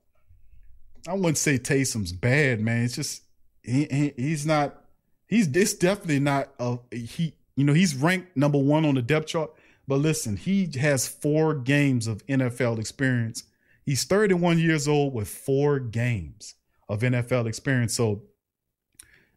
I 1.08 1.14
wouldn't 1.14 1.38
say 1.38 1.58
Taysom's 1.58 2.12
bad, 2.12 2.60
man. 2.60 2.84
It's 2.84 2.94
just 2.94 3.22
he, 3.70 3.84
he, 3.90 4.12
he's 4.16 4.46
not 4.46 4.84
he's 5.26 5.46
it's 5.48 5.74
definitely 5.74 6.20
not 6.20 6.48
a 6.58 6.78
he 6.90 7.34
you 7.56 7.64
know 7.64 7.72
he's 7.72 7.94
ranked 7.94 8.36
number 8.36 8.58
one 8.58 8.84
on 8.84 8.94
the 8.94 9.02
depth 9.02 9.28
chart 9.28 9.50
but 9.86 9.96
listen 9.96 10.36
he 10.36 10.68
has 10.78 11.06
four 11.06 11.54
games 11.54 12.06
of 12.06 12.26
nfl 12.26 12.78
experience 12.78 13.44
he's 13.84 14.04
31 14.04 14.58
years 14.58 14.88
old 14.88 15.14
with 15.14 15.28
four 15.28 15.78
games 15.78 16.54
of 16.88 17.00
nfl 17.00 17.46
experience 17.46 17.94
so 17.94 18.22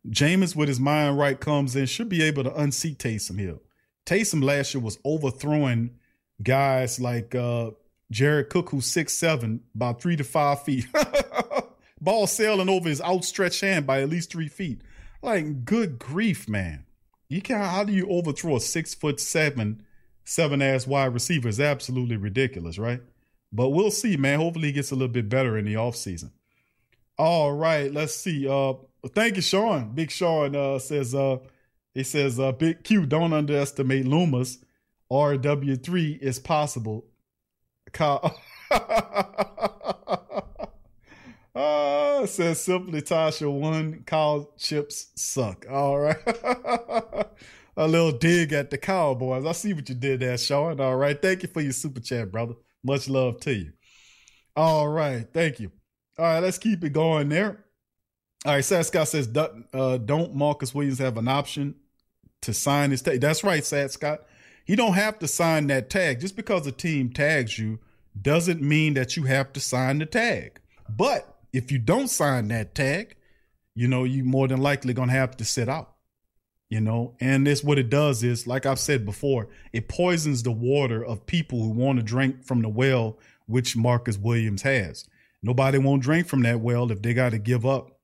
Jameis 0.10 0.56
with 0.56 0.68
his 0.68 0.80
mind 0.80 1.18
right 1.18 1.40
comes 1.40 1.76
in 1.76 1.86
should 1.86 2.10
be 2.10 2.22
able 2.24 2.44
to 2.44 2.56
unseat 2.56 3.00
Taysom 3.00 3.40
Hill. 3.40 3.62
Taysom 4.06 4.44
last 4.44 4.74
year 4.74 4.84
was 4.84 5.00
overthrowing 5.06 5.92
guys 6.42 7.00
like 7.00 7.34
uh 7.36 7.72
Jared 8.12 8.50
Cook, 8.50 8.70
who's 8.70 8.86
six 8.86 9.14
seven, 9.14 9.62
about 9.74 10.02
three 10.02 10.16
to 10.18 10.24
five 10.24 10.64
feet. 10.64 10.88
Ball 12.04 12.28
sailing 12.28 12.70
over 12.70 12.90
his 12.90 13.02
outstretched 13.02 13.62
hand 13.62 13.88
by 13.88 14.02
at 14.02 14.10
least 14.10 14.32
three 14.32 14.50
feet. 14.50 14.82
Like, 15.22 15.64
good 15.64 16.00
grief, 16.00 16.50
man. 16.50 16.86
You 17.30 17.42
can't. 17.42 17.64
how 17.64 17.84
do 17.84 17.94
you 17.94 18.08
overthrow 18.10 18.58
a 18.58 18.60
six 18.60 18.94
foot 18.94 19.20
seven, 19.20 19.86
seven 20.26 20.62
ass 20.62 20.86
wide 20.86 21.14
receiver? 21.14 21.48
Is 21.48 21.60
absolutely 21.60 22.18
ridiculous, 22.18 22.78
right? 22.78 23.02
But 23.52 23.70
we'll 23.70 23.92
see, 23.92 24.18
man. 24.18 24.40
Hopefully 24.40 24.68
he 24.68 24.74
gets 24.74 24.92
a 24.92 24.96
little 24.96 25.08
bit 25.08 25.30
better 25.30 25.58
in 25.58 25.66
the 25.66 25.76
offseason. 25.76 26.32
All 27.18 27.54
right, 27.54 27.92
let's 27.92 28.16
see. 28.16 28.48
Uh 28.48 28.74
thank 29.14 29.36
you, 29.38 29.42
Sean. 29.42 29.94
Big 29.94 30.12
Sean 30.12 30.56
uh 30.56 30.80
says 30.80 31.16
uh 31.16 31.38
he 31.94 32.04
says 32.04 32.40
uh 32.40 32.52
Big 32.52 32.84
Q, 32.84 33.06
don't 33.06 33.34
underestimate 33.34 34.06
Loomis. 34.06 34.58
RW3 35.12 36.20
is 36.20 36.40
possible. 36.40 37.06
Kyle 37.92 38.36
Uh, 41.56 42.26
says 42.26 42.64
simply 42.64 43.02
Tasha 43.02 43.52
one 43.52 44.04
cow 44.06 44.50
chips 44.58 45.12
suck. 45.16 45.66
All 45.70 46.00
right. 46.00 46.18
a 47.78 47.88
little 47.88 48.12
dig 48.12 48.54
at 48.54 48.72
the 48.72 48.78
Cowboys. 48.78 49.46
I 49.46 49.52
see 49.52 49.74
what 49.74 49.88
you 49.88 49.96
did 49.96 50.22
there, 50.22 50.38
Sean. 50.38 50.80
All 50.80 50.96
right. 50.96 51.20
Thank 51.20 51.44
you 51.44 51.50
for 51.50 51.62
your 51.62 51.74
super 51.74 52.00
chat, 52.00 52.32
brother. 52.32 52.56
Much 52.84 53.08
love 53.08 53.40
to 53.42 53.54
you. 53.54 53.74
All 54.56 54.88
right. 54.88 55.28
Thank 55.32 55.60
you. 55.60 55.72
All 56.18 56.26
right. 56.26 56.40
Let's 56.40 56.58
keep 56.58 56.84
it 56.84 56.94
going 56.94 57.30
there. 57.30 57.66
All 58.46 58.54
right. 58.54 58.66
Sad 58.66 58.86
Scott 58.86 59.08
says, 59.08 59.30
uh, 59.74 59.98
don't 59.98 60.36
Marcus 60.36 60.74
Williams 60.74 61.00
have 61.00 61.18
an 61.18 61.28
option 61.28 61.76
to 62.42 62.54
sign 62.54 62.92
his 62.92 63.02
tag? 63.02 63.22
That's 63.22 63.44
right, 63.44 63.64
Sad 63.64 63.92
Scott. 63.92 64.22
He 64.66 64.76
don't 64.76 64.94
have 64.94 65.20
to 65.20 65.28
sign 65.28 65.68
that 65.68 65.90
tag. 65.90 66.20
Just 66.20 66.36
because 66.36 66.66
a 66.66 66.72
team 66.72 67.10
tags 67.12 67.60
you 67.60 67.80
doesn't 68.20 68.62
mean 68.62 68.94
that 68.94 69.18
you 69.18 69.24
have 69.24 69.54
to 69.54 69.60
sign 69.60 70.00
the 70.00 70.06
tag. 70.06 70.60
But 70.90 71.33
if 71.54 71.72
you 71.72 71.78
don't 71.78 72.10
sign 72.10 72.50
that 72.50 72.76
tag, 72.76 73.16
you 73.76 73.88
know, 73.88 74.04
you 74.04 74.24
more 74.24 74.48
than 74.48 74.60
likely 74.60 74.94
gonna 74.94 75.12
have 75.12 75.38
to 75.38 75.46
sit 75.46 75.70
out. 75.70 75.92
You 76.70 76.82
know, 76.82 77.16
and 77.20 77.46
this 77.46 77.64
what 77.64 77.78
it 77.78 77.90
does 77.92 78.24
is, 78.24 78.48
like 78.48 78.66
I've 78.66 78.80
said 78.80 79.06
before, 79.06 79.48
it 79.72 79.88
poisons 79.88 80.42
the 80.42 80.52
water 80.52 81.06
of 81.06 81.28
people 81.28 81.62
who 81.62 81.70
want 81.70 82.00
to 82.00 82.04
drink 82.04 82.44
from 82.44 82.64
the 82.64 82.70
well 82.70 83.20
which 83.46 83.76
Marcus 83.78 84.18
Williams 84.18 84.64
has. 84.64 85.08
Nobody 85.44 85.78
won't 85.78 86.02
drink 86.02 86.26
from 86.28 86.42
that 86.44 86.62
well 86.62 86.92
if 86.92 87.02
they 87.02 87.14
got 87.14 87.32
to 87.32 87.38
give 87.38 87.66
up. 87.66 88.00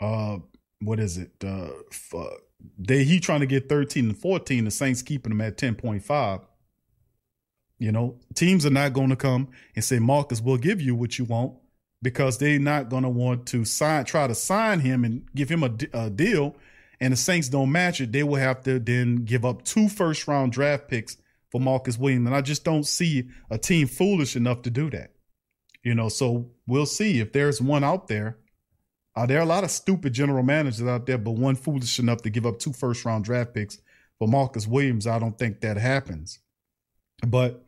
Uh, 0.00 0.38
what 0.80 0.98
is 0.98 1.18
it? 1.18 1.32
Uh, 1.44 1.72
f- 1.90 2.38
they 2.78 3.04
he 3.04 3.20
trying 3.20 3.40
to 3.40 3.46
get 3.46 3.68
thirteen 3.68 4.06
and 4.06 4.18
fourteen. 4.18 4.64
The 4.64 4.70
Saints 4.70 5.02
keeping 5.02 5.32
him 5.32 5.40
at 5.42 5.58
ten 5.58 5.74
point 5.74 6.02
five. 6.02 6.40
You 7.78 7.92
know, 7.92 8.18
teams 8.34 8.64
are 8.64 8.70
not 8.70 8.92
going 8.92 9.08
to 9.08 9.16
come 9.16 9.48
and 9.74 9.84
say, 9.84 9.98
Marcus, 9.98 10.40
we'll 10.40 10.58
give 10.58 10.80
you 10.80 10.94
what 10.94 11.18
you 11.18 11.24
want 11.24 11.54
because 12.02 12.38
they're 12.38 12.58
not 12.58 12.88
going 12.88 13.02
to 13.02 13.08
want 13.08 13.46
to 13.46 13.64
sign, 13.64 14.04
try 14.04 14.26
to 14.26 14.34
sign 14.34 14.80
him 14.80 15.04
and 15.04 15.26
give 15.34 15.48
him 15.50 15.62
a, 15.62 15.70
a, 15.92 16.10
deal. 16.10 16.56
And 17.00 17.12
the 17.12 17.16
Saints 17.16 17.48
don't 17.48 17.72
match 17.72 18.00
it. 18.00 18.12
They 18.12 18.22
will 18.22 18.36
have 18.36 18.62
to 18.64 18.78
then 18.78 19.24
give 19.24 19.44
up 19.44 19.64
two 19.64 19.88
first 19.88 20.26
round 20.26 20.52
draft 20.52 20.88
picks 20.88 21.16
for 21.50 21.60
Marcus 21.60 21.98
Williams. 21.98 22.26
And 22.26 22.34
I 22.34 22.40
just 22.40 22.64
don't 22.64 22.86
see 22.86 23.28
a 23.50 23.58
team 23.58 23.86
foolish 23.86 24.36
enough 24.36 24.62
to 24.62 24.70
do 24.70 24.90
that. 24.90 25.12
You 25.82 25.94
know, 25.94 26.08
so 26.08 26.50
we'll 26.66 26.86
see 26.86 27.20
if 27.20 27.32
there's 27.32 27.60
one 27.60 27.84
out 27.84 28.08
there. 28.08 28.38
Uh, 29.16 29.26
there 29.26 29.38
are 29.38 29.42
a 29.42 29.46
lot 29.46 29.64
of 29.64 29.70
stupid 29.70 30.12
general 30.12 30.42
managers 30.42 30.86
out 30.86 31.06
there, 31.06 31.18
but 31.18 31.32
one 31.32 31.56
foolish 31.56 31.98
enough 31.98 32.22
to 32.22 32.30
give 32.30 32.46
up 32.46 32.58
two 32.58 32.72
first 32.72 33.04
round 33.04 33.24
draft 33.24 33.54
picks 33.54 33.78
for 34.18 34.28
Marcus 34.28 34.66
Williams. 34.66 35.06
I 35.06 35.18
don't 35.18 35.38
think 35.38 35.60
that 35.60 35.76
happens. 35.76 36.38
But 37.26 37.64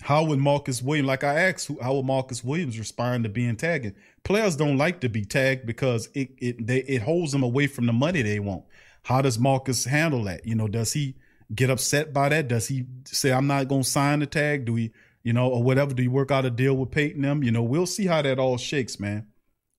how 0.00 0.24
would 0.24 0.38
Marcus 0.38 0.82
Williams, 0.82 1.06
like 1.06 1.22
I 1.22 1.48
asked, 1.48 1.70
how 1.80 1.94
would 1.94 2.06
Marcus 2.06 2.42
Williams 2.42 2.78
respond 2.78 3.24
to 3.24 3.30
being 3.30 3.56
tagged? 3.56 3.94
Players 4.24 4.56
don't 4.56 4.78
like 4.78 5.00
to 5.00 5.08
be 5.08 5.24
tagged 5.24 5.66
because 5.66 6.08
it 6.14 6.30
it 6.38 6.66
they, 6.66 6.78
it 6.78 7.02
holds 7.02 7.32
them 7.32 7.42
away 7.42 7.66
from 7.66 7.86
the 7.86 7.92
money 7.92 8.22
they 8.22 8.40
want. 8.40 8.64
How 9.04 9.22
does 9.22 9.38
Marcus 9.38 9.84
handle 9.84 10.24
that? 10.24 10.46
You 10.46 10.54
know, 10.54 10.68
does 10.68 10.92
he 10.92 11.16
get 11.54 11.70
upset 11.70 12.12
by 12.12 12.28
that? 12.30 12.48
Does 12.48 12.68
he 12.68 12.86
say 13.04 13.32
I'm 13.32 13.46
not 13.46 13.68
going 13.68 13.82
to 13.82 13.88
sign 13.88 14.20
the 14.20 14.26
tag? 14.26 14.64
Do 14.64 14.74
he, 14.76 14.92
you 15.22 15.32
know, 15.32 15.48
or 15.48 15.62
whatever? 15.62 15.94
Do 15.94 16.02
you 16.02 16.10
work 16.10 16.30
out 16.30 16.44
a 16.44 16.50
deal 16.50 16.76
with 16.76 16.90
Payton 16.90 17.22
them? 17.22 17.42
You 17.42 17.50
know, 17.50 17.62
we'll 17.62 17.86
see 17.86 18.06
how 18.06 18.22
that 18.22 18.38
all 18.38 18.58
shakes, 18.58 18.98
man. 18.98 19.26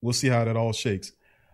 We'll 0.02 0.14
see 0.14 0.28
how 0.28 0.44
that 0.44 0.58
all 0.58 0.74
shakes. 0.74 1.14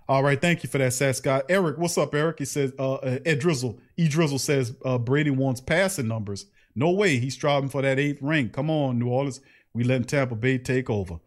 All 0.10 0.24
right, 0.24 0.42
thank 0.42 0.64
you 0.64 0.70
for 0.70 0.80
that, 0.80 0.94
Sat 0.94 1.18
Scott. 1.18 1.46
Eric, 1.50 1.78
what's 1.78 1.96
up, 1.96 2.16
Eric? 2.16 2.40
He 2.40 2.46
says, 2.46 2.74
uh, 2.80 3.20
Ed 3.28 3.38
Drizzle, 3.38 3.80
E 3.96 4.08
Drizzle 4.08 4.40
says 4.40 4.76
uh, 4.84 4.98
Brady 4.98 5.30
wants 5.30 5.62
passing 5.62 6.08
numbers. 6.08 6.48
No 6.74 6.90
way. 6.90 7.20
He's 7.20 7.36
striving 7.36 7.70
for 7.70 7.84
that 7.84 8.00
eighth 8.00 8.20
ring. 8.20 8.50
Come 8.50 8.72
on, 8.72 8.98
New 8.98 9.08
Orleans. 9.08 9.40
We 9.72 9.84
letting 9.84 10.06
Tampa 10.06 10.34
Bay 10.34 10.58
take 10.58 10.90
over. 10.90 11.20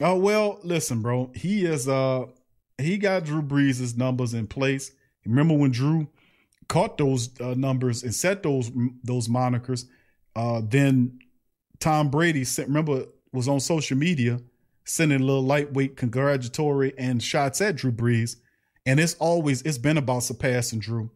Oh 0.00 0.16
well, 0.18 0.60
listen, 0.62 1.02
bro. 1.02 1.32
He 1.34 1.64
is 1.64 1.88
uh 1.88 2.26
he 2.78 2.96
got 2.96 3.24
Drew 3.24 3.42
Brees' 3.42 3.96
numbers 3.96 4.34
in 4.34 4.46
place. 4.46 4.92
Remember 5.26 5.54
when 5.54 5.72
Drew 5.72 6.06
caught 6.68 6.98
those 6.98 7.28
uh, 7.40 7.54
numbers 7.54 8.04
and 8.04 8.14
set 8.14 8.44
those 8.44 8.70
those 9.02 9.26
monikers? 9.26 9.86
Uh, 10.36 10.60
then 10.64 11.18
Tom 11.80 12.08
Brady 12.08 12.44
sent, 12.44 12.68
remember 12.68 13.06
was 13.32 13.48
on 13.48 13.58
social 13.58 13.96
media 13.96 14.38
sending 14.84 15.20
a 15.20 15.24
little 15.24 15.44
lightweight 15.44 15.96
congratulatory 15.96 16.92
and 16.98 17.22
shots 17.22 17.60
at 17.60 17.76
Drew 17.76 17.92
Brees, 17.92 18.36
and 18.86 18.98
it's 18.98 19.14
always 19.14 19.62
it's 19.62 19.78
been 19.78 19.98
about 19.98 20.24
surpassing 20.24 20.80
Drew. 20.80 21.10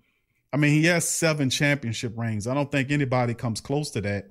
I 0.53 0.57
mean, 0.57 0.71
he 0.73 0.87
has 0.87 1.09
seven 1.09 1.51
championship 1.51 2.17
rings. 2.17 2.47
I 2.47 2.55
don't 2.55 2.71
think 2.71 2.91
anybody 2.91 3.35
comes 3.35 3.61
close 3.61 3.91
to 3.91 4.01
that. 4.03 4.31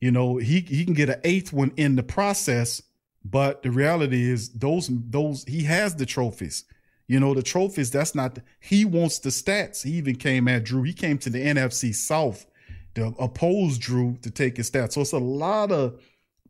You 0.00 0.10
know, 0.10 0.36
he 0.36 0.60
he 0.60 0.84
can 0.84 0.94
get 0.94 1.08
an 1.08 1.20
eighth 1.24 1.52
one 1.52 1.72
in 1.76 1.96
the 1.96 2.02
process, 2.02 2.82
but 3.24 3.62
the 3.62 3.70
reality 3.70 4.30
is 4.30 4.50
those 4.50 4.90
those 4.92 5.44
he 5.44 5.64
has 5.64 5.94
the 5.96 6.06
trophies. 6.06 6.64
You 7.06 7.18
know, 7.18 7.32
the 7.32 7.42
trophies, 7.42 7.90
that's 7.90 8.14
not 8.14 8.38
he 8.60 8.84
wants 8.84 9.18
the 9.18 9.30
stats. 9.30 9.82
He 9.82 9.92
even 9.92 10.16
came 10.16 10.46
at 10.46 10.64
Drew. 10.64 10.82
He 10.82 10.92
came 10.92 11.18
to 11.18 11.30
the 11.30 11.44
NFC 11.44 11.94
South 11.94 12.46
to 12.94 13.06
oppose 13.18 13.78
Drew 13.78 14.18
to 14.22 14.30
take 14.30 14.56
his 14.56 14.70
stats. 14.70 14.92
So 14.92 15.00
it's 15.00 15.12
a 15.12 15.18
lot 15.18 15.72
of 15.72 16.00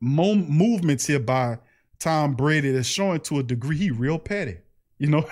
mo- 0.00 0.34
movements 0.34 1.06
here 1.06 1.20
by 1.20 1.58
Tom 1.98 2.34
Brady 2.34 2.70
that's 2.70 2.88
showing 2.88 3.20
to 3.20 3.38
a 3.38 3.42
degree 3.42 3.76
he 3.76 3.90
real 3.90 4.18
petty. 4.18 4.58
You 4.98 5.08
know, 5.08 5.28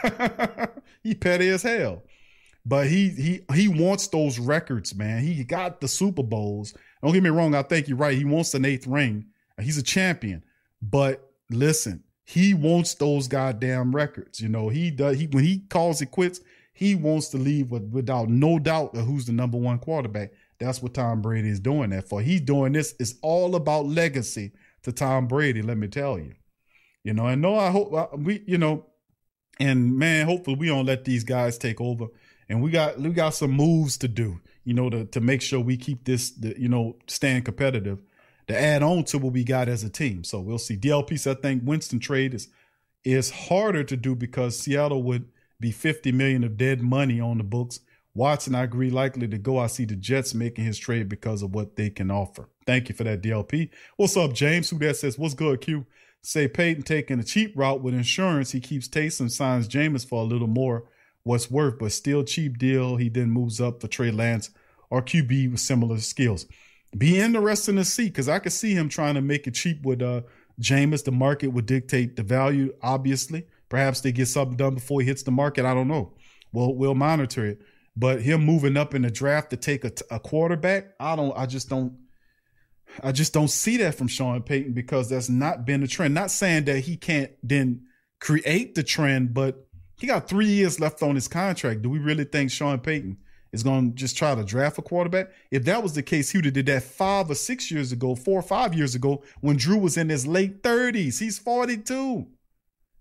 he 1.03 1.15
petty 1.15 1.49
as 1.49 1.63
hell. 1.63 2.03
But 2.65 2.89
he 2.89 3.11
he 3.11 3.41
he 3.55 3.69
wants 3.69 4.09
those 4.09 4.39
records, 4.39 4.95
man. 4.95 5.23
He 5.23 5.45
got 5.45 5.81
the 5.81 5.89
Super 5.89 6.25
Bowls. 6.25 6.75
Don't 7.03 7.13
get 7.13 7.23
me 7.23 7.31
wrong. 7.31 7.55
I 7.55 7.63
think 7.63 7.87
you're 7.87 7.97
right. 7.97 8.19
He 8.19 8.25
wants 8.25 8.55
an 8.55 8.65
eighth 8.65 8.87
ring. 8.87 9.27
He's 9.61 9.79
a 9.79 9.83
champion. 9.83 10.45
But 10.83 11.31
listen, 11.49 12.03
he 12.25 12.55
wants 12.55 12.95
those 12.95 13.29
goddamn 13.29 13.95
records. 13.95 14.41
You 14.41 14.49
know, 14.49 14.69
he 14.69 14.91
does. 14.91 15.19
He 15.19 15.29
when 15.29 15.45
he 15.45 15.61
calls 15.69 16.03
it 16.03 16.11
quits, 16.11 16.41
he 16.73 16.97
wants 16.97 17.29
to 17.29 17.39
leave 17.39 17.71
with, 17.71 17.85
without 17.91 18.29
no 18.29 18.59
doubt 18.59 18.97
of 18.97 19.07
who's 19.07 19.27
the 19.27 19.33
number 19.33 19.57
one 19.57 19.79
quarterback. 19.79 20.33
That's 20.59 20.83
what 20.83 20.95
Tom 20.95 21.23
Brady 21.23 21.49
is 21.49 21.61
doing 21.61 21.91
that 21.91 22.09
for. 22.09 22.21
He's 22.21 22.41
doing 22.41 22.73
this. 22.73 22.95
It's 22.99 23.15
all 23.23 23.55
about 23.55 23.87
legacy 23.87 24.53
to 24.83 24.91
Tom 24.91 25.29
Brady. 25.29 25.63
Let 25.63 25.79
me 25.79 25.87
tell 25.87 26.19
you. 26.19 26.35
You 27.07 27.12
know, 27.12 27.27
and 27.28 27.41
no, 27.41 27.57
I 27.57 27.70
hope 27.70 28.19
we, 28.19 28.43
you 28.49 28.59
know, 28.59 28.85
and 29.61 29.97
man, 29.97 30.27
hopefully 30.27 30.57
we 30.57 30.66
don't 30.66 30.87
let 30.87 31.05
these 31.05 31.23
guys 31.23 31.57
take 31.57 31.81
over. 31.81 32.09
And 32.49 32.61
we 32.61 32.73
got 32.73 32.99
we 32.99 33.11
got 33.11 33.33
some 33.33 33.53
moves 33.53 33.97
to 33.99 34.09
do, 34.09 34.41
you 34.65 34.74
know, 34.74 34.91
to 34.91 35.05
to 35.05 35.20
make 35.20 35.41
sure 35.41 35.61
we 35.61 35.77
keep 35.77 36.05
this, 36.05 36.31
the, 36.31 36.61
you 36.61 36.69
know, 36.69 36.97
staying 37.07 37.43
competitive. 37.43 38.03
To 38.49 38.61
add 38.61 38.83
on 38.83 39.05
to 39.05 39.19
what 39.19 39.33
we 39.33 39.45
got 39.45 39.69
as 39.69 39.85
a 39.85 39.89
team. 39.89 40.24
So 40.24 40.41
we'll 40.41 40.59
see. 40.59 40.77
DLP 40.77 41.16
said 41.20 41.39
I 41.39 41.41
think 41.43 41.62
Winston 41.65 42.01
trade 42.01 42.35
is 42.35 42.49
is 43.05 43.31
harder 43.31 43.85
to 43.85 43.97
do 43.97 44.16
because 44.16 44.59
Seattle 44.59 45.05
would 45.05 45.28
be 45.61 45.70
50 45.70 46.11
million 46.11 46.43
of 46.43 46.57
dead 46.57 46.83
money 46.83 47.20
on 47.20 47.39
the 47.39 47.45
books. 47.45 47.78
Watson, 48.15 48.57
I 48.57 48.65
agree, 48.65 48.91
likely 48.91 49.28
to 49.28 49.39
go. 49.39 49.59
I 49.59 49.69
see 49.69 49.85
the 49.85 49.95
Jets 49.95 50.35
making 50.35 50.65
his 50.65 50.78
trade 50.78 51.09
because 51.09 51.43
of 51.43 51.55
what 51.55 51.77
they 51.77 51.89
can 51.89 52.11
offer. 52.11 52.49
Thank 52.66 52.89
you 52.89 52.97
for 52.97 53.05
that, 53.05 53.23
DLP. 53.23 53.70
What's 53.97 54.16
up, 54.16 54.33
James? 54.33 54.70
Who 54.70 54.78
that 54.81 54.97
says, 54.97 55.16
What's 55.16 55.35
good, 55.35 55.61
Q? 55.61 55.87
Say 56.23 56.49
Payton 56.49 56.83
taking 56.83 57.21
a 57.21 57.25
cheap 57.25 57.53
route 57.57 57.83
with 57.83 57.95
insurance. 57.95 58.51
He 58.51 58.61
keeps 58.61 58.89
Taysom, 58.89 59.31
signs 59.31 59.69
Jameis 59.69 60.07
for 60.07 60.23
a 60.23 60.27
little 60.27 60.49
more 60.49 60.85
what's 61.23 61.51
worth, 61.51 61.79
but 61.79 61.93
still 61.93 62.25
cheap 62.25 62.59
deal. 62.59 62.97
He 62.97 63.09
then 63.09 63.31
moves 63.31 63.61
up 63.61 63.81
for 63.81 63.89
Trey 63.89 64.11
Lance 64.11 64.51
or 64.91 65.03
QB 65.03 65.51
with 65.51 65.61
similar 65.61 65.99
skills. 65.99 66.47
Be 66.97 67.19
interesting 67.19 67.77
to 67.77 67.85
see 67.85 68.07
because 68.07 68.29
I 68.29 68.39
could 68.39 68.53
see 68.53 68.73
him 68.73 68.89
trying 68.89 69.15
to 69.15 69.21
make 69.21 69.47
it 69.47 69.55
cheap 69.55 69.83
with 69.85 70.03
uh 70.03 70.23
Jameis. 70.61 71.05
The 71.05 71.13
market 71.13 71.49
would 71.49 71.67
dictate 71.67 72.17
the 72.17 72.23
value, 72.23 72.75
obviously. 72.83 73.47
Perhaps 73.69 74.01
they 74.01 74.13
get 74.13 74.27
something 74.27 74.57
done 74.57 74.75
before 74.75 75.01
he 75.01 75.07
hits 75.07 75.23
the 75.25 75.33
market. 75.33 75.65
I 75.65 75.75
don't 75.75 75.89
know. 75.89 76.15
Well, 76.53 76.75
we'll 76.75 76.95
monitor 76.95 77.45
it. 77.45 77.61
But 77.97 78.23
him 78.23 78.45
moving 78.45 78.77
up 78.77 78.95
in 78.95 79.03
the 79.03 79.11
draft 79.11 79.51
to 79.51 79.57
take 79.57 79.85
a, 79.85 79.93
a 80.11 80.21
quarterback, 80.21 80.95
I 81.01 81.17
don't. 81.17 81.37
I 81.37 81.47
just 81.47 81.69
don't. 81.69 81.95
I 83.03 83.13
just 83.13 83.33
don't 83.33 83.49
see 83.49 83.77
that 83.79 83.95
from 83.95 84.09
Sean 84.09 84.43
Payton 84.43 84.73
because 84.73 85.09
that's 85.09 85.29
not 85.29 85.67
been 85.67 85.81
the 85.83 85.89
trend. 85.89 86.15
Not 86.15 86.31
saying 86.31 86.65
that 86.65 86.81
he 86.81 86.97
can't 86.97 87.31
then 87.43 87.83
create 88.21 88.75
the 88.75 88.83
trend, 88.83 89.35
but 89.35 89.67
he 89.99 90.07
got 90.07 90.29
three 90.29 90.47
years 90.47 90.81
left 90.81 91.03
on 91.03 91.15
his 91.15 91.29
contract. 91.29 91.83
Do 91.83 91.91
we 91.91 91.99
really 91.99 92.25
think 92.25 92.51
Sean 92.51 92.79
Payton 92.79 93.19
is 93.53 93.63
going 93.63 93.91
to 93.91 93.95
just 93.95 94.17
try 94.17 94.35
to 94.35 94.45
draft 94.45 94.79
a 94.79 94.83
quarterback? 94.83 95.29
If 95.51 95.65
that 95.65 95.83
was 95.83 95.95
the 95.95 96.03
case, 96.03 96.31
he 96.31 96.39
would 96.39 96.45
have 96.47 96.55
did 96.55 96.67
that 96.67 96.83
five 96.83 97.31
or 97.31 97.35
six 97.35 97.71
years 97.71 97.93
ago, 97.93 98.15
four 98.15 98.39
or 98.39 98.43
five 98.43 98.75
years 98.75 98.95
ago, 98.95 99.23
when 99.41 99.57
Drew 99.57 99.79
was 99.79 99.97
in 99.97 100.09
his 100.09 100.27
late 100.27 100.63
thirties. 100.63 101.19
He's 101.19 101.39
forty 101.39 101.77
two. 101.77 102.27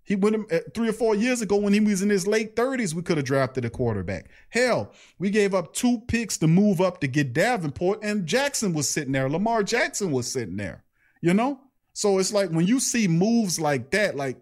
He 0.06 0.16
went 0.16 0.50
uh, 0.52 0.60
three 0.72 0.88
or 0.88 0.92
four 0.92 1.14
years 1.14 1.42
ago 1.42 1.56
when 1.56 1.72
he 1.72 1.80
was 1.80 2.00
in 2.00 2.08
his 2.08 2.26
late 2.26 2.54
30s. 2.54 2.94
We 2.94 3.02
could 3.02 3.16
have 3.16 3.26
drafted 3.26 3.64
a 3.64 3.70
quarterback. 3.70 4.30
Hell, 4.50 4.92
we 5.18 5.30
gave 5.30 5.52
up 5.52 5.74
two 5.74 6.00
picks 6.06 6.38
to 6.38 6.46
move 6.46 6.80
up 6.80 7.00
to 7.00 7.08
get 7.08 7.32
Davenport, 7.32 7.98
and 8.02 8.24
Jackson 8.24 8.72
was 8.72 8.88
sitting 8.88 9.12
there. 9.12 9.28
Lamar 9.28 9.62
Jackson 9.62 10.12
was 10.12 10.30
sitting 10.30 10.56
there. 10.56 10.84
You 11.20 11.34
know, 11.34 11.60
so 11.92 12.18
it's 12.18 12.32
like 12.32 12.50
when 12.50 12.66
you 12.66 12.78
see 12.78 13.08
moves 13.08 13.58
like 13.58 13.90
that, 13.90 14.16
like 14.16 14.38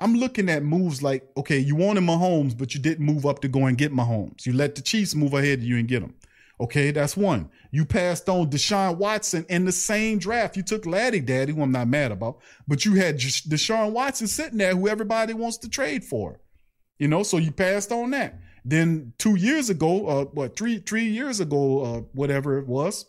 I'm 0.00 0.14
looking 0.14 0.48
at 0.48 0.62
moves 0.62 1.02
like, 1.02 1.28
okay, 1.36 1.58
you 1.58 1.74
wanted 1.74 2.04
Mahomes, 2.04 2.56
but 2.56 2.74
you 2.74 2.80
didn't 2.80 3.04
move 3.04 3.26
up 3.26 3.40
to 3.40 3.48
go 3.48 3.66
and 3.66 3.76
get 3.76 3.92
Mahomes. 3.92 4.46
You 4.46 4.52
let 4.52 4.74
the 4.74 4.82
Chiefs 4.82 5.14
move 5.14 5.34
ahead 5.34 5.58
of 5.58 5.64
you 5.64 5.78
and 5.78 5.88
get 5.88 6.00
them. 6.00 6.14
Okay, 6.58 6.90
that's 6.90 7.16
one. 7.16 7.50
You 7.70 7.84
passed 7.84 8.28
on 8.28 8.48
Deshaun 8.48 8.96
Watson 8.96 9.44
in 9.50 9.66
the 9.66 9.72
same 9.72 10.18
draft. 10.18 10.56
You 10.56 10.62
took 10.62 10.86
Laddie 10.86 11.20
Daddy, 11.20 11.52
who 11.52 11.62
I'm 11.62 11.72
not 11.72 11.88
mad 11.88 12.12
about, 12.12 12.38
but 12.66 12.84
you 12.84 12.94
had 12.94 13.18
Deshaun 13.18 13.92
Watson 13.92 14.26
sitting 14.26 14.58
there, 14.58 14.74
who 14.74 14.88
everybody 14.88 15.34
wants 15.34 15.58
to 15.58 15.68
trade 15.68 16.02
for. 16.02 16.40
You 16.98 17.08
know, 17.08 17.22
so 17.22 17.36
you 17.36 17.52
passed 17.52 17.92
on 17.92 18.10
that. 18.12 18.38
Then 18.64 19.12
two 19.18 19.36
years 19.36 19.68
ago, 19.68 20.06
uh, 20.06 20.24
what 20.24 20.56
three 20.56 20.78
three 20.78 21.04
years 21.04 21.40
ago, 21.40 21.82
uh, 21.82 22.00
whatever 22.14 22.58
it 22.58 22.66
was, 22.66 23.04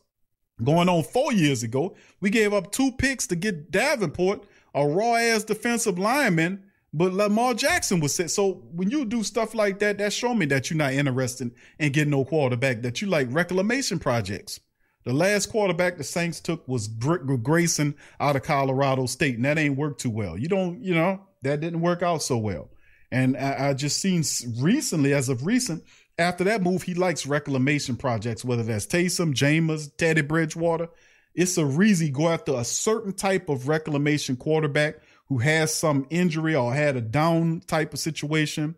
going 0.64 0.90
on 0.90 1.04
four 1.04 1.32
years 1.32 1.64
ago, 1.64 1.96
we 2.20 2.30
gave 2.30 2.54
up 2.54 2.72
two 2.72 2.92
picks 2.92 3.28
to 3.28 3.36
get 3.36 3.72
Davenport, 3.72 4.46
a 4.76 4.86
raw 4.86 5.16
ass 5.16 5.46
defensive 5.46 5.98
lineman 5.98 6.64
but 6.98 7.14
Lamar 7.14 7.54
Jackson 7.54 8.00
was 8.00 8.16
set. 8.16 8.32
So 8.32 8.64
when 8.72 8.90
you 8.90 9.06
do 9.06 9.22
stuff 9.24 9.54
like 9.54 9.78
that, 9.80 10.00
that 10.00 10.12
show 10.12 10.34
me 10.34 10.48
that 10.48 10.70
you're 10.70 10.78
not 10.78 10.94
interested 10.94 11.52
in 11.78 11.92
getting 11.92 12.10
no 12.10 12.26
quarterback, 12.26 12.82
that 12.82 13.02
you 13.02 13.08
like 13.08 13.28
reclamation 13.30 14.00
projects. 14.00 14.60
The 15.06 15.14
last 15.14 15.52
quarterback 15.52 15.98
the 15.98 16.04
Saints 16.04 16.40
took 16.40 16.68
was 16.68 16.88
Grayson 16.88 17.96
out 18.20 18.36
of 18.36 18.42
Colorado 18.42 19.06
State, 19.06 19.36
and 19.36 19.46
that 19.46 19.60
ain't 19.60 19.78
worked 19.78 20.02
too 20.02 20.10
well. 20.10 20.38
You 20.38 20.48
don't, 20.48 20.84
you 20.84 20.96
know, 20.96 21.22
that 21.44 21.62
didn't 21.62 21.82
work 21.82 22.02
out 22.02 22.24
so 22.24 22.38
well. 22.38 22.72
And 23.12 23.38
I, 23.38 23.70
I 23.70 23.74
just 23.76 24.02
seen 24.02 24.24
recently, 24.60 25.14
as 25.14 25.30
of 25.30 25.46
recent, 25.46 25.84
after 26.18 26.44
that 26.46 26.64
move, 26.64 26.82
he 26.82 26.96
likes 26.96 27.28
reclamation 27.28 27.96
projects, 27.96 28.44
whether 28.44 28.64
that's 28.64 28.88
Taysom, 28.88 29.34
Jameis, 29.36 29.96
Teddy 29.98 30.22
Bridgewater. 30.22 30.90
It's 31.36 31.60
a 31.60 31.66
reason 31.66 32.12
go 32.12 32.28
after 32.28 32.56
a 32.56 32.64
certain 32.64 33.14
type 33.14 33.50
of 33.50 33.68
reclamation 33.68 34.36
quarterback 34.36 34.96
who 35.30 35.40
has 35.40 35.74
some 35.74 36.08
injury 36.10 36.56
or 36.56 36.74
had 36.74 36.96
a 36.96 37.02
down 37.02 37.62
type 37.68 37.94
of 37.94 38.00
situation 38.00 38.76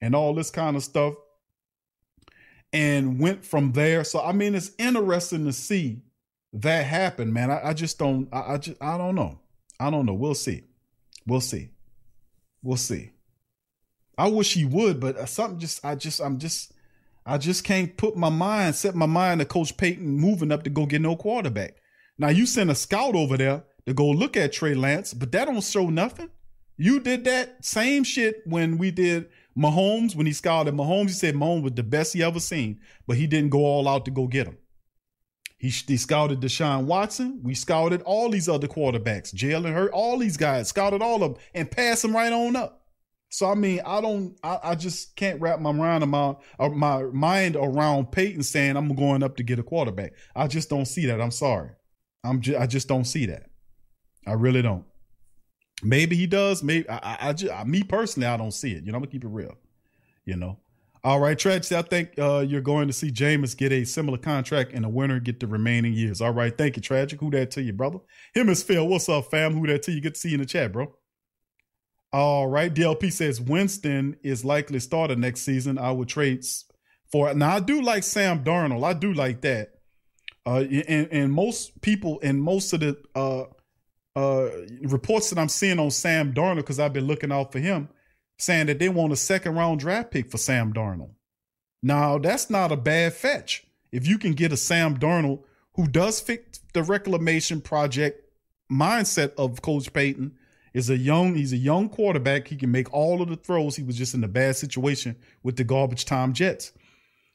and 0.00 0.14
all 0.14 0.34
this 0.34 0.50
kind 0.50 0.76
of 0.76 0.82
stuff 0.82 1.14
and 2.72 3.18
went 3.18 3.44
from 3.44 3.72
there. 3.72 4.04
So 4.04 4.20
I 4.20 4.32
mean 4.32 4.54
it's 4.54 4.72
interesting 4.78 5.44
to 5.44 5.52
see 5.52 6.02
that 6.52 6.86
happen, 6.86 7.32
man. 7.32 7.50
I, 7.50 7.68
I 7.68 7.72
just 7.74 7.98
don't 7.98 8.28
I, 8.32 8.54
I 8.54 8.58
just 8.58 8.82
I 8.82 8.96
don't 8.96 9.14
know. 9.14 9.38
I 9.78 9.90
don't 9.90 10.06
know. 10.06 10.14
We'll 10.14 10.34
see. 10.34 10.64
We'll 11.26 11.40
see. 11.40 11.70
We'll 12.62 12.76
see. 12.76 13.12
I 14.18 14.28
wish 14.28 14.52
he 14.52 14.64
would, 14.64 15.00
but 15.00 15.16
uh, 15.16 15.26
something 15.26 15.58
just 15.58 15.84
I 15.84 15.94
just 15.94 16.20
I'm 16.20 16.38
just 16.38 16.72
I 17.24 17.38
just 17.38 17.64
can't 17.64 17.96
put 17.96 18.16
my 18.16 18.28
mind, 18.28 18.74
set 18.74 18.94
my 18.94 19.06
mind 19.06 19.40
to 19.40 19.46
Coach 19.46 19.76
Payton 19.76 20.06
moving 20.06 20.50
up 20.50 20.62
to 20.64 20.70
go 20.70 20.86
get 20.86 21.00
no 21.00 21.16
quarterback. 21.16 21.76
Now 22.18 22.28
you 22.28 22.46
send 22.46 22.70
a 22.70 22.74
scout 22.74 23.14
over 23.14 23.36
there 23.36 23.64
to 23.86 23.94
go 23.94 24.08
look 24.08 24.36
at 24.36 24.52
Trey 24.52 24.74
Lance, 24.74 25.14
but 25.14 25.32
that 25.32 25.46
don't 25.46 25.62
show 25.62 25.90
nothing. 25.90 26.30
You 26.76 27.00
did 27.00 27.24
that 27.24 27.64
same 27.64 28.04
shit 28.04 28.42
when 28.46 28.78
we 28.78 28.90
did 28.90 29.28
Mahomes, 29.56 30.14
when 30.14 30.26
he 30.26 30.32
scouted 30.32 30.74
Mahomes. 30.74 31.08
He 31.08 31.14
said 31.14 31.34
Mahomes 31.34 31.62
was 31.62 31.72
the 31.72 31.82
best 31.82 32.14
he 32.14 32.22
ever 32.22 32.40
seen, 32.40 32.80
but 33.06 33.16
he 33.16 33.26
didn't 33.26 33.50
go 33.50 33.60
all 33.60 33.86
out 33.86 34.04
to 34.06 34.10
go 34.10 34.26
get 34.26 34.46
him. 34.46 34.56
He, 35.58 35.68
he 35.68 35.98
scouted 35.98 36.40
Deshaun 36.40 36.84
Watson. 36.84 37.40
We 37.42 37.54
scouted 37.54 38.00
all 38.02 38.30
these 38.30 38.48
other 38.48 38.66
quarterbacks, 38.66 39.34
Jalen 39.34 39.74
Hurt, 39.74 39.92
all 39.92 40.16
these 40.16 40.38
guys, 40.38 40.68
scouted 40.68 41.02
all 41.02 41.22
of 41.22 41.34
them 41.34 41.42
and 41.54 41.70
passed 41.70 42.00
them 42.00 42.16
right 42.16 42.32
on 42.32 42.56
up. 42.56 42.80
So 43.28 43.50
I 43.50 43.54
mean, 43.54 43.80
I 43.84 44.00
don't, 44.00 44.38
I, 44.42 44.58
I 44.64 44.74
just 44.74 45.14
can't 45.16 45.40
wrap 45.40 45.60
my 45.60 45.72
mind 45.72 46.08
my 46.10 46.34
uh, 46.58 46.68
my 46.70 47.02
mind 47.12 47.56
around 47.56 48.10
Payton 48.10 48.42
saying 48.42 48.76
I'm 48.76 48.94
going 48.94 49.22
up 49.22 49.36
to 49.36 49.42
get 49.42 49.58
a 49.58 49.62
quarterback. 49.62 50.14
I 50.34 50.46
just 50.46 50.70
don't 50.70 50.86
see 50.86 51.04
that. 51.06 51.20
I'm 51.20 51.30
sorry, 51.30 51.70
I'm 52.24 52.40
just, 52.40 52.58
I 52.58 52.66
just 52.66 52.88
don't 52.88 53.04
see 53.04 53.26
that. 53.26 53.49
I 54.26 54.32
really 54.32 54.62
don't. 54.62 54.84
Maybe 55.82 56.16
he 56.16 56.26
does. 56.26 56.62
Maybe 56.62 56.88
I, 56.88 56.96
I, 56.96 57.28
I 57.28 57.32
just 57.32 57.66
me 57.66 57.82
personally, 57.82 58.26
I 58.26 58.36
don't 58.36 58.52
see 58.52 58.72
it. 58.72 58.84
You 58.84 58.92
know, 58.92 58.96
I'm 58.96 59.02
gonna 59.02 59.12
keep 59.12 59.24
it 59.24 59.28
real. 59.28 59.56
You 60.24 60.36
know. 60.36 60.58
All 61.02 61.18
right, 61.18 61.38
Tragedy. 61.38 61.76
I 61.76 61.82
think 61.82 62.10
uh, 62.18 62.44
you're 62.46 62.60
going 62.60 62.86
to 62.86 62.92
see 62.92 63.10
Jameis 63.10 63.56
get 63.56 63.72
a 63.72 63.84
similar 63.84 64.18
contract 64.18 64.72
and 64.74 64.84
the 64.84 64.88
winner 64.90 65.18
get 65.18 65.40
the 65.40 65.46
remaining 65.46 65.94
years. 65.94 66.20
All 66.20 66.32
right, 66.32 66.56
thank 66.56 66.76
you, 66.76 66.82
Tragic. 66.82 67.18
Who 67.20 67.30
that 67.30 67.50
to 67.52 67.62
you, 67.62 67.72
brother? 67.72 68.00
Him 68.34 68.50
is 68.50 68.62
Phil. 68.62 68.86
What's 68.86 69.08
up, 69.08 69.30
fam? 69.30 69.54
Who 69.54 69.66
that 69.68 69.82
to 69.84 69.92
you? 69.92 70.02
Good 70.02 70.14
to 70.14 70.20
see 70.20 70.28
you 70.28 70.34
in 70.34 70.40
the 70.40 70.46
chat, 70.46 70.72
bro. 70.72 70.94
All 72.12 72.48
right, 72.48 72.72
DLP 72.74 73.12
says 73.12 73.40
Winston 73.40 74.16
is 74.22 74.44
likely 74.44 74.78
starter 74.78 75.16
next 75.16 75.40
season. 75.40 75.78
I 75.78 75.90
would 75.90 76.08
trade 76.08 76.44
for. 77.10 77.32
Now 77.32 77.56
I 77.56 77.60
do 77.60 77.80
like 77.80 78.02
Sam 78.02 78.44
Darnold. 78.44 78.84
I 78.84 78.92
do 78.92 79.14
like 79.14 79.40
that. 79.42 79.70
Uh, 80.44 80.64
and, 80.88 81.08
and 81.12 81.32
most 81.32 81.80
people 81.80 82.18
and 82.22 82.42
most 82.42 82.72
of 82.72 82.80
the 82.80 82.98
uh 83.14 83.44
uh, 84.16 84.48
reports 84.82 85.30
that 85.30 85.38
I'm 85.38 85.48
seeing 85.48 85.78
on 85.78 85.90
Sam 85.90 86.32
Darnold 86.32 86.56
because 86.56 86.80
I've 86.80 86.92
been 86.92 87.06
looking 87.06 87.32
out 87.32 87.52
for 87.52 87.58
him, 87.58 87.88
saying 88.38 88.66
that 88.66 88.78
they 88.78 88.88
want 88.88 89.12
a 89.12 89.16
second 89.16 89.54
round 89.54 89.80
draft 89.80 90.10
pick 90.10 90.30
for 90.30 90.38
Sam 90.38 90.72
Darnold. 90.72 91.14
Now 91.82 92.18
that's 92.18 92.50
not 92.50 92.72
a 92.72 92.76
bad 92.76 93.14
fetch. 93.14 93.66
If 93.92 94.06
you 94.06 94.18
can 94.18 94.32
get 94.32 94.52
a 94.52 94.56
Sam 94.56 94.98
Darnold 94.98 95.44
who 95.74 95.86
does 95.86 96.20
fit 96.20 96.60
the 96.74 96.82
reclamation 96.82 97.60
project 97.60 98.24
mindset 98.70 99.32
of 99.36 99.62
Coach 99.62 99.92
Payton, 99.92 100.36
is 100.72 100.90
a 100.90 100.96
young 100.96 101.34
he's 101.34 101.52
a 101.52 101.56
young 101.56 101.88
quarterback. 101.88 102.48
He 102.48 102.56
can 102.56 102.70
make 102.70 102.92
all 102.92 103.22
of 103.22 103.28
the 103.28 103.36
throws. 103.36 103.76
He 103.76 103.82
was 103.82 103.96
just 103.96 104.14
in 104.14 104.24
a 104.24 104.28
bad 104.28 104.56
situation 104.56 105.16
with 105.42 105.56
the 105.56 105.64
garbage 105.64 106.04
time 106.04 106.32
Jets. 106.32 106.72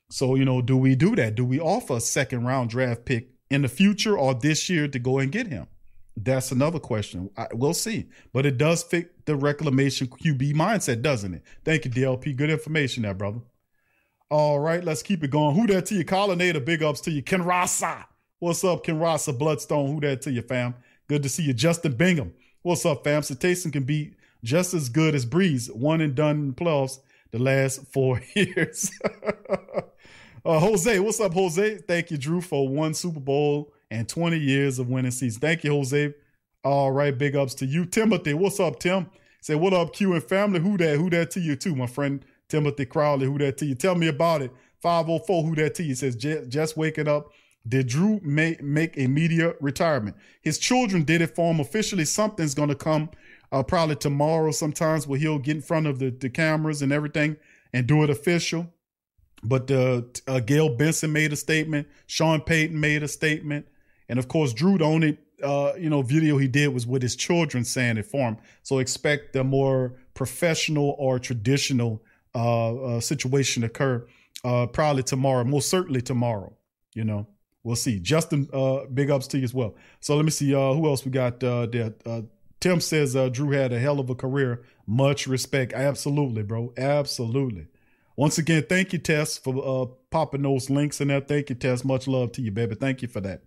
So 0.09 0.35
you 0.35 0.45
know, 0.45 0.61
do 0.61 0.77
we 0.77 0.95
do 0.95 1.15
that? 1.15 1.35
Do 1.35 1.45
we 1.45 1.59
offer 1.59 1.97
a 1.97 2.01
second 2.01 2.45
round 2.45 2.69
draft 2.69 3.05
pick 3.05 3.29
in 3.49 3.61
the 3.61 3.67
future 3.67 4.17
or 4.17 4.33
this 4.33 4.69
year 4.69 4.87
to 4.87 4.99
go 4.99 5.19
and 5.19 5.31
get 5.31 5.47
him? 5.47 5.67
That's 6.17 6.51
another 6.51 6.79
question. 6.79 7.29
I, 7.37 7.47
we'll 7.53 7.73
see. 7.73 8.07
But 8.31 8.45
it 8.45 8.57
does 8.57 8.83
fit 8.83 9.25
the 9.25 9.35
reclamation 9.35 10.07
QB 10.07 10.53
mindset, 10.53 11.01
doesn't 11.01 11.33
it? 11.33 11.43
Thank 11.63 11.85
you, 11.85 11.91
DLP. 11.91 12.35
Good 12.35 12.49
information 12.49 13.03
there, 13.03 13.13
brother. 13.13 13.39
All 14.29 14.59
right, 14.59 14.83
let's 14.83 15.03
keep 15.03 15.23
it 15.23 15.29
going. 15.29 15.55
Who 15.55 15.67
that 15.67 15.85
to 15.87 15.95
you? 15.95 16.05
Collinator, 16.05 16.63
big 16.63 16.81
ups 16.81 17.01
to 17.01 17.11
you. 17.11 17.21
Ken 17.21 17.43
Rasa. 17.43 18.07
What's 18.39 18.63
up, 18.63 18.83
Ken 18.83 18.97
Rasa? 18.97 19.33
Bloodstone, 19.33 19.87
who 19.87 19.99
that 20.01 20.21
to 20.23 20.31
you, 20.31 20.41
fam? 20.41 20.75
Good 21.07 21.23
to 21.23 21.29
see 21.29 21.43
you. 21.43 21.53
Justin 21.53 21.93
Bingham. 21.93 22.33
What's 22.61 22.85
up, 22.85 23.03
fam? 23.03 23.21
So 23.21 23.35
Taysom 23.35 23.71
can 23.71 23.83
be 23.83 24.15
just 24.43 24.73
as 24.73 24.89
good 24.89 25.15
as 25.15 25.25
Brees. 25.25 25.73
one 25.73 26.01
and 26.01 26.15
done 26.15 26.53
playoffs 26.53 26.99
the 27.31 27.39
last 27.39 27.85
four 27.87 28.21
years. 28.35 28.91
uh, 30.45 30.59
Jose, 30.59 30.99
what's 30.99 31.19
up, 31.19 31.33
Jose? 31.33 31.77
Thank 31.87 32.11
you, 32.11 32.17
Drew, 32.17 32.41
for 32.41 32.67
one 32.67 32.93
Super 32.93 33.19
Bowl 33.19 33.73
and 33.91 34.07
20 34.07 34.37
years 34.37 34.79
of 34.79 34.89
winning 34.89 35.11
season. 35.11 35.41
Thank 35.41 35.63
you, 35.63 35.71
Jose. 35.71 36.13
All 36.63 36.91
right, 36.91 37.15
big 37.15 37.35
ups 37.35 37.53
to 37.55 37.65
you. 37.65 37.85
Timothy, 37.85 38.33
what's 38.33 38.59
up, 38.59 38.79
Tim? 38.79 39.07
Say, 39.41 39.55
what 39.55 39.73
up, 39.73 39.93
Q 39.93 40.13
and 40.13 40.23
family? 40.23 40.59
Who 40.59 40.77
that? 40.77 40.97
Who 40.97 41.09
that 41.11 41.31
to 41.31 41.39
you, 41.39 41.55
too, 41.55 41.75
my 41.75 41.85
friend 41.85 42.25
Timothy 42.49 42.85
Crowley? 42.85 43.27
Who 43.27 43.37
that 43.37 43.57
to 43.59 43.65
you? 43.65 43.75
Tell 43.75 43.95
me 43.95 44.07
about 44.07 44.41
it. 44.41 44.51
504, 44.81 45.43
who 45.43 45.55
that 45.55 45.75
to 45.75 45.83
you? 45.83 45.95
Says, 45.95 46.15
just 46.15 46.77
waking 46.77 47.07
up. 47.07 47.31
Did 47.67 47.87
Drew 47.87 48.19
make, 48.23 48.61
make 48.61 48.97
a 48.97 49.07
media 49.07 49.53
retirement? 49.59 50.15
His 50.41 50.57
children 50.57 51.03
did 51.03 51.21
it 51.21 51.35
for 51.35 51.51
him 51.51 51.59
officially. 51.59 52.05
Something's 52.05 52.53
going 52.53 52.69
to 52.69 52.75
come 52.75 53.09
uh, 53.51 53.63
probably 53.63 53.95
tomorrow 53.95 54.51
sometimes 54.51 55.07
where 55.07 55.19
he'll 55.19 55.39
get 55.39 55.55
in 55.55 55.61
front 55.61 55.87
of 55.87 55.99
the, 55.99 56.09
the 56.09 56.29
cameras 56.29 56.81
and 56.81 56.91
everything 56.91 57.37
and 57.73 57.87
do 57.87 58.03
it 58.03 58.09
official. 58.09 58.67
But 59.43 59.69
uh, 59.69 60.03
uh, 60.27 60.39
Gayle 60.39 60.75
Benson 60.75 61.11
made 61.11 61.33
a 61.33 61.35
statement. 61.35 61.87
Sean 62.07 62.41
Payton 62.41 62.79
made 62.79 63.03
a 63.03 63.07
statement. 63.07 63.67
And 64.09 64.19
of 64.19 64.27
course, 64.27 64.53
Drew, 64.53 64.77
the 64.77 64.85
only 64.85 65.17
uh, 65.43 65.73
you 65.77 65.89
know 65.89 66.01
video 66.01 66.37
he 66.37 66.47
did 66.47 66.73
was 66.73 66.87
with 66.87 67.01
his 67.01 67.15
children 67.15 67.63
saying 67.63 67.97
it 67.97 68.05
for 68.05 68.29
him. 68.29 68.37
So 68.63 68.79
expect 68.79 69.33
the 69.33 69.43
more 69.43 69.93
professional 70.13 70.95
or 70.97 71.19
traditional 71.19 72.01
uh, 72.33 72.75
uh, 72.75 72.99
situation 72.99 73.61
to 73.61 73.67
occur 73.67 74.05
uh, 74.43 74.67
probably 74.67 75.03
tomorrow, 75.03 75.43
most 75.43 75.69
certainly 75.69 76.01
tomorrow. 76.01 76.53
You 76.93 77.03
know, 77.03 77.27
we'll 77.63 77.75
see. 77.75 77.99
Justin, 77.99 78.49
uh, 78.53 78.85
big 78.93 79.09
ups 79.09 79.27
to 79.27 79.37
you 79.37 79.43
as 79.43 79.53
well. 79.53 79.75
So 79.99 80.15
let 80.15 80.25
me 80.25 80.31
see 80.31 80.53
uh, 80.53 80.73
who 80.73 80.87
else 80.87 81.05
we 81.05 81.11
got 81.11 81.39
there. 81.39 81.93
Tim 82.61 82.81
says 82.81 83.15
Drew 83.31 83.51
had 83.51 83.73
a 83.73 83.79
hell 83.79 83.99
of 83.99 84.09
a 84.09 84.15
career. 84.15 84.63
Much 84.87 85.27
respect. 85.27 85.73
Absolutely, 85.73 86.41
bro. 86.43 86.73
Absolutely. 86.77 87.67
Once 88.15 88.37
again, 88.37 88.65
thank 88.67 88.93
you, 88.93 88.99
Tess, 88.99 89.37
for 89.37 89.97
popping 90.09 90.41
those 90.41 90.69
links 90.69 91.01
in 91.01 91.09
there. 91.09 91.19
Thank 91.19 91.49
you, 91.49 91.55
Tess. 91.55 91.83
Much 91.83 92.07
love 92.07 92.31
to 92.33 92.41
you, 92.41 92.51
baby. 92.51 92.75
Thank 92.75 93.01
you 93.01 93.07
for 93.07 93.19
that. 93.21 93.43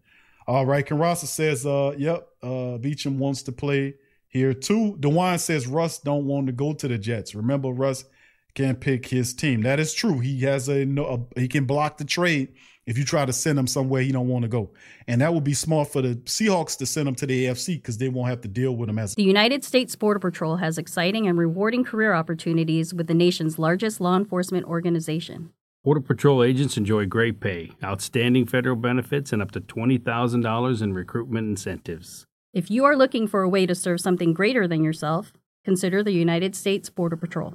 All 0.48 0.64
right. 0.64 0.84
Karasa 0.84 1.26
says, 1.26 1.66
uh, 1.66 1.94
yep, 1.98 2.26
uh, 2.42 2.78
Beecham 2.78 3.18
wants 3.18 3.42
to 3.42 3.52
play 3.52 3.96
here 4.28 4.54
too. 4.54 4.96
DeWine 4.98 5.38
says 5.38 5.66
Russ 5.66 5.98
don't 5.98 6.24
want 6.24 6.46
to 6.46 6.54
go 6.54 6.72
to 6.72 6.88
the 6.88 6.96
Jets. 6.96 7.34
Remember, 7.34 7.68
Russ 7.68 8.06
can 8.54 8.74
pick 8.74 9.06
his 9.06 9.34
team. 9.34 9.60
That 9.60 9.78
is 9.78 9.92
true. 9.92 10.20
He 10.20 10.40
has 10.40 10.70
a, 10.70 10.82
a 10.82 11.38
he 11.38 11.48
can 11.48 11.66
block 11.66 11.98
the 11.98 12.06
trade 12.06 12.54
if 12.86 12.96
you 12.96 13.04
try 13.04 13.26
to 13.26 13.32
send 13.34 13.58
him 13.58 13.66
somewhere 13.66 14.00
he 14.00 14.10
don't 14.10 14.28
want 14.28 14.44
to 14.44 14.48
go. 14.48 14.70
And 15.06 15.20
that 15.20 15.34
would 15.34 15.44
be 15.44 15.52
smart 15.52 15.92
for 15.92 16.00
the 16.00 16.14
Seahawks 16.24 16.78
to 16.78 16.86
send 16.86 17.06
him 17.06 17.14
to 17.16 17.26
the 17.26 17.44
AFC 17.44 17.74
because 17.74 17.98
they 17.98 18.08
won't 18.08 18.30
have 18.30 18.40
to 18.40 18.48
deal 18.48 18.74
with 18.74 18.88
him 18.88 18.98
as 18.98 19.14
The 19.14 19.22
United 19.22 19.64
States 19.64 19.94
Border 19.94 20.18
Patrol 20.18 20.56
has 20.56 20.78
exciting 20.78 21.26
and 21.26 21.38
rewarding 21.38 21.84
career 21.84 22.14
opportunities 22.14 22.94
with 22.94 23.06
the 23.06 23.12
nation's 23.12 23.58
largest 23.58 24.00
law 24.00 24.16
enforcement 24.16 24.64
organization. 24.64 25.52
Border 25.88 26.02
Patrol 26.02 26.44
agents 26.44 26.76
enjoy 26.76 27.06
great 27.06 27.40
pay, 27.40 27.72
outstanding 27.82 28.44
federal 28.44 28.76
benefits, 28.76 29.32
and 29.32 29.40
up 29.40 29.52
to 29.52 29.60
$20,000 29.62 30.82
in 30.82 30.92
recruitment 30.92 31.48
incentives. 31.48 32.26
If 32.52 32.70
you 32.70 32.84
are 32.84 32.94
looking 32.94 33.26
for 33.26 33.40
a 33.40 33.48
way 33.48 33.64
to 33.64 33.74
serve 33.74 34.00
something 34.00 34.34
greater 34.34 34.68
than 34.68 34.84
yourself, 34.84 35.32
consider 35.64 36.02
the 36.02 36.12
United 36.12 36.54
States 36.54 36.90
Border 36.90 37.16
Patrol. 37.16 37.54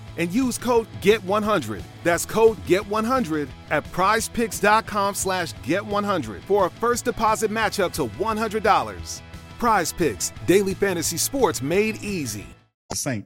and 0.17 0.31
use 0.31 0.57
code 0.57 0.87
GET100. 1.01 1.81
That's 2.03 2.25
code 2.25 2.57
GET100 2.65 3.47
at 3.69 3.83
prizepicks.com 3.85 5.15
slash 5.15 5.53
GET100 5.53 6.41
for 6.41 6.65
a 6.65 6.69
first 6.69 7.05
deposit 7.05 7.51
match 7.51 7.79
up 7.79 7.93
to 7.93 8.07
$100. 8.07 9.21
Prize 9.59 9.93
Picks, 9.93 10.31
daily 10.47 10.73
fantasy 10.73 11.17
sports 11.17 11.61
made 11.61 12.03
easy. 12.03 12.47
Saint. 12.93 13.25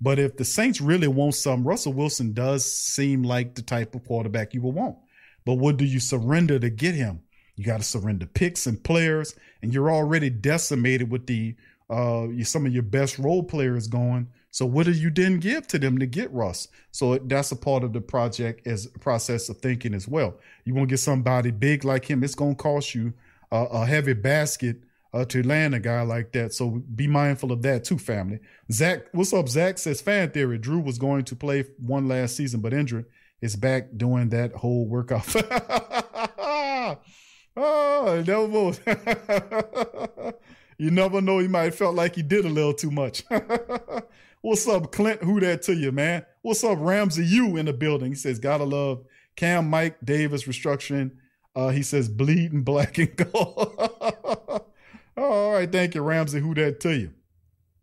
But 0.00 0.18
if 0.18 0.36
the 0.36 0.44
Saints 0.44 0.80
really 0.80 1.08
want 1.08 1.34
some, 1.34 1.66
Russell 1.66 1.92
Wilson 1.92 2.32
does 2.32 2.70
seem 2.70 3.22
like 3.22 3.54
the 3.54 3.62
type 3.62 3.94
of 3.94 4.04
quarterback 4.04 4.52
you 4.52 4.60
will 4.60 4.72
want. 4.72 4.96
But 5.44 5.54
what 5.54 5.76
do 5.76 5.84
you 5.84 6.00
surrender 6.00 6.58
to 6.58 6.70
get 6.70 6.94
him? 6.94 7.20
You 7.54 7.64
got 7.64 7.78
to 7.78 7.84
surrender 7.84 8.26
picks 8.26 8.66
and 8.66 8.82
players, 8.82 9.34
and 9.62 9.72
you're 9.72 9.90
already 9.90 10.28
decimated 10.28 11.10
with 11.10 11.26
the 11.26 11.54
uh 11.88 12.26
some 12.42 12.66
of 12.66 12.72
your 12.72 12.82
best 12.82 13.18
role 13.18 13.44
players 13.44 13.86
going. 13.86 14.28
So 14.56 14.64
what 14.64 14.86
do 14.86 14.92
you 14.92 15.10
didn't 15.10 15.40
give 15.40 15.66
to 15.66 15.78
them 15.78 15.98
to 15.98 16.06
get 16.06 16.32
Russ? 16.32 16.68
So 16.90 17.18
that's 17.18 17.52
a 17.52 17.56
part 17.56 17.84
of 17.84 17.92
the 17.92 18.00
project 18.00 18.66
as 18.66 18.86
process 19.00 19.50
of 19.50 19.58
thinking 19.58 19.92
as 19.92 20.08
well. 20.08 20.38
You 20.64 20.72
want 20.72 20.88
to 20.88 20.94
get 20.94 21.00
somebody 21.00 21.50
big 21.50 21.84
like 21.84 22.06
him, 22.06 22.24
it's 22.24 22.34
going 22.34 22.56
to 22.56 22.62
cost 22.62 22.94
you 22.94 23.12
a, 23.52 23.64
a 23.64 23.84
heavy 23.84 24.14
basket 24.14 24.78
uh, 25.12 25.26
to 25.26 25.42
land 25.42 25.74
a 25.74 25.78
guy 25.78 26.00
like 26.00 26.32
that. 26.32 26.54
So 26.54 26.82
be 26.94 27.06
mindful 27.06 27.52
of 27.52 27.60
that 27.64 27.84
too, 27.84 27.98
family. 27.98 28.40
Zach, 28.72 29.08
what's 29.12 29.34
up? 29.34 29.46
Zach 29.50 29.76
says 29.76 30.00
fan 30.00 30.30
theory. 30.30 30.56
Drew 30.56 30.80
was 30.80 30.96
going 30.96 31.24
to 31.24 31.36
play 31.36 31.66
one 31.78 32.08
last 32.08 32.34
season, 32.34 32.62
but 32.62 32.72
injured. 32.72 33.04
Is 33.42 33.56
back 33.56 33.88
doing 33.94 34.30
that 34.30 34.54
whole 34.54 34.86
workout. 34.86 35.36
oh, 37.58 38.24
no 38.26 38.72
you 40.78 40.90
never 40.90 41.20
know. 41.20 41.40
He 41.40 41.48
might 41.48 41.64
have 41.64 41.74
felt 41.74 41.94
like 41.94 42.14
he 42.14 42.22
did 42.22 42.46
a 42.46 42.48
little 42.48 42.72
too 42.72 42.90
much. 42.90 43.22
What's 44.46 44.68
up, 44.68 44.92
Clint? 44.92 45.24
Who 45.24 45.40
that 45.40 45.62
to 45.62 45.74
you, 45.74 45.90
man? 45.90 46.24
What's 46.42 46.62
up, 46.62 46.78
Ramsey? 46.80 47.24
You 47.24 47.56
in 47.56 47.66
the 47.66 47.72
building? 47.72 48.12
He 48.12 48.14
says, 48.14 48.38
gotta 48.38 48.62
love 48.62 49.02
Cam, 49.34 49.68
Mike 49.68 49.96
Davis 50.04 50.44
restructuring. 50.44 51.10
Uh, 51.56 51.70
he 51.70 51.82
says, 51.82 52.08
bleeding 52.08 52.62
black 52.62 52.96
and 52.98 53.16
gold. 53.16 53.74
All 55.16 55.52
right, 55.52 55.72
thank 55.72 55.96
you, 55.96 56.02
Ramsey. 56.02 56.38
Who 56.38 56.54
that 56.54 56.78
to 56.78 56.96
you? 56.96 57.10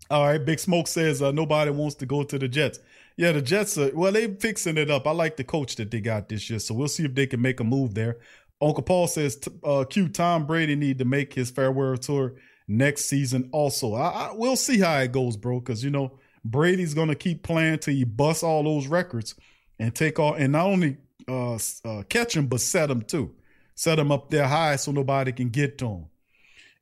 All 0.09 0.25
right, 0.25 0.37
Big 0.37 0.57
Smoke 0.57 0.87
says 0.87 1.21
uh, 1.21 1.33
nobody 1.33 1.69
wants 1.69 1.95
to 1.95 2.05
go 2.05 2.23
to 2.23 2.39
the 2.39 2.47
Jets. 2.47 2.79
Yeah, 3.17 3.33
the 3.33 3.41
Jets 3.41 3.77
are 3.77 3.93
well, 3.93 4.13
they 4.13 4.33
fixing 4.33 4.77
it 4.77 4.89
up. 4.89 5.05
I 5.05 5.11
like 5.11 5.35
the 5.35 5.43
coach 5.43 5.75
that 5.75 5.91
they 5.91 5.99
got 5.99 6.29
this 6.29 6.49
year, 6.49 6.59
so 6.59 6.75
we'll 6.75 6.87
see 6.87 7.03
if 7.03 7.13
they 7.13 7.27
can 7.27 7.41
make 7.41 7.59
a 7.59 7.65
move 7.65 7.93
there. 7.93 8.19
Uncle 8.61 8.83
Paul 8.83 9.07
says, 9.07 9.37
uh, 9.65 9.83
"Q 9.83 10.07
Tom 10.07 10.47
Brady 10.47 10.77
need 10.77 10.99
to 10.99 11.05
make 11.05 11.33
his 11.33 11.51
farewell 11.51 11.97
tour 11.97 12.35
next 12.69 13.07
season. 13.07 13.49
Also, 13.51 13.95
I, 13.95 14.07
I 14.07 14.31
we'll 14.33 14.55
see 14.55 14.79
how 14.79 14.97
it 14.99 15.11
goes, 15.11 15.35
bro. 15.35 15.59
Because 15.59 15.83
you 15.83 15.89
know 15.89 16.19
Brady's 16.43 16.93
gonna 16.93 17.15
keep 17.15 17.43
playing 17.43 17.79
till 17.79 17.93
he 17.93 18.03
busts 18.03 18.43
all 18.43 18.63
those 18.63 18.87
records 18.87 19.35
and 19.79 19.93
take 19.93 20.19
all 20.19 20.33
and 20.33 20.51
not 20.53 20.65
only 20.67 20.97
uh, 21.27 21.57
uh, 21.85 22.03
catch 22.09 22.35
him 22.35 22.47
but 22.47 22.61
set 22.61 22.89
him 22.89 23.01
too, 23.01 23.33
set 23.75 23.99
him 23.99 24.11
up 24.11 24.29
there 24.29 24.47
high 24.47 24.75
so 24.75 24.91
nobody 24.91 25.31
can 25.31 25.49
get 25.49 25.77
to 25.79 25.87
him. 25.87 26.05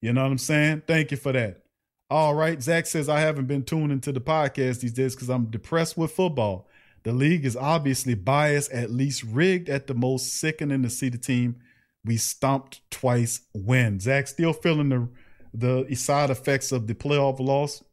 You 0.02 0.14
know 0.14 0.24
what 0.24 0.32
I'm 0.32 0.38
saying? 0.38 0.84
Thank 0.88 1.12
you 1.12 1.18
for 1.18 1.32
that. 1.32 1.64
All 2.10 2.34
right, 2.34 2.62
Zach 2.62 2.88
says 2.88 3.08
I 3.08 3.22
haven't 3.22 3.46
been 3.46 3.64
tuning 3.64 4.02
to 4.02 4.12
the 4.12 4.20
podcast 4.20 4.82
these 4.82 4.92
days 4.92 5.16
because 5.16 5.30
I'm 5.30 5.46
depressed 5.46 5.98
with 5.98 6.12
football. 6.12 6.68
The 7.04 7.14
league 7.14 7.46
is 7.46 7.56
obviously 7.56 8.16
biased, 8.16 8.72
at 8.72 8.92
least 8.92 9.24
rigged 9.24 9.70
at 9.70 9.88
the 9.88 9.94
most. 9.94 10.34
Sickening 10.34 10.84
to 10.84 10.90
see 10.90 11.10
the 11.10 11.18
team 11.18 11.56
we 12.04 12.18
stomped 12.18 12.82
twice 12.90 13.42
win. 13.54 14.00
Zach 14.00 14.28
still 14.28 14.54
feeling 14.54 14.90
the 14.90 15.08
the 15.54 15.96
side 15.96 16.30
effects 16.30 16.72
of 16.72 16.88
the 16.88 16.96
playoff 16.96 17.40
loss. 17.40 17.84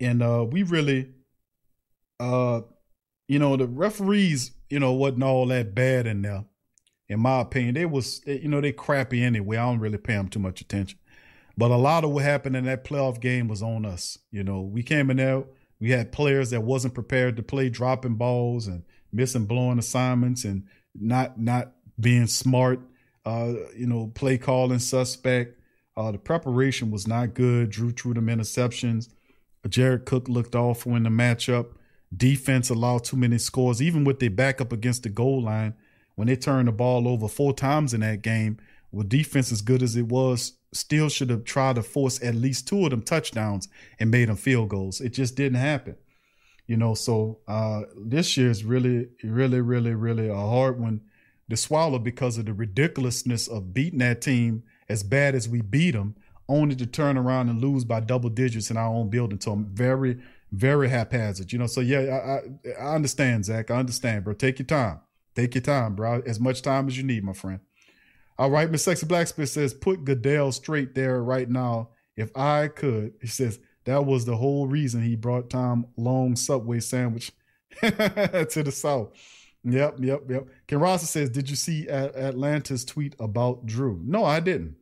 And 0.00 0.22
uh, 0.22 0.46
we 0.48 0.62
really, 0.62 1.08
uh, 2.20 2.62
you 3.26 3.38
know, 3.38 3.56
the 3.56 3.66
referees, 3.66 4.52
you 4.70 4.80
know, 4.80 4.92
wasn't 4.92 5.22
all 5.22 5.46
that 5.46 5.74
bad 5.74 6.06
in 6.06 6.22
there. 6.22 6.44
In 7.08 7.20
my 7.20 7.40
opinion, 7.40 7.74
they 7.74 7.86
was, 7.86 8.20
they, 8.20 8.40
you 8.40 8.48
know, 8.48 8.60
they 8.60 8.72
crappy 8.72 9.22
anyway. 9.22 9.56
I 9.56 9.64
don't 9.66 9.80
really 9.80 9.98
pay 9.98 10.14
them 10.14 10.28
too 10.28 10.38
much 10.38 10.60
attention. 10.60 10.98
But 11.56 11.70
a 11.70 11.76
lot 11.76 12.04
of 12.04 12.10
what 12.10 12.22
happened 12.22 12.56
in 12.56 12.66
that 12.66 12.84
playoff 12.84 13.20
game 13.20 13.48
was 13.48 13.62
on 13.62 13.84
us. 13.84 14.18
You 14.30 14.44
know, 14.44 14.60
we 14.60 14.82
came 14.82 15.10
in 15.10 15.16
there, 15.16 15.44
we 15.80 15.90
had 15.90 16.12
players 16.12 16.50
that 16.50 16.62
wasn't 16.62 16.94
prepared 16.94 17.36
to 17.36 17.42
play, 17.42 17.68
dropping 17.68 18.14
balls 18.14 18.66
and 18.66 18.84
missing 19.12 19.46
blowing 19.46 19.78
assignments 19.78 20.44
and 20.44 20.64
not 20.94 21.40
not 21.40 21.72
being 21.98 22.26
smart. 22.26 22.80
Uh, 23.24 23.54
you 23.76 23.86
know, 23.86 24.08
play 24.14 24.38
calling 24.38 24.78
suspect. 24.78 25.60
Uh, 25.96 26.12
the 26.12 26.18
preparation 26.18 26.90
was 26.90 27.06
not 27.06 27.34
good. 27.34 27.70
Drew 27.70 27.90
threw 27.90 28.14
them 28.14 28.28
interceptions. 28.28 29.08
Jared 29.66 30.04
Cook 30.04 30.28
looked 30.28 30.54
awful 30.54 30.94
in 30.94 31.02
the 31.02 31.10
matchup. 31.10 31.68
Defense 32.16 32.70
allowed 32.70 33.04
too 33.04 33.16
many 33.16 33.38
scores, 33.38 33.82
even 33.82 34.04
with 34.04 34.20
their 34.20 34.30
backup 34.30 34.72
against 34.72 35.02
the 35.02 35.08
goal 35.08 35.42
line. 35.42 35.74
When 36.14 36.28
they 36.28 36.36
turned 36.36 36.68
the 36.68 36.72
ball 36.72 37.06
over 37.06 37.28
four 37.28 37.52
times 37.52 37.94
in 37.94 38.00
that 38.00 38.22
game, 38.22 38.58
with 38.90 39.08
defense 39.08 39.52
as 39.52 39.62
good 39.62 39.82
as 39.82 39.94
it 39.96 40.06
was, 40.06 40.54
still 40.72 41.08
should 41.08 41.30
have 41.30 41.44
tried 41.44 41.76
to 41.76 41.82
force 41.82 42.22
at 42.22 42.34
least 42.34 42.66
two 42.68 42.84
of 42.84 42.90
them 42.90 43.02
touchdowns 43.02 43.68
and 43.98 44.10
made 44.10 44.28
them 44.28 44.36
field 44.36 44.68
goals. 44.68 45.00
It 45.00 45.10
just 45.10 45.36
didn't 45.36 45.60
happen. 45.60 45.96
You 46.66 46.76
know, 46.76 46.94
so 46.94 47.38
uh, 47.48 47.82
this 47.96 48.36
year 48.36 48.50
is 48.50 48.64
really, 48.64 49.08
really, 49.22 49.60
really, 49.60 49.94
really 49.94 50.28
a 50.28 50.34
hard 50.34 50.78
one 50.78 51.00
to 51.48 51.56
swallow 51.56 51.98
because 51.98 52.36
of 52.36 52.44
the 52.44 52.52
ridiculousness 52.52 53.48
of 53.48 53.72
beating 53.72 54.00
that 54.00 54.20
team 54.20 54.62
as 54.88 55.02
bad 55.02 55.34
as 55.34 55.48
we 55.48 55.62
beat 55.62 55.92
them, 55.92 56.14
only 56.48 56.74
to 56.76 56.86
turn 56.86 57.18
around 57.18 57.48
and 57.48 57.60
lose 57.60 57.84
by 57.84 58.00
double 58.00 58.30
digits 58.30 58.70
in 58.70 58.76
our 58.76 58.88
own 58.88 59.10
building. 59.10 59.40
So 59.40 59.52
I'm 59.52 59.66
very, 59.66 60.18
very 60.52 60.88
haphazard. 60.88 61.52
You 61.52 61.58
know, 61.58 61.66
so 61.66 61.80
yeah, 61.80 61.98
I, 62.00 62.70
I, 62.70 62.82
I 62.90 62.94
understand, 62.94 63.44
Zach. 63.44 63.70
I 63.70 63.76
understand, 63.76 64.24
bro. 64.24 64.34
Take 64.34 64.58
your 64.58 64.66
time. 64.66 65.00
Take 65.34 65.54
your 65.54 65.62
time, 65.62 65.94
bro. 65.94 66.22
As 66.26 66.40
much 66.40 66.62
time 66.62 66.88
as 66.88 66.96
you 66.96 67.04
need, 67.04 67.22
my 67.24 67.32
friend. 67.32 67.60
All 68.38 68.50
right, 68.50 68.70
Miss 68.70 68.84
Sexy 68.84 69.04
Blacksmith 69.04 69.48
says, 69.48 69.74
put 69.74 70.04
Goodell 70.04 70.52
straight 70.52 70.94
there 70.94 71.22
right 71.22 71.48
now. 71.48 71.90
If 72.16 72.36
I 72.36 72.68
could, 72.68 73.14
he 73.20 73.26
says, 73.26 73.58
that 73.84 74.04
was 74.04 74.24
the 74.24 74.36
whole 74.36 74.66
reason 74.66 75.02
he 75.02 75.16
brought 75.16 75.50
Tom 75.50 75.86
Long 75.96 76.36
Subway 76.36 76.80
sandwich 76.80 77.32
to 77.80 78.62
the 78.64 78.72
South. 78.72 79.12
Yep, 79.64 79.96
yep, 80.00 80.22
yep. 80.28 80.46
Ken 80.66 80.80
Rosser 80.80 81.06
says, 81.06 81.30
Did 81.30 81.50
you 81.50 81.56
see 81.56 81.88
Atlanta's 81.88 82.84
tweet 82.84 83.14
about 83.18 83.66
Drew? 83.66 84.00
No, 84.04 84.24
I 84.24 84.40
didn't. 84.40 84.76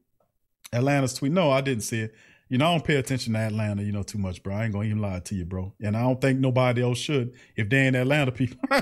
Atlanta's 0.77 1.15
tweet. 1.15 1.33
No, 1.33 1.51
I 1.51 1.61
didn't 1.61 1.83
see 1.83 2.01
it. 2.01 2.15
You 2.49 2.59
know, 2.59 2.69
I 2.69 2.73
don't 2.73 2.85
pay 2.85 2.97
attention 2.97 3.33
to 3.33 3.41
Atlanta, 3.41 3.83
you 3.83 3.91
know, 3.91 4.05
too 4.05 4.19
much, 4.19 4.43
bro. 4.43 4.55
I 4.55 4.65
ain't 4.65 4.73
gonna 4.73 4.85
even 4.87 5.01
lie 5.01 5.19
to 5.19 5.35
you, 5.35 5.45
bro. 5.45 5.73
And 5.83 5.97
I 5.97 6.03
don't 6.03 6.21
think 6.21 6.39
nobody 6.39 6.83
else 6.83 6.99
should 6.99 7.35
if 7.57 7.69
they 7.69 7.79
ain't 7.79 7.97
Atlanta 7.97 8.31
people. 8.31 8.59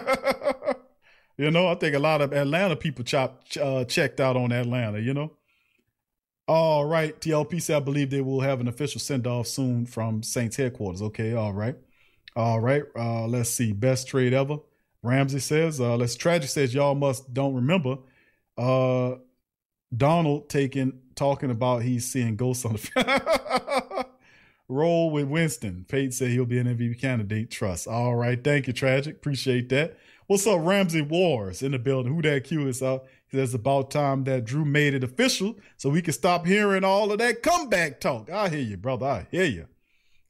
you 1.39 1.51
know, 1.51 1.69
I 1.69 1.75
think 1.77 1.95
a 1.95 1.99
lot 1.99 2.21
of 2.21 2.33
Atlanta 2.33 2.77
people 2.77 3.05
chop, 3.05 3.45
uh, 3.61 3.85
checked 3.85 4.21
out 4.21 4.37
on 4.37 4.53
Atlanta, 4.53 5.01
you 5.01 5.15
know. 5.15 5.33
All 6.47 6.85
right, 6.85 7.19
TLP 7.19 7.63
said, 7.63 7.77
I 7.77 7.81
believe 7.81 8.11
they 8.11 8.21
will 8.21 8.43
have 8.43 8.61
an 8.61 8.69
official 8.69 9.01
send 9.01 9.27
off 9.27 9.47
soon 9.47 9.87
from 9.87 10.23
Saints 10.23 10.57
headquarters. 10.57 11.01
Okay, 11.01 11.33
all 11.33 11.55
right. 11.55 11.77
All 12.37 12.61
right, 12.61 12.83
uh, 12.95 13.27
let's 13.27 13.49
see. 13.49 13.73
Best 13.73 14.09
trade 14.09 14.35
ever. 14.35 14.59
Ramsey 15.03 15.39
says, 15.39 15.81
uh, 15.81 15.97
let's 15.97 16.17
tragic 16.17 16.51
says, 16.51 16.75
y'all 16.75 16.95
must 16.95 17.33
don't 17.33 17.55
remember. 17.55 17.97
Uh, 18.59 19.17
Donald 19.97 20.49
taking 20.49 21.01
talking 21.15 21.51
about 21.51 21.83
he's 21.83 22.11
seeing 22.11 22.37
ghosts 22.37 22.65
on 22.65 22.73
the 22.75 24.07
roll 24.69 25.11
with 25.11 25.27
Winston. 25.29 25.85
Pate 25.89 26.15
said 26.15 26.31
he'll 26.31 26.47
be 26.47 26.59
an 26.59 26.67
MVP 26.67 27.01
candidate. 27.01 27.51
Trust. 27.51 27.87
All 27.87 28.17
right, 28.17 28.43
thank 28.43 28.67
you, 28.67 28.73
tragic. 28.73 29.17
Appreciate 29.17 29.69
that. 29.71 29.97
What's 30.27 30.47
up, 30.47 30.61
Ramsey 30.63 31.03
Wars 31.03 31.63
in 31.63 31.73
the 31.73 31.79
building? 31.79 32.15
Who 32.15 32.23
that 32.23 32.45
Q 32.45 32.67
is 32.69 32.83
out? 32.83 33.05
He 33.29 33.37
says 33.37 33.53
about 33.53 33.91
time 33.91 34.25
that 34.25 34.45
Drew 34.45 34.65
made 34.65 34.95
it 34.95 35.05
official 35.05 35.57
so 35.77 35.91
we 35.91 36.01
can 36.01 36.15
stop 36.15 36.47
hearing 36.47 36.83
all 36.83 37.13
of 37.13 37.19
that 37.19 37.43
comeback 37.43 38.01
talk. 38.01 38.31
I 38.31 38.49
hear 38.49 38.61
you, 38.61 38.77
brother. 38.79 39.07
I 39.07 39.27
hear 39.31 39.45
you. 39.45 39.67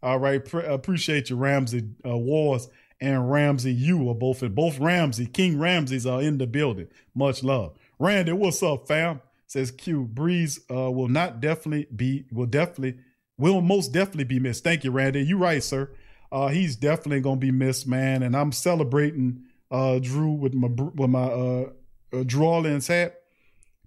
All 0.02 0.18
right, 0.18 0.44
Pre- 0.44 0.66
appreciate 0.66 1.30
you, 1.30 1.36
Ramsey 1.36 1.88
uh, 2.04 2.16
Wars 2.16 2.68
and 3.00 3.30
Ramsey. 3.30 3.72
You 3.72 4.10
are 4.10 4.14
both 4.14 4.42
in 4.42 4.52
both 4.52 4.78
Ramsey 4.78 5.26
King 5.26 5.58
Ramseys 5.60 6.06
are 6.06 6.20
in 6.20 6.38
the 6.38 6.46
building. 6.46 6.88
Much 7.14 7.44
love, 7.44 7.76
Randy. 7.98 8.32
What's 8.32 8.62
up, 8.62 8.88
fam? 8.88 9.20
Says 9.46 9.70
Q. 9.70 10.08
Brees 10.12 10.58
uh, 10.70 10.90
will 10.90 11.08
not 11.08 11.40
definitely 11.40 11.86
be 11.94 12.24
will 12.32 12.46
definitely 12.46 12.98
will 13.38 13.60
most 13.60 13.92
definitely 13.92 14.24
be 14.24 14.38
missed. 14.38 14.64
Thank 14.64 14.84
you, 14.84 14.90
Randy. 14.90 15.22
You 15.22 15.38
right, 15.38 15.62
sir. 15.62 15.90
Uh, 16.32 16.48
he's 16.48 16.76
definitely 16.76 17.20
gonna 17.20 17.36
be 17.36 17.50
missed, 17.50 17.86
man. 17.86 18.22
And 18.22 18.36
I'm 18.36 18.52
celebrating 18.52 19.44
uh, 19.70 19.98
Drew 20.00 20.32
with 20.32 20.54
my 20.54 20.68
with 20.68 21.10
my 21.10 21.24
uh, 21.24 21.70
uh 22.12 22.80
hat 22.88 23.14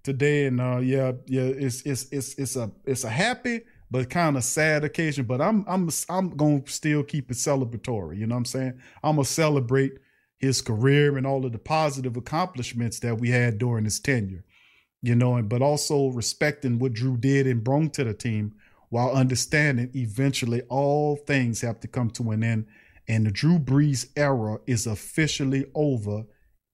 today, 0.02 0.46
and 0.46 0.60
uh, 0.60 0.78
yeah, 0.78 1.12
yeah, 1.26 1.42
it's 1.42 1.82
it's 1.82 2.06
it's 2.10 2.34
it's 2.34 2.56
a 2.56 2.70
it's 2.84 3.04
a 3.04 3.10
happy 3.10 3.62
but 3.90 4.10
kind 4.10 4.36
of 4.36 4.44
sad 4.44 4.84
occasion. 4.84 5.24
But 5.24 5.40
I'm 5.40 5.64
I'm 5.68 5.90
I'm 6.08 6.30
gonna 6.30 6.62
still 6.66 7.02
keep 7.02 7.30
it 7.30 7.36
celebratory. 7.36 8.18
You 8.18 8.26
know 8.26 8.34
what 8.34 8.40
I'm 8.40 8.44
saying? 8.44 8.80
I'm 9.02 9.16
gonna 9.16 9.24
celebrate 9.24 9.92
his 10.38 10.62
career 10.62 11.16
and 11.16 11.26
all 11.26 11.44
of 11.44 11.52
the 11.52 11.58
positive 11.58 12.16
accomplishments 12.16 13.00
that 13.00 13.18
we 13.18 13.30
had 13.30 13.58
during 13.58 13.84
his 13.84 13.98
tenure. 13.98 14.44
You 15.00 15.14
know, 15.14 15.40
but 15.42 15.62
also 15.62 16.08
respecting 16.08 16.78
what 16.78 16.92
Drew 16.92 17.16
did 17.16 17.46
and 17.46 17.62
brought 17.62 17.94
to 17.94 18.04
the 18.04 18.14
team, 18.14 18.54
while 18.88 19.10
understanding 19.12 19.90
eventually 19.94 20.62
all 20.62 21.16
things 21.16 21.60
have 21.60 21.78
to 21.80 21.88
come 21.88 22.10
to 22.10 22.30
an 22.30 22.42
end 22.42 22.66
and 23.08 23.26
the 23.26 23.30
Drew 23.30 23.58
Brees 23.58 24.06
era 24.16 24.58
is 24.66 24.86
officially 24.86 25.64
over 25.74 26.24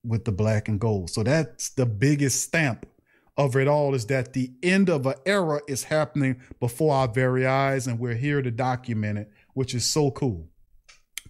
with 0.03 0.25
the 0.25 0.31
black 0.31 0.67
and 0.67 0.79
gold. 0.79 1.09
So 1.09 1.23
that's 1.23 1.69
the 1.69 1.85
biggest 1.85 2.41
stamp 2.41 2.85
of 3.37 3.55
it 3.55 3.67
all 3.67 3.95
is 3.95 4.05
that 4.07 4.33
the 4.33 4.51
end 4.61 4.89
of 4.89 5.05
an 5.05 5.15
era 5.25 5.61
is 5.67 5.85
happening 5.85 6.41
before 6.59 6.93
our 6.93 7.07
very 7.07 7.45
eyes, 7.45 7.87
and 7.87 7.99
we're 7.99 8.15
here 8.15 8.41
to 8.41 8.51
document 8.51 9.17
it, 9.17 9.31
which 9.53 9.73
is 9.73 9.85
so 9.85 10.11
cool. 10.11 10.49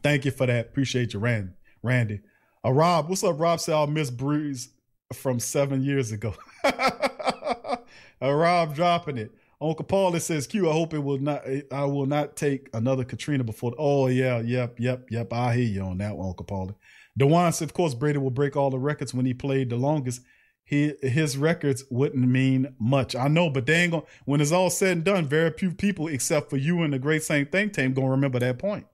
Thank 0.04 0.26
you 0.26 0.32
for 0.32 0.46
that. 0.46 0.68
Appreciate 0.68 1.14
you, 1.14 1.20
Randy. 1.20 1.54
Randy. 1.82 2.22
Uh, 2.64 2.72
Rob, 2.72 3.10
what's 3.10 3.24
up, 3.24 3.40
Rob? 3.40 3.60
Say 3.60 3.74
I'll 3.74 3.88
miss 3.88 4.12
Brees 4.12 4.70
from 5.14 5.40
seven 5.40 5.84
years 5.84 6.12
ago. 6.12 6.34
uh, 6.64 7.78
Rob 8.22 8.76
dropping 8.76 9.18
it. 9.18 9.32
Uncle 9.62 9.86
Paul 9.86 10.20
says, 10.20 10.48
"Q, 10.48 10.70
I 10.70 10.74
hope 10.74 10.94
it 10.94 11.00
will 11.00 11.20
not. 11.20 11.44
I 11.72 11.86
will 11.86 12.06
not 12.06 12.36
take 12.36 12.70
another 12.74 13.04
Katrina 13.04 13.44
before." 13.44 13.74
Oh 13.78 14.08
yeah, 14.08 14.40
yep, 14.42 14.80
yep, 14.80 15.08
yep. 15.10 15.32
I 15.32 15.56
hear 15.56 15.66
you 15.66 15.82
on 15.82 15.98
that 16.00 16.16
one, 16.16 16.28
Uncle 16.28 16.46
Paul. 16.46 16.78
Dewan 17.18 17.54
said, 17.54 17.70
"Of 17.70 17.74
course, 17.74 17.94
Brady 17.94 18.18
will 18.18 18.32
break 18.32 18.56
all 18.56 18.70
the 18.70 18.80
records 18.80 19.14
when 19.14 19.26
he 19.26 19.34
played 19.34 19.70
the 19.70 19.78
longest. 19.78 20.22
He 20.66 20.94
his 21.02 21.38
records 21.38 21.86
wouldn't 21.90 22.28
mean 22.28 22.76
much. 22.80 23.16
I 23.16 23.28
know, 23.28 23.50
but 23.50 23.66
they. 23.66 23.88
When 24.26 24.42
it's 24.42 24.52
all 24.52 24.70
said 24.70 24.98
and 24.98 25.04
done, 25.04 25.26
very 25.28 25.52
few 25.52 25.72
people, 25.72 26.08
except 26.08 26.50
for 26.50 26.58
you 26.58 26.82
and 26.82 26.92
the 26.94 27.00
Great 27.00 27.24
Saint 27.24 27.52
Think 27.52 27.74
Tank, 27.74 27.96
gonna 27.96 28.10
remember 28.10 28.40
that 28.40 28.60
point. 28.60 28.88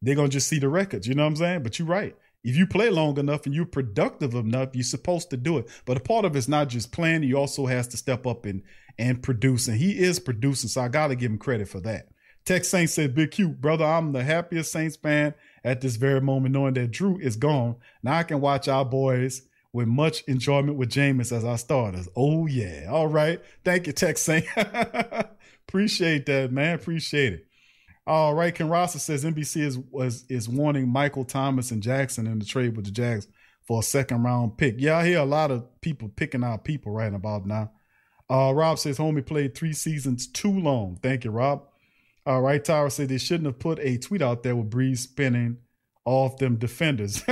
They're 0.00 0.14
gonna 0.14 0.28
just 0.28 0.48
see 0.48 0.58
the 0.58 0.68
records. 0.68 1.08
You 1.08 1.14
know 1.14 1.24
what 1.24 1.30
I'm 1.30 1.36
saying? 1.36 1.62
But 1.64 1.78
you're 1.78 1.88
right. 1.88 2.14
If 2.48 2.56
you 2.56 2.66
play 2.66 2.88
long 2.88 3.18
enough 3.18 3.44
and 3.44 3.54
you're 3.54 3.66
productive 3.66 4.34
enough, 4.34 4.70
you're 4.74 4.82
supposed 4.82 5.28
to 5.30 5.36
do 5.36 5.58
it. 5.58 5.68
But 5.84 5.98
a 5.98 6.00
part 6.00 6.24
of 6.24 6.34
it's 6.34 6.48
not 6.48 6.68
just 6.68 6.92
playing; 6.92 7.22
he 7.22 7.34
also 7.34 7.66
has 7.66 7.86
to 7.88 7.96
step 7.96 8.26
up 8.26 8.46
and 8.46 8.62
and 8.98 9.22
produce. 9.22 9.68
and. 9.68 9.76
He 9.76 9.98
is 9.98 10.18
producing, 10.18 10.68
so 10.68 10.80
I 10.80 10.88
got 10.88 11.08
to 11.08 11.16
give 11.16 11.30
him 11.30 11.38
credit 11.38 11.68
for 11.68 11.80
that. 11.80 12.08
Tex 12.46 12.68
Saints 12.68 12.94
said, 12.94 13.14
Big 13.14 13.32
Q, 13.32 13.50
brother, 13.50 13.84
I'm 13.84 14.12
the 14.12 14.24
happiest 14.24 14.72
Saints 14.72 14.96
fan 14.96 15.34
at 15.62 15.82
this 15.82 15.96
very 15.96 16.22
moment, 16.22 16.54
knowing 16.54 16.72
that 16.74 16.90
Drew 16.90 17.18
is 17.18 17.36
gone. 17.36 17.76
Now 18.02 18.16
I 18.16 18.22
can 18.22 18.40
watch 18.40 18.68
our 18.68 18.86
boys 18.86 19.42
with 19.74 19.86
much 19.86 20.22
enjoyment 20.22 20.78
with 20.78 20.88
Jameis 20.88 21.30
as 21.30 21.44
our 21.44 21.58
starters. 21.58 22.08
Oh, 22.16 22.46
yeah. 22.46 22.86
All 22.88 23.06
right. 23.06 23.42
Thank 23.64 23.86
you, 23.86 23.92
Tex 23.92 24.22
Saint. 24.22 24.46
Appreciate 25.68 26.24
that, 26.24 26.50
man. 26.50 26.76
Appreciate 26.76 27.34
it. 27.34 27.47
All 28.08 28.34
right. 28.34 28.54
Ken 28.54 28.70
Rosser 28.70 28.98
says 28.98 29.22
NBC 29.22 29.60
is 29.60 29.78
was 29.78 30.24
is 30.30 30.48
warning 30.48 30.88
Michael 30.88 31.26
Thomas 31.26 31.70
and 31.70 31.82
Jackson 31.82 32.26
in 32.26 32.38
the 32.38 32.46
trade 32.46 32.74
with 32.74 32.86
the 32.86 32.90
Jags 32.90 33.28
for 33.66 33.80
a 33.80 33.82
second 33.82 34.22
round 34.22 34.56
pick. 34.56 34.76
Yeah, 34.78 34.96
I 34.96 35.06
hear 35.06 35.18
a 35.18 35.26
lot 35.26 35.50
of 35.50 35.80
people 35.82 36.08
picking 36.08 36.42
out 36.42 36.64
people 36.64 36.90
right 36.90 37.12
about 37.12 37.44
now. 37.44 37.70
Uh, 38.30 38.52
Rob 38.54 38.78
says, 38.78 38.96
homie 38.96 39.24
played 39.24 39.54
three 39.54 39.74
seasons 39.74 40.26
too 40.26 40.58
long. 40.58 40.98
Thank 41.02 41.24
you, 41.24 41.30
Rob. 41.30 41.64
All 42.24 42.40
right, 42.40 42.64
Tyra 42.64 42.90
said 42.90 43.10
they 43.10 43.18
shouldn't 43.18 43.46
have 43.46 43.58
put 43.58 43.78
a 43.80 43.98
tweet 43.98 44.22
out 44.22 44.42
there 44.42 44.56
with 44.56 44.70
Brees 44.70 44.98
spinning 44.98 45.58
off 46.06 46.38
them 46.38 46.56
defenders. 46.56 47.22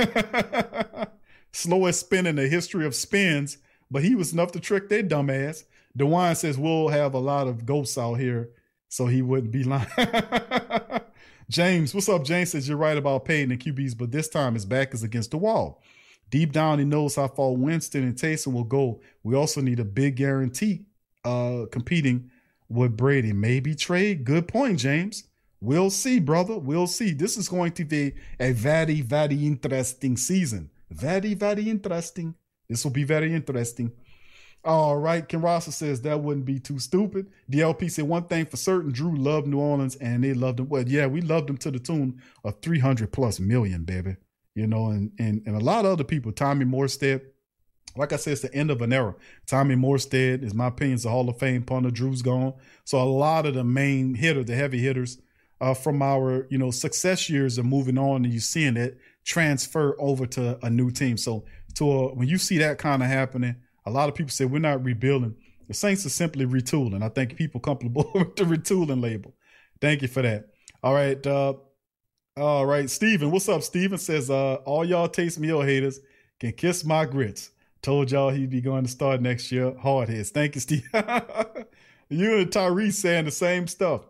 Slowest 1.51 2.01
spin 2.01 2.27
in 2.27 2.35
the 2.35 2.47
history 2.47 2.85
of 2.85 2.93
spins, 2.93 3.57
but 3.89 4.03
he 4.03 4.13
was 4.13 4.31
enough 4.31 4.51
to 4.51 4.59
trick 4.59 4.89
their 4.89 5.01
dumbass. 5.01 5.63
DeWine 5.97 6.37
says 6.37 6.59
we'll 6.59 6.89
have 6.89 7.15
a 7.15 7.19
lot 7.19 7.47
of 7.47 7.65
ghosts 7.65 7.97
out 7.97 8.15
here, 8.15 8.51
so 8.89 9.07
he 9.07 9.21
wouldn't 9.21 9.51
be 9.51 9.63
lying. 9.63 9.87
James, 11.49 11.93
what's 11.93 12.09
up? 12.09 12.25
James 12.25 12.51
says 12.51 12.67
you're 12.67 12.77
right 12.77 12.97
about 12.97 13.25
Payton 13.25 13.51
and 13.51 13.61
QBs, 13.61 13.97
but 13.97 14.11
this 14.11 14.27
time 14.27 14.53
his 14.53 14.65
back 14.65 14.93
is 14.93 15.03
against 15.03 15.31
the 15.31 15.37
wall. 15.37 15.81
Deep 16.29 16.51
down, 16.51 16.79
he 16.79 16.85
knows 16.85 17.15
how 17.15 17.27
far 17.27 17.53
Winston 17.53 18.03
and 18.03 18.15
Taysom 18.15 18.53
will 18.53 18.65
go. 18.65 18.99
We 19.23 19.35
also 19.35 19.61
need 19.61 19.79
a 19.79 19.85
big 19.85 20.17
guarantee 20.17 20.85
uh, 21.23 21.65
competing 21.71 22.29
with 22.69 22.97
Brady. 22.97 23.31
Maybe 23.31 23.75
trade. 23.75 24.25
Good 24.25 24.47
point, 24.47 24.79
James. 24.79 25.23
We'll 25.61 25.89
see, 25.89 26.19
brother. 26.19 26.57
We'll 26.57 26.87
see. 26.87 27.13
This 27.13 27.37
is 27.37 27.47
going 27.47 27.71
to 27.73 27.85
be 27.85 28.13
a 28.39 28.51
very, 28.51 29.01
very 29.01 29.45
interesting 29.47 30.17
season. 30.17 30.69
Very, 30.91 31.33
very 31.33 31.69
interesting. 31.69 32.35
This 32.69 32.83
will 32.83 32.91
be 32.91 33.05
very 33.05 33.33
interesting. 33.33 33.91
All 34.63 34.97
right. 34.97 35.27
Ken 35.27 35.41
Rosser 35.41 35.71
says 35.71 36.01
that 36.01 36.21
wouldn't 36.21 36.45
be 36.45 36.59
too 36.59 36.79
stupid. 36.79 37.27
DLP 37.49 37.89
said 37.89 38.05
one 38.05 38.25
thing 38.25 38.45
for 38.45 38.57
certain 38.57 38.91
Drew 38.91 39.15
loved 39.15 39.47
New 39.47 39.59
Orleans 39.59 39.95
and 39.95 40.23
they 40.23 40.33
loved 40.33 40.59
him. 40.59 40.69
Well, 40.69 40.87
yeah, 40.87 41.07
we 41.07 41.21
loved 41.21 41.49
him 41.49 41.57
to 41.59 41.71
the 41.71 41.79
tune 41.79 42.21
of 42.43 42.61
300 42.61 43.11
plus 43.11 43.39
million, 43.39 43.83
baby. 43.83 44.17
You 44.55 44.67
know, 44.67 44.87
and, 44.87 45.11
and, 45.19 45.43
and 45.45 45.55
a 45.55 45.63
lot 45.63 45.85
of 45.85 45.91
other 45.91 46.03
people, 46.03 46.31
Tommy 46.31 46.65
Morstead, 46.65 47.21
like 47.95 48.11
I 48.11 48.17
said, 48.17 48.33
it's 48.33 48.41
the 48.41 48.53
end 48.53 48.71
of 48.71 48.81
an 48.81 48.91
era. 48.91 49.15
Tommy 49.45 49.75
Morstead 49.75 50.43
is 50.43 50.53
my 50.53 50.67
opinion, 50.67 50.95
is 50.95 51.05
a 51.05 51.09
Hall 51.09 51.29
of 51.29 51.39
Fame 51.39 51.63
punter. 51.63 51.91
Drew's 51.91 52.21
gone. 52.21 52.53
So 52.83 53.01
a 53.01 53.05
lot 53.05 53.45
of 53.45 53.53
the 53.53 53.63
main 53.63 54.15
hitters, 54.15 54.47
the 54.47 54.55
heavy 54.55 54.79
hitters 54.79 55.19
uh, 55.61 55.73
from 55.73 56.01
our, 56.01 56.47
you 56.49 56.57
know, 56.57 56.71
success 56.71 57.29
years 57.29 57.57
are 57.57 57.63
moving 57.63 57.97
on 57.97 58.25
and 58.25 58.33
you're 58.33 58.41
seeing 58.41 58.77
it 58.77 58.97
transfer 59.23 59.95
over 59.99 60.25
to 60.25 60.57
a 60.65 60.69
new 60.69 60.89
team. 60.89 61.17
So 61.17 61.45
to 61.75 61.91
a, 61.91 62.15
when 62.15 62.27
you 62.27 62.37
see 62.37 62.57
that 62.59 62.77
kind 62.77 63.03
of 63.03 63.09
happening, 63.09 63.55
a 63.87 63.89
lot 63.89 64.09
of 64.09 64.15
people 64.15 64.31
say 64.31 64.45
we're 64.45 64.59
not 64.59 64.83
rebuilding. 64.83 65.35
The 65.67 65.73
Saints 65.73 66.05
are 66.05 66.09
simply 66.09 66.45
retooling. 66.45 67.03
I 67.03 67.09
think 67.09 67.35
people 67.35 67.59
comfortable 67.59 68.11
with 68.15 68.35
the 68.35 68.43
retooling 68.43 69.01
label. 69.01 69.33
Thank 69.81 70.01
you 70.01 70.07
for 70.07 70.21
that. 70.21 70.49
All 70.83 70.93
right. 70.93 71.25
Uh, 71.25 71.53
all 72.35 72.65
right. 72.65 72.89
Steven, 72.89 73.31
what's 73.31 73.49
up? 73.49 73.63
Steven 73.63 73.97
says, 73.97 74.29
uh, 74.29 74.55
all 74.65 74.85
y'all 74.85 75.09
Taysom 75.09 75.43
Hill 75.43 75.61
haters 75.61 75.99
can 76.39 76.51
kiss 76.51 76.83
my 76.83 77.05
grits. 77.05 77.51
Told 77.81 78.11
y'all 78.11 78.29
he'd 78.29 78.49
be 78.49 78.61
going 78.61 78.83
to 78.83 78.89
start 78.89 79.21
next 79.21 79.51
year. 79.51 79.73
Hard 79.77 80.09
heads. 80.09 80.31
Thank 80.31 80.55
you, 80.55 80.61
Steve. 80.61 80.87
you 80.93 82.37
and 82.39 82.51
Tyrese 82.51 82.93
saying 82.93 83.25
the 83.25 83.31
same 83.31 83.67
stuff. 83.67 84.01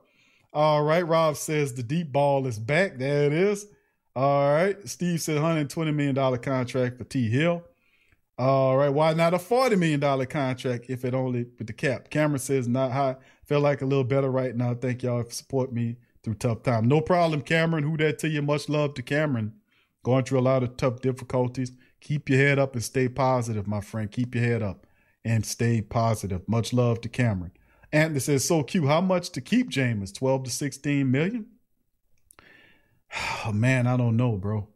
All 0.54 0.84
right. 0.84 1.06
Rob 1.06 1.38
says 1.38 1.74
the 1.74 1.84
deep 1.84 2.12
ball 2.12 2.48
is 2.48 2.58
back. 2.58 2.98
There 2.98 3.26
it 3.26 3.34
is. 3.34 3.68
All 4.16 4.52
right. 4.52 4.78
Steve 4.88 5.22
said 5.22 5.38
$120 5.38 5.94
million 5.94 6.38
contract 6.40 6.98
for 6.98 7.04
T. 7.04 7.30
Hill. 7.30 7.64
All 8.38 8.78
right. 8.78 8.90
Why 8.90 9.14
not 9.14 9.34
a 9.34 9.38
$40 9.38 9.80
million 9.80 10.26
contract 10.28 10.86
if 10.90 11.04
it 11.04 11.16
only 11.16 11.48
with 11.58 11.66
the 11.68 11.74
cap? 11.74 12.10
Cameron 12.12 12.40
says 12.40 12.68
not 12.68 12.92
high. 12.92 13.16
Feel 13.46 13.62
like 13.62 13.82
a 13.82 13.86
little 13.86 14.04
better 14.04 14.30
right 14.30 14.56
now. 14.56 14.76
Thank 14.76 15.02
y'all 15.02 15.24
for 15.24 15.32
support 15.32 15.74
me 15.74 15.98
through 16.22 16.36
tough 16.36 16.62
time. 16.62 16.88
No 16.88 17.02
problem, 17.02 17.42
Cameron. 17.42 17.84
Who 17.84 17.98
that 17.98 18.20
to 18.20 18.30
you? 18.30 18.44
Much 18.44 18.70
love 18.70 18.94
to 18.96 19.02
Cameron. 19.02 19.54
Going 20.04 20.24
through 20.24 20.40
a 20.40 20.42
lot 20.42 20.62
of 20.62 20.78
tough 20.78 21.02
difficulties. 21.02 21.72
Keep 22.00 22.30
your 22.30 22.38
head 22.38 22.60
up 22.60 22.76
and 22.76 22.84
stay 22.84 23.10
positive, 23.10 23.66
my 23.66 23.82
friend. 23.82 24.12
Keep 24.12 24.36
your 24.36 24.44
head 24.44 24.62
up 24.62 24.86
and 25.26 25.44
stay 25.44 25.82
positive. 25.82 26.48
Much 26.48 26.74
love 26.74 27.02
to 27.02 27.10
Cameron. 27.10 27.52
Anthony 27.92 28.20
says, 28.20 28.46
so 28.46 28.62
cute. 28.62 28.86
How 28.86 29.02
much 29.02 29.32
to 29.32 29.42
keep 29.42 29.72
Jameis? 29.72 30.14
12 30.14 30.44
to 30.44 30.50
16 30.52 31.10
million? 31.10 31.48
Oh, 33.46 33.52
man, 33.54 33.88
I 33.88 33.98
don't 33.98 34.16
know, 34.16 34.38
bro. 34.38 34.68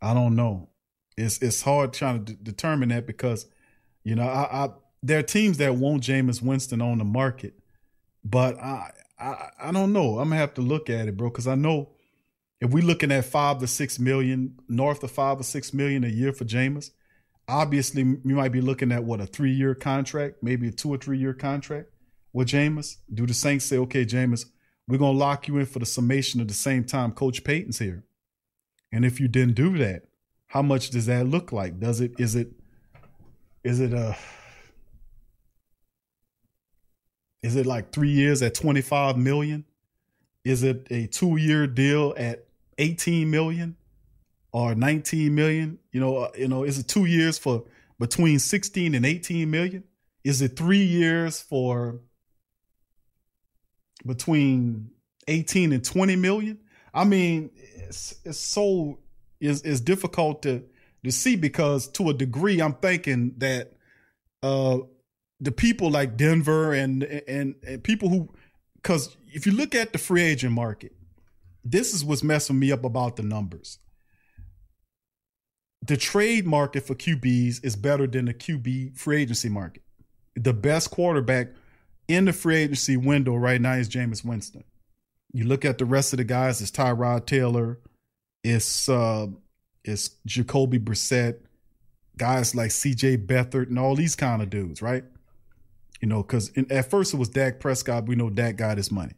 I 0.00 0.14
don't 0.14 0.36
know 0.36 0.68
it's 1.16 1.38
it's 1.38 1.62
hard 1.62 1.92
trying 1.92 2.24
to 2.24 2.32
d- 2.32 2.38
determine 2.42 2.88
that 2.90 3.06
because 3.06 3.46
you 4.02 4.14
know 4.14 4.24
I, 4.24 4.64
I 4.64 4.68
there 5.02 5.18
are 5.18 5.22
teams 5.22 5.58
that 5.58 5.74
want 5.74 6.02
Jameis 6.02 6.42
Winston 6.42 6.80
on 6.80 6.98
the 6.98 7.04
market, 7.04 7.54
but 8.24 8.58
I 8.58 8.90
I 9.18 9.50
I 9.60 9.72
don't 9.72 9.92
know. 9.92 10.18
I'm 10.18 10.28
gonna 10.28 10.40
have 10.40 10.54
to 10.54 10.62
look 10.62 10.90
at 10.90 11.08
it, 11.08 11.16
bro, 11.16 11.30
because 11.30 11.46
I 11.46 11.54
know 11.54 11.90
if 12.60 12.70
we're 12.70 12.84
looking 12.84 13.12
at 13.12 13.24
five 13.26 13.58
to 13.58 13.66
six 13.66 13.98
million, 13.98 14.58
north 14.68 15.02
of 15.02 15.10
five 15.10 15.38
or 15.38 15.42
six 15.42 15.74
million 15.74 16.04
a 16.04 16.08
year 16.08 16.32
for 16.32 16.44
Jameis, 16.44 16.90
obviously 17.46 18.02
you 18.02 18.34
might 18.34 18.52
be 18.52 18.60
looking 18.60 18.92
at 18.92 19.04
what 19.04 19.20
a 19.20 19.26
three 19.26 19.52
year 19.52 19.74
contract, 19.74 20.36
maybe 20.42 20.68
a 20.68 20.72
two 20.72 20.88
or 20.88 20.96
three 20.96 21.18
year 21.18 21.34
contract 21.34 21.88
with 22.32 22.48
Jameis. 22.48 22.96
Do 23.12 23.26
the 23.26 23.34
Saints 23.34 23.64
say, 23.64 23.76
okay, 23.78 24.04
Jameis, 24.04 24.46
we're 24.88 24.98
gonna 24.98 25.18
lock 25.18 25.48
you 25.48 25.58
in 25.58 25.66
for 25.66 25.78
the 25.78 25.86
summation 25.86 26.40
of 26.40 26.48
the 26.48 26.54
same 26.54 26.84
time 26.84 27.12
Coach 27.12 27.44
Payton's 27.44 27.78
here? 27.78 28.04
And 28.92 29.04
if 29.04 29.20
you 29.20 29.28
didn't 29.28 29.54
do 29.54 29.76
that, 29.78 30.04
how 30.54 30.62
much 30.62 30.90
does 30.90 31.06
that 31.06 31.26
look 31.26 31.50
like? 31.50 31.80
Does 31.80 32.00
it 32.00 32.12
is 32.16 32.36
it 32.36 32.52
is 33.64 33.80
it 33.80 33.92
a 33.92 34.16
is 37.42 37.56
it 37.56 37.66
like 37.66 37.92
three 37.92 38.12
years 38.12 38.40
at 38.40 38.54
25 38.54 39.18
million? 39.18 39.64
Is 40.44 40.62
it 40.62 40.86
a 40.92 41.08
two 41.08 41.38
year 41.38 41.66
deal 41.66 42.14
at 42.16 42.46
18 42.78 43.28
million 43.28 43.74
or 44.52 44.76
19 44.76 45.34
million? 45.34 45.80
You 45.90 45.98
know, 45.98 46.18
uh, 46.18 46.30
you 46.38 46.46
know, 46.46 46.62
is 46.62 46.78
it 46.78 46.86
two 46.86 47.06
years 47.06 47.36
for 47.36 47.64
between 47.98 48.38
16 48.38 48.94
and 48.94 49.04
18 49.04 49.50
million? 49.50 49.82
Is 50.22 50.40
it 50.40 50.56
three 50.56 50.84
years 50.84 51.42
for 51.42 51.98
between 54.06 54.90
18 55.26 55.72
and 55.72 55.84
20 55.84 56.14
million? 56.14 56.60
I 56.94 57.02
mean, 57.02 57.50
it's, 57.56 58.14
it's 58.24 58.38
so 58.38 59.00
is 59.44 59.62
is 59.62 59.80
difficult 59.80 60.42
to 60.42 60.64
to 61.04 61.12
see 61.12 61.36
because 61.36 61.88
to 61.88 62.10
a 62.10 62.14
degree 62.14 62.60
I'm 62.60 62.74
thinking 62.74 63.34
that 63.38 63.72
uh 64.42 64.78
the 65.40 65.52
people 65.52 65.90
like 65.90 66.16
Denver 66.16 66.72
and 66.72 67.02
and, 67.02 67.54
and 67.66 67.82
people 67.82 68.08
who 68.08 68.28
because 68.76 69.16
if 69.26 69.46
you 69.46 69.52
look 69.52 69.74
at 69.74 69.92
the 69.92 69.98
free 69.98 70.22
agent 70.22 70.52
market, 70.52 70.92
this 71.64 71.94
is 71.94 72.04
what's 72.04 72.22
messing 72.22 72.58
me 72.58 72.70
up 72.70 72.84
about 72.84 73.16
the 73.16 73.22
numbers. 73.22 73.78
The 75.86 75.96
trade 75.96 76.46
market 76.46 76.86
for 76.86 76.94
QBs 76.94 77.64
is 77.64 77.76
better 77.76 78.06
than 78.06 78.26
the 78.26 78.34
QB 78.34 78.96
free 78.96 79.22
agency 79.22 79.48
market. 79.48 79.82
The 80.34 80.54
best 80.54 80.90
quarterback 80.90 81.48
in 82.08 82.24
the 82.24 82.32
free 82.32 82.56
agency 82.56 82.96
window 82.96 83.34
right 83.34 83.60
now 83.60 83.74
is 83.74 83.88
Jameis 83.88 84.24
Winston. 84.24 84.64
You 85.32 85.44
look 85.44 85.64
at 85.64 85.78
the 85.78 85.84
rest 85.84 86.12
of 86.12 86.18
the 86.18 86.24
guys, 86.24 86.60
it's 86.60 86.70
Tyrod 86.70 87.26
Taylor, 87.26 87.80
it's 88.44 88.88
uh, 88.88 89.26
it's 89.82 90.10
Jacoby 90.26 90.78
Brissett, 90.78 91.38
guys 92.16 92.54
like 92.54 92.70
C.J. 92.70 93.18
Beathard, 93.18 93.68
and 93.68 93.78
all 93.78 93.96
these 93.96 94.14
kind 94.14 94.42
of 94.42 94.50
dudes, 94.50 94.82
right? 94.82 95.04
You 96.00 96.08
know, 96.08 96.22
because 96.22 96.52
at 96.70 96.90
first 96.90 97.14
it 97.14 97.16
was 97.16 97.30
Dak 97.30 97.58
Prescott. 97.58 98.06
We 98.06 98.14
know 98.14 98.28
Dak 98.28 98.56
got 98.56 98.76
his 98.76 98.92
money, 98.92 99.14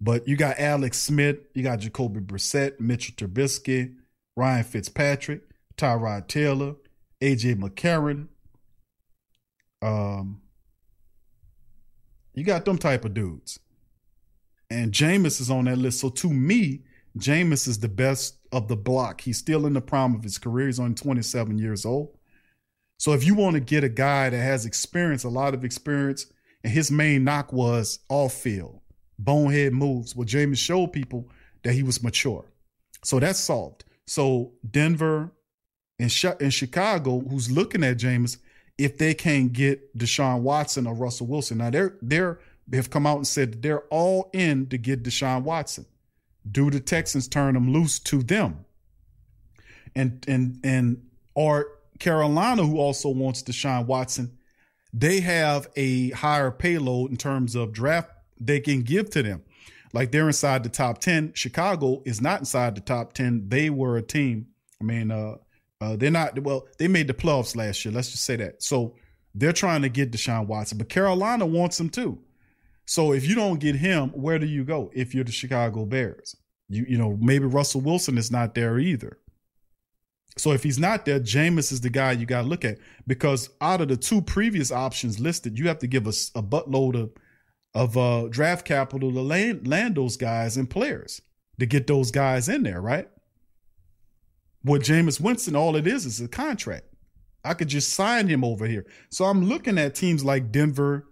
but 0.00 0.26
you 0.26 0.36
got 0.36 0.58
Alex 0.58 0.98
Smith, 0.98 1.38
you 1.54 1.62
got 1.62 1.78
Jacoby 1.78 2.20
Brissett, 2.20 2.80
Mitchell 2.80 3.14
Trubisky, 3.14 3.94
Ryan 4.36 4.64
Fitzpatrick, 4.64 5.42
Tyrod 5.76 6.26
Taylor, 6.26 6.74
AJ 7.20 7.60
McCarron. 7.60 8.26
Um, 9.80 10.42
you 12.34 12.42
got 12.42 12.64
them 12.64 12.78
type 12.78 13.04
of 13.04 13.14
dudes, 13.14 13.60
and 14.68 14.90
Jameis 14.90 15.40
is 15.40 15.50
on 15.50 15.66
that 15.66 15.78
list. 15.78 16.00
So 16.00 16.08
to 16.08 16.32
me, 16.32 16.82
Jameis 17.18 17.66
is 17.66 17.80
the 17.80 17.88
best 17.88 18.38
of 18.52 18.68
the 18.68 18.76
block. 18.76 19.20
He's 19.20 19.38
still 19.38 19.66
in 19.66 19.72
the 19.72 19.80
prime 19.80 20.14
of 20.14 20.22
his 20.22 20.38
career. 20.38 20.66
He's 20.66 20.80
only 20.80 20.94
27 20.94 21.58
years 21.58 21.84
old. 21.84 22.16
So 22.98 23.12
if 23.12 23.24
you 23.24 23.34
want 23.34 23.54
to 23.54 23.60
get 23.60 23.84
a 23.84 23.88
guy 23.88 24.30
that 24.30 24.36
has 24.36 24.66
experience, 24.66 25.24
a 25.24 25.28
lot 25.28 25.54
of 25.54 25.64
experience, 25.64 26.26
and 26.64 26.72
his 26.72 26.90
main 26.90 27.24
knock 27.24 27.52
was 27.52 28.00
off 28.08 28.34
field, 28.34 28.80
bonehead 29.18 29.72
moves, 29.72 30.16
well, 30.16 30.26
Jameis 30.26 30.58
showed 30.58 30.92
people 30.92 31.28
that 31.62 31.72
he 31.72 31.82
was 31.82 32.02
mature. 32.02 32.44
So 33.04 33.20
that's 33.20 33.38
solved. 33.38 33.84
So 34.06 34.52
Denver 34.68 35.32
and, 35.98 36.10
Chicago, 36.10 37.20
who's 37.20 37.50
looking 37.50 37.84
at 37.84 37.98
Jameis, 37.98 38.38
if 38.76 38.98
they 38.98 39.14
can't 39.14 39.52
get 39.52 39.96
Deshaun 39.96 40.40
Watson 40.40 40.86
or 40.86 40.94
Russell 40.94 41.26
Wilson, 41.26 41.58
now 41.58 41.70
they're 41.70 41.96
they're 42.00 42.38
they 42.66 42.76
have 42.76 42.90
come 42.90 43.06
out 43.06 43.16
and 43.16 43.26
said 43.26 43.62
they're 43.62 43.84
all 43.90 44.30
in 44.32 44.68
to 44.68 44.78
get 44.78 45.02
Deshaun 45.02 45.42
Watson 45.42 45.86
do 46.50 46.70
the 46.70 46.80
Texans 46.80 47.28
turn 47.28 47.54
them 47.54 47.72
loose 47.72 47.98
to 48.00 48.22
them? 48.22 48.64
And 49.94 50.24
and 50.28 50.60
and 50.64 51.02
or 51.34 51.68
Carolina, 51.98 52.64
who 52.64 52.78
also 52.78 53.08
wants 53.08 53.42
Deshaun 53.42 53.86
Watson, 53.86 54.38
they 54.92 55.20
have 55.20 55.68
a 55.76 56.10
higher 56.10 56.50
payload 56.50 57.10
in 57.10 57.16
terms 57.16 57.54
of 57.54 57.72
draft 57.72 58.10
they 58.40 58.60
can 58.60 58.82
give 58.82 59.10
to 59.10 59.22
them. 59.22 59.42
Like 59.92 60.12
they're 60.12 60.26
inside 60.26 60.62
the 60.62 60.68
top 60.68 60.98
10. 60.98 61.32
Chicago 61.34 62.02
is 62.04 62.20
not 62.20 62.40
inside 62.40 62.74
the 62.74 62.80
top 62.80 63.14
10. 63.14 63.48
They 63.48 63.70
were 63.70 63.96
a 63.96 64.02
team. 64.02 64.48
I 64.80 64.84
mean, 64.84 65.10
uh, 65.10 65.36
uh, 65.80 65.96
they're 65.96 66.10
not, 66.10 66.38
well, 66.40 66.66
they 66.78 66.88
made 66.88 67.06
the 67.06 67.14
playoffs 67.14 67.56
last 67.56 67.84
year. 67.84 67.92
Let's 67.92 68.10
just 68.10 68.24
say 68.24 68.36
that. 68.36 68.62
So 68.62 68.96
they're 69.34 69.52
trying 69.52 69.82
to 69.82 69.88
get 69.88 70.12
Deshaun 70.12 70.46
Watson, 70.46 70.78
but 70.78 70.88
Carolina 70.88 71.46
wants 71.46 71.78
him 71.78 71.88
too. 71.88 72.18
So 72.88 73.12
if 73.12 73.28
you 73.28 73.34
don't 73.34 73.60
get 73.60 73.76
him, 73.76 74.08
where 74.10 74.38
do 74.38 74.46
you 74.46 74.64
go 74.64 74.90
if 74.94 75.14
you're 75.14 75.22
the 75.22 75.30
Chicago 75.30 75.84
Bears? 75.84 76.34
You 76.70 76.86
you 76.88 76.96
know, 76.96 77.18
maybe 77.20 77.44
Russell 77.44 77.82
Wilson 77.82 78.16
is 78.16 78.30
not 78.30 78.54
there 78.54 78.78
either. 78.78 79.18
So 80.38 80.52
if 80.52 80.62
he's 80.62 80.78
not 80.78 81.04
there, 81.04 81.20
Jameis 81.20 81.70
is 81.70 81.82
the 81.82 81.90
guy 81.90 82.12
you 82.12 82.24
got 82.24 82.42
to 82.42 82.48
look 82.48 82.64
at 82.64 82.78
because 83.06 83.50
out 83.60 83.82
of 83.82 83.88
the 83.88 83.96
two 83.96 84.22
previous 84.22 84.72
options 84.72 85.20
listed, 85.20 85.58
you 85.58 85.68
have 85.68 85.80
to 85.80 85.86
give 85.86 86.06
us 86.06 86.30
a, 86.34 86.38
a 86.38 86.42
buttload 86.42 86.94
of 86.98 87.10
of 87.74 87.96
uh, 87.98 88.28
draft 88.30 88.64
capital 88.64 89.12
to 89.12 89.20
land 89.20 89.68
land 89.68 89.96
those 89.96 90.16
guys 90.16 90.56
and 90.56 90.70
players 90.70 91.20
to 91.60 91.66
get 91.66 91.86
those 91.86 92.10
guys 92.10 92.48
in 92.48 92.62
there, 92.62 92.80
right? 92.80 93.10
With 94.64 94.82
Jameis 94.82 95.20
Winston, 95.20 95.54
all 95.54 95.76
it 95.76 95.86
is 95.86 96.06
is 96.06 96.22
a 96.22 96.28
contract. 96.28 96.86
I 97.44 97.52
could 97.52 97.68
just 97.68 97.92
sign 97.92 98.28
him 98.28 98.44
over 98.44 98.66
here. 98.66 98.86
So 99.10 99.26
I'm 99.26 99.44
looking 99.44 99.76
at 99.76 99.94
teams 99.94 100.24
like 100.24 100.50
Denver, 100.50 101.07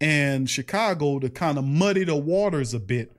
and 0.00 0.48
Chicago 0.48 1.18
to 1.18 1.30
kind 1.30 1.58
of 1.58 1.64
muddy 1.64 2.04
the 2.04 2.16
waters 2.16 2.74
a 2.74 2.80
bit 2.80 3.16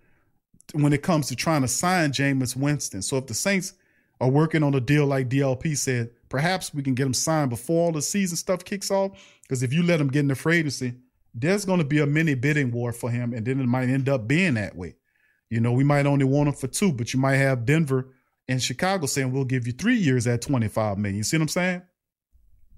when 0.73 0.93
it 0.93 1.03
comes 1.03 1.27
to 1.27 1.35
trying 1.35 1.61
to 1.61 1.67
sign 1.67 2.11
Jameis 2.11 2.55
Winston. 2.55 3.01
So 3.01 3.17
if 3.17 3.27
the 3.27 3.33
Saints 3.33 3.73
are 4.19 4.29
working 4.29 4.63
on 4.63 4.73
a 4.73 4.79
deal 4.79 5.05
like 5.05 5.29
DLP 5.29 5.77
said, 5.77 6.09
perhaps 6.29 6.73
we 6.73 6.83
can 6.83 6.95
get 6.95 7.05
him 7.05 7.13
signed 7.13 7.49
before 7.49 7.85
all 7.85 7.91
the 7.91 8.01
season 8.01 8.37
stuff 8.37 8.63
kicks 8.63 8.91
off. 8.91 9.11
Because 9.43 9.63
if 9.63 9.73
you 9.73 9.83
let 9.83 10.01
him 10.01 10.07
get 10.07 10.21
in 10.21 10.27
the 10.27 10.35
free 10.35 10.57
agency, 10.57 10.95
there's 11.33 11.65
going 11.65 11.79
to 11.79 11.85
be 11.85 11.99
a 11.99 12.05
mini 12.05 12.33
bidding 12.33 12.71
war 12.71 12.93
for 12.93 13.09
him, 13.11 13.33
and 13.33 13.45
then 13.45 13.59
it 13.59 13.67
might 13.67 13.89
end 13.89 14.07
up 14.07 14.27
being 14.27 14.53
that 14.55 14.75
way. 14.75 14.95
You 15.49 15.59
know, 15.59 15.73
we 15.73 15.83
might 15.83 16.05
only 16.05 16.25
want 16.25 16.47
him 16.47 16.55
for 16.55 16.67
two, 16.67 16.91
but 16.91 17.13
you 17.13 17.19
might 17.19 17.35
have 17.35 17.65
Denver 17.65 18.13
and 18.47 18.61
Chicago 18.61 19.05
saying 19.05 19.31
we'll 19.31 19.45
give 19.45 19.67
you 19.67 19.73
three 19.73 19.95
years 19.95 20.27
at 20.27 20.41
25 20.41 20.97
million. 20.97 21.17
You 21.17 21.23
see 21.23 21.37
what 21.37 21.43
I'm 21.43 21.47
saying? 21.49 21.81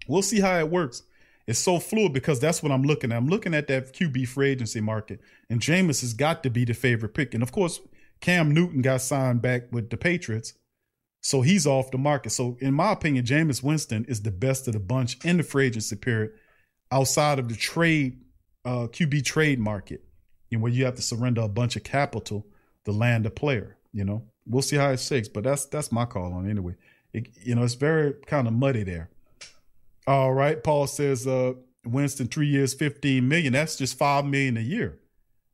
We'll 0.08 0.22
see 0.22 0.40
how 0.40 0.58
it 0.58 0.70
works. 0.70 1.04
It's 1.48 1.60
so 1.60 1.80
fluid 1.80 2.12
because 2.12 2.42
that's 2.42 2.62
what 2.62 2.74
I'm 2.74 2.84
looking 2.84 3.12
at. 3.12 3.18
I'm 3.18 3.30
looking 3.30 3.54
at 3.54 3.68
that 3.68 3.94
QB 3.94 4.28
free 4.28 4.50
agency 4.50 4.82
market, 4.82 5.22
and 5.50 5.62
Jameis 5.62 6.02
has 6.02 6.14
got 6.14 6.44
to 6.44 6.50
be 6.50 6.66
the 6.66 6.74
favorite 6.74 7.14
pick. 7.14 7.34
And 7.34 7.42
of 7.42 7.54
course, 7.54 7.80
Cam 8.20 8.54
Newton 8.54 8.82
got 8.82 9.02
signed 9.02 9.42
back 9.42 9.72
with 9.72 9.90
the 9.90 9.96
Patriots, 9.96 10.54
so 11.22 11.42
he's 11.42 11.66
off 11.66 11.92
the 11.92 11.98
market. 11.98 12.32
So, 12.32 12.58
in 12.60 12.74
my 12.74 12.92
opinion, 12.92 13.26
Jameis 13.26 13.64
Winston 13.64 14.06
is 14.10 14.22
the 14.22 14.32
best 14.32 14.68
of 14.68 14.74
the 14.74 14.80
bunch 14.80 15.24
in 15.24 15.38
the 15.38 15.44
free 15.44 15.68
agency 15.68 15.96
period 15.96 16.32
outside 16.92 17.40
of 17.40 17.48
the 17.48 17.56
trade, 17.56 18.22
uh, 18.66 18.88
QB 18.88 19.24
trade 19.24 19.60
market, 19.60 20.04
and 20.52 20.62
where 20.62 20.72
you 20.72 20.84
have 20.84 20.96
to 20.96 21.02
surrender 21.02 21.42
a 21.42 21.48
bunch 21.48 21.78
of 21.78 21.84
capital 21.84 22.46
to 22.84 22.92
land 22.92 23.26
a 23.26 23.30
player. 23.30 23.78
You 23.94 24.04
know, 24.04 24.24
we'll 24.46 24.62
see 24.62 24.76
how 24.76 24.90
it 24.90 25.00
shakes, 25.00 25.30
but 25.30 25.46
that's 25.46 25.66
that's 25.66 25.94
my 25.94 26.04
call 26.04 26.34
on 26.34 26.46
it 26.46 26.50
anyway. 26.50 26.76
It, 27.14 27.30
you 27.42 27.56
know, 27.56 27.64
it's 27.64 27.76
very 27.76 28.16
kind 28.26 28.48
of 28.48 28.54
muddy 28.54 28.84
there. 28.84 29.10
All 30.08 30.34
right. 30.34 30.64
Paul 30.64 30.88
says 30.88 31.28
uh 31.28 31.54
Winston 31.86 32.28
three 32.28 32.48
years, 32.48 32.74
15 32.74 33.28
million. 33.28 33.54
That's 33.54 33.76
just 33.76 33.98
five 33.98 34.26
million 34.26 34.58
a 34.58 34.62
year. 34.62 34.98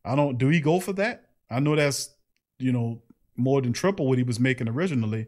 I 0.05 0.15
don't 0.15 0.37
do 0.37 0.49
he 0.49 0.61
go 0.61 0.79
for 0.79 0.93
that? 0.93 1.25
I 1.49 1.59
know 1.59 1.75
that's, 1.75 2.13
you 2.59 2.71
know, 2.71 3.01
more 3.35 3.61
than 3.61 3.73
triple 3.73 4.07
what 4.07 4.19
he 4.19 4.23
was 4.23 4.39
making 4.39 4.69
originally. 4.69 5.27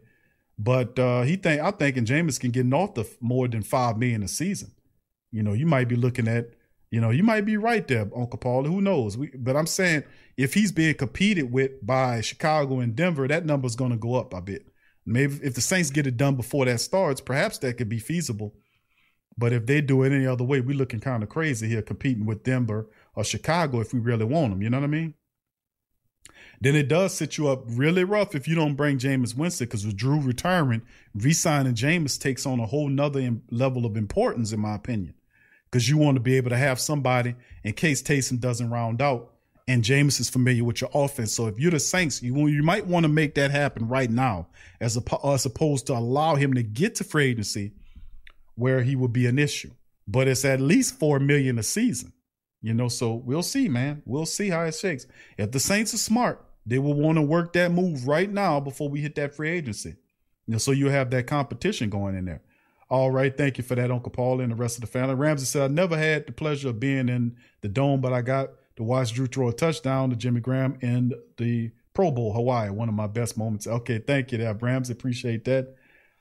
But 0.58 0.98
uh 0.98 1.22
he 1.22 1.36
think 1.36 1.60
I 1.60 1.72
think 1.72 1.96
and 1.96 2.06
Jameis 2.06 2.38
can 2.38 2.52
get 2.52 2.66
north 2.66 2.96
of 2.96 3.20
more 3.20 3.48
than 3.48 3.62
five 3.62 3.98
million 3.98 4.22
a 4.22 4.28
season. 4.28 4.70
You 5.32 5.42
know, 5.42 5.52
you 5.54 5.66
might 5.66 5.88
be 5.88 5.96
looking 5.96 6.28
at, 6.28 6.50
you 6.92 7.00
know, 7.00 7.10
you 7.10 7.24
might 7.24 7.44
be 7.44 7.56
right 7.56 7.86
there, 7.86 8.08
Uncle 8.16 8.38
Paul. 8.38 8.64
Who 8.64 8.80
knows? 8.80 9.18
We, 9.18 9.32
but 9.36 9.56
I'm 9.56 9.66
saying 9.66 10.04
if 10.36 10.54
he's 10.54 10.70
being 10.70 10.94
competed 10.94 11.50
with 11.50 11.84
by 11.84 12.20
Chicago 12.20 12.78
and 12.78 12.94
Denver, 12.94 13.26
that 13.26 13.44
number's 13.44 13.74
gonna 13.74 13.96
go 13.96 14.14
up 14.14 14.32
a 14.32 14.40
bit. 14.40 14.68
Maybe 15.04 15.34
if 15.42 15.54
the 15.54 15.60
Saints 15.60 15.90
get 15.90 16.06
it 16.06 16.16
done 16.16 16.36
before 16.36 16.64
that 16.66 16.80
starts, 16.80 17.20
perhaps 17.20 17.58
that 17.58 17.76
could 17.76 17.88
be 17.88 17.98
feasible 17.98 18.54
but 19.38 19.52
if 19.52 19.66
they 19.66 19.80
do 19.80 20.02
it 20.02 20.12
any 20.12 20.26
other 20.26 20.44
way, 20.44 20.60
we're 20.60 20.76
looking 20.76 21.00
kind 21.00 21.22
of 21.22 21.28
crazy 21.28 21.68
here 21.68 21.82
competing 21.82 22.24
with 22.24 22.42
Denver 22.42 22.88
or 23.14 23.24
Chicago 23.24 23.80
if 23.80 23.92
we 23.92 24.00
really 24.00 24.24
want 24.24 24.50
them. 24.50 24.62
You 24.62 24.70
know 24.70 24.78
what 24.78 24.84
I 24.84 24.88
mean? 24.88 25.14
Then 26.58 26.74
it 26.74 26.88
does 26.88 27.12
set 27.12 27.36
you 27.36 27.48
up 27.48 27.64
really 27.66 28.02
rough 28.02 28.34
if 28.34 28.48
you 28.48 28.54
don't 28.54 28.76
bring 28.76 28.98
Jameis 28.98 29.36
Winston 29.36 29.66
because 29.66 29.84
with 29.84 29.96
Drew 29.96 30.20
retiring, 30.20 30.82
re-signing 31.14 31.74
Jameis 31.74 32.18
takes 32.18 32.46
on 32.46 32.60
a 32.60 32.66
whole 32.66 32.88
nother 32.88 33.36
level 33.50 33.84
of 33.84 33.96
importance, 33.96 34.52
in 34.52 34.60
my 34.60 34.74
opinion. 34.74 35.14
Because 35.70 35.86
you 35.86 35.98
want 35.98 36.16
to 36.16 36.20
be 36.20 36.36
able 36.36 36.50
to 36.50 36.56
have 36.56 36.80
somebody 36.80 37.34
in 37.62 37.74
case 37.74 38.02
Taysom 38.02 38.40
doesn't 38.40 38.70
round 38.70 39.02
out 39.02 39.32
and 39.68 39.82
Jameis 39.82 40.20
is 40.20 40.30
familiar 40.30 40.64
with 40.64 40.80
your 40.80 40.90
offense. 40.94 41.32
So 41.32 41.48
if 41.48 41.58
you're 41.58 41.72
the 41.72 41.80
Saints, 41.80 42.22
you 42.22 42.46
you 42.46 42.62
might 42.62 42.86
want 42.86 43.04
to 43.04 43.08
make 43.08 43.34
that 43.34 43.50
happen 43.50 43.88
right 43.88 44.10
now, 44.10 44.46
as, 44.80 44.96
a, 44.96 45.26
as 45.26 45.44
opposed 45.44 45.88
to 45.88 45.92
allow 45.92 46.36
him 46.36 46.54
to 46.54 46.62
get 46.62 46.94
to 46.94 47.04
free 47.04 47.26
agency– 47.26 47.72
where 48.56 48.82
he 48.82 48.96
would 48.96 49.12
be 49.12 49.26
an 49.26 49.38
issue. 49.38 49.70
But 50.08 50.28
it's 50.28 50.44
at 50.44 50.60
least 50.60 50.98
four 50.98 51.20
million 51.20 51.58
a 51.58 51.62
season. 51.62 52.12
You 52.62 52.74
know, 52.74 52.88
so 52.88 53.14
we'll 53.14 53.42
see, 53.42 53.68
man. 53.68 54.02
We'll 54.04 54.26
see 54.26 54.48
how 54.48 54.62
it 54.62 54.74
shakes. 54.74 55.06
If 55.38 55.52
the 55.52 55.60
Saints 55.60 55.94
are 55.94 55.98
smart, 55.98 56.44
they 56.64 56.78
will 56.78 56.94
want 56.94 57.16
to 57.16 57.22
work 57.22 57.52
that 57.52 57.70
move 57.70 58.08
right 58.08 58.30
now 58.30 58.58
before 58.58 58.88
we 58.88 59.00
hit 59.00 59.14
that 59.14 59.34
free 59.34 59.50
agency. 59.50 59.94
You 60.46 60.52
know, 60.52 60.58
so 60.58 60.72
you 60.72 60.88
have 60.88 61.10
that 61.10 61.26
competition 61.26 61.90
going 61.90 62.16
in 62.16 62.24
there. 62.24 62.42
All 62.88 63.10
right, 63.10 63.36
thank 63.36 63.58
you 63.58 63.64
for 63.64 63.74
that, 63.74 63.90
Uncle 63.90 64.12
Paul, 64.12 64.40
and 64.40 64.52
the 64.52 64.56
rest 64.56 64.76
of 64.76 64.80
the 64.80 64.86
family. 64.86 65.14
Ramsey 65.14 65.44
said, 65.44 65.62
I 65.62 65.68
never 65.68 65.96
had 65.98 66.26
the 66.26 66.32
pleasure 66.32 66.68
of 66.68 66.80
being 66.80 67.08
in 67.08 67.36
the 67.60 67.68
dome, 67.68 68.00
but 68.00 68.12
I 68.12 68.22
got 68.22 68.50
to 68.76 68.84
watch 68.84 69.12
Drew 69.12 69.26
throw 69.26 69.48
a 69.48 69.52
touchdown 69.52 70.10
to 70.10 70.16
Jimmy 70.16 70.40
Graham 70.40 70.78
in 70.80 71.12
the 71.36 71.72
Pro 71.94 72.12
Bowl, 72.12 72.32
Hawaii. 72.32 72.70
One 72.70 72.88
of 72.88 72.94
my 72.94 73.08
best 73.08 73.36
moments. 73.36 73.66
Okay, 73.66 73.98
thank 73.98 74.30
you 74.30 74.38
there, 74.38 74.54
Ramsey. 74.54 74.92
Appreciate 74.92 75.44
that. 75.46 75.74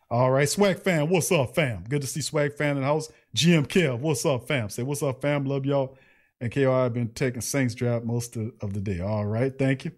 All 0.09 0.29
right, 0.29 0.47
Swag 0.47 0.79
fam, 0.79 1.09
what's 1.09 1.31
up, 1.31 1.55
fam? 1.55 1.83
Good 1.89 2.01
to 2.01 2.07
see 2.07 2.21
Swag 2.21 2.53
fan 2.53 2.77
in 2.77 2.81
the 2.81 2.87
house. 2.87 3.11
GM 3.35 3.67
Kev, 3.67 3.99
what's 3.99 4.25
up, 4.25 4.47
fam? 4.47 4.69
Say 4.69 4.83
what's 4.83 5.01
up, 5.01 5.21
fam? 5.21 5.45
Love 5.45 5.65
y'all. 5.65 5.97
And 6.39 6.51
KO, 6.51 6.71
I've 6.71 6.93
been 6.93 7.09
taking 7.09 7.41
Saints 7.41 7.73
draft 7.73 8.05
most 8.05 8.35
of, 8.35 8.51
of 8.61 8.73
the 8.73 8.81
day. 8.81 8.99
All 8.99 9.25
right, 9.25 9.57
thank 9.57 9.85
you. 9.85 9.91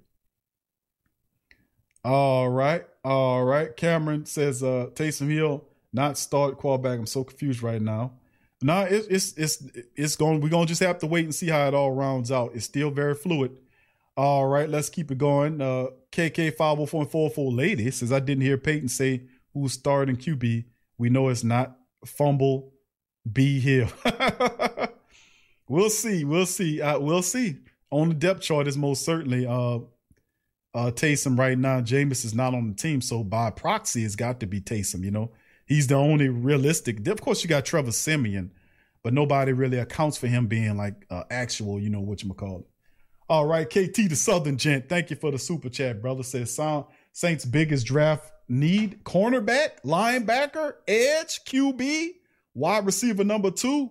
All 2.06 2.48
right, 2.48 2.86
all 3.04 3.44
right. 3.44 3.76
Cameron 3.76 4.26
says 4.26 4.64
uh 4.64 4.88
Taysom 4.94 5.30
Hill 5.30 5.66
not 5.92 6.18
start 6.18 6.58
quarterback. 6.58 7.00
I'm 7.00 7.06
so 7.06 7.26
confused 7.26 7.62
right 7.62 7.82
now. 7.82 8.14
No, 8.62 8.74
nah, 8.74 8.84
it's 8.84 9.08
it's 9.08 9.34
it's 9.38 9.64
it's 9.96 10.16
going. 10.16 10.40
We're 10.40 10.50
gonna 10.50 10.68
just 10.68 10.82
have 10.82 11.00
to 11.00 11.08
wait 11.08 11.26
and 11.26 11.36
see 11.36 11.50
how 11.50 11.68
it 11.68 11.74
all 11.74 11.92
rounds 11.92 12.32
out. 12.32 12.52
It's 12.54 12.66
still 12.66 12.92
very 12.92 13.14
fluid. 13.14 13.58
All 14.16 14.48
right, 14.48 14.70
let's 14.70 14.90
keep 14.90 15.12
it 15.12 15.18
going. 15.18 15.60
Uh 15.60 15.88
KK 16.14 16.56
five 16.56 16.80
oh 16.80 16.86
four 16.86 17.06
four 17.06 17.30
four 17.30 17.52
lady 17.52 17.92
says 17.92 18.14
I 18.14 18.22
didn't 18.22 18.44
hear 18.44 18.58
Payton 18.58 18.88
say 18.88 19.24
who's 19.62 19.74
starting 19.74 20.16
QB, 20.16 20.66
we 20.98 21.10
know 21.10 21.30
it's 21.30 21.44
not 21.44 21.78
fumble 22.06 22.74
B 23.32 23.60
Hill. 23.60 23.90
we'll 25.68 25.90
see. 25.90 26.24
We'll 26.24 26.46
see. 26.46 26.82
Uh, 26.82 27.00
we'll 27.00 27.22
see. 27.22 27.58
On 27.92 28.10
the 28.10 28.16
depth 28.16 28.42
chart 28.42 28.68
is 28.68 28.78
most 28.78 29.06
certainly 29.06 29.46
uh 29.46 29.80
uh 30.74 30.92
Taysom 30.92 31.38
right 31.38 31.58
now. 31.58 31.82
Jameis 31.82 32.26
is 32.26 32.34
not 32.34 32.54
on 32.54 32.70
the 32.70 32.76
team, 32.76 33.02
so 33.02 33.24
by 33.24 33.50
proxy, 33.50 34.04
it's 34.04 34.16
got 34.16 34.40
to 34.42 34.48
be 34.48 34.62
Taysom. 34.62 35.04
You 35.04 35.12
know, 35.12 35.32
he's 35.66 35.88
the 35.88 35.96
only 35.96 36.30
realistic. 36.30 37.06
Of 37.08 37.22
course, 37.22 37.44
you 37.44 37.50
got 37.50 37.66
Trevor 37.66 37.92
Siemian, 37.92 38.52
but 39.04 39.14
nobody 39.14 39.54
really 39.54 39.80
accounts 39.80 40.18
for 40.18 40.28
him 40.28 40.48
being 40.48 40.78
like 40.78 41.06
uh, 41.10 41.24
actual. 41.30 41.80
You 41.80 41.90
know 41.90 42.02
what 42.02 42.24
you 42.24 42.34
call 42.34 42.60
it. 42.60 42.68
All 43.30 43.46
right, 43.46 43.70
KT 43.70 44.10
the 44.10 44.16
Southern 44.16 44.58
Gent. 44.58 44.88
Thank 44.88 45.10
you 45.10 45.16
for 45.16 45.32
the 45.32 45.40
super 45.40 45.70
chat, 45.70 46.02
brother. 46.02 46.24
Says 46.24 46.54
sound 46.54 46.86
Saints' 47.18 47.46
biggest 47.46 47.88
draft 47.88 48.32
need 48.48 49.04
cornerback, 49.04 49.82
linebacker, 49.84 50.74
edge, 50.88 51.44
QB, 51.46 52.10
wide 52.54 52.86
receiver 52.86 53.24
number 53.24 53.50
two. 53.50 53.90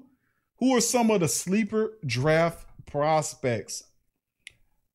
Who 0.58 0.76
are 0.76 0.80
some 0.80 1.10
of 1.10 1.18
the 1.18 1.26
sleeper 1.26 1.94
draft 2.06 2.68
prospects? 2.86 3.82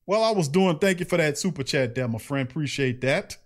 Well, 0.06 0.24
I 0.24 0.30
was 0.30 0.48
doing, 0.48 0.78
thank 0.78 1.00
you 1.00 1.04
for 1.04 1.18
that 1.18 1.36
super 1.36 1.62
chat 1.62 1.94
there, 1.94 2.08
my 2.08 2.16
friend. 2.16 2.48
Appreciate 2.48 3.02
that. 3.02 3.36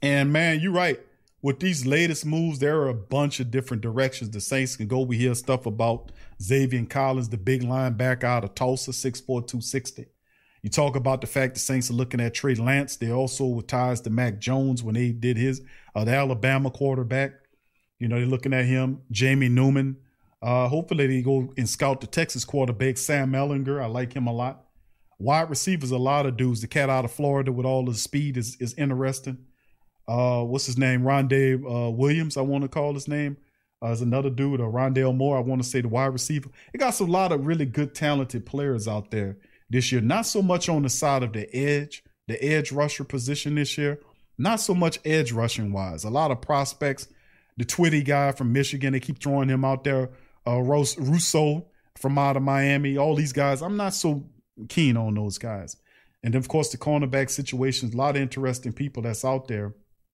And 0.00 0.32
man, 0.32 0.60
you're 0.60 0.70
right. 0.70 1.00
With 1.42 1.58
these 1.58 1.84
latest 1.84 2.24
moves, 2.24 2.60
there 2.60 2.82
are 2.82 2.88
a 2.88 2.94
bunch 2.94 3.40
of 3.40 3.50
different 3.50 3.82
directions 3.82 4.30
the 4.30 4.40
Saints 4.40 4.76
can 4.76 4.86
go. 4.86 5.00
We 5.00 5.18
hear 5.18 5.34
stuff 5.34 5.66
about 5.66 6.12
Zaven 6.40 6.88
Collins, 6.88 7.30
the 7.30 7.36
big 7.36 7.62
linebacker 7.62 8.22
out 8.22 8.44
of 8.44 8.54
Tulsa, 8.54 8.92
6'4, 8.92 9.26
260. 9.26 10.06
You 10.62 10.70
talk 10.70 10.94
about 10.94 11.20
the 11.20 11.26
fact 11.26 11.54
the 11.54 11.60
Saints 11.60 11.90
are 11.90 11.94
looking 11.94 12.20
at 12.20 12.34
Trey 12.34 12.54
Lance. 12.54 12.94
They 12.96 13.10
also 13.10 13.46
with 13.46 13.66
ties 13.66 14.00
to 14.02 14.10
Mac 14.10 14.38
Jones 14.38 14.82
when 14.82 14.94
they 14.94 15.10
did 15.10 15.36
his 15.36 15.60
uh, 15.94 16.04
the 16.04 16.12
Alabama 16.12 16.70
quarterback. 16.70 17.32
You 17.98 18.06
know, 18.08 18.16
they're 18.16 18.26
looking 18.26 18.54
at 18.54 18.64
him, 18.64 19.00
Jamie 19.10 19.48
Newman. 19.48 19.96
Uh, 20.40 20.68
hopefully 20.68 21.06
they 21.08 21.22
go 21.22 21.52
and 21.56 21.68
scout 21.68 22.00
the 22.00 22.06
Texas 22.06 22.44
quarterback, 22.44 22.96
Sam 22.96 23.32
Ehlinger. 23.32 23.82
I 23.82 23.86
like 23.86 24.12
him 24.12 24.28
a 24.28 24.32
lot. 24.32 24.64
Wide 25.18 25.50
receivers, 25.50 25.90
a 25.90 25.98
lot 25.98 26.26
of 26.26 26.36
dudes. 26.36 26.60
The 26.60 26.68
cat 26.68 26.88
out 26.88 27.04
of 27.04 27.12
Florida 27.12 27.52
with 27.52 27.66
all 27.66 27.86
his 27.86 28.00
speed 28.00 28.36
is 28.36 28.56
is 28.60 28.74
interesting. 28.74 29.38
Uh, 30.06 30.42
what's 30.42 30.66
his 30.66 30.78
name? 30.78 31.02
Rondé 31.02 31.54
uh, 31.54 31.90
Williams, 31.90 32.36
I 32.36 32.40
want 32.42 32.62
to 32.62 32.68
call 32.68 32.94
his 32.94 33.08
name. 33.08 33.36
Uh, 33.82 33.90
is 33.90 34.00
another 34.00 34.30
dude, 34.30 34.60
or 34.60 34.70
Rondale 34.70 35.14
Moore. 35.14 35.36
I 35.36 35.40
want 35.40 35.60
to 35.60 35.68
say 35.68 35.80
the 35.80 35.88
wide 35.88 36.12
receiver. 36.12 36.50
It 36.72 36.78
got 36.78 37.00
a 37.00 37.04
lot 37.04 37.32
of 37.32 37.46
really 37.46 37.66
good, 37.66 37.96
talented 37.96 38.46
players 38.46 38.86
out 38.86 39.10
there 39.10 39.38
this 39.72 39.90
year. 39.90 40.00
Not 40.00 40.26
so 40.26 40.42
much 40.42 40.68
on 40.68 40.82
the 40.82 40.88
side 40.88 41.22
of 41.22 41.32
the 41.32 41.52
edge, 41.54 42.04
the 42.28 42.42
edge 42.42 42.70
rusher 42.70 43.04
position 43.04 43.56
this 43.56 43.76
year. 43.76 43.98
Not 44.38 44.60
so 44.60 44.74
much 44.74 44.98
edge 45.04 45.32
rushing 45.32 45.72
wise. 45.72 46.04
A 46.04 46.10
lot 46.10 46.30
of 46.30 46.40
prospects. 46.40 47.08
The 47.56 47.64
Kwity 47.64 48.04
guy 48.04 48.32
from 48.32 48.52
Michigan, 48.52 48.92
they 48.92 49.00
keep 49.00 49.22
throwing 49.22 49.48
him 49.48 49.64
out 49.64 49.84
there. 49.84 50.10
Uh, 50.46 50.60
Rousseau 50.60 51.66
from 51.98 52.18
out 52.18 52.36
of 52.36 52.42
Miami. 52.42 52.96
All 52.96 53.14
these 53.14 53.32
guys, 53.32 53.62
I'm 53.62 53.76
not 53.76 53.94
so 53.94 54.24
keen 54.68 54.96
on 54.96 55.14
those 55.14 55.38
guys. 55.38 55.76
And 56.22 56.34
of 56.34 56.48
course, 56.48 56.70
the 56.70 56.78
cornerback 56.78 57.30
situations. 57.30 57.94
A 57.94 57.96
lot 57.96 58.16
of 58.16 58.22
interesting 58.22 58.72
people 58.72 59.02
that's 59.02 59.24
out 59.24 59.48
there. 59.48 59.74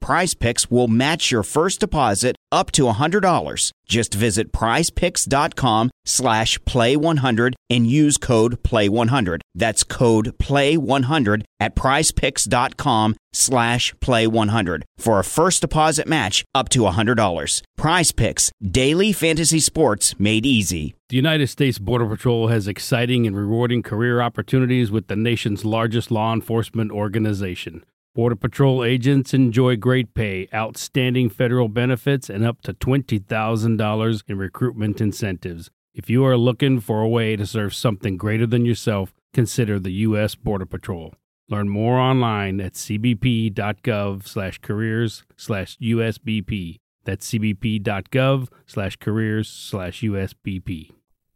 Prize 0.00 0.34
Picks 0.34 0.70
will 0.70 0.88
match 0.88 1.30
your 1.30 1.42
first 1.42 1.80
deposit 1.80 2.36
up 2.50 2.70
to 2.72 2.84
$100. 2.84 3.72
Just 3.86 4.14
visit 4.14 4.50
prizepicks.com 4.52 5.90
slash 6.04 6.58
play100 6.60 7.54
and 7.68 7.86
use 7.86 8.16
code 8.16 8.62
play100. 8.62 9.40
That's 9.54 9.84
code 9.84 10.38
play100 10.38 11.44
at 11.60 11.76
prizepicks.com 11.76 13.16
slash 13.32 13.94
play100 13.94 14.82
for 14.96 15.18
a 15.18 15.24
first 15.24 15.60
deposit 15.60 16.08
match 16.08 16.44
up 16.54 16.68
to 16.70 16.80
$100. 16.80 17.62
Prize 17.76 18.12
Picks, 18.12 18.50
daily 18.62 19.12
fantasy 19.12 19.60
sports 19.60 20.18
made 20.18 20.46
easy. 20.46 20.94
The 21.10 21.16
United 21.16 21.48
States 21.48 21.78
Border 21.78 22.06
Patrol 22.06 22.48
has 22.48 22.68
exciting 22.68 23.26
and 23.26 23.36
rewarding 23.36 23.82
career 23.82 24.20
opportunities 24.20 24.90
with 24.90 25.08
the 25.08 25.16
nation's 25.16 25.64
largest 25.64 26.10
law 26.10 26.32
enforcement 26.32 26.90
organization. 26.90 27.84
Border 28.12 28.34
Patrol 28.34 28.82
agents 28.82 29.32
enjoy 29.32 29.76
great 29.76 30.14
pay, 30.14 30.48
outstanding 30.52 31.30
federal 31.30 31.68
benefits, 31.68 32.28
and 32.28 32.44
up 32.44 32.60
to 32.62 32.74
$20,000 32.74 34.22
in 34.26 34.36
recruitment 34.36 35.00
incentives. 35.00 35.70
If 35.94 36.10
you 36.10 36.24
are 36.24 36.36
looking 36.36 36.80
for 36.80 37.02
a 37.02 37.08
way 37.08 37.36
to 37.36 37.46
serve 37.46 37.72
something 37.72 38.16
greater 38.16 38.48
than 38.48 38.66
yourself, 38.66 39.14
consider 39.32 39.78
the 39.78 39.92
U.S. 40.08 40.34
Border 40.34 40.66
Patrol. 40.66 41.14
Learn 41.48 41.68
more 41.68 41.98
online 41.98 42.60
at 42.60 42.74
cbp.gov 42.74 44.26
slash 44.26 44.58
careers 44.58 45.24
slash 45.36 45.76
USBP. 45.78 46.78
That's 47.04 47.30
cbp.gov 47.30 48.48
slash 48.66 48.96
careers 48.96 49.48
slash 49.48 50.00
USBP. 50.00 50.90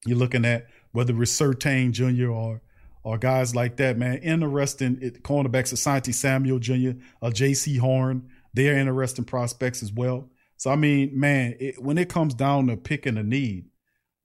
You're 0.07 0.19
looking 0.19 0.45
at 0.45 0.67
whether 0.91 1.21
it's 1.23 1.41
Surtain 1.41 1.93
Jr. 1.93 2.31
or 2.31 2.63
or 3.05 3.19
guys 3.19 3.55
like 3.55 3.77
that, 3.77 3.97
man. 3.97 4.19
Interesting 4.19 4.97
cornerbacks, 5.23 5.73
Asante 5.73 6.13
Samuel 6.13 6.59
Jr., 6.59 6.99
uh, 7.23 7.31
Jaycee 7.31 7.79
Horn. 7.79 8.29
They're 8.55 8.79
interesting 8.79 9.25
prospects 9.25 9.83
as 9.83 9.93
well. 9.93 10.31
So, 10.57 10.71
I 10.71 10.77
mean, 10.77 11.19
man, 11.19 11.55
it, 11.61 11.81
when 11.83 11.99
it 11.99 12.09
comes 12.09 12.35
down 12.35 12.69
to 12.69 12.77
picking 12.77 13.19
a 13.19 13.23
need, 13.23 13.67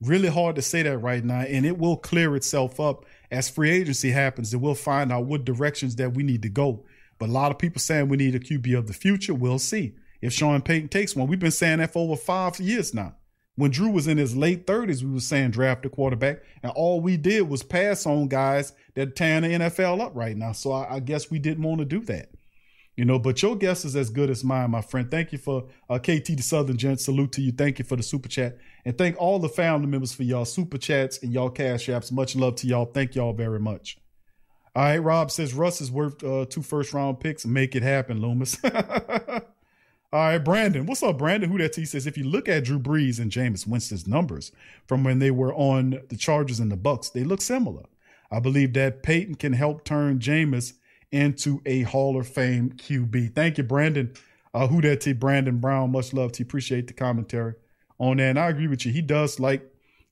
really 0.00 0.28
hard 0.28 0.56
to 0.56 0.62
say 0.62 0.82
that 0.82 0.98
right 0.98 1.22
now. 1.22 1.40
And 1.40 1.66
it 1.66 1.78
will 1.78 1.96
clear 1.96 2.34
itself 2.34 2.80
up 2.80 3.04
as 3.30 3.50
free 3.50 3.70
agency 3.70 4.10
happens. 4.10 4.52
And 4.52 4.62
we'll 4.62 4.74
find 4.74 5.12
out 5.12 5.26
what 5.26 5.44
directions 5.44 5.96
that 5.96 6.14
we 6.14 6.22
need 6.22 6.42
to 6.42 6.48
go. 6.48 6.86
But 7.18 7.28
a 7.28 7.32
lot 7.32 7.50
of 7.50 7.58
people 7.58 7.80
saying 7.80 8.08
we 8.08 8.16
need 8.16 8.34
a 8.34 8.40
QB 8.40 8.78
of 8.78 8.86
the 8.86 8.94
future. 8.94 9.34
We'll 9.34 9.58
see 9.58 9.94
if 10.22 10.32
Sean 10.32 10.62
Payton 10.62 10.88
takes 10.88 11.14
one. 11.14 11.28
We've 11.28 11.38
been 11.38 11.50
saying 11.50 11.78
that 11.78 11.92
for 11.92 11.98
over 11.98 12.16
five 12.16 12.58
years 12.60 12.94
now. 12.94 13.14
When 13.60 13.70
Drew 13.70 13.90
was 13.90 14.06
in 14.06 14.16
his 14.16 14.34
late 14.34 14.66
30s, 14.66 15.02
we 15.02 15.12
were 15.12 15.20
saying 15.20 15.50
draft 15.50 15.84
a 15.84 15.90
quarterback, 15.90 16.38
and 16.62 16.72
all 16.72 17.02
we 17.02 17.18
did 17.18 17.42
was 17.42 17.62
pass 17.62 18.06
on 18.06 18.26
guys 18.26 18.72
that 18.94 19.14
tearing 19.14 19.42
the 19.42 19.66
NFL 19.66 20.00
up 20.00 20.12
right 20.14 20.34
now. 20.34 20.52
So 20.52 20.72
I, 20.72 20.94
I 20.94 21.00
guess 21.00 21.30
we 21.30 21.38
didn't 21.38 21.64
want 21.64 21.80
to 21.80 21.84
do 21.84 22.00
that. 22.04 22.30
You 22.96 23.04
know, 23.04 23.18
but 23.18 23.42
your 23.42 23.56
guess 23.56 23.84
is 23.84 23.96
as 23.96 24.08
good 24.08 24.30
as 24.30 24.42
mine, 24.42 24.70
my 24.70 24.80
friend. 24.80 25.10
Thank 25.10 25.32
you 25.32 25.36
for 25.36 25.68
uh, 25.90 25.98
KT 25.98 26.28
the 26.28 26.40
Southern 26.40 26.78
Gent. 26.78 27.00
Salute 27.00 27.32
to 27.32 27.42
you. 27.42 27.52
Thank 27.52 27.78
you 27.78 27.84
for 27.84 27.96
the 27.96 28.02
super 28.02 28.30
chat. 28.30 28.56
And 28.86 28.96
thank 28.96 29.20
all 29.20 29.38
the 29.38 29.50
family 29.50 29.88
members 29.88 30.14
for 30.14 30.22
y'all 30.22 30.46
super 30.46 30.78
chats 30.78 31.22
and 31.22 31.30
y'all 31.30 31.50
cash 31.50 31.88
apps. 31.88 32.10
Much 32.10 32.34
love 32.34 32.54
to 32.56 32.66
y'all. 32.66 32.86
Thank 32.86 33.14
y'all 33.14 33.34
very 33.34 33.60
much. 33.60 33.98
All 34.74 34.84
right, 34.84 34.96
Rob 34.96 35.30
says 35.30 35.52
Russ 35.52 35.82
is 35.82 35.90
worth 35.90 36.24
uh, 36.24 36.46
two 36.48 36.62
first 36.62 36.94
round 36.94 37.20
picks. 37.20 37.44
Make 37.44 37.76
it 37.76 37.82
happen, 37.82 38.22
Loomis. 38.22 38.56
All 40.12 40.18
right, 40.18 40.38
Brandon. 40.38 40.86
What's 40.86 41.04
up, 41.04 41.18
Brandon? 41.18 41.48
Who 41.48 41.58
that? 41.58 41.72
T 41.72 41.84
says 41.84 42.04
if 42.04 42.18
you 42.18 42.24
look 42.24 42.48
at 42.48 42.64
Drew 42.64 42.80
Brees 42.80 43.20
and 43.20 43.30
Jameis 43.30 43.64
Winston's 43.64 44.08
numbers 44.08 44.50
from 44.88 45.04
when 45.04 45.20
they 45.20 45.30
were 45.30 45.54
on 45.54 46.00
the 46.08 46.16
Chargers 46.16 46.58
and 46.58 46.72
the 46.72 46.76
Bucs, 46.76 47.12
they 47.12 47.22
look 47.22 47.40
similar. 47.40 47.84
I 48.28 48.40
believe 48.40 48.72
that 48.72 49.04
Payton 49.04 49.36
can 49.36 49.52
help 49.52 49.84
turn 49.84 50.18
Jameis 50.18 50.72
into 51.12 51.62
a 51.64 51.82
Hall 51.82 52.18
of 52.18 52.26
Fame 52.26 52.70
QB. 52.70 53.36
Thank 53.36 53.58
you, 53.58 53.62
Brandon. 53.62 54.12
Uh, 54.52 54.66
who 54.66 54.80
that? 54.80 55.00
T. 55.02 55.12
Brandon 55.12 55.58
Brown. 55.58 55.92
Much 55.92 56.12
love 56.12 56.32
to. 56.32 56.42
Appreciate 56.42 56.88
the 56.88 56.92
commentary 56.92 57.54
on 58.00 58.16
that. 58.16 58.30
And 58.30 58.38
I 58.38 58.48
agree 58.48 58.66
with 58.66 58.84
you. 58.84 58.92
He 58.92 59.02
does 59.02 59.38
like 59.38 59.62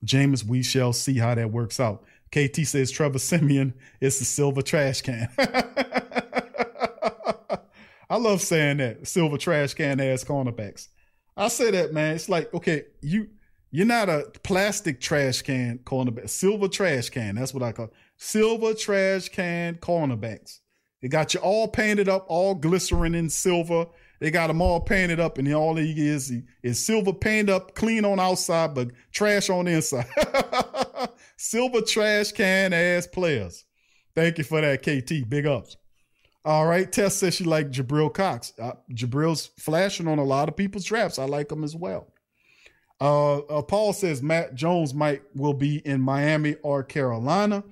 Jameis. 0.05 0.45
We 0.45 0.63
shall 0.63 0.93
see 0.93 1.19
how 1.19 1.35
that 1.35 1.51
works 1.51 1.81
out. 1.81 2.05
KT 2.31 2.67
says 2.67 2.93
Trevor 2.93 3.19
Siemian 3.19 3.75
is 4.01 4.21
the 4.21 4.25
silver 4.25 4.63
trash 4.63 5.03
can. 5.03 5.29
I 8.11 8.17
love 8.17 8.41
saying 8.41 8.79
that 8.79 9.07
silver 9.07 9.37
trash 9.37 9.75
can 9.75 10.01
ass 10.01 10.25
cornerbacks. 10.25 10.89
I 11.37 11.49
say 11.49 11.71
that, 11.71 11.93
man. 11.93 12.17
It's 12.17 12.29
like, 12.29 12.53
okay, 12.55 12.85
you 13.01 13.29
you're 13.71 13.87
not 13.87 14.09
a 14.09 14.31
plastic 14.43 15.01
trash 15.01 15.43
can 15.43 15.79
cornerback. 15.85 16.31
Silver 16.31 16.69
trash 16.69 17.11
can. 17.11 17.35
That's 17.35 17.53
what 17.53 17.63
I 17.63 17.73
call 17.73 17.87
it. 17.87 17.93
silver 18.17 18.73
trash 18.73 19.29
can 19.29 19.75
cornerbacks. 19.77 20.61
They 21.03 21.09
got 21.09 21.35
you 21.35 21.41
all 21.41 21.69
painted 21.69 22.09
up, 22.09 22.25
all 22.29 22.55
glycerin 22.55 23.15
in 23.15 23.29
silver. 23.29 23.87
They 24.21 24.31
got 24.31 24.49
them 24.49 24.61
all 24.61 24.81
painted 24.81 25.21
up, 25.21 25.39
and 25.39 25.53
all 25.55 25.77
he 25.77 26.09
is 26.09 26.33
is 26.63 26.85
silver 26.85 27.13
painted 27.13 27.53
up, 27.53 27.75
clean 27.75 28.05
on 28.05 28.19
outside, 28.19 28.75
but 28.75 28.89
trash 29.13 29.49
on 29.49 29.67
the 29.67 29.73
inside. 29.73 30.07
silver 31.37 31.83
trash 31.83 32.33
can 32.33 32.73
ass 32.73 33.07
players. 33.07 33.65
Thank 34.15 34.39
you 34.39 34.45
for 34.45 34.61
that, 34.61 34.83
KT. 34.83 35.29
Big 35.29 35.47
ups. 35.47 35.77
All 36.45 36.67
right, 36.67 36.91
Tess 36.91 37.17
says 37.17 37.35
she 37.35 37.45
like 37.45 37.71
Jabril 37.71 38.13
Cox. 38.13 38.53
Uh, 38.59 38.73
Jabril's 38.93 39.51
flashing 39.59 40.09
on 40.09 40.19
a 40.19 40.25
lot 40.25 40.49
of 40.49 40.57
people's 40.57 40.85
drafts. 40.85 41.19
I 41.19 41.25
like 41.25 41.51
him 41.51 41.65
as 41.65 41.77
well. 41.77 42.09
Uh, 43.01 43.39
uh, 43.39 43.63
Paul 43.63 43.93
says 43.93 44.23
Mac 44.23 44.55
Jones 44.55 44.93
might 44.95 45.23
will 45.35 45.55
be 45.55 45.77
in 45.87 46.01
Miami 46.01 46.57
or 46.63 46.83
Carolina. 46.83 47.63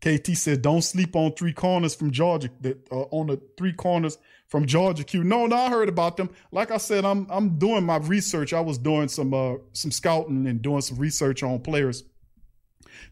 KT 0.00 0.36
said 0.36 0.60
don't 0.60 0.82
sleep 0.82 1.16
on 1.16 1.32
three 1.32 1.54
corners 1.54 1.94
from 1.94 2.10
Georgia. 2.10 2.50
That 2.60 2.86
uh, 2.92 3.02
on 3.10 3.28
the 3.28 3.40
three 3.56 3.72
corners 3.72 4.18
from 4.48 4.66
Georgia 4.66 5.02
Q. 5.04 5.24
No, 5.24 5.46
no, 5.46 5.56
I 5.56 5.70
heard 5.70 5.88
about 5.88 6.16
them. 6.16 6.30
Like 6.52 6.70
I 6.70 6.76
said, 6.76 7.04
I'm 7.04 7.26
I'm 7.30 7.58
doing 7.58 7.84
my 7.84 7.96
research. 7.96 8.52
I 8.52 8.60
was 8.60 8.76
doing 8.76 9.08
some 9.08 9.32
uh 9.32 9.54
some 9.72 9.90
scouting 9.90 10.46
and 10.46 10.60
doing 10.60 10.82
some 10.82 10.98
research 10.98 11.42
on 11.42 11.60
players 11.60 12.04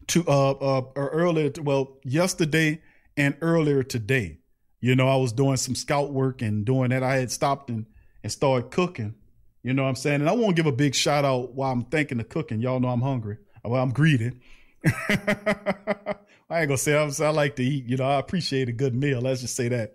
to 0.07 0.23
uh 0.27 0.51
uh 0.51 0.81
earlier 0.95 1.51
well 1.61 1.97
yesterday 2.03 2.81
and 3.17 3.35
earlier 3.41 3.81
today. 3.81 4.37
You 4.83 4.97
know, 4.97 5.07
I 5.07 5.15
was 5.15 5.31
doing 5.31 5.55
some 5.55 5.75
scout 5.75 6.11
work 6.11 6.41
and 6.41 6.65
doing 6.65 6.89
that. 6.89 7.03
I 7.03 7.15
had 7.15 7.31
stopped 7.31 7.69
and, 7.69 7.85
and 8.21 8.29
started 8.29 8.69
cooking. 8.69 9.15
You 9.63 9.73
know 9.73 9.83
what 9.83 9.87
I'm 9.87 9.95
saying? 9.95 10.19
And 10.19 10.29
I 10.29 10.33
want 10.33 10.57
to 10.57 10.61
give 10.61 10.65
a 10.65 10.75
big 10.75 10.93
shout 10.93 11.23
out 11.23 11.53
while 11.53 11.71
I'm 11.71 11.85
thinking 11.85 12.19
of 12.19 12.27
cooking. 12.27 12.59
Y'all 12.59 12.81
know 12.81 12.89
I'm 12.89 12.99
hungry. 12.99 13.37
Well, 13.63 13.81
I'm 13.81 13.93
greedy. 13.93 14.33
I 14.85 16.15
ain't 16.49 16.67
gonna 16.67 16.77
say 16.77 17.01
I'm, 17.01 17.13
I 17.21 17.29
like 17.29 17.55
to 17.55 17.63
eat. 17.63 17.85
You 17.85 17.95
know, 17.95 18.03
I 18.03 18.19
appreciate 18.19 18.67
a 18.67 18.73
good 18.73 18.93
meal. 18.93 19.21
Let's 19.21 19.39
just 19.39 19.55
say 19.55 19.69
that. 19.69 19.93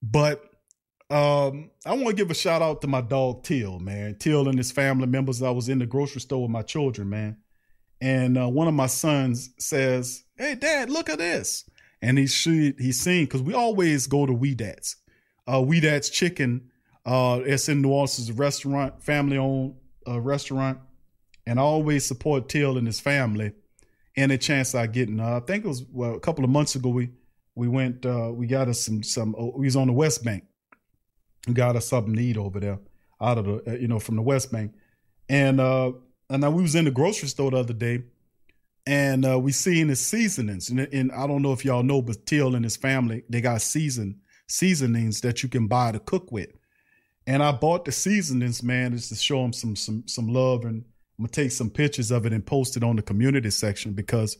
But 0.00 0.40
um, 1.10 1.72
I 1.84 1.94
want 1.94 2.10
to 2.10 2.14
give 2.14 2.30
a 2.30 2.34
shout 2.34 2.62
out 2.62 2.82
to 2.82 2.86
my 2.86 3.00
dog 3.00 3.42
Till, 3.42 3.80
man. 3.80 4.18
Till 4.20 4.48
and 4.48 4.56
his 4.56 4.70
family 4.70 5.08
members. 5.08 5.42
I 5.42 5.50
was 5.50 5.68
in 5.68 5.80
the 5.80 5.86
grocery 5.86 6.20
store 6.20 6.42
with 6.42 6.52
my 6.52 6.62
children, 6.62 7.10
man, 7.10 7.38
and 8.00 8.38
uh, 8.38 8.46
one 8.48 8.68
of 8.68 8.74
my 8.74 8.86
sons 8.86 9.50
says, 9.58 10.22
"Hey, 10.38 10.54
Dad, 10.54 10.90
look 10.90 11.10
at 11.10 11.18
this." 11.18 11.68
And 12.02 12.18
he 12.18 12.26
should 12.26 12.76
he's 12.78 13.00
seen 13.00 13.24
because 13.24 13.42
we 13.42 13.54
always 13.54 14.06
go 14.06 14.26
to 14.26 14.32
Weedat's. 14.32 14.96
Uh, 15.46 15.58
Weedat's 15.58 16.10
Chicken. 16.10 16.70
Uh, 17.04 17.40
it's 17.44 17.68
in 17.68 17.82
New 17.82 17.90
Orleans. 17.90 18.18
It's 18.18 18.30
a 18.30 18.34
restaurant, 18.34 19.02
family 19.02 19.38
owned 19.38 19.74
uh, 20.06 20.20
restaurant, 20.20 20.78
and 21.46 21.58
I 21.58 21.62
always 21.62 22.04
support 22.04 22.48
Till 22.48 22.76
and 22.78 22.86
his 22.86 23.00
family. 23.00 23.52
Any 24.16 24.38
chance 24.38 24.74
I 24.74 24.86
get, 24.86 25.08
and 25.08 25.20
uh, 25.20 25.36
I 25.36 25.40
think 25.40 25.64
it 25.64 25.68
was 25.68 25.84
well 25.92 26.14
a 26.14 26.20
couple 26.20 26.42
of 26.42 26.50
months 26.50 26.74
ago 26.74 26.88
we 26.88 27.10
we 27.54 27.68
went 27.68 28.04
uh, 28.06 28.30
we 28.32 28.46
got 28.46 28.68
us 28.68 28.80
some 28.80 29.02
some 29.02 29.34
uh, 29.38 29.46
we 29.56 29.66
was 29.66 29.76
on 29.76 29.88
the 29.88 29.92
West 29.92 30.24
Bank. 30.24 30.44
We 31.46 31.54
got 31.54 31.76
us 31.76 31.86
something 31.86 32.14
to 32.14 32.22
eat 32.22 32.36
over 32.36 32.58
there 32.58 32.78
out 33.20 33.38
of 33.38 33.44
the 33.44 33.70
uh, 33.70 33.74
you 33.74 33.88
know 33.88 34.00
from 34.00 34.16
the 34.16 34.22
West 34.22 34.50
Bank, 34.50 34.72
and 35.28 35.60
uh 35.60 35.92
and 36.28 36.40
now 36.40 36.50
we 36.50 36.62
was 36.62 36.74
in 36.74 36.86
the 36.86 36.90
grocery 36.90 37.28
store 37.28 37.50
the 37.50 37.58
other 37.58 37.72
day 37.74 38.02
and 38.86 39.26
uh, 39.26 39.38
we 39.38 39.52
seen 39.52 39.88
his 39.88 40.00
seasonings. 40.00 40.70
And, 40.70 40.80
and, 40.80 41.10
I 41.12 41.26
don't 41.26 41.42
know 41.42 41.52
if 41.52 41.64
y'all 41.64 41.82
know, 41.82 42.00
but 42.00 42.24
Till 42.26 42.54
and 42.54 42.64
his 42.64 42.76
family 42.76 43.24
they 43.28 43.40
got 43.40 43.62
season 43.62 44.20
seasonings 44.48 45.20
that 45.22 45.42
you 45.42 45.48
can 45.48 45.66
buy 45.66 45.92
to 45.92 45.98
cook 45.98 46.30
with. 46.30 46.50
And 47.26 47.42
I 47.42 47.50
bought 47.50 47.84
the 47.84 47.92
seasonings, 47.92 48.62
man, 48.62 48.92
just 48.92 49.08
to 49.08 49.16
show 49.16 49.42
them 49.42 49.52
some 49.52 49.74
some 49.74 50.06
some 50.06 50.28
love, 50.28 50.64
and 50.64 50.84
I'm 51.18 51.24
gonna 51.24 51.28
take 51.28 51.50
some 51.50 51.70
pictures 51.70 52.10
of 52.10 52.26
it 52.26 52.32
and 52.32 52.46
post 52.46 52.76
it 52.76 52.84
on 52.84 52.96
the 52.96 53.02
community 53.02 53.50
section 53.50 53.92
because 53.92 54.38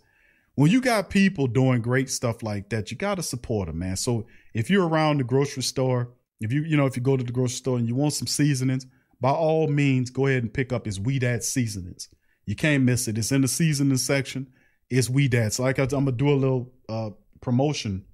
when 0.55 0.71
you 0.71 0.81
got 0.81 1.11
people 1.11 1.47
doing 1.47 1.83
great 1.83 2.09
stuff 2.09 2.43
like 2.43 2.71
that, 2.71 2.91
you 2.91 2.97
gotta 2.97 3.23
support 3.23 3.67
them, 3.67 3.81
man. 3.81 3.97
So 3.97 4.27
if 4.55 4.71
you're 4.71 4.89
around 4.89 5.19
the 5.19 5.25
grocery 5.25 5.65
store, 5.65 6.11
if 6.41 6.53
you 6.53 6.63
you 6.63 6.77
know 6.77 6.87
if 6.87 6.97
you 6.97 7.03
go 7.03 7.17
to 7.17 7.25
the 7.25 7.33
grocery 7.33 7.57
store 7.57 7.79
and 7.79 7.89
you 7.89 7.97
want 7.97 8.13
some 8.13 8.29
seasonings, 8.29 8.87
by 9.21 9.31
all 9.31 9.67
means, 9.67 10.11
go 10.11 10.27
ahead 10.27 10.45
and 10.45 10.55
pick 10.55 10.73
up 10.73 10.87
his 10.87 11.01
Weedat 11.01 11.43
seasonings. 11.43 12.09
You 12.47 12.55
can't 12.55 12.85
miss 12.85 13.09
it. 13.09 13.19
It's 13.19 13.33
in 13.33 13.43
the 13.43 13.49
seasoning 13.49 13.97
section. 13.97 14.47
It's 14.89 15.09
Weedat. 15.09 15.53
So 15.53 15.65
like 15.65 15.79
I, 15.79 15.83
am 15.83 15.89
gonna 15.89 16.13
do 16.13 16.31
a 16.31 16.35
little 16.35 16.73
uh, 16.89 17.11
promotion 17.41 18.05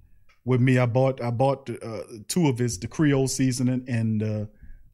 with 0.43 0.59
me. 0.59 0.79
I 0.79 0.87
bought 0.87 1.21
I 1.21 1.29
bought 1.29 1.69
uh, 1.69 2.01
two 2.27 2.47
of 2.47 2.57
his 2.57 2.79
the 2.79 2.87
Creole 2.87 3.27
seasoning 3.27 3.85
and 3.87 4.23
uh, 4.23 4.45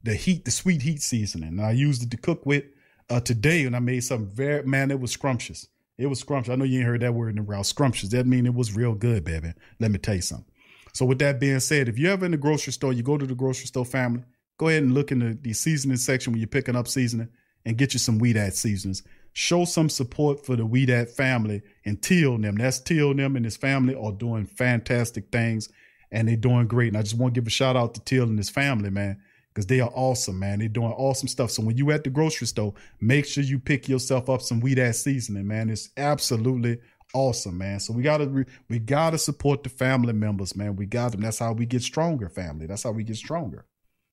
the 0.02 0.14
heat 0.14 0.44
the 0.44 0.50
sweet 0.50 0.82
heat 0.82 1.00
seasoning. 1.00 1.48
And 1.48 1.60
I 1.60 1.72
used 1.72 2.02
it 2.02 2.10
to 2.10 2.16
cook 2.18 2.44
with 2.44 2.64
uh, 3.08 3.20
today, 3.20 3.64
and 3.64 3.74
I 3.74 3.78
made 3.78 4.04
something 4.04 4.28
very 4.28 4.62
man. 4.64 4.90
It 4.90 5.00
was 5.00 5.10
scrumptious. 5.10 5.68
It 5.96 6.06
was 6.06 6.20
scrumptious. 6.20 6.52
I 6.52 6.56
know 6.56 6.64
you 6.64 6.78
ain't 6.78 6.88
heard 6.88 7.00
that 7.00 7.14
word 7.14 7.34
in 7.34 7.38
a 7.38 7.42
while. 7.42 7.64
Scrumptious. 7.64 8.10
That 8.10 8.26
mean 8.26 8.46
it 8.46 8.54
was 8.54 8.76
real 8.76 8.94
good, 8.94 9.24
baby. 9.24 9.52
Let 9.80 9.90
me 9.90 9.98
tell 9.98 10.14
you 10.14 10.22
something. 10.22 10.46
So 10.92 11.04
with 11.04 11.18
that 11.20 11.40
being 11.40 11.60
said, 11.60 11.88
if 11.88 11.98
you're 11.98 12.12
ever 12.12 12.24
in 12.24 12.32
the 12.32 12.36
grocery 12.36 12.72
store, 12.72 12.92
you 12.92 13.02
go 13.02 13.16
to 13.16 13.26
the 13.26 13.34
grocery 13.34 13.66
store 13.66 13.84
family, 13.84 14.24
go 14.58 14.68
ahead 14.68 14.82
and 14.82 14.94
look 14.94 15.12
in 15.12 15.18
the, 15.20 15.38
the 15.40 15.52
seasoning 15.52 15.98
section 15.98 16.32
when 16.32 16.40
you're 16.40 16.48
picking 16.48 16.74
up 16.74 16.88
seasoning 16.88 17.28
and 17.64 17.76
get 17.76 17.92
you 17.92 17.98
some 17.98 18.18
Weedat 18.18 18.54
seasonings. 18.54 19.02
Show 19.32 19.64
some 19.64 19.88
support 19.88 20.44
for 20.44 20.56
the 20.56 20.66
Weedat 20.66 21.10
family 21.10 21.62
and 21.84 22.02
Teal 22.02 22.38
them. 22.38 22.56
That's 22.56 22.80
Teal 22.80 23.14
them 23.14 23.36
and 23.36 23.44
his 23.44 23.56
family 23.56 23.94
are 23.94 24.12
doing 24.12 24.46
fantastic 24.46 25.30
things 25.30 25.68
and 26.10 26.28
they're 26.28 26.36
doing 26.36 26.66
great. 26.66 26.88
And 26.88 26.96
I 26.96 27.02
just 27.02 27.16
want 27.16 27.34
to 27.34 27.40
give 27.40 27.46
a 27.46 27.50
shout 27.50 27.76
out 27.76 27.94
to 27.94 28.00
Teal 28.00 28.24
and 28.24 28.38
his 28.38 28.50
family, 28.50 28.90
man, 28.90 29.20
because 29.48 29.66
they 29.66 29.80
are 29.80 29.92
awesome, 29.94 30.38
man. 30.38 30.58
They're 30.58 30.68
doing 30.68 30.92
awesome 30.92 31.28
stuff. 31.28 31.50
So 31.50 31.62
when 31.62 31.76
you 31.76 31.90
at 31.92 32.04
the 32.04 32.10
grocery 32.10 32.48
store, 32.48 32.74
make 33.00 33.26
sure 33.26 33.44
you 33.44 33.58
pick 33.58 33.88
yourself 33.88 34.28
up 34.28 34.42
some 34.42 34.60
Weedat 34.60 34.94
seasoning, 34.96 35.46
man. 35.46 35.70
It's 35.70 35.90
absolutely 35.96 36.78
awesome, 37.14 37.58
man. 37.58 37.80
So 37.80 37.92
we 37.92 38.02
gotta 38.02 38.46
we 38.68 38.78
gotta 38.78 39.18
support 39.18 39.62
the 39.62 39.68
family 39.68 40.12
members, 40.12 40.56
man. 40.56 40.76
We 40.76 40.86
got 40.86 41.12
them. 41.12 41.20
That's 41.20 41.38
how 41.38 41.52
we 41.52 41.66
get 41.66 41.82
stronger, 41.82 42.28
family. 42.28 42.66
That's 42.66 42.82
how 42.82 42.92
we 42.92 43.04
get 43.04 43.16
stronger. 43.16 43.66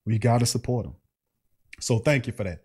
We 0.06 0.18
gotta 0.20 0.46
support 0.46 0.86
them. 0.86 0.96
So 1.80 2.00
thank 2.00 2.28
you 2.28 2.34
for 2.34 2.44
that. 2.44 2.62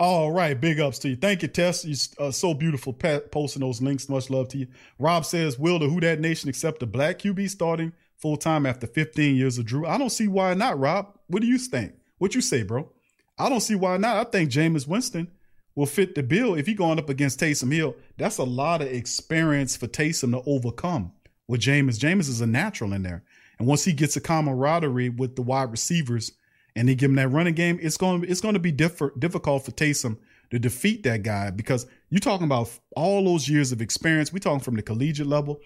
All 0.00 0.32
right, 0.32 0.58
big 0.58 0.80
ups 0.80 0.98
to 1.00 1.10
you. 1.10 1.16
Thank 1.16 1.42
you, 1.42 1.48
Tess. 1.48 1.84
You're 1.84 2.28
uh, 2.28 2.30
so 2.30 2.54
beautiful 2.54 2.94
posting 2.94 3.60
those 3.60 3.82
links. 3.82 4.08
Much 4.08 4.30
love 4.30 4.48
to 4.48 4.56
you. 4.56 4.66
Rob 4.98 5.26
says, 5.26 5.58
Will 5.58 5.78
the 5.78 5.90
Who 5.90 6.00
That 6.00 6.20
Nation 6.20 6.48
accept 6.48 6.82
a 6.82 6.86
black 6.86 7.18
QB 7.18 7.50
starting 7.50 7.92
full 8.16 8.38
time 8.38 8.64
after 8.64 8.86
15 8.86 9.36
years 9.36 9.58
of 9.58 9.66
Drew? 9.66 9.84
I 9.84 9.98
don't 9.98 10.08
see 10.08 10.26
why 10.26 10.54
not, 10.54 10.78
Rob. 10.78 11.18
What 11.26 11.42
do 11.42 11.46
you 11.46 11.58
think? 11.58 11.92
What 12.16 12.34
you 12.34 12.40
say, 12.40 12.62
bro? 12.62 12.90
I 13.38 13.50
don't 13.50 13.60
see 13.60 13.74
why 13.74 13.98
not. 13.98 14.16
I 14.16 14.30
think 14.30 14.50
Jameis 14.50 14.88
Winston 14.88 15.28
will 15.74 15.84
fit 15.84 16.14
the 16.14 16.22
bill 16.22 16.54
if 16.54 16.66
he 16.66 16.72
going 16.72 16.98
up 16.98 17.10
against 17.10 17.38
Taysom 17.38 17.70
Hill. 17.70 17.94
That's 18.16 18.38
a 18.38 18.44
lot 18.44 18.80
of 18.80 18.88
experience 18.88 19.76
for 19.76 19.86
Taysom 19.86 20.32
to 20.32 20.42
overcome 20.48 21.12
with 21.46 21.60
Jameis. 21.60 21.98
Jameis 21.98 22.30
is 22.30 22.40
a 22.40 22.46
natural 22.46 22.94
in 22.94 23.02
there. 23.02 23.22
And 23.58 23.68
once 23.68 23.84
he 23.84 23.92
gets 23.92 24.16
a 24.16 24.20
camaraderie 24.22 25.10
with 25.10 25.36
the 25.36 25.42
wide 25.42 25.70
receivers 25.70 26.32
and 26.76 26.88
they 26.88 26.94
give 26.94 27.10
him 27.10 27.16
that 27.16 27.28
running 27.28 27.54
game, 27.54 27.78
it's 27.80 27.96
going 27.96 28.24
it's 28.24 28.40
going 28.40 28.54
to 28.54 28.60
be 28.60 28.72
diff- 28.72 29.18
difficult 29.18 29.64
for 29.64 29.70
Taysom 29.72 30.18
to 30.50 30.58
defeat 30.58 31.02
that 31.04 31.22
guy 31.22 31.50
because 31.50 31.86
you're 32.10 32.20
talking 32.20 32.46
about 32.46 32.70
all 32.96 33.24
those 33.24 33.48
years 33.48 33.72
of 33.72 33.80
experience. 33.80 34.32
We're 34.32 34.40
talking 34.40 34.60
from 34.60 34.76
the 34.76 34.82
collegiate 34.82 35.26
level 35.26 35.60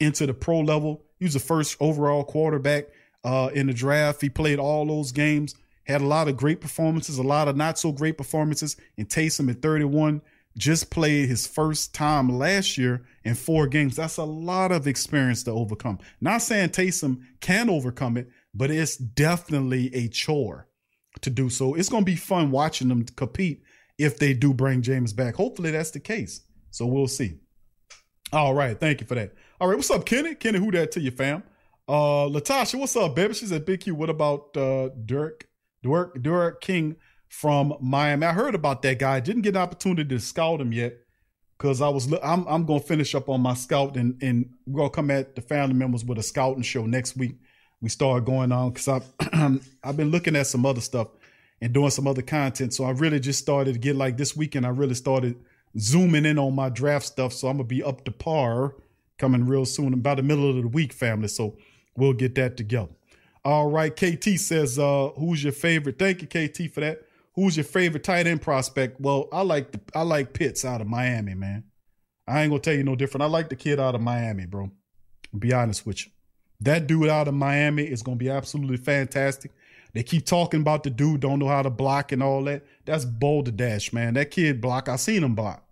into 0.00 0.26
the 0.26 0.34
pro 0.34 0.60
level. 0.60 1.02
He 1.18 1.24
was 1.24 1.34
the 1.34 1.40
first 1.40 1.76
overall 1.80 2.24
quarterback 2.24 2.86
uh, 3.24 3.50
in 3.52 3.66
the 3.66 3.74
draft. 3.74 4.20
He 4.20 4.28
played 4.28 4.58
all 4.58 4.86
those 4.86 5.12
games, 5.12 5.54
had 5.84 6.00
a 6.00 6.06
lot 6.06 6.28
of 6.28 6.36
great 6.36 6.60
performances, 6.60 7.18
a 7.18 7.22
lot 7.22 7.48
of 7.48 7.56
not 7.56 7.78
so 7.78 7.92
great 7.92 8.16
performances. 8.16 8.76
And 8.96 9.08
Taysom 9.08 9.50
at 9.50 9.60
31 9.60 10.22
just 10.56 10.90
played 10.90 11.28
his 11.28 11.46
first 11.46 11.94
time 11.94 12.28
last 12.28 12.78
year 12.78 13.04
in 13.24 13.34
four 13.34 13.66
games. 13.66 13.96
That's 13.96 14.16
a 14.16 14.24
lot 14.24 14.72
of 14.72 14.86
experience 14.86 15.44
to 15.44 15.52
overcome. 15.52 15.98
Not 16.20 16.42
saying 16.42 16.70
Taysom 16.70 17.22
can 17.40 17.70
overcome 17.70 18.16
it, 18.16 18.28
but 18.58 18.72
it's 18.72 18.96
definitely 18.96 19.94
a 19.94 20.08
chore 20.08 20.66
to 21.20 21.30
do 21.30 21.48
so. 21.48 21.74
It's 21.74 21.88
going 21.88 22.04
to 22.04 22.10
be 22.10 22.16
fun 22.16 22.50
watching 22.50 22.88
them 22.88 23.04
compete 23.04 23.62
if 23.98 24.18
they 24.18 24.34
do 24.34 24.52
bring 24.52 24.82
James 24.82 25.12
back. 25.12 25.36
Hopefully 25.36 25.70
that's 25.70 25.92
the 25.92 26.00
case. 26.00 26.42
So 26.72 26.84
we'll 26.84 27.06
see. 27.06 27.38
All 28.32 28.54
right. 28.54 28.78
Thank 28.78 29.00
you 29.00 29.06
for 29.06 29.14
that. 29.14 29.32
All 29.60 29.68
right. 29.68 29.76
What's 29.76 29.90
up, 29.92 30.04
Kenny? 30.04 30.34
Kenny, 30.34 30.58
who 30.58 30.72
that 30.72 30.90
to 30.92 31.00
you, 31.00 31.12
fam? 31.12 31.44
Uh, 31.88 32.26
Latasha, 32.26 32.78
what's 32.78 32.96
up, 32.96 33.14
baby? 33.14 33.32
She's 33.32 33.52
at 33.52 33.64
Big 33.64 33.80
Q. 33.80 33.94
What 33.94 34.10
about 34.10 34.56
uh, 34.56 34.90
Dirk, 35.06 35.48
Dirk, 35.82 36.20
Dirk 36.20 36.60
King 36.60 36.96
from 37.28 37.74
Miami? 37.80 38.26
I 38.26 38.32
heard 38.32 38.56
about 38.56 38.82
that 38.82 38.98
guy. 38.98 39.20
Didn't 39.20 39.42
get 39.42 39.54
an 39.54 39.62
opportunity 39.62 40.04
to 40.16 40.20
scout 40.20 40.60
him 40.60 40.72
yet 40.72 40.96
because 41.56 41.80
I 41.80 41.88
was. 41.88 42.12
I'm 42.22 42.46
I'm 42.46 42.66
gonna 42.66 42.80
finish 42.80 43.14
up 43.14 43.30
on 43.30 43.40
my 43.40 43.54
scout 43.54 43.96
and 43.96 44.22
and 44.22 44.50
we're 44.66 44.80
gonna 44.80 44.90
come 44.90 45.10
at 45.10 45.34
the 45.34 45.40
family 45.40 45.74
members 45.74 46.04
with 46.04 46.18
a 46.18 46.22
scouting 46.22 46.62
show 46.62 46.84
next 46.84 47.16
week 47.16 47.36
we 47.80 47.88
started 47.88 48.24
going 48.24 48.52
on 48.52 48.70
because 48.70 48.88
I've 48.88 49.60
I've 49.84 49.96
been 49.96 50.10
looking 50.10 50.36
at 50.36 50.46
some 50.46 50.66
other 50.66 50.80
stuff 50.80 51.08
and 51.60 51.72
doing 51.72 51.90
some 51.90 52.06
other 52.06 52.22
content. 52.22 52.74
So 52.74 52.84
I 52.84 52.90
really 52.90 53.20
just 53.20 53.38
started 53.38 53.72
to 53.74 53.78
get 53.78 53.96
like 53.96 54.16
this 54.16 54.36
weekend. 54.36 54.66
I 54.66 54.70
really 54.70 54.94
started 54.94 55.36
zooming 55.78 56.24
in 56.24 56.38
on 56.38 56.54
my 56.54 56.68
draft 56.68 57.06
stuff. 57.06 57.32
So 57.32 57.48
I'm 57.48 57.56
gonna 57.56 57.64
be 57.64 57.82
up 57.82 58.04
to 58.04 58.10
par 58.10 58.74
coming 59.18 59.46
real 59.46 59.64
soon, 59.64 59.92
about 59.94 60.16
the 60.16 60.22
middle 60.22 60.48
of 60.48 60.56
the 60.62 60.68
week, 60.68 60.92
family. 60.92 61.28
So 61.28 61.56
we'll 61.96 62.12
get 62.12 62.34
that 62.36 62.56
together. 62.56 62.92
All 63.44 63.70
right, 63.70 63.94
KT 63.94 64.38
says, 64.38 64.78
uh, 64.78 65.08
"Who's 65.16 65.42
your 65.42 65.52
favorite?" 65.52 65.98
Thank 65.98 66.22
you, 66.22 66.28
KT, 66.28 66.72
for 66.72 66.80
that. 66.80 67.02
Who's 67.34 67.56
your 67.56 67.64
favorite 67.64 68.02
tight 68.02 68.26
end 68.26 68.42
prospect? 68.42 69.00
Well, 69.00 69.28
I 69.32 69.42
like 69.42 69.70
the, 69.70 69.80
I 69.94 70.02
like 70.02 70.32
Pitts 70.32 70.64
out 70.64 70.80
of 70.80 70.88
Miami, 70.88 71.34
man. 71.34 71.64
I 72.26 72.42
ain't 72.42 72.50
gonna 72.50 72.60
tell 72.60 72.74
you 72.74 72.82
no 72.82 72.96
different. 72.96 73.22
I 73.22 73.26
like 73.26 73.48
the 73.48 73.56
kid 73.56 73.80
out 73.80 73.94
of 73.94 74.00
Miami, 74.00 74.44
bro. 74.44 74.70
I'll 75.32 75.40
be 75.40 75.52
honest 75.52 75.86
with 75.86 76.04
you. 76.04 76.12
That 76.60 76.86
dude 76.86 77.08
out 77.08 77.28
of 77.28 77.34
Miami 77.34 77.84
is 77.84 78.02
going 78.02 78.18
to 78.18 78.24
be 78.24 78.30
absolutely 78.30 78.78
fantastic. 78.78 79.52
They 79.94 80.02
keep 80.02 80.26
talking 80.26 80.60
about 80.60 80.82
the 80.82 80.90
dude 80.90 81.20
don't 81.20 81.38
know 81.38 81.48
how 81.48 81.62
to 81.62 81.70
block 81.70 82.12
and 82.12 82.22
all 82.22 82.42
that. 82.44 82.64
That's 82.84 83.04
boulder 83.04 83.50
dash, 83.50 83.92
man. 83.92 84.14
That 84.14 84.30
kid 84.30 84.60
block. 84.60 84.88
I 84.88 84.96
seen 84.96 85.24
him 85.24 85.34
block. 85.34 85.64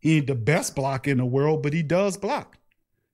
He 0.00 0.16
ain't 0.16 0.26
the 0.26 0.34
best 0.34 0.74
block 0.74 1.06
in 1.06 1.18
the 1.18 1.24
world, 1.24 1.62
but 1.62 1.72
he 1.72 1.82
does 1.82 2.16
block. 2.16 2.58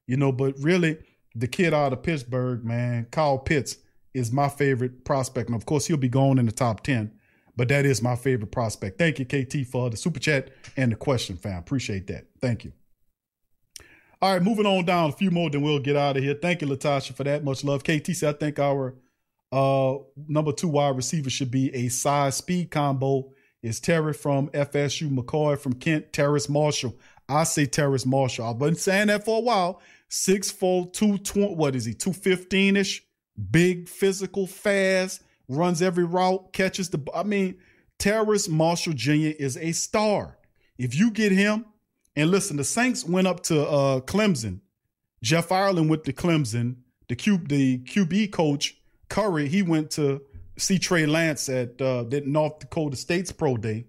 You 0.07 0.17
know, 0.17 0.33
but 0.33 0.55
really, 0.59 0.99
the 1.35 1.47
kid 1.47 1.75
out 1.75 1.93
of 1.93 2.03
Pittsburgh, 2.03 2.65
man, 2.65 3.07
Kyle 3.11 3.39
Pitts 3.39 3.77
is 4.15 4.33
my 4.33 4.49
favorite 4.49 5.05
prospect. 5.05 5.49
And 5.49 5.57
of 5.57 5.67
course, 5.67 5.87
he'll 5.87 5.97
be 5.97 6.09
going 6.09 6.39
in 6.39 6.47
the 6.47 6.53
top 6.53 6.83
10, 6.83 7.13
but 7.57 7.69
that 7.69 7.85
is 7.85 8.03
my 8.03 8.17
favorite 8.17 8.51
prospect. 8.51 8.99
Thank 8.99 9.19
you, 9.19 9.27
KT, 9.27 9.69
for 9.71 9.91
the 9.91 9.97
super 9.97 10.19
chat 10.19 10.51
and 10.77 10.93
the 10.93 10.97
question, 10.97 11.37
fam. 11.37 11.59
Appreciate 11.59 12.07
that. 12.07 12.27
Thank 12.41 12.65
you. 12.65 12.73
All 14.21 14.33
right, 14.33 14.43
moving 14.43 14.67
on 14.67 14.85
down 14.85 15.11
a 15.11 15.13
few 15.13 15.31
more, 15.31 15.49
then 15.49 15.63
we'll 15.63 15.79
get 15.79 15.95
out 15.95 16.17
of 16.17 16.23
here. 16.23 16.35
Thank 16.35 16.61
you, 16.61 16.69
Latasha, 16.69 17.15
for 17.15 17.23
that. 17.23 17.45
Much 17.45 17.63
love. 17.63 17.85
KT 17.85 18.17
said, 18.17 18.35
I 18.35 18.39
think 18.39 18.59
our 18.59 18.97
uh, 19.53 19.95
number 20.27 20.53
two 20.53 20.69
wide 20.69 20.97
receiver 20.97 21.31
should 21.31 21.53
be 21.53 21.73
a 21.75 21.89
size 21.89 22.37
speed 22.37 22.71
combo. 22.71 23.33
Is 23.61 23.81
Terry 23.81 24.13
from 24.13 24.49
FSU, 24.51 25.11
McKoy 25.11 25.59
from 25.59 25.73
Kent, 25.73 26.13
Terrace 26.13 26.49
Marshall. 26.49 26.97
I 27.29 27.43
say 27.43 27.67
Terrace 27.67 28.07
Marshall. 28.07 28.47
I've 28.47 28.59
been 28.59 28.77
saying 28.77 29.09
that 29.09 29.25
for 29.25 29.39
a 29.39 29.41
while. 29.41 29.81
6'4, 30.11 30.93
220, 30.93 31.55
what 31.55 31.75
is 31.75 31.85
he, 31.85 31.93
215 31.93 32.77
ish? 32.77 33.05
Big, 33.51 33.89
physical, 33.89 34.47
fast, 34.47 35.23
runs 35.49 35.83
every 35.83 36.05
route, 36.05 36.53
catches 36.53 36.89
the. 36.91 37.01
I 37.15 37.25
mean, 37.25 37.57
Terrace 37.99 38.49
Marshall 38.49 38.95
Jr. 38.95 39.35
is 39.39 39.57
a 39.57 39.73
star. 39.73 40.39
If 40.77 40.95
you 40.95 41.11
get 41.11 41.33
him, 41.33 41.67
and 42.19 42.33
listen, 42.33 42.57
the 42.57 42.65
Saints 42.65 43.05
went 43.05 43.29
up 43.29 43.45
to 43.45 43.65
uh, 43.67 44.01
Clemson. 44.01 44.59
Jeff 45.23 45.53
Ireland 45.53 45.89
went 45.89 46.03
to 46.05 46.13
Clemson. 46.13 46.79
The 47.09 47.15
Q, 47.15 47.39
the 47.39 47.79
QB 47.79 48.33
coach 48.33 48.77
Curry, 49.09 49.49
he 49.49 49.63
went 49.63 49.93
to 49.93 50.23
see 50.59 50.81
Trey 50.81 51.07
Lance 51.07 51.49
at 51.49 51.81
uh, 51.81 52.03
the 52.03 52.21
North 52.23 52.59
Dakota 52.59 52.97
State's 52.97 53.31
pro 53.31 53.57
day. 53.57 53.87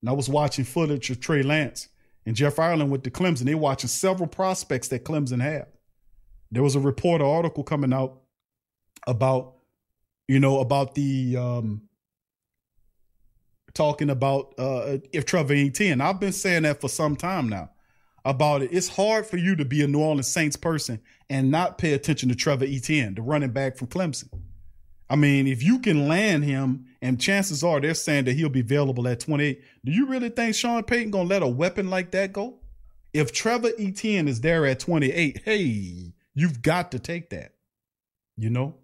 And 0.00 0.08
I 0.08 0.12
was 0.12 0.28
watching 0.28 0.64
footage 0.64 1.10
of 1.10 1.20
Trey 1.20 1.42
Lance. 1.42 1.88
And 2.24 2.34
Jeff 2.34 2.58
Ireland 2.58 2.90
went 2.90 3.04
to 3.04 3.10
Clemson. 3.10 3.44
They 3.44 3.54
watching 3.54 3.88
several 3.88 4.28
prospects 4.28 4.88
that 4.88 5.04
Clemson 5.04 5.42
had. 5.42 5.66
There 6.50 6.62
was 6.62 6.76
a 6.76 6.80
reporter 6.80 7.26
article 7.26 7.62
coming 7.62 7.92
out 7.92 8.22
about, 9.06 9.56
you 10.28 10.40
know, 10.40 10.60
about 10.60 10.94
the 10.94 11.36
um, 11.36 11.82
talking 13.76 14.10
about 14.10 14.54
uh, 14.58 14.98
if 15.12 15.26
Trevor 15.26 15.54
Etienne. 15.54 16.00
I've 16.00 16.18
been 16.18 16.32
saying 16.32 16.64
that 16.64 16.80
for 16.80 16.88
some 16.88 17.14
time 17.14 17.48
now 17.48 17.70
about 18.24 18.62
it. 18.62 18.70
It's 18.72 18.88
hard 18.88 19.26
for 19.26 19.36
you 19.36 19.54
to 19.56 19.64
be 19.64 19.82
a 19.82 19.86
New 19.86 20.00
Orleans 20.00 20.26
Saints 20.26 20.56
person 20.56 21.00
and 21.30 21.50
not 21.50 21.78
pay 21.78 21.92
attention 21.92 22.28
to 22.30 22.34
Trevor 22.34 22.64
Etienne, 22.64 23.14
the 23.14 23.22
running 23.22 23.50
back 23.50 23.76
from 23.76 23.86
Clemson. 23.86 24.28
I 25.08 25.14
mean, 25.14 25.46
if 25.46 25.62
you 25.62 25.78
can 25.78 26.08
land 26.08 26.44
him, 26.44 26.86
and 27.00 27.20
chances 27.20 27.62
are 27.62 27.80
they're 27.80 27.94
saying 27.94 28.24
that 28.24 28.32
he'll 28.32 28.48
be 28.48 28.60
available 28.60 29.06
at 29.06 29.20
28. 29.20 29.62
Do 29.84 29.92
you 29.92 30.06
really 30.06 30.30
think 30.30 30.56
Sean 30.56 30.82
Payton 30.82 31.12
gonna 31.12 31.28
let 31.28 31.42
a 31.42 31.46
weapon 31.46 31.88
like 31.88 32.10
that 32.10 32.32
go? 32.32 32.58
If 33.12 33.32
Trevor 33.32 33.70
Etienne 33.78 34.26
is 34.26 34.40
there 34.40 34.66
at 34.66 34.80
28, 34.80 35.42
hey, 35.44 36.12
you've 36.34 36.62
got 36.62 36.90
to 36.90 36.98
take 36.98 37.30
that. 37.30 37.52
You 38.36 38.50
know? 38.50 38.74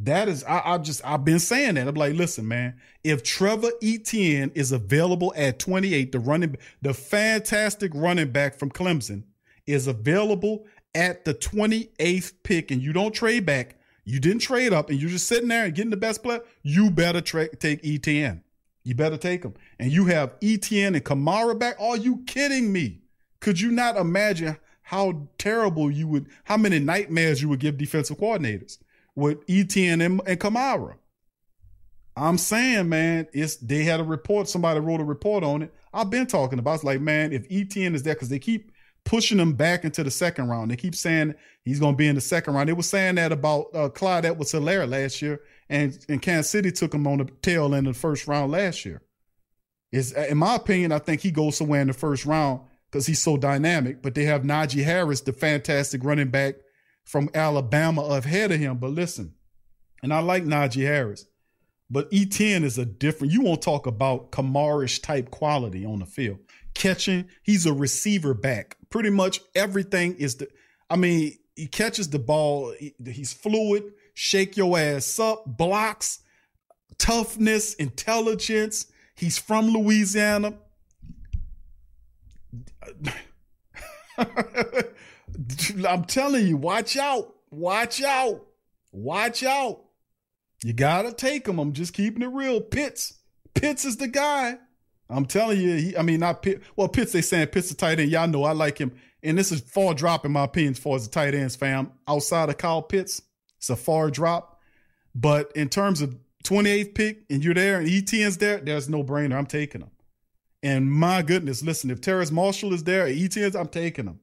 That 0.00 0.28
is, 0.28 0.44
I, 0.44 0.62
I 0.64 0.78
just, 0.78 1.04
I've 1.04 1.24
been 1.24 1.40
saying 1.40 1.74
that. 1.74 1.88
I'm 1.88 1.94
like, 1.94 2.14
listen, 2.14 2.46
man, 2.46 2.78
if 3.02 3.24
Trevor 3.24 3.70
Etienne 3.82 4.52
is 4.54 4.70
available 4.70 5.32
at 5.36 5.58
28, 5.58 6.12
the 6.12 6.20
running, 6.20 6.56
the 6.82 6.94
fantastic 6.94 7.90
running 7.94 8.30
back 8.30 8.58
from 8.58 8.70
Clemson 8.70 9.24
is 9.66 9.88
available 9.88 10.66
at 10.94 11.24
the 11.24 11.34
28th 11.34 12.32
pick, 12.44 12.70
and 12.70 12.80
you 12.80 12.92
don't 12.92 13.12
trade 13.12 13.44
back, 13.44 13.76
you 14.04 14.20
didn't 14.20 14.40
trade 14.40 14.72
up, 14.72 14.88
and 14.88 15.00
you're 15.00 15.10
just 15.10 15.26
sitting 15.26 15.48
there 15.48 15.64
and 15.64 15.74
getting 15.74 15.90
the 15.90 15.96
best 15.96 16.22
player, 16.22 16.42
you 16.62 16.90
better 16.90 17.20
tra- 17.20 17.54
take 17.56 17.84
Etienne. 17.84 18.42
You 18.84 18.94
better 18.94 19.18
take 19.18 19.42
him. 19.42 19.54
And 19.78 19.92
you 19.92 20.06
have 20.06 20.36
Etienne 20.40 20.94
and 20.94 21.04
Kamara 21.04 21.58
back. 21.58 21.76
Are 21.80 21.96
you 21.96 22.22
kidding 22.26 22.72
me? 22.72 23.02
Could 23.40 23.60
you 23.60 23.70
not 23.70 23.96
imagine 23.96 24.56
how 24.82 25.28
terrible 25.36 25.90
you 25.90 26.08
would, 26.08 26.28
how 26.44 26.56
many 26.56 26.78
nightmares 26.78 27.42
you 27.42 27.48
would 27.50 27.60
give 27.60 27.76
defensive 27.76 28.16
coordinators 28.16 28.78
with 29.18 29.38
Etienne 29.48 30.00
and, 30.00 30.20
and 30.26 30.40
Kamara? 30.40 30.94
I'm 32.16 32.38
saying, 32.38 32.88
man, 32.88 33.26
it's 33.32 33.56
they 33.56 33.84
had 33.84 34.00
a 34.00 34.04
report. 34.04 34.48
Somebody 34.48 34.80
wrote 34.80 35.00
a 35.00 35.04
report 35.04 35.44
on 35.44 35.62
it. 35.62 35.74
I've 35.92 36.10
been 36.10 36.26
talking 36.26 36.58
about. 36.58 36.76
It's 36.76 36.84
like, 36.84 37.00
man, 37.00 37.32
if 37.32 37.46
Etienne 37.50 37.94
is 37.94 38.02
there, 38.02 38.14
because 38.14 38.28
they 38.28 38.38
keep 38.38 38.72
pushing 39.04 39.38
him 39.38 39.54
back 39.54 39.84
into 39.84 40.02
the 40.04 40.10
second 40.10 40.48
round. 40.48 40.70
They 40.70 40.76
keep 40.76 40.94
saying 40.94 41.34
he's 41.64 41.80
going 41.80 41.94
to 41.94 41.96
be 41.96 42.08
in 42.08 42.14
the 42.14 42.20
second 42.20 42.54
round. 42.54 42.68
They 42.68 42.74
were 42.74 42.82
saying 42.82 43.14
that 43.14 43.32
about 43.32 43.66
uh, 43.74 43.88
Clyde 43.88 44.26
Edwards-Helaire 44.26 44.88
last 44.88 45.22
year, 45.22 45.40
and, 45.68 45.98
and 46.08 46.20
Kansas 46.20 46.50
City 46.50 46.72
took 46.72 46.92
him 46.92 47.06
on 47.06 47.18
the 47.18 47.24
tail 47.40 47.74
end 47.74 47.86
of 47.86 47.94
the 47.94 48.00
first 48.00 48.26
round 48.26 48.52
last 48.52 48.84
year. 48.84 49.02
Is 49.92 50.12
in 50.12 50.38
my 50.38 50.56
opinion, 50.56 50.92
I 50.92 50.98
think 50.98 51.22
he 51.22 51.30
goes 51.30 51.56
somewhere 51.56 51.80
in 51.80 51.86
the 51.86 51.94
first 51.94 52.26
round 52.26 52.60
because 52.90 53.06
he's 53.06 53.22
so 53.22 53.36
dynamic. 53.36 54.02
But 54.02 54.14
they 54.14 54.24
have 54.24 54.42
Najee 54.42 54.84
Harris, 54.84 55.22
the 55.22 55.32
fantastic 55.32 56.04
running 56.04 56.30
back 56.30 56.56
from 57.08 57.30
Alabama, 57.34 58.02
ahead 58.02 58.52
of 58.52 58.60
him. 58.60 58.76
But 58.76 58.90
listen, 58.90 59.32
and 60.02 60.12
I 60.12 60.20
like 60.20 60.44
Najee 60.44 60.84
Harris. 60.84 61.24
But 61.90 62.08
Etienne 62.12 62.64
is 62.64 62.76
a 62.76 62.84
different, 62.84 63.32
you 63.32 63.40
won't 63.40 63.62
talk 63.62 63.86
about 63.86 64.30
Kamarish 64.30 65.02
type 65.02 65.30
quality 65.30 65.86
on 65.86 66.00
the 66.00 66.06
field. 66.06 66.38
Catching, 66.74 67.24
he's 67.42 67.64
a 67.64 67.72
receiver 67.72 68.34
back. 68.34 68.76
Pretty 68.90 69.08
much 69.08 69.40
everything 69.54 70.16
is 70.16 70.34
the, 70.36 70.48
I 70.90 70.96
mean, 70.96 71.32
he 71.56 71.66
catches 71.66 72.10
the 72.10 72.18
ball, 72.18 72.74
he- 72.78 72.94
he's 73.10 73.32
fluid, 73.32 73.84
shake 74.12 74.58
your 74.58 74.78
ass 74.78 75.18
up, 75.18 75.44
blocks, 75.46 76.20
toughness, 76.98 77.72
intelligence. 77.74 78.86
He's 79.16 79.38
from 79.38 79.68
Louisiana. 79.68 80.58
I'm 85.88 86.04
telling 86.04 86.46
you, 86.46 86.56
watch 86.56 86.96
out, 86.96 87.34
watch 87.50 88.02
out, 88.02 88.46
watch 88.92 89.42
out. 89.42 89.84
You 90.64 90.72
gotta 90.72 91.12
take 91.12 91.46
him. 91.46 91.58
I'm 91.58 91.72
just 91.72 91.92
keeping 91.92 92.22
it 92.22 92.26
real. 92.26 92.60
Pitts, 92.60 93.18
Pitts 93.54 93.84
is 93.84 93.96
the 93.96 94.08
guy. 94.08 94.58
I'm 95.08 95.24
telling 95.24 95.60
you. 95.60 95.76
He, 95.76 95.96
I 95.96 96.02
mean, 96.02 96.20
not 96.20 96.42
Pitt. 96.42 96.62
Well, 96.76 96.88
Pitts. 96.88 97.12
They 97.12 97.22
saying 97.22 97.48
Pitts 97.48 97.68
the 97.68 97.74
tight 97.74 98.00
end. 98.00 98.10
Y'all 98.10 98.28
know 98.28 98.44
I 98.44 98.52
like 98.52 98.78
him, 98.78 98.92
and 99.22 99.38
this 99.38 99.52
is 99.52 99.60
far 99.60 99.94
drop 99.94 100.24
in 100.24 100.32
my 100.32 100.44
opinion 100.44 100.72
as 100.72 100.78
far 100.78 100.96
as 100.96 101.06
the 101.06 101.10
tight 101.12 101.34
ends, 101.34 101.56
fam. 101.56 101.92
Outside 102.06 102.48
of 102.48 102.58
Kyle 102.58 102.82
Pitts, 102.82 103.22
it's 103.56 103.70
a 103.70 103.76
far 103.76 104.10
drop. 104.10 104.60
But 105.14 105.52
in 105.54 105.68
terms 105.68 106.00
of 106.00 106.16
28th 106.44 106.94
pick, 106.94 107.24
and 107.30 107.42
you're 107.42 107.54
there, 107.54 107.78
and 107.78 107.88
Etienne's 107.88 108.38
there, 108.38 108.58
there's 108.58 108.88
no 108.88 109.02
brainer. 109.02 109.34
I'm 109.34 109.46
taking 109.46 109.80
him. 109.82 109.90
And 110.62 110.90
my 110.90 111.22
goodness, 111.22 111.62
listen, 111.62 111.90
if 111.90 112.00
Terrace 112.00 112.30
Marshall 112.30 112.72
is 112.72 112.84
there, 112.84 113.06
Etienne's, 113.06 113.54
I'm 113.54 113.68
taking 113.68 114.06
him. 114.06 114.20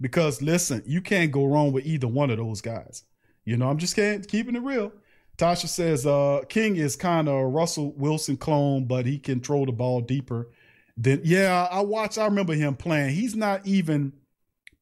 Because 0.00 0.40
listen, 0.40 0.82
you 0.86 1.00
can't 1.00 1.30
go 1.30 1.44
wrong 1.44 1.72
with 1.72 1.86
either 1.86 2.08
one 2.08 2.30
of 2.30 2.38
those 2.38 2.60
guys. 2.60 3.04
You 3.44 3.56
know, 3.56 3.68
I'm 3.68 3.78
just 3.78 3.96
can't, 3.96 4.26
keeping 4.26 4.56
it 4.56 4.62
real. 4.62 4.92
Tasha 5.36 5.68
says 5.68 6.06
uh, 6.06 6.42
King 6.48 6.76
is 6.76 6.96
kind 6.96 7.28
of 7.28 7.34
a 7.34 7.46
Russell 7.46 7.92
Wilson 7.92 8.36
clone, 8.36 8.84
but 8.84 9.06
he 9.06 9.18
can 9.18 9.40
throw 9.40 9.64
the 9.64 9.72
ball 9.72 10.00
deeper. 10.00 10.48
Then 10.96 11.22
yeah, 11.24 11.66
I 11.70 11.80
watched. 11.80 12.18
I 12.18 12.26
remember 12.26 12.54
him 12.54 12.76
playing. 12.76 13.14
He's 13.14 13.34
not 13.34 13.66
even 13.66 14.12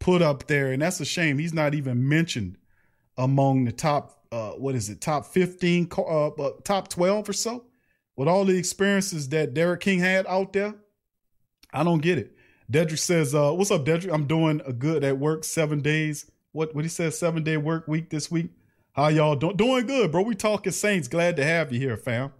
put 0.00 0.20
up 0.20 0.46
there, 0.48 0.72
and 0.72 0.82
that's 0.82 1.00
a 1.00 1.04
shame. 1.04 1.38
He's 1.38 1.54
not 1.54 1.74
even 1.74 2.08
mentioned 2.08 2.58
among 3.16 3.64
the 3.64 3.72
top. 3.72 4.24
Uh, 4.32 4.50
what 4.50 4.74
is 4.74 4.88
it? 4.88 5.00
Top 5.00 5.26
fifteen, 5.26 5.88
uh, 5.96 6.28
uh, 6.28 6.50
top 6.64 6.88
twelve 6.88 7.28
or 7.28 7.32
so. 7.32 7.64
With 8.16 8.26
all 8.26 8.44
the 8.44 8.58
experiences 8.58 9.28
that 9.28 9.54
D'Eriq 9.54 9.78
King 9.78 10.00
had 10.00 10.26
out 10.26 10.52
there, 10.52 10.74
I 11.72 11.84
don't 11.84 12.02
get 12.02 12.18
it. 12.18 12.36
Dedrick 12.70 12.98
says, 12.98 13.34
uh, 13.34 13.52
"What's 13.52 13.70
up, 13.70 13.84
Dedrick? 13.84 14.12
I'm 14.12 14.26
doing 14.26 14.60
a 14.66 14.72
good 14.72 15.02
at 15.04 15.18
work. 15.18 15.44
Seven 15.44 15.80
days. 15.80 16.30
What? 16.52 16.74
What 16.74 16.84
he 16.84 16.88
says? 16.88 17.18
Seven 17.18 17.42
day 17.42 17.56
work 17.56 17.88
week 17.88 18.10
this 18.10 18.30
week. 18.30 18.50
How 18.92 19.08
y'all 19.08 19.36
doing? 19.36 19.56
Doing 19.56 19.86
good, 19.86 20.12
bro. 20.12 20.22
We 20.22 20.34
talking 20.34 20.72
Saints. 20.72 21.08
Glad 21.08 21.36
to 21.36 21.44
have 21.44 21.72
you 21.72 21.78
here, 21.78 21.96
fam. 21.96 22.32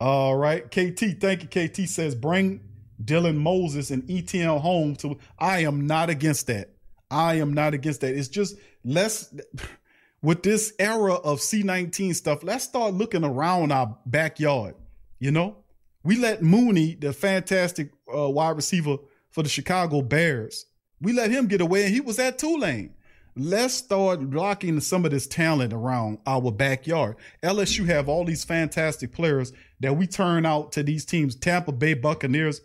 All 0.00 0.36
right, 0.36 0.64
KT. 0.64 1.20
Thank 1.20 1.42
you. 1.42 1.68
KT 1.68 1.88
says, 1.88 2.14
bring 2.14 2.60
Dylan 3.02 3.36
Moses 3.36 3.90
and 3.90 4.08
ETL 4.10 4.60
home 4.60 4.96
to. 4.96 5.18
I 5.38 5.60
am 5.60 5.86
not 5.86 6.10
against 6.10 6.46
that. 6.46 6.70
I 7.10 7.34
am 7.34 7.52
not 7.52 7.74
against 7.74 8.00
that. 8.02 8.14
It's 8.14 8.28
just 8.28 8.56
let's 8.84 9.34
with 10.22 10.42
this 10.42 10.72
era 10.78 11.14
of 11.14 11.38
C19 11.38 12.14
stuff. 12.14 12.42
Let's 12.42 12.64
start 12.64 12.94
looking 12.94 13.24
around 13.24 13.72
our 13.72 13.96
backyard. 14.06 14.74
You 15.18 15.32
know, 15.32 15.56
we 16.04 16.16
let 16.16 16.42
Mooney, 16.42 16.94
the 16.94 17.12
fantastic 17.12 17.90
uh, 18.12 18.28
wide 18.28 18.56
receiver 18.56 18.98
for 19.38 19.44
the 19.44 19.48
Chicago 19.48 20.02
Bears, 20.02 20.66
we 21.00 21.12
let 21.12 21.30
him 21.30 21.46
get 21.46 21.60
away, 21.60 21.84
and 21.84 21.94
he 21.94 22.00
was 22.00 22.18
at 22.18 22.38
Tulane. 22.38 22.92
Let's 23.36 23.72
start 23.74 24.20
locking 24.20 24.80
some 24.80 25.04
of 25.04 25.12
this 25.12 25.28
talent 25.28 25.72
around 25.72 26.18
our 26.26 26.50
backyard. 26.50 27.14
LSU 27.40 27.86
have 27.86 28.08
all 28.08 28.24
these 28.24 28.42
fantastic 28.42 29.12
players 29.12 29.52
that 29.78 29.96
we 29.96 30.08
turn 30.08 30.44
out 30.44 30.72
to 30.72 30.82
these 30.82 31.04
teams. 31.04 31.36
Tampa 31.36 31.70
Bay 31.70 31.94
Buccaneers 31.94 32.62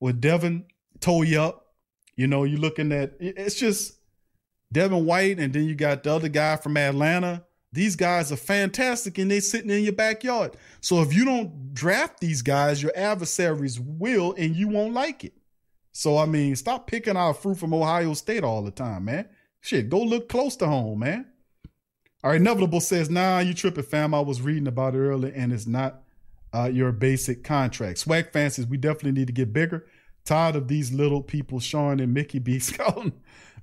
with 0.00 0.20
Devin 0.20 0.64
Toy 0.98 1.40
up. 1.40 1.74
You 2.16 2.26
know, 2.26 2.42
you're 2.42 2.58
looking 2.58 2.90
at 2.90 3.12
it's 3.20 3.54
just 3.54 3.94
Devin 4.72 5.06
White, 5.06 5.38
and 5.38 5.52
then 5.52 5.66
you 5.66 5.76
got 5.76 6.02
the 6.02 6.12
other 6.12 6.28
guy 6.28 6.56
from 6.56 6.76
Atlanta. 6.76 7.44
These 7.70 7.94
guys 7.94 8.32
are 8.32 8.36
fantastic 8.36 9.18
and 9.18 9.30
they're 9.30 9.40
sitting 9.40 9.70
in 9.70 9.84
your 9.84 9.92
backyard. 9.92 10.56
So 10.80 11.02
if 11.02 11.14
you 11.14 11.24
don't 11.24 11.72
draft 11.72 12.18
these 12.18 12.42
guys, 12.42 12.82
your 12.82 12.90
adversaries 12.96 13.78
will, 13.78 14.34
and 14.36 14.56
you 14.56 14.66
won't 14.66 14.92
like 14.92 15.22
it. 15.22 15.34
So 15.96 16.18
I 16.18 16.26
mean, 16.26 16.54
stop 16.56 16.86
picking 16.86 17.16
out 17.16 17.40
fruit 17.40 17.56
from 17.56 17.72
Ohio 17.72 18.12
State 18.12 18.44
all 18.44 18.60
the 18.60 18.70
time, 18.70 19.06
man. 19.06 19.30
Shit, 19.62 19.88
go 19.88 20.02
look 20.02 20.28
close 20.28 20.54
to 20.56 20.66
home, 20.66 20.98
man. 20.98 21.24
Right, 22.22 22.36
Inevitable 22.36 22.82
says, 22.82 23.08
nah, 23.08 23.38
you 23.38 23.54
tripping, 23.54 23.82
fam. 23.82 24.12
I 24.12 24.20
was 24.20 24.42
reading 24.42 24.66
about 24.66 24.94
it 24.94 24.98
earlier, 24.98 25.32
and 25.34 25.54
it's 25.54 25.66
not 25.66 26.02
uh, 26.52 26.68
your 26.70 26.92
basic 26.92 27.44
contract. 27.44 27.96
Swag 27.96 28.30
fans 28.30 28.56
says, 28.56 28.66
we 28.66 28.76
definitely 28.76 29.12
need 29.12 29.28
to 29.28 29.32
get 29.32 29.54
bigger. 29.54 29.86
Tired 30.26 30.54
of 30.54 30.68
these 30.68 30.92
little 30.92 31.22
people, 31.22 31.60
Sean 31.60 31.98
and 31.98 32.12
Mickey 32.12 32.40
B. 32.40 32.58
Scouting. 32.60 33.14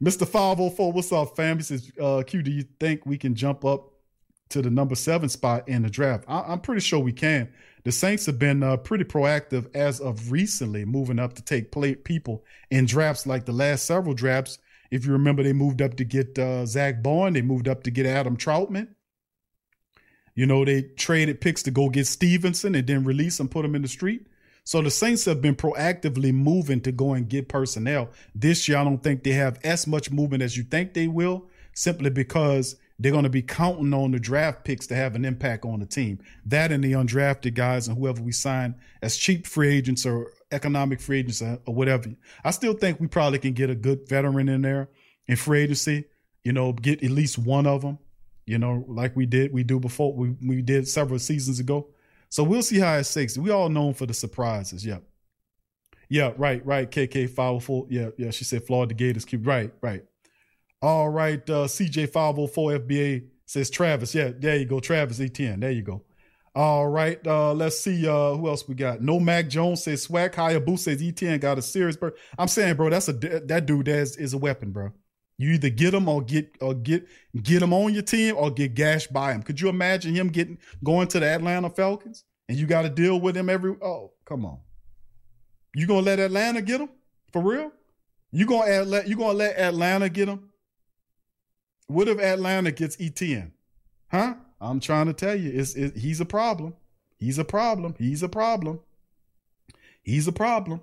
Mr. 0.02 0.28
504, 0.28 0.92
what's 0.92 1.12
up, 1.12 1.36
fam? 1.36 1.58
He 1.58 1.64
says, 1.64 1.92
uh, 2.02 2.24
Q, 2.26 2.42
do 2.42 2.50
you 2.50 2.66
think 2.80 3.06
we 3.06 3.18
can 3.20 3.36
jump 3.36 3.64
up 3.64 3.92
to 4.50 4.64
the 4.64 4.72
number 4.72 4.96
seven 4.96 5.30
spot 5.30 5.70
in 5.70 5.84
the 5.84 5.90
draft? 5.90 6.24
I- 6.28 6.46
I'm 6.48 6.62
pretty 6.62 6.82
sure 6.82 7.00
we 7.00 7.14
can. 7.14 7.54
The 7.84 7.92
Saints 7.92 8.26
have 8.28 8.40
been 8.40 8.64
uh, 8.64 8.78
pretty 8.78 9.04
proactive 9.04 9.74
as 9.76 10.00
of 10.00 10.32
recently, 10.32 10.86
moving 10.86 11.20
up 11.20 11.34
to 11.34 11.42
take 11.42 11.72
play 11.72 11.96
people 11.96 12.46
in 12.72 12.86
drafts 12.86 13.28
like 13.28 13.46
the 13.46 13.52
last 13.52 13.86
several 13.86 14.14
drafts. 14.14 14.58
If 14.90 15.06
you 15.06 15.12
remember, 15.12 15.44
they 15.44 15.54
moved 15.54 15.82
up 15.82 15.96
to 15.96 16.06
get 16.06 16.40
uh, 16.40 16.66
Zack 16.66 17.04
Baun. 17.04 17.34
They 17.34 17.42
moved 17.42 17.68
up 17.68 17.84
to 17.84 17.92
get 17.92 18.06
Adam 18.06 18.38
Trautman. 18.38 18.90
You 20.36 20.46
know, 20.46 20.64
they 20.64 20.84
traded 20.84 21.42
picks 21.42 21.64
to 21.64 21.72
go 21.72 21.90
get 21.90 22.08
Stevenson 22.08 22.74
and 22.74 22.88
then 22.88 23.04
release 23.04 23.40
and 23.40 23.52
put 23.52 23.66
him 23.66 23.76
in 23.76 23.82
the 23.82 23.88
street. 23.88 24.28
So 24.64 24.82
the 24.82 24.90
Saints 24.90 25.26
have 25.26 25.42
been 25.42 25.56
proactively 25.56 26.34
moving 26.34 26.80
to 26.82 26.92
go 26.92 27.14
and 27.14 27.28
get 27.28 27.50
personnel. 27.50 28.10
This 28.34 28.68
year, 28.68 28.78
I 28.78 28.86
don't 28.86 29.04
think 29.04 29.24
they 29.24 29.34
have 29.34 29.60
as 29.64 29.86
much 29.88 30.10
movement 30.10 30.42
as 30.42 30.56
you 30.56 30.64
think 30.64 30.94
they 30.94 31.08
will, 31.08 31.50
simply 31.74 32.10
because 32.10 32.78
they're 33.00 33.12
going 33.12 33.24
to 33.24 33.30
be 33.30 33.42
counting 33.42 33.94
on 33.94 34.12
the 34.12 34.20
draft 34.20 34.64
picks 34.64 34.88
to 34.88 34.96
have 34.96 35.16
an 35.16 35.26
impact 35.26 35.66
on 35.66 35.80
the 35.80 35.86
team. 35.86 36.20
That 36.46 36.72
and 36.72 36.84
the 36.84 36.94
undrafted 36.94 37.54
guys 37.56 37.88
and 37.88 37.98
whoever 37.98 38.22
we 38.22 38.32
sign 38.32 38.76
as 39.02 39.18
cheap 39.18 39.48
free 39.48 39.76
agents 39.76 40.06
or 40.06 40.32
economic 40.52 41.02
free 41.02 41.20
agents 41.20 41.42
or, 41.42 41.60
whatever. 41.66 42.10
I 42.44 42.52
still 42.52 42.74
think 42.74 43.00
we 43.00 43.08
probably 43.08 43.40
can 43.40 43.54
get 43.54 43.70
a 43.70 43.76
good 43.76 44.08
veteran 44.08 44.48
in 44.48 44.62
there 44.62 44.90
in 45.28 45.36
free 45.36 45.62
agency. 45.64 46.06
You 46.44 46.54
know, 46.54 46.74
get 46.74 47.04
at 47.04 47.12
least 47.12 47.38
one 47.38 47.66
of 47.66 47.82
them. 47.82 47.98
You 48.46 48.58
know, 48.58 48.86
like 48.88 49.16
we 49.16 49.26
did, 49.26 49.54
we 49.54 49.64
do 49.64 49.80
before 49.80 50.14
we 50.14 50.36
we 50.46 50.62
did 50.62 50.88
several 50.88 51.20
seasons 51.20 51.60
ago. 51.60 51.88
So 52.30 52.44
we'll 52.44 52.62
see 52.62 52.80
how 52.80 52.96
it 52.98 53.06
shakes. 53.06 53.38
We 53.38 53.52
all 53.52 53.70
known 53.70 53.94
for 53.94 54.06
the 54.06 54.14
surprises. 54.14 54.86
Yeah. 54.86 55.00
Yeah, 56.10 56.34
right, 56.38 56.64
right. 56.66 56.90
KK 56.90 57.30
504. 57.30 57.88
Yeah, 57.90 58.10
yeah. 58.18 58.32
She 58.32 58.44
said 58.44 58.66
Florida 58.66 58.94
Gators 58.94 59.26
keep 59.26 59.48
right, 59.48 59.72
right. 59.82 60.04
All 60.84 61.08
right. 61.08 61.50
Uh, 61.50 61.66
CJ 61.66 62.12
504 62.12 62.80
FBA 62.80 63.28
says 63.46 63.70
Travis. 63.70 64.14
Yeah, 64.14 64.32
there 64.38 64.58
you 64.58 64.66
go. 64.66 64.82
Travis 64.82 65.22
Etienne. 65.22 65.62
There 65.62 65.72
you 65.72 65.82
go. 65.82 66.04
All 66.56 66.90
right. 66.90 67.26
Uh, 67.26 67.54
let's 67.54 67.80
see. 67.80 68.06
Uh, 68.06 68.34
who 68.36 68.50
else 68.50 68.68
we 68.68 68.76
got? 68.76 69.02
No 69.02 69.18
Mac 69.18 69.48
Jones 69.48 69.82
says 69.82 70.04
Swag 70.04 70.34
Hayabu 70.34 70.78
says 70.78 71.02
Etienne 71.02 71.40
got 71.40 71.58
a 71.58 71.62
serious 71.62 71.96
bird. 71.96 72.16
I'm 72.38 72.50
saying, 72.50 72.76
bro, 72.76 72.90
that's 72.90 73.08
a 73.08 73.14
that 73.14 73.66
dude 73.66 73.86
that 73.86 73.98
is, 73.98 74.18
is 74.18 74.34
a 74.34 74.38
weapon, 74.38 74.72
bro. 74.72 74.92
You 75.38 75.52
either 75.52 75.70
get 75.70 75.94
him 75.94 76.10
or 76.10 76.22
get 76.22 76.52
or 76.60 76.74
get 76.74 77.08
get 77.42 77.62
him 77.62 77.72
on 77.72 77.94
your 77.94 78.04
team 78.04 78.36
or 78.38 78.52
get 78.52 78.76
gashed 78.76 79.14
by 79.14 79.32
him. 79.32 79.42
Could 79.42 79.62
you 79.62 79.70
imagine 79.70 80.14
him 80.14 80.28
getting 80.28 80.58
going 80.84 81.08
to 81.08 81.20
the 81.22 81.28
Atlanta 81.28 81.70
Falcons 81.70 82.26
and 82.50 82.58
you 82.58 82.68
got 82.68 82.82
to 82.82 82.90
deal 82.90 83.22
with 83.22 83.38
him 83.38 83.50
every? 83.50 83.74
Oh, 83.82 84.12
come 84.26 84.46
on. 84.46 84.60
You 85.74 85.88
gonna 85.88 86.02
let 86.02 86.20
Atlanta 86.20 86.62
get 86.62 86.82
him 86.82 86.90
for 87.32 87.42
real? 87.42 87.72
You 88.34 88.46
gonna 88.46 88.84
let 88.84 89.08
you 89.08 89.16
gonna 89.16 89.34
let 89.34 89.58
Atlanta 89.58 90.10
get 90.10 90.28
him? 90.28 90.50
What 91.94 92.08
if 92.08 92.20
Atlanta 92.20 92.72
gets 92.72 92.98
Etienne? 93.00 93.54
Huh? 94.10 94.34
I'm 94.60 94.80
trying 94.80 95.06
to 95.06 95.14
tell 95.14 95.36
you, 95.36 95.52
it's, 95.54 95.76
it, 95.76 95.96
he's 95.96 96.20
a 96.20 96.26
problem. 96.26 96.74
He's 97.18 97.38
a 97.38 97.44
problem. 97.44 97.94
He's 98.00 98.24
a 98.24 98.30
problem. 98.30 98.80
He's 100.02 100.28
a 100.28 100.32
problem. 100.32 100.82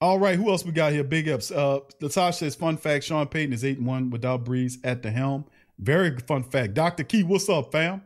All 0.00 0.18
right, 0.18 0.34
who 0.34 0.50
else 0.50 0.64
we 0.64 0.72
got 0.72 0.92
here? 0.92 1.04
Big 1.04 1.28
ups. 1.28 1.52
Uh, 1.52 1.80
Latasha 2.00 2.34
says, 2.34 2.56
fun 2.56 2.76
fact, 2.76 3.04
Sean 3.04 3.28
Payton 3.28 3.52
is 3.52 3.64
8 3.64 3.78
and 3.78 3.86
1 3.86 4.10
without 4.10 4.44
Brees 4.44 4.78
at 4.82 5.02
the 5.02 5.10
helm. 5.10 5.44
Very 5.78 6.16
fun 6.18 6.42
fact. 6.42 6.74
Dr. 6.74 7.04
Key, 7.04 7.22
what's 7.22 7.48
up, 7.48 7.70
fam? 7.70 8.02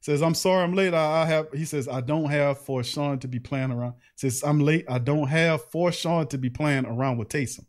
Says, 0.00 0.22
I'm 0.22 0.34
sorry 0.34 0.62
I'm 0.62 0.74
late. 0.74 0.92
I, 0.92 1.22
I 1.22 1.26
have, 1.26 1.46
he 1.54 1.64
says, 1.64 1.88
I 1.88 2.02
don't 2.02 2.30
have 2.30 2.58
for 2.58 2.84
Sean 2.84 3.18
to 3.20 3.28
be 3.28 3.38
playing 3.38 3.70
around. 3.70 3.94
Says, 4.14 4.42
I'm 4.44 4.60
late. 4.60 4.84
I 4.88 4.98
don't 4.98 5.28
have 5.28 5.64
for 5.64 5.90
Sean 5.90 6.26
to 6.28 6.38
be 6.38 6.50
playing 6.50 6.84
around 6.84 7.16
with 7.16 7.28
Taysom. 7.28 7.64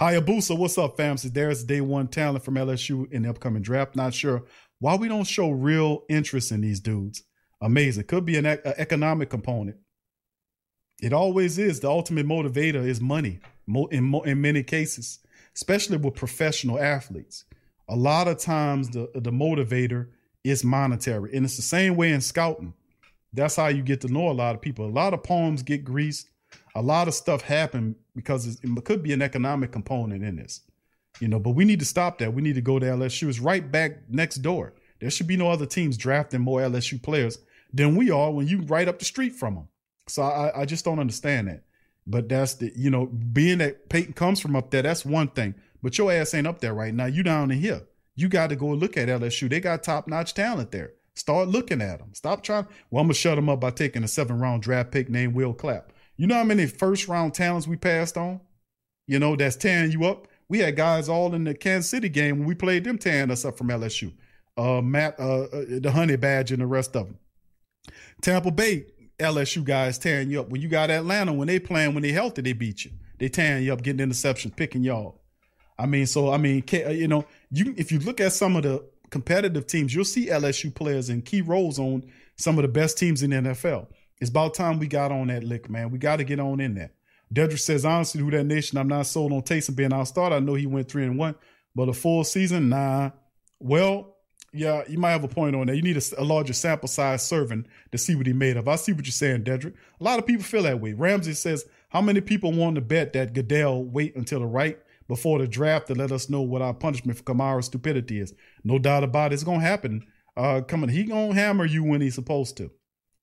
Hayabusa, 0.00 0.56
what's 0.56 0.78
up, 0.78 0.96
fam? 0.96 1.16
Says, 1.16 1.32
there's 1.32 1.64
day 1.64 1.80
one 1.80 2.08
talent 2.08 2.44
from 2.44 2.54
LSU 2.54 3.10
in 3.12 3.22
the 3.22 3.30
upcoming 3.30 3.62
draft. 3.62 3.94
Not 3.94 4.14
sure 4.14 4.44
why 4.78 4.96
we 4.96 5.08
don't 5.08 5.24
show 5.24 5.50
real 5.50 6.04
interest 6.08 6.50
in 6.50 6.60
these 6.60 6.80
dudes. 6.80 7.22
Amazing. 7.60 8.04
Could 8.04 8.24
be 8.24 8.36
an, 8.36 8.46
an 8.46 8.58
economic 8.64 9.30
component. 9.30 9.76
It 11.00 11.12
always 11.12 11.58
is. 11.58 11.80
The 11.80 11.88
ultimate 11.88 12.26
motivator 12.26 12.84
is 12.84 13.00
money 13.00 13.40
in, 13.90 14.14
in 14.24 14.40
many 14.40 14.62
cases, 14.62 15.20
especially 15.54 15.98
with 15.98 16.14
professional 16.14 16.80
athletes. 16.80 17.44
A 17.88 17.96
lot 17.96 18.28
of 18.28 18.38
times 18.38 18.90
the, 18.90 19.10
the 19.14 19.30
motivator 19.30 20.08
is 20.42 20.64
monetary. 20.64 21.34
And 21.36 21.44
it's 21.44 21.56
the 21.56 21.62
same 21.62 21.96
way 21.96 22.10
in 22.12 22.20
scouting. 22.20 22.74
That's 23.32 23.56
how 23.56 23.68
you 23.68 23.82
get 23.82 24.00
to 24.02 24.08
know 24.08 24.30
a 24.30 24.32
lot 24.32 24.54
of 24.54 24.60
people. 24.60 24.86
A 24.86 24.90
lot 24.90 25.14
of 25.14 25.22
poems 25.22 25.62
get 25.62 25.84
greased. 25.84 26.28
A 26.74 26.82
lot 26.82 27.08
of 27.08 27.14
stuff 27.14 27.42
happen 27.42 27.96
because 28.14 28.46
it 28.62 28.84
could 28.84 29.02
be 29.02 29.12
an 29.12 29.22
economic 29.22 29.72
component 29.72 30.24
in 30.24 30.36
this. 30.36 30.60
You 31.20 31.28
know, 31.28 31.38
but 31.38 31.50
we 31.50 31.64
need 31.64 31.78
to 31.80 31.84
stop 31.84 32.18
that. 32.18 32.32
We 32.32 32.42
need 32.42 32.54
to 32.54 32.60
go 32.60 32.78
to 32.78 32.86
LSU. 32.86 33.28
It's 33.28 33.38
right 33.38 33.70
back 33.70 34.08
next 34.08 34.36
door. 34.36 34.74
There 35.00 35.10
should 35.10 35.26
be 35.26 35.36
no 35.36 35.50
other 35.50 35.66
teams 35.66 35.96
drafting 35.96 36.40
more 36.40 36.60
LSU 36.60 37.02
players 37.02 37.38
than 37.72 37.96
we 37.96 38.10
are 38.10 38.30
when 38.30 38.46
you 38.46 38.62
right 38.62 38.88
up 38.88 38.98
the 38.98 39.04
street 39.04 39.34
from 39.34 39.54
them. 39.54 39.68
So 40.08 40.22
I, 40.22 40.62
I 40.62 40.64
just 40.64 40.84
don't 40.84 40.98
understand 40.98 41.48
that. 41.48 41.64
But 42.06 42.28
that's 42.28 42.54
the, 42.54 42.72
you 42.74 42.90
know, 42.90 43.06
being 43.06 43.58
that 43.58 43.88
Payton 43.88 44.14
comes 44.14 44.40
from 44.40 44.56
up 44.56 44.70
there, 44.70 44.82
that's 44.82 45.04
one 45.04 45.28
thing. 45.28 45.54
But 45.82 45.98
your 45.98 46.12
ass 46.12 46.34
ain't 46.34 46.46
up 46.46 46.60
there 46.60 46.74
right 46.74 46.94
now. 46.94 47.06
You 47.06 47.22
down 47.22 47.50
in 47.50 47.58
here. 47.58 47.82
You 48.14 48.28
got 48.28 48.48
to 48.48 48.56
go 48.56 48.68
look 48.68 48.96
at 48.96 49.08
LSU. 49.08 49.48
They 49.48 49.60
got 49.60 49.82
top 49.82 50.06
notch 50.08 50.34
talent 50.34 50.70
there. 50.70 50.92
Start 51.14 51.48
looking 51.48 51.82
at 51.82 51.98
them. 51.98 52.14
Stop 52.14 52.42
trying. 52.42 52.66
Well, 52.90 53.02
I'm 53.02 53.06
gonna 53.06 53.14
shut 53.14 53.36
them 53.36 53.48
up 53.48 53.60
by 53.60 53.70
taking 53.70 54.02
a 54.02 54.08
seven 54.08 54.38
round 54.38 54.62
draft 54.62 54.90
pick 54.90 55.10
named 55.10 55.34
Will 55.34 55.52
Clapp. 55.52 55.91
You 56.16 56.26
know 56.26 56.36
how 56.36 56.44
many 56.44 56.66
first 56.66 57.08
round 57.08 57.34
talents 57.34 57.66
we 57.66 57.76
passed 57.76 58.16
on? 58.16 58.40
You 59.06 59.18
know 59.18 59.36
that's 59.36 59.56
tearing 59.56 59.92
you 59.92 60.04
up. 60.04 60.28
We 60.48 60.58
had 60.58 60.76
guys 60.76 61.08
all 61.08 61.34
in 61.34 61.44
the 61.44 61.54
Kansas 61.54 61.90
City 61.90 62.08
game 62.08 62.38
when 62.38 62.48
we 62.48 62.54
played 62.54 62.84
them 62.84 62.98
tearing 62.98 63.30
us 63.30 63.44
up 63.44 63.56
from 63.56 63.68
LSU. 63.68 64.12
Uh, 64.56 64.82
Matt, 64.82 65.18
uh, 65.18 65.44
uh, 65.44 65.64
the 65.80 65.90
Honey 65.90 66.16
Badger, 66.16 66.54
and 66.54 66.62
the 66.62 66.66
rest 66.66 66.94
of 66.94 67.06
them. 67.06 67.18
Tampa 68.20 68.50
Bay 68.50 68.86
LSU 69.18 69.64
guys 69.64 69.98
tearing 69.98 70.30
you 70.30 70.40
up. 70.40 70.50
When 70.50 70.60
you 70.60 70.68
got 70.68 70.90
Atlanta, 70.90 71.32
when 71.32 71.48
they 71.48 71.58
playing, 71.58 71.94
when 71.94 72.02
they 72.02 72.12
healthy, 72.12 72.42
they 72.42 72.52
beat 72.52 72.84
you. 72.84 72.90
They 73.18 73.28
tearing 73.28 73.64
you 73.64 73.72
up, 73.72 73.82
getting 73.82 74.06
interceptions, 74.06 74.54
picking 74.54 74.82
y'all. 74.82 75.22
I 75.78 75.86
mean, 75.86 76.06
so 76.06 76.30
I 76.30 76.36
mean, 76.36 76.64
you 76.70 77.08
know, 77.08 77.24
you 77.50 77.74
if 77.76 77.90
you 77.90 77.98
look 78.00 78.20
at 78.20 78.32
some 78.32 78.56
of 78.56 78.62
the 78.62 78.84
competitive 79.10 79.66
teams, 79.66 79.94
you'll 79.94 80.04
see 80.04 80.26
LSU 80.26 80.74
players 80.74 81.08
in 81.08 81.22
key 81.22 81.40
roles 81.40 81.78
on 81.78 82.04
some 82.36 82.58
of 82.58 82.62
the 82.62 82.68
best 82.68 82.98
teams 82.98 83.22
in 83.22 83.30
the 83.30 83.36
NFL. 83.36 83.86
It's 84.22 84.30
about 84.30 84.54
time 84.54 84.78
we 84.78 84.86
got 84.86 85.10
on 85.10 85.26
that 85.26 85.42
lick, 85.42 85.68
man. 85.68 85.90
We 85.90 85.98
got 85.98 86.18
to 86.18 86.24
get 86.24 86.38
on 86.38 86.60
in 86.60 86.76
there. 86.76 86.92
Dedrick 87.34 87.58
says, 87.58 87.84
honestly, 87.84 88.20
who 88.20 88.30
that 88.30 88.44
nation, 88.44 88.78
I'm 88.78 88.86
not 88.86 89.06
sold 89.06 89.32
on 89.32 89.42
Taysom 89.42 89.74
being 89.74 89.92
our 89.92 90.06
starter. 90.06 90.36
I 90.36 90.38
know 90.38 90.54
he 90.54 90.64
went 90.64 90.88
three 90.88 91.02
and 91.02 91.18
one, 91.18 91.34
but 91.74 91.88
a 91.88 91.92
full 91.92 92.22
season, 92.22 92.68
nah. 92.68 93.10
Well, 93.58 94.14
yeah, 94.52 94.84
you 94.88 94.96
might 94.96 95.10
have 95.10 95.24
a 95.24 95.28
point 95.28 95.56
on 95.56 95.66
that. 95.66 95.74
You 95.74 95.82
need 95.82 95.96
a, 95.96 96.02
a, 96.18 96.22
larger 96.22 96.52
sample 96.52 96.86
size 96.86 97.26
serving 97.26 97.66
to 97.90 97.98
see 97.98 98.14
what 98.14 98.28
he 98.28 98.32
made 98.32 98.56
of. 98.56 98.68
I 98.68 98.76
see 98.76 98.92
what 98.92 99.06
you're 99.06 99.10
saying, 99.10 99.42
Dedrick. 99.42 99.74
A 100.00 100.04
lot 100.04 100.20
of 100.20 100.26
people 100.26 100.44
feel 100.44 100.62
that 100.62 100.80
way. 100.80 100.92
Ramsey 100.92 101.32
says, 101.32 101.66
how 101.88 102.00
many 102.00 102.20
people 102.20 102.52
want 102.52 102.76
to 102.76 102.80
bet 102.80 103.14
that 103.14 103.34
Goodell 103.34 103.82
wait 103.82 104.14
until 104.14 104.38
the 104.38 104.46
right 104.46 104.78
before 105.08 105.40
the 105.40 105.48
draft 105.48 105.88
to 105.88 105.96
let 105.96 106.12
us 106.12 106.30
know 106.30 106.42
what 106.42 106.62
our 106.62 106.74
punishment 106.74 107.18
for 107.18 107.24
Kamara's 107.24 107.66
stupidity 107.66 108.20
is? 108.20 108.34
No 108.62 108.78
doubt 108.78 109.02
about 109.02 109.32
it. 109.32 109.34
It's 109.34 109.42
going 109.42 109.62
to 109.62 109.66
happen. 109.66 110.06
Uh, 110.36 110.60
coming, 110.60 110.90
he 110.90 111.02
going 111.02 111.30
to 111.30 111.34
hammer 111.34 111.64
you 111.64 111.82
when 111.82 112.00
he's 112.00 112.14
supposed 112.14 112.56
to. 112.58 112.70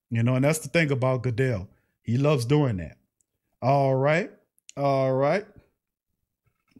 You 0.09 0.23
know, 0.23 0.35
and 0.35 0.43
that's 0.43 0.59
the 0.59 0.69
thing 0.69 0.91
about 0.91 1.23
Goodell. 1.23 1.67
He 2.01 2.17
loves 2.17 2.45
doing 2.45 2.77
that. 2.77 2.97
All 3.61 3.95
right. 3.95 4.31
All 4.75 5.13
right. 5.13 5.45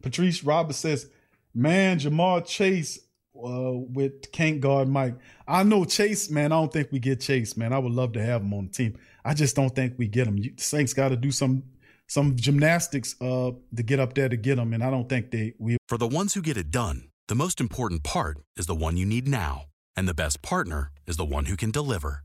Patrice 0.02 0.42
Roberts 0.42 0.78
says, 0.78 1.08
man, 1.54 1.98
Ja'Marr 1.98 2.44
Chase 2.46 2.98
uh, 3.36 3.72
with 3.72 4.32
can't 4.32 4.60
guard 4.60 4.88
Mike. 4.88 5.14
I 5.46 5.62
know 5.62 5.84
Chase, 5.84 6.30
man. 6.30 6.52
I 6.52 6.56
don't 6.56 6.72
think 6.72 6.90
we 6.90 6.98
get 6.98 7.20
Chase, 7.20 7.56
man. 7.56 7.72
I 7.72 7.78
would 7.78 7.92
love 7.92 8.12
to 8.12 8.22
have 8.22 8.42
him 8.42 8.52
on 8.54 8.66
the 8.66 8.72
team. 8.72 8.98
I 9.24 9.34
just 9.34 9.56
don't 9.56 9.74
think 9.74 9.94
we 9.98 10.08
get 10.08 10.26
him. 10.26 10.38
You, 10.38 10.52
Saints 10.56 10.94
got 10.94 11.10
to 11.10 11.16
do 11.16 11.30
some 11.30 11.62
some 12.06 12.34
gymnastics 12.34 13.14
uh, 13.20 13.52
to 13.76 13.82
get 13.84 14.00
up 14.00 14.14
there 14.14 14.28
to 14.28 14.36
get 14.36 14.58
him, 14.58 14.72
and 14.72 14.82
I 14.82 14.90
don't 14.90 15.08
think 15.08 15.30
they 15.30 15.54
we. 15.58 15.76
For 15.88 15.98
the 15.98 16.08
ones 16.08 16.34
who 16.34 16.42
get 16.42 16.56
it 16.56 16.70
done, 16.70 17.08
the 17.28 17.34
most 17.34 17.60
important 17.60 18.02
part 18.02 18.38
is 18.56 18.66
the 18.66 18.74
one 18.74 18.96
you 18.96 19.06
need 19.06 19.28
now, 19.28 19.66
and 19.96 20.08
the 20.08 20.14
best 20.14 20.42
partner 20.42 20.90
is 21.06 21.16
the 21.16 21.24
one 21.24 21.44
who 21.44 21.56
can 21.56 21.70
deliver. 21.70 22.24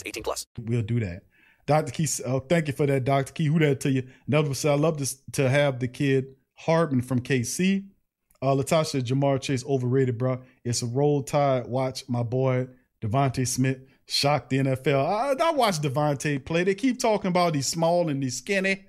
18 0.05 0.23
plus. 0.23 0.47
We'll 0.59 0.81
do 0.81 0.99
that. 0.99 1.23
Dr. 1.65 1.91
Key, 1.91 2.07
uh, 2.25 2.39
thank 2.39 2.67
you 2.67 2.73
for 2.73 2.85
that, 2.85 3.03
Dr. 3.03 3.33
Key. 3.33 3.45
Who 3.45 3.59
that 3.59 3.79
to 3.81 3.91
you? 3.91 4.07
Another 4.27 4.53
say 4.53 4.71
I 4.71 4.75
love 4.75 4.97
this 4.97 5.21
to 5.33 5.49
have 5.49 5.79
the 5.79 5.87
kid 5.87 6.35
Hardman 6.55 7.01
from 7.01 7.21
KC. 7.21 7.85
Uh, 8.41 8.55
Latasha 8.55 9.01
Ja'Marr 9.01 9.39
Chase 9.39 9.63
overrated, 9.65 10.17
bro. 10.17 10.41
It's 10.63 10.81
a 10.81 10.87
roll 10.87 11.21
tide. 11.21 11.67
Watch 11.67 12.09
my 12.09 12.23
boy 12.23 12.67
DeVonta 13.01 13.47
Smith 13.47 13.79
shock 14.07 14.49
the 14.49 14.57
NFL. 14.59 15.05
I, 15.05 15.43
I 15.43 15.51
watched 15.51 15.83
DeVonta 15.83 16.43
play. 16.43 16.63
They 16.63 16.75
keep 16.75 16.99
talking 16.99 17.29
about 17.29 17.55
he's 17.55 17.67
small 17.67 18.09
and 18.09 18.21
he's 18.21 18.37
skinny. 18.37 18.85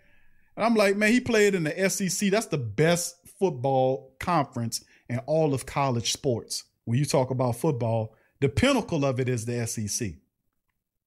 And 0.56 0.66
I'm 0.66 0.74
like, 0.74 0.96
man, 0.96 1.12
he 1.12 1.20
played 1.20 1.54
in 1.54 1.64
the 1.64 1.88
SEC. 1.88 2.30
That's 2.30 2.46
the 2.46 2.58
best 2.58 3.16
football 3.38 4.14
conference 4.18 4.84
in 5.08 5.18
all 5.20 5.54
of 5.54 5.66
college 5.66 6.12
sports. 6.12 6.64
When 6.84 6.98
you 6.98 7.04
talk 7.04 7.30
about 7.30 7.56
football, 7.56 8.14
the 8.40 8.48
pinnacle 8.48 9.04
of 9.04 9.20
it 9.20 9.28
is 9.28 9.44
the 9.44 9.66
SEC. 9.66 10.14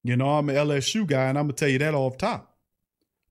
You 0.06 0.16
know, 0.16 0.38
I'm 0.38 0.48
an 0.50 0.56
LSU 0.56 1.08
guy, 1.08 1.30
and 1.30 1.36
I'm 1.36 1.46
gonna 1.46 1.54
tell 1.54 1.68
you 1.68 1.80
that 1.80 1.96
off 1.96 2.20
top. 2.20 2.54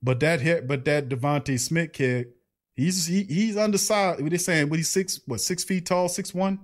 But 0.02 0.18
that 0.18 0.40
hit, 0.40 0.66
but 0.66 0.84
that 0.86 1.08
DeVonta 1.08 1.56
Smith 1.60 1.92
kid, 1.92 2.32
he's 2.74 3.06
he, 3.06 3.22
he's 3.22 3.56
undersized. 3.56 4.20
What 4.20 4.32
they 4.32 4.38
saying? 4.38 4.68
What 4.70 4.80
he's 4.80 4.88
six? 4.88 5.20
What 5.26 5.40
six 5.40 5.62
feet 5.62 5.86
tall? 5.86 6.08
Six 6.08 6.34
one? 6.34 6.58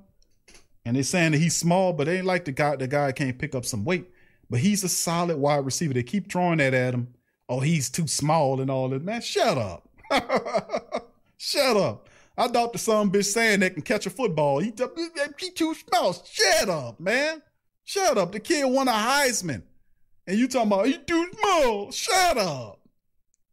And 0.85 0.97
they're 0.97 1.05
saying 1.05 1.31
that 1.31 1.39
he's 1.39 1.55
small, 1.55 1.93
but 1.93 2.09
they 2.09 2.17
ain't 2.17 2.27
like 2.27 2.45
the 2.45 2.51
guy. 2.51 2.75
The 2.75 2.89
guy 2.89 3.13
can't 3.13 3.39
pick 3.39 3.55
up 3.55 3.65
some 3.65 3.85
weight, 3.85 4.11
but 4.51 4.59
he's 4.59 4.83
a 4.83 4.89
solid 4.89 5.37
wide 5.37 5.65
receiver. 5.65 5.95
They 5.95 6.03
keep 6.03 6.29
throwing 6.29 6.59
that 6.59 6.75
at 6.75 6.93
him. 6.93 7.15
Oh, 7.49 7.61
he's 7.61 7.89
too 7.89 8.09
small 8.09 8.61
and 8.61 8.69
all 8.69 8.89
that. 8.89 9.05
Man, 9.05 9.21
shut 9.21 9.59
up. 9.59 9.89
shut 11.37 11.77
up. 11.77 12.09
I 12.37 12.49
thought 12.49 12.73
the 12.73 12.81
son 12.81 13.13
bitch 13.13 13.27
saying 13.27 13.61
that 13.61 13.75
can 13.75 13.83
catch 13.83 14.07
a 14.07 14.11
football. 14.11 14.59
He, 14.59 14.73
he 15.39 15.51
too 15.51 15.75
small. 15.75 16.15
Shut 16.25 16.69
up, 16.69 16.99
man. 16.99 17.43
Shut 17.85 18.19
up. 18.19 18.33
The 18.33 18.41
kid 18.41 18.65
won 18.65 18.89
a 18.89 18.93
Heisman. 18.93 19.63
And 20.27 20.39
you 20.39 20.49
talking 20.49 20.69
about 20.73 20.89
you 20.89 20.99
too 20.99 21.31
small. 21.33 21.91
Shut 21.91 22.39
up. 22.39 22.81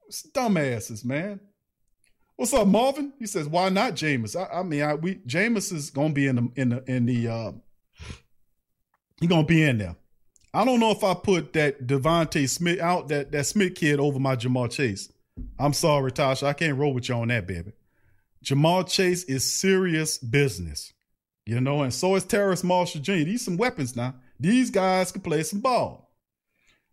It's 0.08 0.28
dumbasses, 0.32 1.04
man. 1.04 1.40
What's 2.36 2.54
up, 2.54 2.68
Marvin? 2.68 3.14
He 3.18 3.26
says, 3.26 3.48
"Why 3.48 3.70
not 3.70 3.96
Jameis?" 3.96 4.36
I, 4.36 4.60
I 4.60 4.64
mean, 4.64 4.84
I, 4.84 4.94
we 4.94 5.16
Jameis 5.16 5.74
is 5.74 5.90
gonna 5.90 6.14
be 6.14 6.28
in 6.28 6.36
the 6.36 6.52
in 6.56 6.70
the 6.70 6.84
in 6.92 7.06
the. 7.06 7.28
Uh, 7.28 7.52
he 9.20 9.28
gonna 9.28 9.44
be 9.44 9.64
in 9.64 9.80
there. 9.80 9.96
I 10.54 10.64
don't 10.64 10.80
know 10.80 10.92
if 10.92 11.04
I 11.04 11.14
put 11.14 11.54
that 11.54 11.88
DeVonta 11.88 12.48
Smith 12.48 12.80
out 12.80 13.08
that 13.08 13.32
that 13.32 13.46
Smith 13.48 13.76
kid 13.76 14.00
over 14.00 14.20
my 14.20 14.36
Ja'Marr 14.36 14.72
Chase. 14.72 15.12
I'm 15.60 15.74
sorry, 15.74 16.12
Tasha. 16.12 16.44
I 16.44 16.54
can't 16.54 16.78
roll 16.78 16.94
with 16.94 17.10
you 17.10 17.16
on 17.16 17.30
that, 17.30 17.48
baby. 17.48 17.72
Ja'Marr 18.46 18.88
Chase 18.88 19.24
is 19.24 19.44
serious 19.44 20.18
business. 20.18 20.94
You 21.46 21.62
know, 21.62 21.82
and 21.82 21.94
so 21.94 22.16
is 22.16 22.26
Terrace 22.26 22.64
Marshall 22.64 23.02
Jr. 23.02 23.14
These 23.14 23.46
some 23.46 23.58
weapons 23.58 23.96
now. 23.96 24.16
These 24.40 24.70
guys 24.70 25.12
can 25.12 25.22
play 25.22 25.44
some 25.44 25.62
ball. 25.62 26.07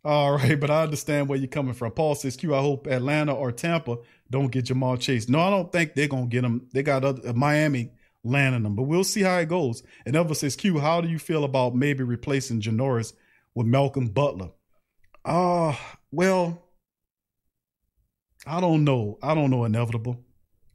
All 0.05 0.32
right, 0.32 0.59
but 0.59 0.70
I 0.70 0.82
understand 0.82 1.28
where 1.28 1.39
you're 1.39 1.48
coming 1.48 1.72
from. 1.74 1.93
Paul 1.93 2.14
says, 2.14 2.36
Q, 2.36 2.55
I 2.55 2.60
hope 2.60 2.86
Atlanta 2.86 3.35
or 3.35 3.51
Tampa 3.52 3.98
don't 4.31 4.52
get 4.52 4.66
Ja'Marr 4.66 5.01
Chase. 5.01 5.28
No, 5.28 5.40
I 5.40 5.51
don't 5.51 5.72
think 5.72 5.94
they're 5.94 6.09
going 6.09 6.28
to 6.28 6.35
get 6.35 6.44
him. 6.44 6.68
They 6.72 6.82
got 6.82 7.05
other, 7.05 7.31
uh, 7.31 7.32
Miami 7.32 7.93
landing 8.22 8.64
them, 8.64 8.74
but 8.76 8.82
we'll 8.82 9.05
see 9.05 9.22
how 9.22 9.39
it 9.39 9.48
goes. 9.48 9.82
And 10.05 10.14
Ever 10.14 10.35
says, 10.35 10.56
Q, 10.56 10.78
how 10.78 11.01
do 11.01 11.09
you 11.09 11.18
feel 11.18 11.44
about 11.44 11.74
maybe 11.74 12.02
replacing 12.02 12.60
Janoris 12.60 13.14
with 13.55 13.66
Malcolm 13.66 14.09
Butler? 14.09 14.51
Ah, 15.24 15.70
uh, 15.70 15.97
well, 16.10 16.64
I 18.47 18.60
don't 18.60 18.85
know. 18.85 19.18
I 19.22 19.35
don't 19.35 19.51
know. 19.51 19.64
Inevitable. 19.64 20.22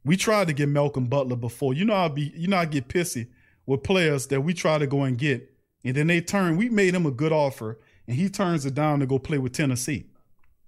We 0.04 0.16
tried 0.16 0.48
to 0.48 0.52
get 0.52 0.68
Malcolm 0.68 1.06
Butler 1.06 1.36
before. 1.36 1.74
You 1.74 1.84
know, 1.84 1.94
I'd 1.94 2.14
be. 2.14 2.32
You 2.34 2.48
know, 2.48 2.56
I 2.56 2.64
get 2.64 2.88
pissy 2.88 3.28
with 3.66 3.84
players 3.84 4.26
that 4.28 4.40
we 4.40 4.54
try 4.54 4.78
to 4.78 4.86
go 4.86 5.02
and 5.02 5.16
get, 5.16 5.52
and 5.84 5.94
then 5.94 6.08
they 6.08 6.20
turn. 6.20 6.56
We 6.56 6.68
made 6.68 6.94
him 6.94 7.06
a 7.06 7.12
good 7.12 7.32
offer, 7.32 7.78
and 8.10 8.18
he 8.18 8.28
turns 8.28 8.66
it 8.66 8.74
down 8.74 8.98
to 8.98 9.06
go 9.06 9.20
play 9.20 9.38
with 9.38 9.52
Tennessee. 9.52 10.04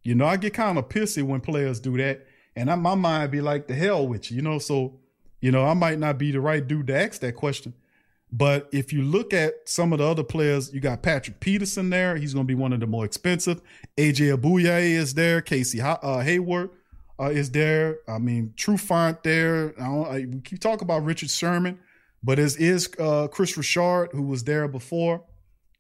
You 0.05 0.15
know, 0.15 0.27
I 0.27 0.37
get 0.37 0.55
kind 0.55 0.79
of 0.79 0.89
pissy 0.89 1.25
when 1.25 1.41
players 1.41 1.81
do 1.81 1.97
that, 1.97 2.25
and 2.55 2.71
I, 2.71 2.77
my 2.77 2.95
mind 2.95 3.33
be 3.33 3.41
like, 3.41 3.67
"The 3.67 3.75
hell 3.75 4.07
with 4.07 4.31
you," 4.31 4.37
you 4.37 4.43
know. 4.43 4.61
So, 4.61 5.01
you 5.41 5.51
know, 5.51 5.67
I 5.67 5.75
might 5.75 5.99
not 5.99 6.19
be 6.19 6.31
the 6.31 6.41
right 6.41 6.65
dude 6.65 6.87
to 6.87 6.97
ask 6.97 7.21
that 7.21 7.35
question. 7.35 7.75
But 8.31 8.69
if 8.71 8.93
you 8.93 9.03
look 9.03 9.35
at 9.35 9.55
some 9.65 9.93
of 9.93 9.99
the 9.99 10.07
other 10.07 10.23
players, 10.23 10.73
you 10.73 10.79
got 10.79 11.03
Patrick 11.03 11.41
Peterson 11.41 11.91
there. 11.91 12.15
He's 12.15 12.33
going 12.33 12.47
to 12.47 12.49
be 12.49 12.55
one 12.55 12.73
of 12.73 12.79
the 12.79 12.87
more 12.87 13.05
expensive. 13.05 13.61
AJ 13.97 14.37
Epenesa 14.37 14.81
is 14.81 15.15
there. 15.15 15.41
Casey 15.41 15.81
uh, 15.81 16.21
Hayward 16.21 16.71
uh, 17.19 17.31
is 17.31 17.51
there. 17.51 17.99
I 18.07 18.19
mean, 18.19 18.55
Trufant 18.57 19.25
there. 19.25 19.75
I 19.81 19.87
I, 19.87 20.27
we 20.31 20.41
keep 20.43 20.61
talking 20.61 20.87
about 20.87 21.05
Richard 21.05 21.31
Sherman, 21.31 21.81
but 22.23 22.39
as 22.39 22.55
is 22.57 22.89
uh, 23.01 23.27
Kris 23.27 23.57
Richard, 23.57 24.11
who 24.13 24.23
was 24.23 24.45
there 24.45 24.69
before, 24.69 25.25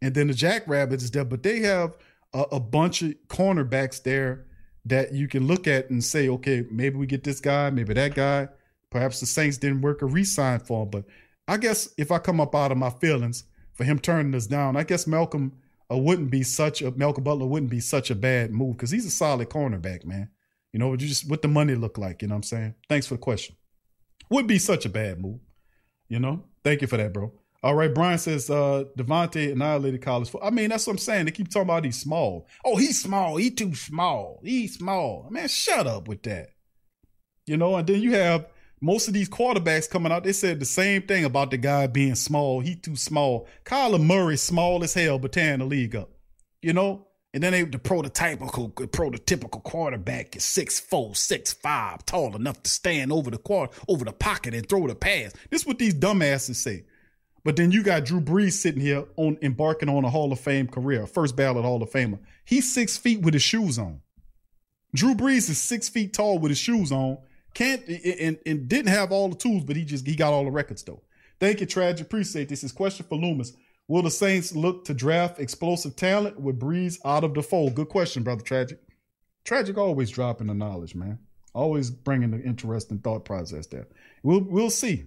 and 0.03 0.15
then 0.15 0.27
the 0.27 0.35
Jackrabbits 0.35 1.05
is 1.05 1.11
there. 1.13 1.25
But 1.25 1.43
they 1.43 1.61
have 1.61 1.97
a, 2.35 2.43
a, 2.53 2.61
bunch 2.61 3.01
of 3.03 3.15
cornerbacks 3.29 4.03
there 4.03 4.45
that 4.85 5.15
you 5.15 5.29
can 5.29 5.47
look 5.47 5.67
at 5.69 5.89
and 5.91 6.03
say, 6.03 6.29
okay, 6.29 6.67
maybe 6.71 6.97
we 6.97 7.07
get 7.07 7.23
this 7.23 7.41
guy, 7.41 7.71
maybe 7.71 7.95
that 7.95 8.15
guy. 8.15 8.49
Perhaps 8.91 9.21
the 9.21 9.27
Saints 9.27 9.57
didn't 9.57 9.81
work 9.81 10.03
a 10.03 10.07
re-sign 10.07 10.59
for 10.59 10.83
him, 10.83 10.91
but 10.91 11.05
I 11.49 11.57
guess 11.57 11.95
if 11.97 12.11
I 12.11 12.19
come 12.19 12.41
up 12.41 12.55
out 12.55 12.73
of 12.73 12.79
my 12.79 12.91
feelings 12.91 13.45
for 13.73 13.85
him 13.85 13.99
turning 13.99 14.35
us 14.35 14.47
down, 14.47 14.77
I 14.77 14.83
guess 14.83 15.07
Malcolm 15.07 15.53
uh, 15.91 15.97
wouldn't 15.97 16.31
be 16.31 16.43
such 16.43 16.83
a 16.83 16.91
Malcolm 16.91 17.25
Butler 17.25 17.47
wouldn't 17.47 17.71
be 17.71 17.81
such 17.81 18.11
a 18.11 18.15
bad 18.15 18.51
move 18.51 18.77
because 18.77 18.91
he's 18.91 19.07
a 19.07 19.11
solid 19.11 19.49
cornerback, 19.49 20.05
man. 20.05 20.29
You 20.73 20.79
know, 20.79 20.97
just 20.97 21.29
what 21.31 21.43
the 21.43 21.49
money 21.49 21.75
look 21.75 21.97
like, 21.97 22.23
you 22.23 22.29
know 22.29 22.35
what 22.35 22.39
I'm 22.39 22.43
saying? 22.43 22.75
Thanks 22.89 23.07
for 23.07 23.15
the 23.15 23.21
question. 23.21 23.57
Would 24.31 24.47
be 24.47 24.59
such 24.59 24.85
a 24.85 24.89
bad 24.89 25.21
move. 25.21 25.41
You 26.09 26.19
know? 26.19 26.45
Thank 26.65 26.81
you 26.81 26.87
for 26.87 26.97
that, 26.97 27.13
bro. 27.13 27.33
All 27.63 27.77
right, 27.77 27.95
Brian 27.95 28.19
says 28.19 28.51
uh 28.51 28.85
DeVonta 28.99 29.53
annihilated 29.53 30.03
college. 30.03 30.31
Football. 30.31 30.49
I 30.49 30.53
mean, 30.53 30.71
that's 30.71 30.87
what 30.87 30.95
I'm 30.95 30.99
saying. 30.99 31.27
They 31.27 31.31
keep 31.31 31.49
talking 31.49 31.69
about 31.69 31.85
he's 31.85 32.01
small. 32.01 32.49
Oh, 32.65 32.77
he's 32.77 33.01
small. 33.01 33.37
He 33.37 33.51
too 33.51 33.75
small. 33.75 34.41
He's 34.43 34.79
small. 34.79 35.29
Man, 35.31 35.49
shut 35.49 35.87
up 35.87 36.09
with 36.09 36.23
that. 36.25 36.49
You 37.47 37.57
know, 37.57 37.77
and 37.77 37.87
then 37.87 38.03
you 38.03 38.15
have 38.15 38.47
most 38.81 39.07
of 39.07 39.15
these 39.15 39.29
quarterbacks 39.29 39.89
coming 39.89 40.11
out, 40.11 40.25
they 40.25 40.33
said 40.33 40.59
the 40.59 40.65
same 40.65 41.03
thing 41.03 41.25
about 41.25 41.53
the 41.53 41.57
guy 41.57 41.87
being 41.87 42.17
small. 42.17 42.59
He 42.61 42.75
too 42.75 42.97
small. 42.97 43.47
Kyler 43.65 44.03
Murray, 44.03 44.37
small 44.37 44.83
as 44.83 44.95
hell, 44.95 45.21
but 45.21 45.33
tearing 45.33 45.61
the 45.61 45.65
league 45.65 45.95
up. 45.95 46.11
You 46.63 46.73
know? 46.73 47.07
And 47.35 47.43
then 47.43 47.53
they, 47.53 47.63
the 47.63 47.79
prototypical 47.79 48.73
prototypical 48.73 49.63
quarterback 49.63 50.37
is 50.37 50.45
six 50.45 50.79
four, 50.79 51.15
six 51.15 51.53
five, 51.53 52.05
tall 52.05 52.37
enough 52.37 52.63
to 52.63 52.71
stand 52.71 53.11
over 53.11 53.31
the 53.31 53.39
quarter, 53.39 53.73
over 53.89 54.05
the 54.05 54.13
pocket 54.13 54.53
and 54.53 54.69
throw 54.69 54.87
the 54.87 54.95
pass. 54.95 55.33
This 55.49 55.63
is 55.63 55.67
what 55.67 55.79
these 55.79 55.95
dumbasses 55.95 56.57
say. 56.57 56.85
But 57.45 57.57
then 57.57 57.73
you 57.73 57.83
got 57.83 58.05
Drew 58.05 58.21
Brees 58.21 58.53
sitting 58.53 58.81
here 58.81 59.05
on 59.17 59.37
embarking 59.43 59.89
on 59.89 60.05
a 60.05 60.11
Hall 60.11 60.33
of 60.33 60.39
Fame 60.39 60.69
career, 60.69 61.07
first 61.07 61.35
ballot 61.35 61.65
Hall 61.65 61.83
of 61.83 61.91
Famer. 61.91 62.21
He's 62.45 62.73
six 62.73 62.97
feet 62.97 63.23
with 63.23 63.35
his 63.35 63.43
shoes 63.43 63.79
on. 63.79 64.01
Drew 64.95 65.15
Brees 65.15 65.51
is 65.51 65.59
six 65.59 65.89
feet 65.89 66.13
tall 66.13 66.39
with 66.39 66.51
his 66.51 66.59
shoes 66.59 66.93
on. 66.93 67.19
Can't 67.55 67.87
and, 67.87 68.39
and 68.47 68.69
didn't 68.69 68.93
have 68.93 69.13
all 69.13 69.29
the 69.29 69.37
tools, 69.37 69.65
but 69.65 69.77
he 69.77 69.85
just 69.85 70.07
he 70.07 70.15
got 70.15 70.33
all 70.33 70.45
the 70.45 70.51
records 70.51 70.83
though. 70.83 71.03
Thank 71.41 71.61
you, 71.61 71.67
Tragic. 71.67 72.07
Appreciate 72.07 72.49
this. 72.49 72.63
Is 72.63 72.73
question 72.73 73.05
for 73.09 73.17
Loomis. 73.17 73.53
Will 73.89 74.03
the 74.03 74.11
Saints 74.11 74.55
look 74.55 74.85
to 74.85 74.95
draft 74.95 75.41
explosive 75.41 75.97
talent 75.97 76.41
with 76.41 76.61
Brees 76.61 76.99
out 77.05 77.25
of 77.25 77.35
the 77.35 77.43
fold? 77.43 77.75
Good 77.75 77.89
question, 77.89 78.23
brother 78.23 78.43
Tragic. 78.43 78.79
Tragic 79.45 79.77
always 79.77 80.11
dropping 80.11 80.47
the 80.47 80.55
knowledge, 80.55 80.95
man. 80.95 81.19
Always 81.53 81.91
bringing 81.91 82.31
the 82.31 82.41
interesting 82.41 82.99
thought 82.99 83.25
process 83.25 83.67
there. 83.67 83.89
We'll 84.23 84.45
we'll 84.45 84.71
see. 84.71 85.07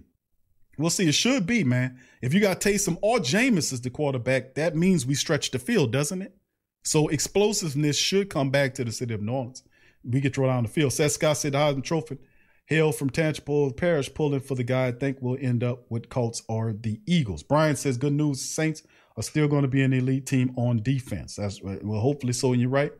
We'll 0.78 0.90
see. 0.90 1.08
It 1.08 1.14
should 1.14 1.46
be, 1.46 1.64
man. 1.64 1.98
If 2.20 2.34
you 2.34 2.40
got 2.40 2.60
Taysom 2.60 2.98
or 3.02 3.18
Jameis 3.18 3.72
as 3.72 3.80
the 3.80 3.90
quarterback, 3.90 4.54
that 4.54 4.76
means 4.76 5.06
we 5.06 5.14
stretch 5.14 5.50
the 5.50 5.58
field, 5.58 5.92
doesn't 5.92 6.22
it? 6.22 6.36
So 6.84 7.08
explosiveness 7.08 7.98
should 7.98 8.30
come 8.30 8.50
back 8.50 8.74
to 8.74 8.84
the 8.84 8.92
city 8.92 9.14
of 9.14 9.22
New 9.22 9.32
Orleans. 9.32 9.62
We 10.04 10.20
get 10.20 10.34
throw 10.34 10.46
down 10.46 10.62
the 10.62 10.68
field. 10.68 10.92
Seth 10.92 11.12
Scott 11.12 11.36
said 11.36 11.52
the 11.52 11.58
Heisman 11.58 11.82
Trophy 11.82 12.18
Hail 12.66 12.92
from 12.92 13.10
Tangipahoa 13.10 13.76
Parish 13.76 14.12
pulling 14.12 14.40
for 14.40 14.56
the 14.56 14.64
guy 14.64 14.88
I 14.88 14.92
think 14.92 15.22
will 15.22 15.38
end 15.40 15.62
up 15.62 15.90
with 15.90 16.08
Colts 16.08 16.42
or 16.48 16.72
the 16.72 17.00
Eagles. 17.06 17.42
Brian 17.42 17.76
says, 17.76 17.96
good 17.96 18.12
news, 18.12 18.40
Saints 18.40 18.82
are 19.16 19.22
still 19.22 19.48
going 19.48 19.62
to 19.62 19.68
be 19.68 19.82
an 19.82 19.92
elite 19.92 20.26
team 20.26 20.52
on 20.56 20.82
defense. 20.82 21.36
That's 21.36 21.62
well, 21.62 22.00
hopefully 22.00 22.32
so, 22.32 22.52
and 22.52 22.60
you're 22.60 22.70
right. 22.70 22.92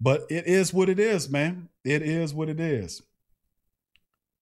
But 0.00 0.26
it 0.30 0.46
is 0.46 0.74
what 0.74 0.88
it 0.88 0.98
is, 0.98 1.28
man. 1.28 1.68
It 1.84 2.02
is 2.02 2.34
what 2.34 2.48
it 2.48 2.60
is. 2.60 3.02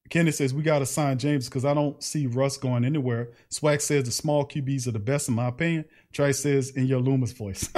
Kenny 0.08 0.30
says 0.30 0.54
we 0.54 0.62
got 0.62 0.78
to 0.80 0.86
sign 0.86 1.18
James 1.18 1.48
because 1.48 1.64
I 1.64 1.74
don't 1.74 2.02
see 2.02 2.26
Russ 2.26 2.56
going 2.56 2.84
anywhere. 2.84 3.30
Swag 3.48 3.80
says 3.80 4.04
the 4.04 4.10
small 4.10 4.46
QBs 4.46 4.86
are 4.86 4.92
the 4.92 4.98
best 4.98 5.28
in 5.28 5.34
my 5.34 5.48
opinion. 5.48 5.84
Trey 6.12 6.32
says 6.32 6.70
in 6.70 6.86
your 6.86 7.00
Loomis 7.00 7.32
voice. 7.32 7.68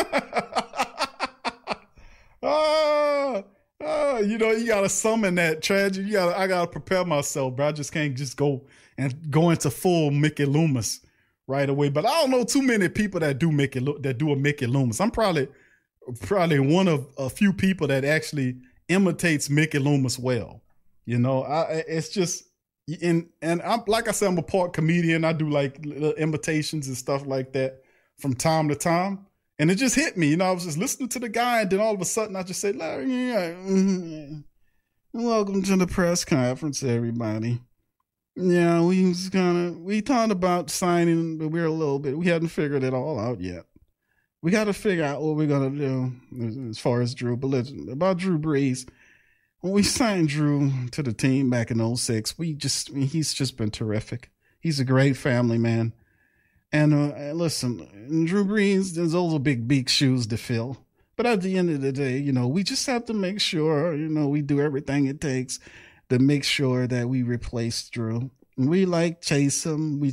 ah, 2.43 3.43
uh, 3.85 4.23
you 4.25 4.39
know, 4.39 4.51
you 4.51 4.67
gotta 4.67 4.89
summon 4.89 5.35
that 5.37 5.63
tragedy. 5.63 6.07
You 6.07 6.13
gotta, 6.15 6.39
I 6.39 6.47
gotta 6.47 6.71
prepare 6.71 7.05
myself, 7.05 7.57
bro. 7.57 7.69
I 7.69 7.73
just 7.73 7.93
can't 7.93 8.17
just 8.17 8.37
go 8.37 8.67
and 8.97 9.31
go 9.31 9.51
into 9.51 9.71
full 9.71 10.11
Mickey 10.11 10.45
Loomis 10.45 11.01
right 11.47 11.69
away. 11.69 11.89
But 11.89 12.07
I 12.07 12.21
don't 12.21 12.31
know 12.31 12.45
too 12.45 12.63
many 12.63 12.89
people 12.89 13.21
that 13.21 13.39
do 13.39 13.51
Mickey 13.51 13.81
that 14.01 14.19
do 14.19 14.33
a 14.33 14.37
Mickey 14.37 14.67
Loomis. 14.67 15.01
I'm 15.01 15.11
probably 15.11 15.49
probably 16.23 16.59
one 16.59 16.89
of 16.89 17.07
a 17.17 17.31
few 17.31 17.53
people 17.53 17.87
that 17.89 18.05
actually 18.05 18.57
imitates 18.89 19.51
Mickey 19.51 19.79
Loomis 19.79 20.19
well. 20.19 20.63
You 21.09 21.19
know, 21.19 21.43
I 21.43 21.85
it's 21.89 22.11
just 22.11 22.45
and 23.01 23.31
and 23.41 23.63
I'm 23.63 23.81
like 23.87 24.09
I 24.09 24.11
said, 24.11 24.29
I'm 24.29 24.37
a 24.37 24.43
part 24.43 24.75
comedian. 24.75 25.25
I 25.25 25.33
do 25.33 25.49
like 25.49 25.83
little 25.83 26.13
imitations 26.13 26.87
and 26.87 26.95
stuff 26.95 27.27
like 27.27 27.55
that 27.55 27.81
from 28.19 28.35
time 28.35 28.69
to 28.69 28.75
time. 28.75 29.25
And 29.59 29.71
it 29.71 29.77
just 29.77 29.95
hit 29.95 30.19
me. 30.19 30.27
You 30.27 30.37
know, 30.37 30.45
I 30.45 30.51
was 30.51 30.67
just 30.67 30.77
listening 30.77 31.09
to 31.09 31.19
the 31.19 31.31
guy, 31.31 31.63
and 31.63 31.71
then 31.71 31.81
all 31.81 31.95
of 31.95 32.01
a 32.03 32.05
sudden 32.05 32.37
I 32.37 32.43
just 32.43 32.61
said, 32.61 32.77
Larry, 32.77 33.07
yeah, 33.07 33.53
mm-hmm. 33.53 34.41
welcome 35.15 35.63
to 35.63 35.77
the 35.79 35.87
press 35.87 36.27
conference, 36.27 36.83
everybody. 36.83 37.63
Yeah, 38.37 38.83
we 38.83 39.09
was 39.09 39.31
of, 39.35 39.79
we 39.79 40.03
thought 40.03 40.31
about 40.31 40.69
signing, 40.69 41.39
but 41.39 41.49
we're 41.49 41.65
a 41.65 41.71
little 41.71 41.99
bit, 41.99 42.19
we 42.19 42.27
hadn't 42.27 42.49
figured 42.49 42.85
it 42.85 42.93
all 42.93 43.19
out 43.19 43.41
yet. 43.41 43.65
We 44.43 44.51
got 44.51 44.65
to 44.65 44.75
figure 44.75 45.05
out 45.05 45.23
what 45.23 45.37
we're 45.37 45.47
to 45.73 45.79
do 45.79 46.69
as 46.69 46.79
far 46.79 47.01
as 47.01 47.15
Drew. 47.15 47.39
But 47.39 47.71
about 47.91 48.19
Drew 48.19 48.39
Brees, 48.39 48.87
when 49.61 49.73
we 49.73 49.83
signed 49.83 50.29
Drew 50.29 50.71
to 50.91 51.03
the 51.03 51.13
team 51.13 51.51
back 51.51 51.71
in 51.71 51.97
06, 51.97 52.39
we 52.39 52.55
just, 52.55 52.91
I 52.91 52.95
mean, 52.95 53.07
he's 53.07 53.35
just 53.35 53.57
been 53.57 53.71
terrific. 53.71 54.31
He's 54.61 54.81
a 54.81 54.85
great 54.85 55.17
family 55.17 55.59
man. 55.59 55.93
And 56.71 56.93
uh, 56.95 57.33
listen, 57.33 57.79
Drew 58.27 58.45
Brees, 58.45 58.95
there's 58.95 59.15
are 59.15 59.39
big, 59.39 59.67
big 59.67 59.89
shoes 59.89 60.27
to 60.29 60.37
fill. 60.37 60.79
But 61.17 61.27
at 61.27 61.41
the 61.41 61.59
end 61.59 61.71
of 61.71 61.81
the 61.81 61.91
day, 61.91 62.19
you 62.19 62.33
know, 62.33 62.47
we 62.47 62.63
just 62.63 62.87
have 62.87 63.05
to 63.07 63.15
make 63.15 63.41
sure, 63.41 63.95
you 63.95 64.09
know, 64.09 64.29
we 64.29 64.43
do 64.43 64.61
everything 64.61 65.07
it 65.07 65.21
takes 65.21 65.59
to 66.11 66.19
make 66.19 66.45
sure 66.45 66.87
that 66.87 67.09
we 67.09 67.23
replace 67.23 67.89
Drew. 67.89 68.31
We 68.57 68.87
like 68.87 69.21
Taysom. 69.21 69.99
We 69.99 70.11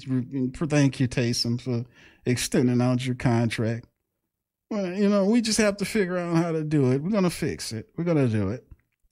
thank 0.68 1.00
you, 1.00 1.08
Taysom, 1.08 1.62
for 1.62 1.86
extending 2.26 2.82
out 2.82 3.06
your 3.06 3.16
contract. 3.16 3.86
Well, 4.72 4.94
you 4.94 5.10
know, 5.10 5.26
we 5.26 5.42
just 5.42 5.60
have 5.60 5.78
to 5.78 5.86
figure 5.86 6.18
out 6.18 6.36
how 6.38 6.52
to 6.52 6.64
do 6.64 6.92
it. 6.92 7.02
We're 7.04 7.12
gonna 7.12 7.30
fix 7.30 7.72
it. 7.72 7.90
We're 7.96 8.04
gonna 8.04 8.28
do 8.28 8.50
it. 8.50 8.66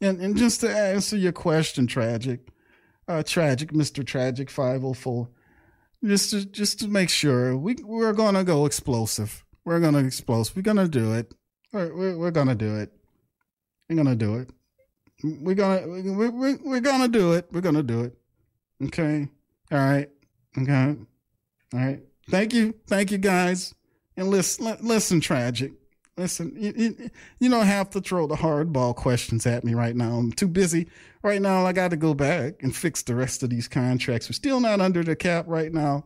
And 0.03 0.19
and 0.19 0.35
just 0.35 0.59
to 0.61 0.69
answer 0.69 1.15
your 1.15 1.31
question, 1.31 1.87
tragic, 1.87 2.49
uh, 3.07 3.23
tragic, 3.23 3.73
Mister 3.73 4.03
Tragic 4.03 4.49
Five 4.49 4.81
Hundred 4.81 4.97
Four, 4.97 5.29
just 6.03 6.31
to 6.31 6.43
just 6.45 6.79
to 6.79 6.89
make 6.89 7.09
sure 7.09 7.55
we 7.55 7.75
we're 7.81 8.11
gonna 8.11 8.43
go 8.43 8.65
explosive. 8.65 9.45
We're 9.63 9.79
gonna 9.79 10.03
explosive. 10.03 10.57
We're 10.57 10.61
gonna 10.63 10.89
do 10.89 11.13
it. 11.13 11.33
We're 11.71 11.95
we're, 11.95 12.17
we're 12.17 12.31
gonna 12.31 12.53
do 12.53 12.75
it. 12.79 12.91
We're 13.89 13.95
gonna 13.95 14.15
do 14.15 14.35
it. 14.35 14.49
We're 15.23 15.55
gonna 15.55 15.87
we're, 15.87 16.31
we're, 16.31 16.57
we're 16.65 16.81
gonna 16.81 17.07
do 17.07 17.31
it. 17.31 17.47
We're 17.53 17.61
gonna 17.61 17.81
do 17.81 18.01
it. 18.01 18.17
Okay. 18.83 19.29
All 19.71 19.77
right. 19.77 20.09
Okay. 20.57 20.97
All 21.73 21.79
right. 21.79 22.01
Thank 22.29 22.53
you. 22.53 22.75
Thank 22.87 23.09
you, 23.11 23.19
guys. 23.19 23.73
And 24.17 24.27
listen, 24.27 24.77
listen, 24.81 25.21
tragic. 25.21 25.71
Listen, 26.15 26.53
you, 26.55 26.73
you, 26.75 27.09
you 27.39 27.49
don't 27.49 27.65
have 27.65 27.89
to 27.91 28.01
throw 28.01 28.27
the 28.27 28.35
hardball 28.35 28.95
questions 28.95 29.47
at 29.47 29.63
me 29.63 29.73
right 29.73 29.95
now. 29.95 30.17
I'm 30.17 30.31
too 30.31 30.47
busy 30.47 30.87
right 31.23 31.41
now. 31.41 31.65
I 31.65 31.73
got 31.73 31.89
to 31.89 31.97
go 31.97 32.13
back 32.13 32.61
and 32.61 32.75
fix 32.75 33.01
the 33.01 33.15
rest 33.15 33.41
of 33.41 33.49
these 33.49 33.67
contracts. 33.67 34.29
We're 34.29 34.33
still 34.33 34.59
not 34.59 34.79
under 34.79 35.03
the 35.03 35.15
cap 35.15 35.45
right 35.47 35.73
now. 35.73 36.05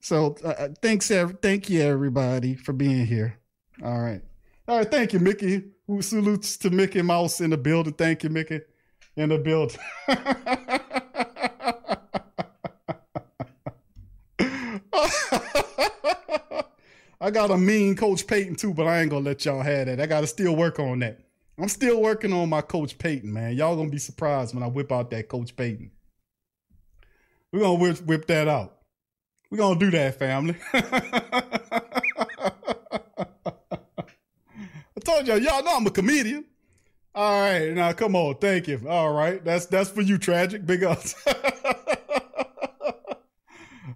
So 0.00 0.36
uh, 0.44 0.48
uh, 0.48 0.68
thanks, 0.80 1.08
thank 1.08 1.68
you 1.68 1.82
everybody 1.82 2.54
for 2.54 2.72
being 2.72 3.06
here. 3.06 3.38
All 3.84 4.00
right, 4.00 4.22
all 4.68 4.78
right. 4.78 4.90
Thank 4.90 5.12
you, 5.12 5.20
Mickey. 5.20 5.64
Who 5.86 6.02
salutes 6.02 6.56
to 6.58 6.70
Mickey 6.70 7.02
Mouse 7.02 7.40
in 7.40 7.50
the 7.50 7.56
building? 7.56 7.92
Thank 7.92 8.24
you, 8.24 8.30
Mickey, 8.30 8.60
in 9.16 9.28
the 9.28 9.38
building. 9.38 9.78
I 17.22 17.30
got 17.30 17.52
a 17.52 17.56
mean 17.56 17.94
Coach 17.94 18.26
Payton 18.26 18.56
too, 18.56 18.74
but 18.74 18.88
I 18.88 19.00
ain't 19.00 19.10
gonna 19.10 19.24
let 19.24 19.44
y'all 19.44 19.62
have 19.62 19.86
that. 19.86 20.00
I 20.00 20.06
gotta 20.06 20.26
still 20.26 20.56
work 20.56 20.80
on 20.80 20.98
that. 20.98 21.20
I'm 21.56 21.68
still 21.68 22.02
working 22.02 22.32
on 22.32 22.48
my 22.48 22.62
Coach 22.62 22.98
Payton, 22.98 23.32
man. 23.32 23.54
Y'all 23.54 23.76
gonna 23.76 23.90
be 23.90 23.98
surprised 23.98 24.52
when 24.52 24.64
I 24.64 24.66
whip 24.66 24.90
out 24.90 25.08
that 25.12 25.28
Coach 25.28 25.54
Payton. 25.54 25.92
We're 27.52 27.60
gonna 27.60 27.78
whip, 27.78 28.00
whip 28.00 28.26
that 28.26 28.48
out. 28.48 28.76
We're 29.50 29.58
gonna 29.58 29.78
do 29.78 29.92
that, 29.92 30.18
family. 30.18 30.56
I 30.74 30.82
told 35.04 35.28
y'all, 35.28 35.38
y'all 35.38 35.62
know 35.62 35.76
I'm 35.76 35.86
a 35.86 35.90
comedian. 35.90 36.44
All 37.14 37.40
right, 37.40 37.72
now 37.72 37.92
come 37.92 38.16
on, 38.16 38.34
thank 38.38 38.66
you. 38.66 38.80
All 38.88 39.12
right, 39.12 39.44
that's 39.44 39.66
that's 39.66 39.90
for 39.90 40.00
you, 40.00 40.18
tragic. 40.18 40.66
Big 40.66 40.82
ups. 40.82 41.14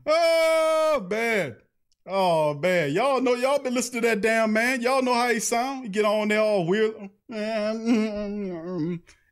oh 0.07 1.05
man. 1.11 1.57
Oh 2.09 2.55
man, 2.55 2.93
y'all 2.93 3.21
know 3.21 3.35
y'all 3.35 3.59
been 3.59 3.75
listening 3.75 4.03
to 4.03 4.09
that 4.09 4.21
damn 4.21 4.53
man. 4.53 4.81
Y'all 4.81 5.03
know 5.03 5.15
how 5.15 5.29
he 5.29 5.41
sound. 5.41 5.83
He 5.83 5.89
get 5.89 6.05
on 6.05 6.29
there 6.29 6.39
all 6.41 6.65
weird. 6.65 6.95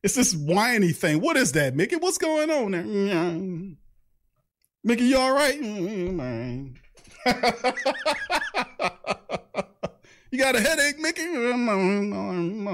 It's 0.03 0.17
this 0.17 0.35
whiny 0.35 0.91
thing. 0.93 1.21
What 1.21 1.37
is 1.37 1.53
that, 1.53 1.77
Mickey? 1.77 1.95
What's 1.97 2.19
going 2.19 2.51
on 2.51 2.73
there? 2.73 2.83
Mickey, 4.83 5.05
you 5.05 5.17
all 5.17 5.33
right? 5.33 5.63
you 10.31 10.39
got 10.39 10.57
a 10.57 10.61
headache, 10.61 10.99
Mickey? 10.99 11.23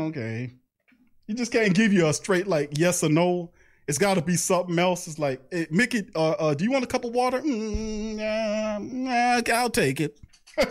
Okay. 0.09 0.55
He 1.27 1.35
just 1.35 1.53
can't 1.53 1.75
give 1.75 1.93
you 1.93 2.07
a 2.09 2.13
straight 2.15 2.47
like 2.49 2.79
yes 2.79 3.05
or 3.05 3.11
no. 3.11 3.53
It's 3.91 3.99
got 3.99 4.15
to 4.15 4.23
be 4.23 4.37
something 4.37 4.79
else. 4.79 5.09
It's 5.09 5.19
like, 5.19 5.41
hey, 5.51 5.67
Mickey, 5.69 6.09
uh, 6.15 6.31
uh, 6.39 6.55
do 6.55 6.63
you 6.63 6.71
want 6.71 6.85
a 6.85 6.87
cup 6.87 7.03
of 7.05 7.11
water? 7.11 7.41
Mm, 7.41 8.21
uh, 9.09 9.53
I'll 9.53 9.69
take 9.69 10.01
it. 10.01 10.17
uh, 10.59 10.71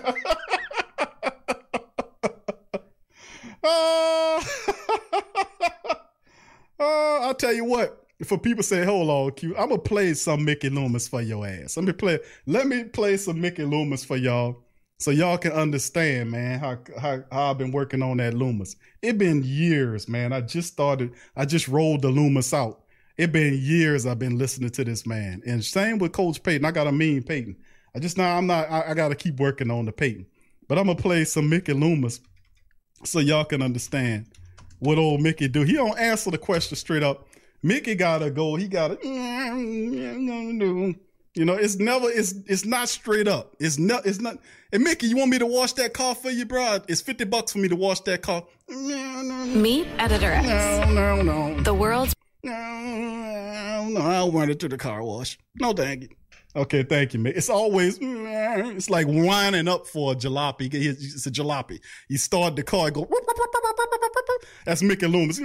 I'll 6.80 7.36
tell 7.36 7.52
you 7.52 7.66
what. 7.66 8.06
For 8.24 8.38
people 8.38 8.64
say, 8.64 8.86
hold 8.86 9.10
on, 9.10 9.34
Q, 9.34 9.54
I'm 9.58 9.68
gonna 9.68 9.82
play 9.82 10.14
some 10.14 10.46
Mickey 10.46 10.70
Loomis 10.70 11.10
for 11.10 11.22
your 11.22 11.46
ass. 11.46 11.76
Let 11.76 11.88
me 11.88 11.92
play. 11.92 12.20
Let 12.46 12.68
me 12.68 12.86
play 12.86 13.18
some 13.18 13.42
Mickey 13.42 13.66
Loomis 13.66 14.06
for 14.06 14.16
y'all, 14.16 14.64
so 14.98 15.12
y'all 15.12 15.38
can 15.38 15.52
understand, 15.52 16.32
man, 16.32 16.58
how 16.58 16.78
how, 16.98 17.22
how 17.34 17.52
I've 17.52 17.58
been 17.58 17.74
working 17.74 18.02
on 18.02 18.16
that 18.18 18.34
Loomis. 18.34 18.78
It 19.02 19.18
been 19.18 19.44
years, 19.44 20.08
man. 20.08 20.32
I 20.32 20.40
just 20.40 20.72
started. 20.72 21.12
I 21.36 21.44
just 21.44 21.68
rolled 21.68 22.02
the 22.02 22.10
Loomis 22.10 22.54
out 22.54 22.84
it 23.20 23.32
been 23.34 23.54
years 23.54 24.06
I've 24.06 24.18
been 24.18 24.38
listening 24.38 24.70
to 24.70 24.86
this 24.86 25.06
man. 25.06 25.44
And 25.46 25.64
same 25.64 25.98
with 25.98 26.14
Coach 26.14 26.42
Payton. 26.42 26.64
I 26.64 26.72
got 26.72 26.88
a 26.88 26.92
mean 26.94 27.22
Payton. 27.22 27.58
I 27.94 28.00
just 28.00 28.18
now 28.18 28.38
I'm 28.38 28.48
not 28.48 28.72
I, 28.72 28.92
I 28.92 28.94
gotta 28.94 29.16
keep 29.16 29.42
working 29.42 29.70
on 29.70 29.84
the 29.86 29.92
Payton. 29.92 30.26
But 30.70 30.78
I'm 30.78 30.86
gonna 30.86 30.98
play 30.98 31.26
some 31.26 31.50
Mickey 31.50 31.74
Loomis 31.74 32.22
so 33.04 33.20
y'all 33.20 33.44
can 33.44 33.62
understand 33.62 34.28
what 34.80 34.98
old 34.98 35.22
Mickey 35.22 35.50
do. 35.50 35.64
He 35.64 35.74
don't 35.74 36.00
answer 36.00 36.32
the 36.32 36.38
question 36.38 36.78
straight 36.78 37.04
up. 37.04 37.28
Mickey 37.62 37.94
gotta 37.94 38.32
go, 38.32 38.56
he 38.56 38.70
gotta 38.70 38.98
you 41.36 41.46
know, 41.46 41.56
it's 41.56 41.78
never 41.78 42.10
it's 42.10 42.36
it's 42.48 42.64
not 42.64 42.88
straight 42.88 43.28
up. 43.28 43.54
It's 43.60 43.78
not 43.78 44.06
it's 44.06 44.22
not 44.22 44.38
and 44.72 44.82
Mickey, 44.82 45.08
you 45.08 45.18
want 45.18 45.32
me 45.32 45.40
to 45.40 45.46
wash 45.46 45.74
that 45.74 45.94
car 45.94 46.16
for 46.16 46.30
you, 46.30 46.46
bro? 46.46 46.80
It's 46.88 47.02
50 47.02 47.26
bucks 47.26 47.52
for 47.52 47.58
me 47.58 47.68
to 47.68 47.76
wash 47.76 48.00
that 48.02 48.22
car. 48.22 48.46
Meet 48.70 49.88
Editor 49.98 50.32
X. 50.32 50.88
No, 50.88 51.22
no, 51.22 51.22
no. 51.22 51.60
The 51.64 51.74
world's 51.74 52.16
no, 52.44 53.88
no, 53.90 54.02
I'll 54.02 54.32
run 54.32 54.50
it 54.50 54.60
to 54.60 54.70
the 54.70 54.78
car 54.78 55.04
wash. 55.04 55.38
No, 55.60 55.74
thank 55.74 56.04
you. 56.04 56.10
Okay, 56.56 56.84
thank 56.84 57.14
you, 57.14 57.20
man. 57.20 57.34
It's 57.36 57.50
always 57.50 58.00
it's 58.02 58.90
like 58.90 59.06
winding 59.08 59.68
up 59.68 59.86
for 59.86 60.14
a 60.14 60.16
jalopy. 60.16 60.74
It's 60.74 61.28
a 61.28 61.32
jalopy. 61.32 61.80
You 62.08 62.18
start 62.18 62.56
the 62.56 62.64
car, 62.64 62.90
go. 62.90 63.08
That's 64.66 64.82
Mickey 64.82 65.06
Loomis. 65.08 65.38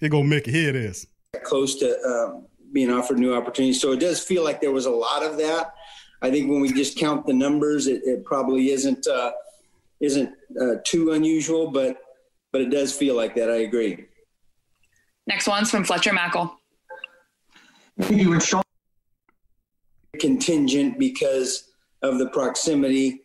Here 0.00 0.08
go 0.08 0.22
Mickey. 0.22 0.52
Here 0.52 0.68
it 0.68 0.76
is. 0.76 1.06
Close 1.44 1.76
to 1.76 1.98
um, 2.04 2.46
being 2.72 2.90
offered 2.90 3.18
new 3.18 3.34
opportunities, 3.34 3.80
so 3.80 3.92
it 3.92 4.00
does 4.00 4.22
feel 4.22 4.44
like 4.44 4.60
there 4.60 4.72
was 4.72 4.86
a 4.86 4.90
lot 4.90 5.22
of 5.22 5.38
that. 5.38 5.72
I 6.20 6.30
think 6.30 6.50
when 6.50 6.60
we 6.60 6.72
just 6.72 6.98
count 6.98 7.26
the 7.26 7.32
numbers, 7.32 7.86
it, 7.86 8.02
it 8.04 8.24
probably 8.24 8.70
isn't 8.70 9.06
uh, 9.06 9.32
isn't 10.00 10.34
uh, 10.60 10.74
too 10.84 11.12
unusual, 11.12 11.70
but 11.70 11.96
but 12.52 12.60
it 12.60 12.70
does 12.70 12.92
feel 12.94 13.14
like 13.16 13.34
that. 13.36 13.50
I 13.50 13.58
agree. 13.58 14.07
Next 15.28 15.46
one's 15.46 15.70
from 15.70 15.84
Fletcher 15.84 16.12
Mackel. 16.12 16.50
You 18.08 18.30
would 18.30 18.42
show 18.42 18.62
contingent 20.18 20.98
because 20.98 21.68
of 22.02 22.18
the 22.18 22.30
proximity, 22.30 23.20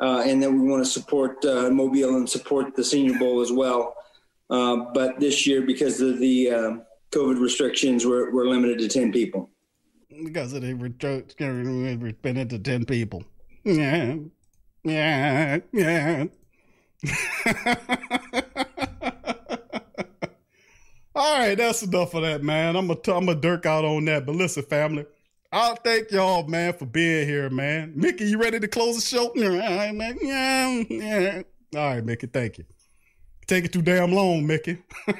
uh, 0.00 0.22
and 0.24 0.40
then 0.40 0.62
we 0.62 0.70
want 0.70 0.84
to 0.84 0.90
support 0.90 1.44
uh, 1.44 1.68
Mobile 1.70 2.16
and 2.16 2.30
support 2.30 2.76
the 2.76 2.84
Senior 2.84 3.18
Bowl 3.18 3.40
as 3.40 3.50
well. 3.50 3.96
Uh, 4.48 4.76
but 4.94 5.18
this 5.18 5.48
year, 5.48 5.62
because 5.62 6.00
of 6.00 6.20
the 6.20 6.50
um, 6.50 6.82
COVID 7.10 7.40
restrictions, 7.40 8.06
we're, 8.06 8.32
we're 8.32 8.46
limited 8.46 8.78
to 8.78 8.88
10 8.88 9.10
people. 9.10 9.50
Because 10.24 10.52
of 10.52 10.62
the 10.62 10.74
restrictions, 10.74 11.34
we're 11.40 12.14
limited 12.14 12.50
to 12.50 12.58
10 12.58 12.84
people. 12.84 13.24
Yeah. 13.64 14.14
Yeah. 14.84 15.58
Yeah. 15.72 16.24
All 21.18 21.38
right, 21.40 21.58
that's 21.58 21.82
enough 21.82 22.14
of 22.14 22.22
that, 22.22 22.44
man. 22.44 22.76
I'm 22.76 22.86
gonna 22.86 23.00
I'm 23.08 23.26
gonna 23.26 23.34
dirk 23.34 23.66
out 23.66 23.84
on 23.84 24.04
that. 24.04 24.24
But 24.24 24.36
listen, 24.36 24.62
family, 24.62 25.04
I'll 25.50 25.74
thank 25.74 26.12
y'all, 26.12 26.46
man, 26.46 26.74
for 26.74 26.86
being 26.86 27.26
here, 27.26 27.50
man. 27.50 27.92
Mickey, 27.96 28.26
you 28.26 28.38
ready 28.38 28.60
to 28.60 28.68
close 28.68 28.94
the 28.94 29.02
show? 29.02 29.24
All 29.36 29.58
right, 29.58 29.92
man. 29.92 30.16
Yeah, 30.22 30.84
yeah. 30.88 31.42
All 31.74 31.94
right, 31.94 32.04
Mickey, 32.04 32.28
thank 32.28 32.58
you. 32.58 32.66
Take 33.48 33.64
it 33.64 33.72
too 33.72 33.82
damn 33.82 34.12
long, 34.12 34.46
Mickey. 34.46 34.78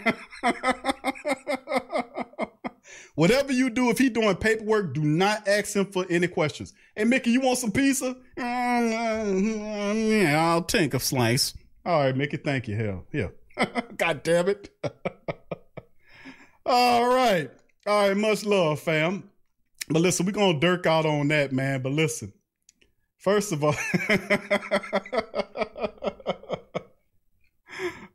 Whatever 3.17 3.53
you 3.53 3.69
do, 3.69 3.91
if 3.91 3.99
he 3.99 4.09
doing 4.09 4.37
paperwork, 4.37 4.95
do 4.95 5.03
not 5.03 5.49
ask 5.49 5.75
him 5.75 5.87
for 5.87 6.07
any 6.09 6.29
questions. 6.29 6.75
Hey, 6.95 7.03
Mickey, 7.03 7.31
you 7.31 7.41
want 7.41 7.59
some 7.59 7.73
pizza? 7.73 8.15
Yeah, 8.37 10.47
I'll 10.49 10.63
take 10.63 10.95
a 10.95 11.01
slice. 11.01 11.55
All 11.85 12.05
right, 12.05 12.17
Mickey, 12.17 12.37
thank 12.37 12.69
you. 12.69 12.77
Hell, 12.77 13.05
yeah. 13.13 13.31
God 13.97 14.23
damn 14.23 14.49
it. 14.49 14.71
All 16.69 17.09
right. 17.09 17.51
All 17.87 18.09
right. 18.09 18.17
Much 18.17 18.45
love, 18.45 18.81
fam. 18.81 19.31
But 19.89 20.03
listen, 20.03 20.27
we're 20.27 20.33
going 20.33 20.61
to 20.61 20.67
dirk 20.67 20.87
out 20.87 21.07
on 21.07 21.29
that, 21.29 21.53
man. 21.53 21.83
But 21.83 21.93
listen, 21.93 22.33
first 23.19 23.53
of 23.53 23.65
all, 23.65 23.75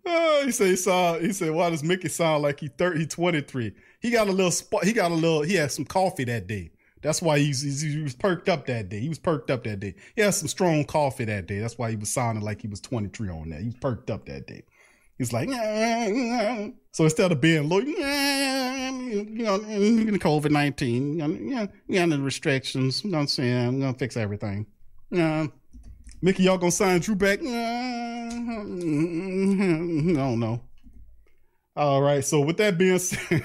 oh, 0.06 0.44
he 0.46 0.52
said 0.52 0.68
he 0.68 0.76
saw. 0.76 1.18
He 1.20 1.34
said, 1.34 1.52
"Why 1.52 1.70
does 1.70 1.84
Mickey 1.84 2.10
sound 2.10 2.44
like 2.44 2.60
he 2.60 2.68
thirty? 2.68 3.02
He 3.02 3.06
twenty 3.08 3.42
three. 3.42 3.74
He 4.02 4.12
got 4.12 4.28
a 4.28 4.32
little 4.32 4.52
spot. 4.52 4.86
He 4.86 4.94
got 4.94 5.12
a 5.12 5.16
little. 5.16 5.42
He 5.42 5.56
had 5.56 5.72
some 5.72 5.86
coffee 5.86 6.26
that 6.26 6.48
day. 6.48 6.72
That's 7.02 7.22
why 7.22 7.40
he's, 7.40 7.62
he's, 7.62 7.82
he 7.82 8.02
was 8.02 8.16
perked 8.16 8.48
up 8.48 8.66
that 8.68 8.88
day. 8.90 9.00
He 9.02 9.10
was 9.10 9.20
perked 9.20 9.52
up 9.52 9.66
that 9.66 9.82
day. 9.82 9.96
He 10.16 10.22
had 10.22 10.34
some 10.36 10.48
strong 10.48 10.86
coffee 10.86 11.26
that 11.26 11.48
day. 11.48 11.60
That's 11.60 11.78
why 11.78 11.90
he 11.90 11.98
was 11.98 12.10
sounding 12.10 12.46
like 12.46 12.62
he 12.62 12.68
was 12.68 12.82
twenty 12.82 13.10
three 13.10 13.30
on 13.30 13.50
that. 13.50 13.60
He 13.60 13.68
was 13.68 13.76
perked 13.76 14.10
up 14.10 14.26
that 14.28 14.48
day. 14.48 14.64
He's 15.18 15.32
like, 15.32 15.50
so 16.92 17.04
instead 17.04 17.32
of 17.32 17.40
being 17.40 17.70
low, 17.70 17.80
you 17.80 18.00
know, 19.44 19.60
COVID 19.60 20.52
19, 20.52 21.20
you 21.20 22.08
know, 22.08 22.16
the 22.16 22.22
restrictions, 22.22 23.04
you 23.04 23.12
know 23.12 23.18
what 23.18 23.22
I'm 23.22 23.28
saying? 23.28 23.68
I'm 23.68 23.80
going 23.80 23.94
to 23.94 24.00
fix 24.00 24.18
everything. 24.18 24.66
Yeah. 25.12 25.48
Mickey, 26.22 26.44
y'all 26.44 26.58
going 26.58 26.72
to 26.72 26.76
sign 26.76 27.00
Drew 27.02 27.16
back? 27.16 27.42
No, 27.42 27.56
no. 30.36 30.62
All 31.76 32.02
right. 32.02 32.24
So 32.24 32.42
with 32.42 32.58
that 32.58 32.78
being 32.78 33.00
said, 33.00 33.44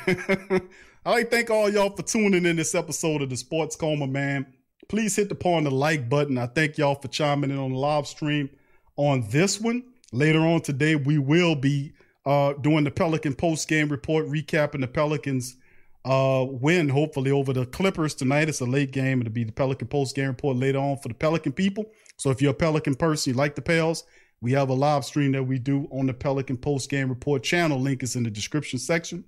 I 1.04 1.10
like 1.10 1.30
to 1.30 1.36
thank 1.36 1.50
all 1.50 1.68
y'all 1.70 1.90
for 1.90 2.02
tuning 2.02 2.46
in 2.46 2.56
this 2.56 2.74
episode 2.74 3.22
of 3.22 3.30
the 3.30 3.36
Sports 3.36 3.76
Coma, 3.76 4.06
man. 4.06 4.46
Please 4.88 5.16
hit 5.16 5.28
the 5.28 5.34
paw 5.34 5.56
on 5.56 5.64
the 5.64 5.70
like 5.70 6.08
button. 6.08 6.38
I 6.38 6.46
thank 6.46 6.78
y'all 6.78 6.94
for 6.94 7.08
chiming 7.08 7.50
in 7.50 7.58
on 7.58 7.72
the 7.72 7.78
live 7.78 8.06
stream 8.06 8.48
on 8.96 9.26
this 9.28 9.60
one. 9.60 9.84
Later 10.12 10.40
on 10.40 10.62
today, 10.62 10.96
we 10.96 11.18
will 11.18 11.54
be 11.54 11.92
uh, 12.24 12.54
doing 12.54 12.84
the 12.84 12.90
Pelican 12.90 13.34
post 13.34 13.68
game 13.68 13.88
report, 13.88 14.26
recapping 14.26 14.80
the 14.80 14.88
Pelicans 14.88 15.56
uh, 16.04 16.44
win, 16.48 16.88
hopefully, 16.88 17.30
over 17.30 17.52
the 17.52 17.66
Clippers 17.66 18.14
tonight. 18.14 18.48
It's 18.48 18.60
a 18.60 18.64
late 18.64 18.92
game. 18.92 19.20
It'll 19.20 19.32
be 19.32 19.44
the 19.44 19.52
Pelican 19.52 19.88
post 19.88 20.16
game 20.16 20.28
report 20.28 20.56
later 20.56 20.78
on 20.78 20.96
for 20.98 21.08
the 21.08 21.14
Pelican 21.14 21.52
people. 21.52 21.86
So 22.16 22.30
if 22.30 22.40
you're 22.40 22.52
a 22.52 22.54
Pelican 22.54 22.94
person, 22.94 23.32
you 23.32 23.36
like 23.36 23.54
the 23.54 23.62
Pels, 23.62 24.04
we 24.40 24.52
have 24.52 24.70
a 24.70 24.74
live 24.74 25.04
stream 25.04 25.32
that 25.32 25.42
we 25.42 25.58
do 25.58 25.88
on 25.90 26.06
the 26.06 26.14
Pelican 26.14 26.56
post 26.56 26.88
game 26.88 27.08
report 27.08 27.42
channel. 27.42 27.78
Link 27.78 28.02
is 28.02 28.16
in 28.16 28.22
the 28.22 28.30
description 28.30 28.78
section. 28.78 29.24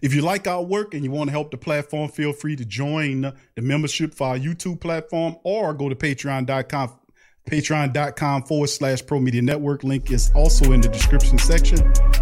If 0.00 0.14
you 0.14 0.22
like 0.22 0.46
our 0.46 0.62
work 0.62 0.94
and 0.94 1.04
you 1.04 1.10
want 1.10 1.28
to 1.28 1.32
help 1.32 1.50
the 1.50 1.56
platform, 1.56 2.08
feel 2.08 2.32
free 2.32 2.56
to 2.56 2.64
join 2.64 3.20
the 3.54 3.62
membership 3.62 4.14
for 4.14 4.28
our 4.28 4.38
YouTube 4.38 4.80
platform 4.80 5.36
or 5.42 5.74
go 5.74 5.88
to 5.88 5.94
patreon.com 5.94 6.98
patreon.com 7.46 8.42
forward 8.44 8.68
slash 8.68 9.04
pro 9.04 9.20
media 9.20 9.42
network. 9.42 9.84
Link 9.84 10.10
is 10.10 10.30
also 10.34 10.72
in 10.72 10.80
the 10.80 10.88
description 10.88 11.38
section 11.38 11.78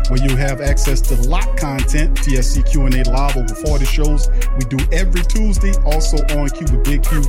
where 0.08 0.22
you 0.22 0.36
have 0.36 0.60
access 0.60 1.00
to 1.00 1.14
lock 1.28 1.56
content 1.56 2.16
tsc 2.18 2.70
q&a 2.70 3.02
live 3.10 3.36
over 3.36 3.54
40 3.54 3.84
shows. 3.84 4.28
We 4.58 4.64
do 4.68 4.78
every 4.92 5.22
tuesday 5.22 5.72
also 5.84 6.16
on 6.38 6.48
q 6.50 6.60
with 6.60 6.84
big 6.84 7.02
q 7.04 7.20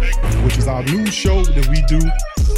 which 0.44 0.58
is 0.58 0.68
our 0.68 0.84
news 0.84 1.14
show 1.14 1.44
that 1.44 1.68
we 1.68 1.82
do 1.84 2.00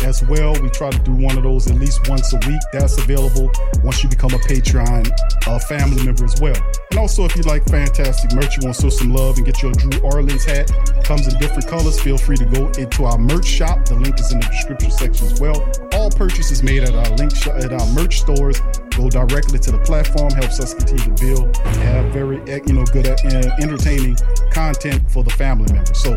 as 0.04 0.24
well 0.24 0.54
we 0.62 0.70
try 0.70 0.90
to 0.90 1.00
do 1.00 1.12
one 1.12 1.38
of 1.38 1.44
those 1.44 1.70
at 1.70 1.78
least 1.78 2.08
once 2.10 2.34
a 2.34 2.38
week 2.48 2.62
that's 2.72 2.98
available 2.98 3.52
once 3.84 4.04
you 4.04 4.10
become 4.10 4.34
a 4.34 4.40
patreon 4.40 5.10
uh, 5.48 5.60
family 5.60 6.04
member 6.04 6.26
as 6.26 6.40
well 6.42 6.56
and 6.92 7.00
also 7.00 7.26
if 7.26 7.36
you 7.36 7.44
like 7.44 7.64
fantastic 7.66 8.32
merch 8.34 8.58
you 8.58 8.66
want 8.66 8.76
to 8.76 8.84
show 8.84 8.90
some 8.90 9.14
love 9.14 9.38
and 9.38 9.46
get 9.46 9.62
your 9.62 9.72
drew 9.74 10.00
orleans 10.02 10.44
hat 10.44 10.72
comes 11.04 11.28
in 11.28 11.40
different 11.40 11.68
colors 11.68 12.00
feel 12.00 12.18
free 12.18 12.38
to 12.38 12.46
go 12.46 12.68
into 12.78 13.06
our 13.06 13.18
merch 13.18 13.46
shop 13.46 13.86
the 13.86 13.96
link 13.96 14.20
is 14.20 14.32
in 14.32 14.40
the 14.40 14.48
description 14.48 14.92
section 14.92 15.28
as 15.28 15.40
well. 15.40 15.70
All 15.94 16.10
purchases 16.10 16.64
made 16.64 16.84
at 16.84 16.94
our 16.94 17.16
link 17.18 17.36
sh- 17.36 17.48
at 17.48 17.72
our 17.72 17.88
merch 17.94 18.22
stores 18.22 18.60
go 18.96 19.10
directly 19.10 19.60
to 19.60 19.72
the 19.72 19.80
platform. 19.80 20.32
Helps 20.32 20.60
us 20.60 20.74
continue 20.74 21.16
to 21.16 21.24
build 21.24 21.58
and 21.58 21.78
have 21.78 22.14
very 22.14 22.38
you 22.68 22.74
know 22.74 22.86
good 22.86 23.08
uh, 23.08 23.16
entertaining 23.62 24.18
content 24.52 25.10
for 25.12 25.24
the 25.24 25.32
family 25.32 25.72
members. 25.72 26.02
So. 26.02 26.16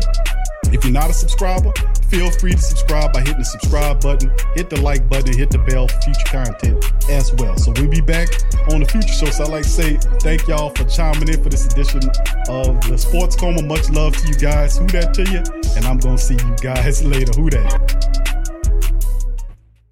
If 0.65 0.83
you're 0.83 0.93
not 0.93 1.09
a 1.09 1.13
subscriber, 1.13 1.73
feel 2.09 2.29
free 2.31 2.51
to 2.51 2.61
subscribe 2.61 3.13
by 3.13 3.21
hitting 3.21 3.39
the 3.39 3.45
subscribe 3.45 4.01
button, 4.01 4.31
hit 4.55 4.69
the 4.69 4.79
like 4.81 5.09
button, 5.09 5.35
hit 5.35 5.49
the 5.49 5.57
bell 5.59 5.87
for 5.87 5.99
future 6.01 6.25
content 6.25 6.85
as 7.09 7.33
well. 7.35 7.57
So 7.57 7.73
we'll 7.77 7.89
be 7.89 8.01
back 8.01 8.29
on 8.71 8.81
the 8.81 8.85
future 8.85 9.07
show. 9.07 9.25
So 9.31 9.43
I'd 9.45 9.49
like 9.49 9.63
to 9.63 9.69
say 9.69 9.97
thank 10.21 10.47
y'all 10.47 10.69
for 10.69 10.83
chiming 10.85 11.29
in 11.29 11.41
for 11.41 11.49
this 11.49 11.65
edition 11.65 12.01
of 12.49 12.79
the 12.87 12.97
Sports 12.97 13.35
Coma. 13.35 13.61
Much 13.63 13.89
love 13.89 14.15
to 14.17 14.27
you 14.27 14.35
guys. 14.35 14.77
Who 14.77 14.85
that 14.87 15.13
to 15.15 15.23
you? 15.31 15.41
And 15.75 15.85
I'm 15.85 15.97
gonna 15.97 16.17
see 16.17 16.35
you 16.35 16.55
guys 16.61 17.03
later. 17.13 17.31
Who 17.39 17.49
that? 17.49 18.19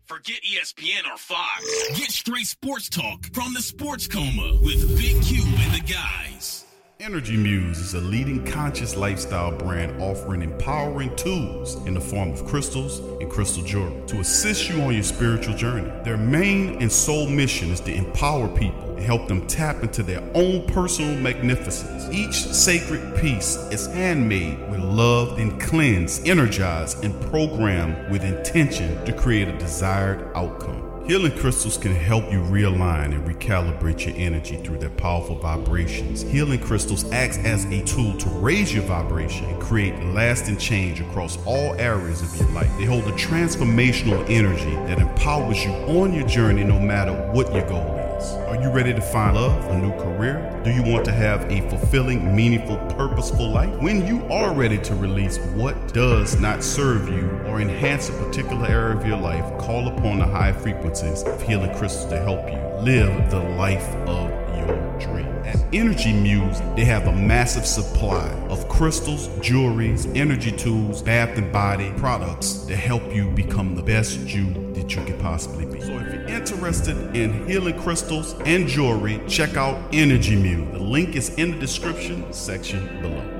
Forget 0.06 0.40
ESPN 0.44 1.12
or 1.12 1.18
Fox. 1.18 1.90
Get 1.98 2.12
straight 2.12 2.48
sports 2.48 2.90
talk 2.90 3.34
from 3.34 3.54
the 3.54 3.62
Sports 3.62 4.08
Coma 4.08 4.60
with 4.64 4.98
Big 4.98 5.22
Q 5.24 5.44
and 5.44 5.74
the 5.74 5.94
guys. 5.94 6.57
Energy 7.00 7.38
Muse 7.38 7.78
is 7.78 7.94
a 7.94 8.02
leading 8.02 8.44
conscious 8.44 8.98
lifestyle 8.98 9.52
brand 9.52 10.02
offering 10.02 10.42
empowering 10.42 11.16
tools 11.16 11.76
in 11.86 11.94
the 11.94 12.02
form 12.02 12.32
of 12.32 12.44
crystals 12.44 12.98
and 13.22 13.30
crystal 13.30 13.64
jewelry 13.64 14.02
to 14.08 14.20
assist 14.20 14.68
you 14.68 14.82
on 14.82 14.92
your 14.92 15.04
spiritual 15.04 15.56
journey. 15.56 15.88
Their 16.04 16.18
main 16.18 16.82
and 16.82 16.92
sole 16.92 17.28
mission 17.28 17.70
is 17.70 17.80
to 17.82 17.94
empower 17.94 18.48
people 18.48 18.96
and 18.96 19.00
help 19.00 19.28
them 19.28 19.46
tap 19.46 19.84
into 19.84 20.02
their 20.02 20.24
own 20.34 20.66
personal 20.66 21.16
magnificence. 21.18 22.12
Each 22.12 22.34
sacred 22.34 23.16
piece 23.18 23.58
is 23.72 23.86
handmade 23.86 24.58
with 24.72 24.80
love 24.80 25.38
and 25.38 25.62
cleansed, 25.62 26.28
energized, 26.28 27.06
and 27.06 27.14
programmed 27.30 28.10
with 28.10 28.24
intention 28.24 29.06
to 29.06 29.14
create 29.14 29.48
a 29.48 29.58
desired 29.60 30.32
outcome. 30.34 30.77
Healing 31.08 31.38
crystals 31.38 31.78
can 31.78 31.96
help 31.96 32.30
you 32.34 32.42
realign 32.42 33.16
and 33.16 33.26
recalibrate 33.26 34.06
your 34.06 34.14
energy 34.18 34.58
through 34.58 34.80
their 34.80 34.90
powerful 34.90 35.36
vibrations. 35.38 36.22
Healing 36.24 36.60
crystals 36.60 37.10
acts 37.14 37.38
as 37.38 37.64
a 37.64 37.82
tool 37.86 38.18
to 38.18 38.28
raise 38.28 38.74
your 38.74 38.84
vibration 38.84 39.46
and 39.46 39.62
create 39.62 39.98
lasting 40.08 40.58
change 40.58 41.00
across 41.00 41.38
all 41.46 41.74
areas 41.76 42.22
of 42.22 42.38
your 42.38 42.50
life. 42.50 42.70
They 42.78 42.84
hold 42.84 43.06
a 43.06 43.14
transformational 43.14 44.30
energy 44.30 44.76
that 44.88 45.00
empowers 45.00 45.64
you 45.64 45.72
on 45.72 46.14
your 46.14 46.28
journey 46.28 46.66
no 46.66 46.78
matter 46.78 47.14
what 47.32 47.54
your 47.54 47.66
goal 47.70 47.97
Are 48.18 48.60
you 48.60 48.72
ready 48.72 48.96
to 48.96 49.02
find 49.02 49.36
love, 49.36 49.64
a 49.70 49.78
new 49.78 49.92
career? 49.92 50.60
Do 50.64 50.72
you 50.72 50.82
want 50.82 51.06
to 51.06 51.12
have 51.12 51.44
a 51.52 51.62
fulfilling, 51.70 52.36
meaningful, 52.36 52.78
purposeful 52.96 53.48
life? 53.48 53.72
When 53.80 54.08
you 54.08 54.26
are 54.32 54.56
ready 54.56 54.80
to 54.80 54.96
release 54.96 55.38
what 55.54 55.94
does 55.94 56.40
not 56.40 56.64
serve 56.64 57.10
you 57.10 57.30
or 57.46 57.62
enhance 57.62 58.10
a 58.10 58.14
particular 58.14 58.66
area 58.66 58.98
of 58.98 59.06
your 59.06 59.18
life, 59.18 59.46
call 59.60 59.88
upon 59.88 60.18
the 60.18 60.26
high 60.26 60.52
frequencies 60.52 61.22
of 61.22 61.40
healing 61.44 61.72
crystals 61.76 62.10
to 62.10 62.18
help 62.18 62.50
you 62.50 62.58
live 62.84 63.30
the 63.30 63.40
life 63.40 63.88
of 64.08 64.30
your 64.58 65.00
dream. 65.00 65.28
At 65.46 65.64
Energy 65.72 66.12
Muse, 66.12 66.60
they 66.76 66.86
have 66.86 67.06
a 67.06 67.12
massive 67.12 67.68
supply 67.68 68.28
of 68.50 68.68
crystals, 68.68 69.28
jewelries, 69.42 70.12
energy 70.18 70.52
tools, 70.52 71.04
bath 71.04 71.38
and 71.38 71.52
body 71.54 71.94
products 71.98 72.66
that 72.66 72.78
help 72.78 73.14
you 73.14 73.30
become 73.30 73.76
the 73.76 73.84
best 73.84 74.18
you 74.22 74.52
that 74.74 74.96
you 74.96 75.04
could 75.06 75.20
possibly 75.20 75.66
be. 75.66 75.82
So 75.82 76.07
interested 76.30 77.16
in 77.16 77.48
healing 77.48 77.80
crystals 77.80 78.34
and 78.46 78.68
jewelry, 78.68 79.22
check 79.28 79.56
out 79.58 79.80
Energy 79.94 80.36
Muse. 80.36 80.72
The 80.72 80.80
link 80.80 81.16
is 81.16 81.30
in 81.36 81.52
the 81.52 81.58
description 81.60 82.32
section 82.32 83.02
below 83.02 83.37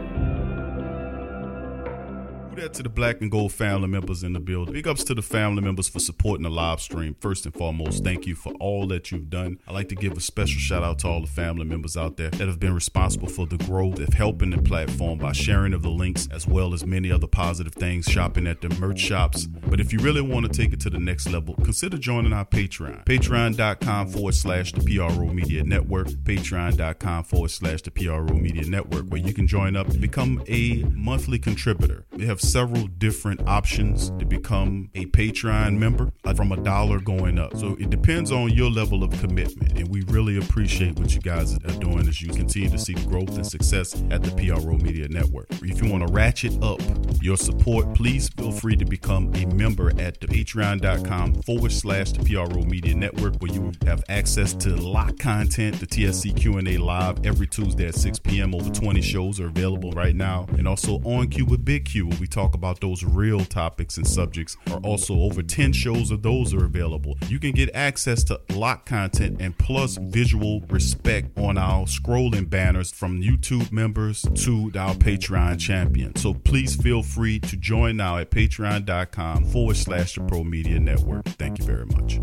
that 2.58 2.74
to 2.74 2.84
the 2.84 2.90
Black 2.90 3.22
and 3.22 3.32
Gold 3.32 3.54
family 3.54 3.88
members 3.88 4.24
in 4.24 4.34
the 4.34 4.40
building. 4.40 4.74
Big 4.74 4.88
ups 4.88 5.04
to 5.06 5.14
the 5.14 5.22
family 5.22 5.62
members 5.62 5.88
for 5.88 6.00
supporting 6.00 6.44
the 6.44 6.50
live 6.50 6.82
stream. 6.82 7.16
First 7.20 7.46
and 7.46 7.54
foremost, 7.54 8.04
thank 8.04 8.26
you 8.26 8.36
for 8.36 8.54
all 8.54 8.88
that 8.88 9.12
you've 9.12 9.30
done. 9.30 9.60
I'd 9.68 9.74
like 9.74 9.90
to 9.90 9.96
give 9.96 10.18
a 10.18 10.20
special 10.20 10.60
shout 10.60 10.84
out 10.84 11.00
to 11.00 11.08
all 11.08 11.22
the 11.22 11.28
family 11.28 11.66
members 11.66 11.96
out 11.96 12.18
there 12.18 12.30
that 12.32 12.48
have 12.48 12.60
been 12.60 12.74
responsible 12.74 13.28
for 13.28 13.46
the 13.46 13.58
growth 13.58 14.00
of 14.00 14.14
helping 14.14 14.50
the 14.50 14.62
platform 14.62 15.20
by 15.20 15.32
sharing 15.32 15.74
of 15.74 15.84
the 15.84 15.90
links 15.90 16.28
as 16.32 16.48
well 16.48 16.74
as 16.74 16.86
many 16.86 17.12
other 17.12 17.28
positive 17.28 17.74
things, 17.74 18.06
shopping 18.06 18.48
at 18.48 18.62
the 18.62 18.70
merch 18.80 19.00
shops. 19.00 19.46
But 19.46 19.80
if 19.80 19.94
you 19.94 20.00
really 20.00 20.22
want 20.22 20.52
to 20.52 20.52
take 20.52 20.74
it 20.74 20.80
to 20.82 20.90
the 20.90 21.00
next 21.00 21.30
level, 21.30 21.56
consider 21.56 21.98
joining 21.98 22.34
our 22.34 22.46
Patreon. 22.46 23.06
Patreon.com 23.06 24.08
forward 24.08 24.36
slash 24.36 24.72
the 24.72 24.82
PRO 24.82 25.28
Media 25.28 25.64
Network. 25.64 26.08
Patreon.com 26.08 27.24
forward 27.24 27.52
slash 27.52 27.82
the 27.84 27.92
PRO 27.92 28.24
Media 28.24 28.68
Network, 28.68 29.06
where 29.06 29.22
you 29.22 29.34
can 29.34 29.48
join 29.48 29.76
up 29.76 29.88
and 29.90 30.02
become 30.02 30.44
a 30.48 30.84
monthly 30.94 31.40
contributor. 31.40 32.06
We 32.12 32.26
have 32.26 32.42
several 32.48 32.88
different 32.88 33.46
options 33.48 34.10
to 34.12 34.26
become 34.26 34.90
a 34.96 35.06
Patreon 35.08 35.78
member 35.78 36.12
uh, 36.24 36.34
from 36.34 36.52
a 36.52 36.58
dollar 36.58 37.00
going 37.00 37.38
up. 37.38 37.56
So 37.58 37.76
it 37.80 37.90
depends 37.90 38.32
on 38.32 38.52
your 38.52 38.70
level 38.70 39.04
of 39.04 39.12
commitment. 39.20 39.78
And 39.78 39.90
we 39.90 40.02
really 40.04 40.38
appreciate 40.38 40.98
what 40.98 41.14
you 41.14 41.22
guys 41.22 41.56
are 41.56 41.80
doing 41.80 42.08
as 42.08 42.22
you 42.22 42.32
continue 42.32 42.70
to 42.70 42.78
see 42.78 42.94
the 42.94 43.06
growth 43.08 43.36
and 43.36 43.46
success 43.46 44.02
at 44.12 44.24
the 44.24 44.32
PRO 44.32 44.78
Media 44.78 45.08
Network. 45.10 45.48
If 45.62 45.82
you 45.82 45.92
want 45.92 46.08
to 46.08 46.14
ratchet 46.14 46.62
up 46.64 46.80
your 47.22 47.38
support, 47.38 47.94
please 47.94 48.30
feel 48.30 48.52
free 48.52 48.76
to 48.78 48.86
become 48.86 49.34
a 49.36 49.46
member 49.48 49.90
at 50.00 50.22
the 50.22 50.28
patreon.com 50.28 51.42
forward 51.44 51.72
slash 51.72 52.12
the 52.14 52.24
PRO 52.24 52.64
Media 52.64 52.96
Network 52.96 53.36
where 53.42 53.52
you 53.52 53.72
have 53.86 54.04
access 54.08 54.54
to 54.54 54.76
lock 54.76 55.18
content, 55.20 55.80
the 55.80 55.88
TSC 55.88 56.36
Q&A 56.36 56.78
live 56.78 57.26
every 57.26 57.48
Tuesday 57.48 57.88
at 57.88 57.96
6 57.96 58.20
p.m. 58.20 58.56
Over 58.56 58.70
20 58.70 59.02
shows 59.02 59.40
are 59.40 59.48
available 59.48 59.92
right 59.92 60.16
now. 60.16 60.46
And 60.58 60.68
also 60.68 61.02
on 61.04 61.28
Q 61.28 61.46
with 61.46 61.66
Big 61.66 61.86
Q 61.86 62.08
where 62.08 62.20
we 62.20 62.28
talk 62.38 62.54
about 62.54 62.80
those 62.82 63.04
real 63.04 63.44
topics 63.44 63.98
and 63.98 64.06
subjects 64.06 64.58
are 64.72 64.80
also 64.82 65.16
over 65.16 65.42
10 65.42 65.74
shows 65.74 66.12
of 66.12 66.22
those 66.22 66.54
are 66.54 66.66
available. 66.66 67.18
You 67.30 67.40
can 67.40 67.52
get 67.52 67.74
access 67.74 68.24
to 68.26 68.40
lock 68.52 68.86
content 68.86 69.38
and 69.42 69.58
plus 69.58 69.98
visual 69.98 70.62
respect 70.70 71.36
on 71.40 71.58
our 71.58 71.86
scrolling 71.86 72.48
banners 72.48 72.92
from 72.92 73.20
YouTube 73.20 73.72
members 73.72 74.22
to 74.22 74.72
our 74.78 74.94
Patreon 74.94 75.60
champion. 75.60 76.16
So 76.16 76.36
please 76.36 76.76
feel 76.76 77.02
free 77.02 77.40
to 77.40 77.58
join 77.58 77.98
now 77.98 78.20
at 78.20 78.30
patreon.com 78.30 79.46
forward 79.46 79.78
slash 79.78 80.14
the 80.14 80.22
Pro 80.22 80.44
Media 80.44 80.80
Network. 80.80 81.26
Thank 81.26 81.58
you 81.58 81.66
very 81.66 81.88
much. 81.88 82.20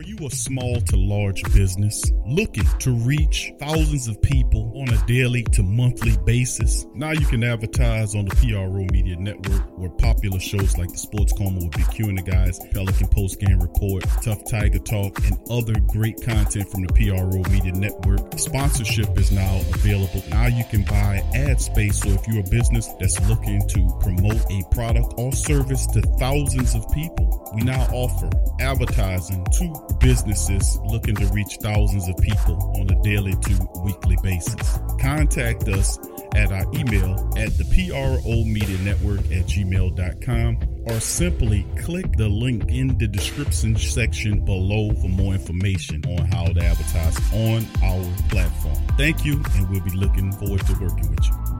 Are 0.00 0.02
you 0.02 0.16
a 0.26 0.30
small 0.30 0.80
to 0.80 0.96
large 0.96 1.42
business 1.52 2.02
looking 2.26 2.64
to 2.78 2.90
reach 2.90 3.52
thousands 3.60 4.08
of 4.08 4.22
people 4.22 4.72
on 4.74 4.88
a 4.88 5.06
daily 5.06 5.42
to 5.52 5.62
monthly 5.62 6.16
basis? 6.24 6.86
Now 6.94 7.10
you 7.10 7.26
can 7.26 7.44
advertise 7.44 8.14
on 8.14 8.24
the 8.24 8.34
PRO 8.34 8.86
Media 8.92 9.16
Network 9.16 9.78
where 9.78 9.90
popular 9.90 10.40
shows 10.40 10.78
like 10.78 10.88
the 10.88 10.96
Sports 10.96 11.34
Coma 11.34 11.58
with 11.58 11.72
Big 11.72 11.90
Q 11.90 12.08
and 12.08 12.16
the 12.16 12.22
guys, 12.22 12.58
Pelican 12.72 13.08
Post 13.08 13.40
Game 13.40 13.60
Report, 13.60 14.02
Tough 14.22 14.42
Tiger 14.50 14.78
Talk, 14.78 15.18
and 15.26 15.38
other 15.50 15.78
great 15.88 16.24
content 16.24 16.70
from 16.70 16.86
the 16.86 16.92
PRO 16.94 17.42
Media 17.52 17.72
Network. 17.72 18.38
Sponsorship 18.38 19.18
is 19.18 19.30
now 19.30 19.60
available. 19.74 20.24
Now 20.30 20.46
you 20.46 20.64
can 20.70 20.82
buy 20.84 21.22
ad 21.34 21.60
space. 21.60 22.00
So 22.00 22.08
if 22.08 22.26
you're 22.26 22.40
a 22.40 22.48
business 22.48 22.88
that's 22.98 23.20
looking 23.28 23.68
to 23.68 23.98
promote 24.00 24.50
a 24.50 24.64
product 24.70 25.12
or 25.18 25.30
service 25.34 25.86
to 25.88 26.00
thousands 26.18 26.74
of 26.74 26.90
people, 26.92 27.52
we 27.54 27.64
now 27.64 27.82
offer 27.92 28.30
advertising 28.60 29.44
to 29.44 29.89
businesses 29.98 30.78
looking 30.84 31.14
to 31.16 31.26
reach 31.26 31.58
thousands 31.60 32.08
of 32.08 32.16
people 32.18 32.72
on 32.78 32.90
a 32.90 33.02
daily 33.02 33.32
to 33.32 33.68
weekly 33.84 34.16
basis. 34.22 34.78
Contact 35.00 35.68
us 35.68 35.98
at 36.34 36.52
our 36.52 36.64
email 36.74 37.14
at 37.36 37.56
the 37.58 37.64
PRO 37.64 38.44
Media 38.44 38.78
Network 38.78 39.20
at 39.20 39.46
gmail.com 39.46 40.58
or 40.86 41.00
simply 41.00 41.66
click 41.78 42.06
the 42.16 42.28
link 42.28 42.70
in 42.70 42.96
the 42.98 43.06
description 43.06 43.76
section 43.76 44.44
below 44.44 44.92
for 44.94 45.08
more 45.08 45.34
information 45.34 46.02
on 46.06 46.26
how 46.26 46.46
to 46.46 46.60
advertise 46.64 47.16
on 47.32 47.66
our 47.82 48.04
platform. 48.28 48.76
Thank 48.96 49.24
you, 49.24 49.42
and 49.54 49.68
we'll 49.70 49.80
be 49.80 49.90
looking 49.90 50.32
forward 50.32 50.64
to 50.66 50.72
working 50.80 51.10
with 51.10 51.26
you. 51.26 51.59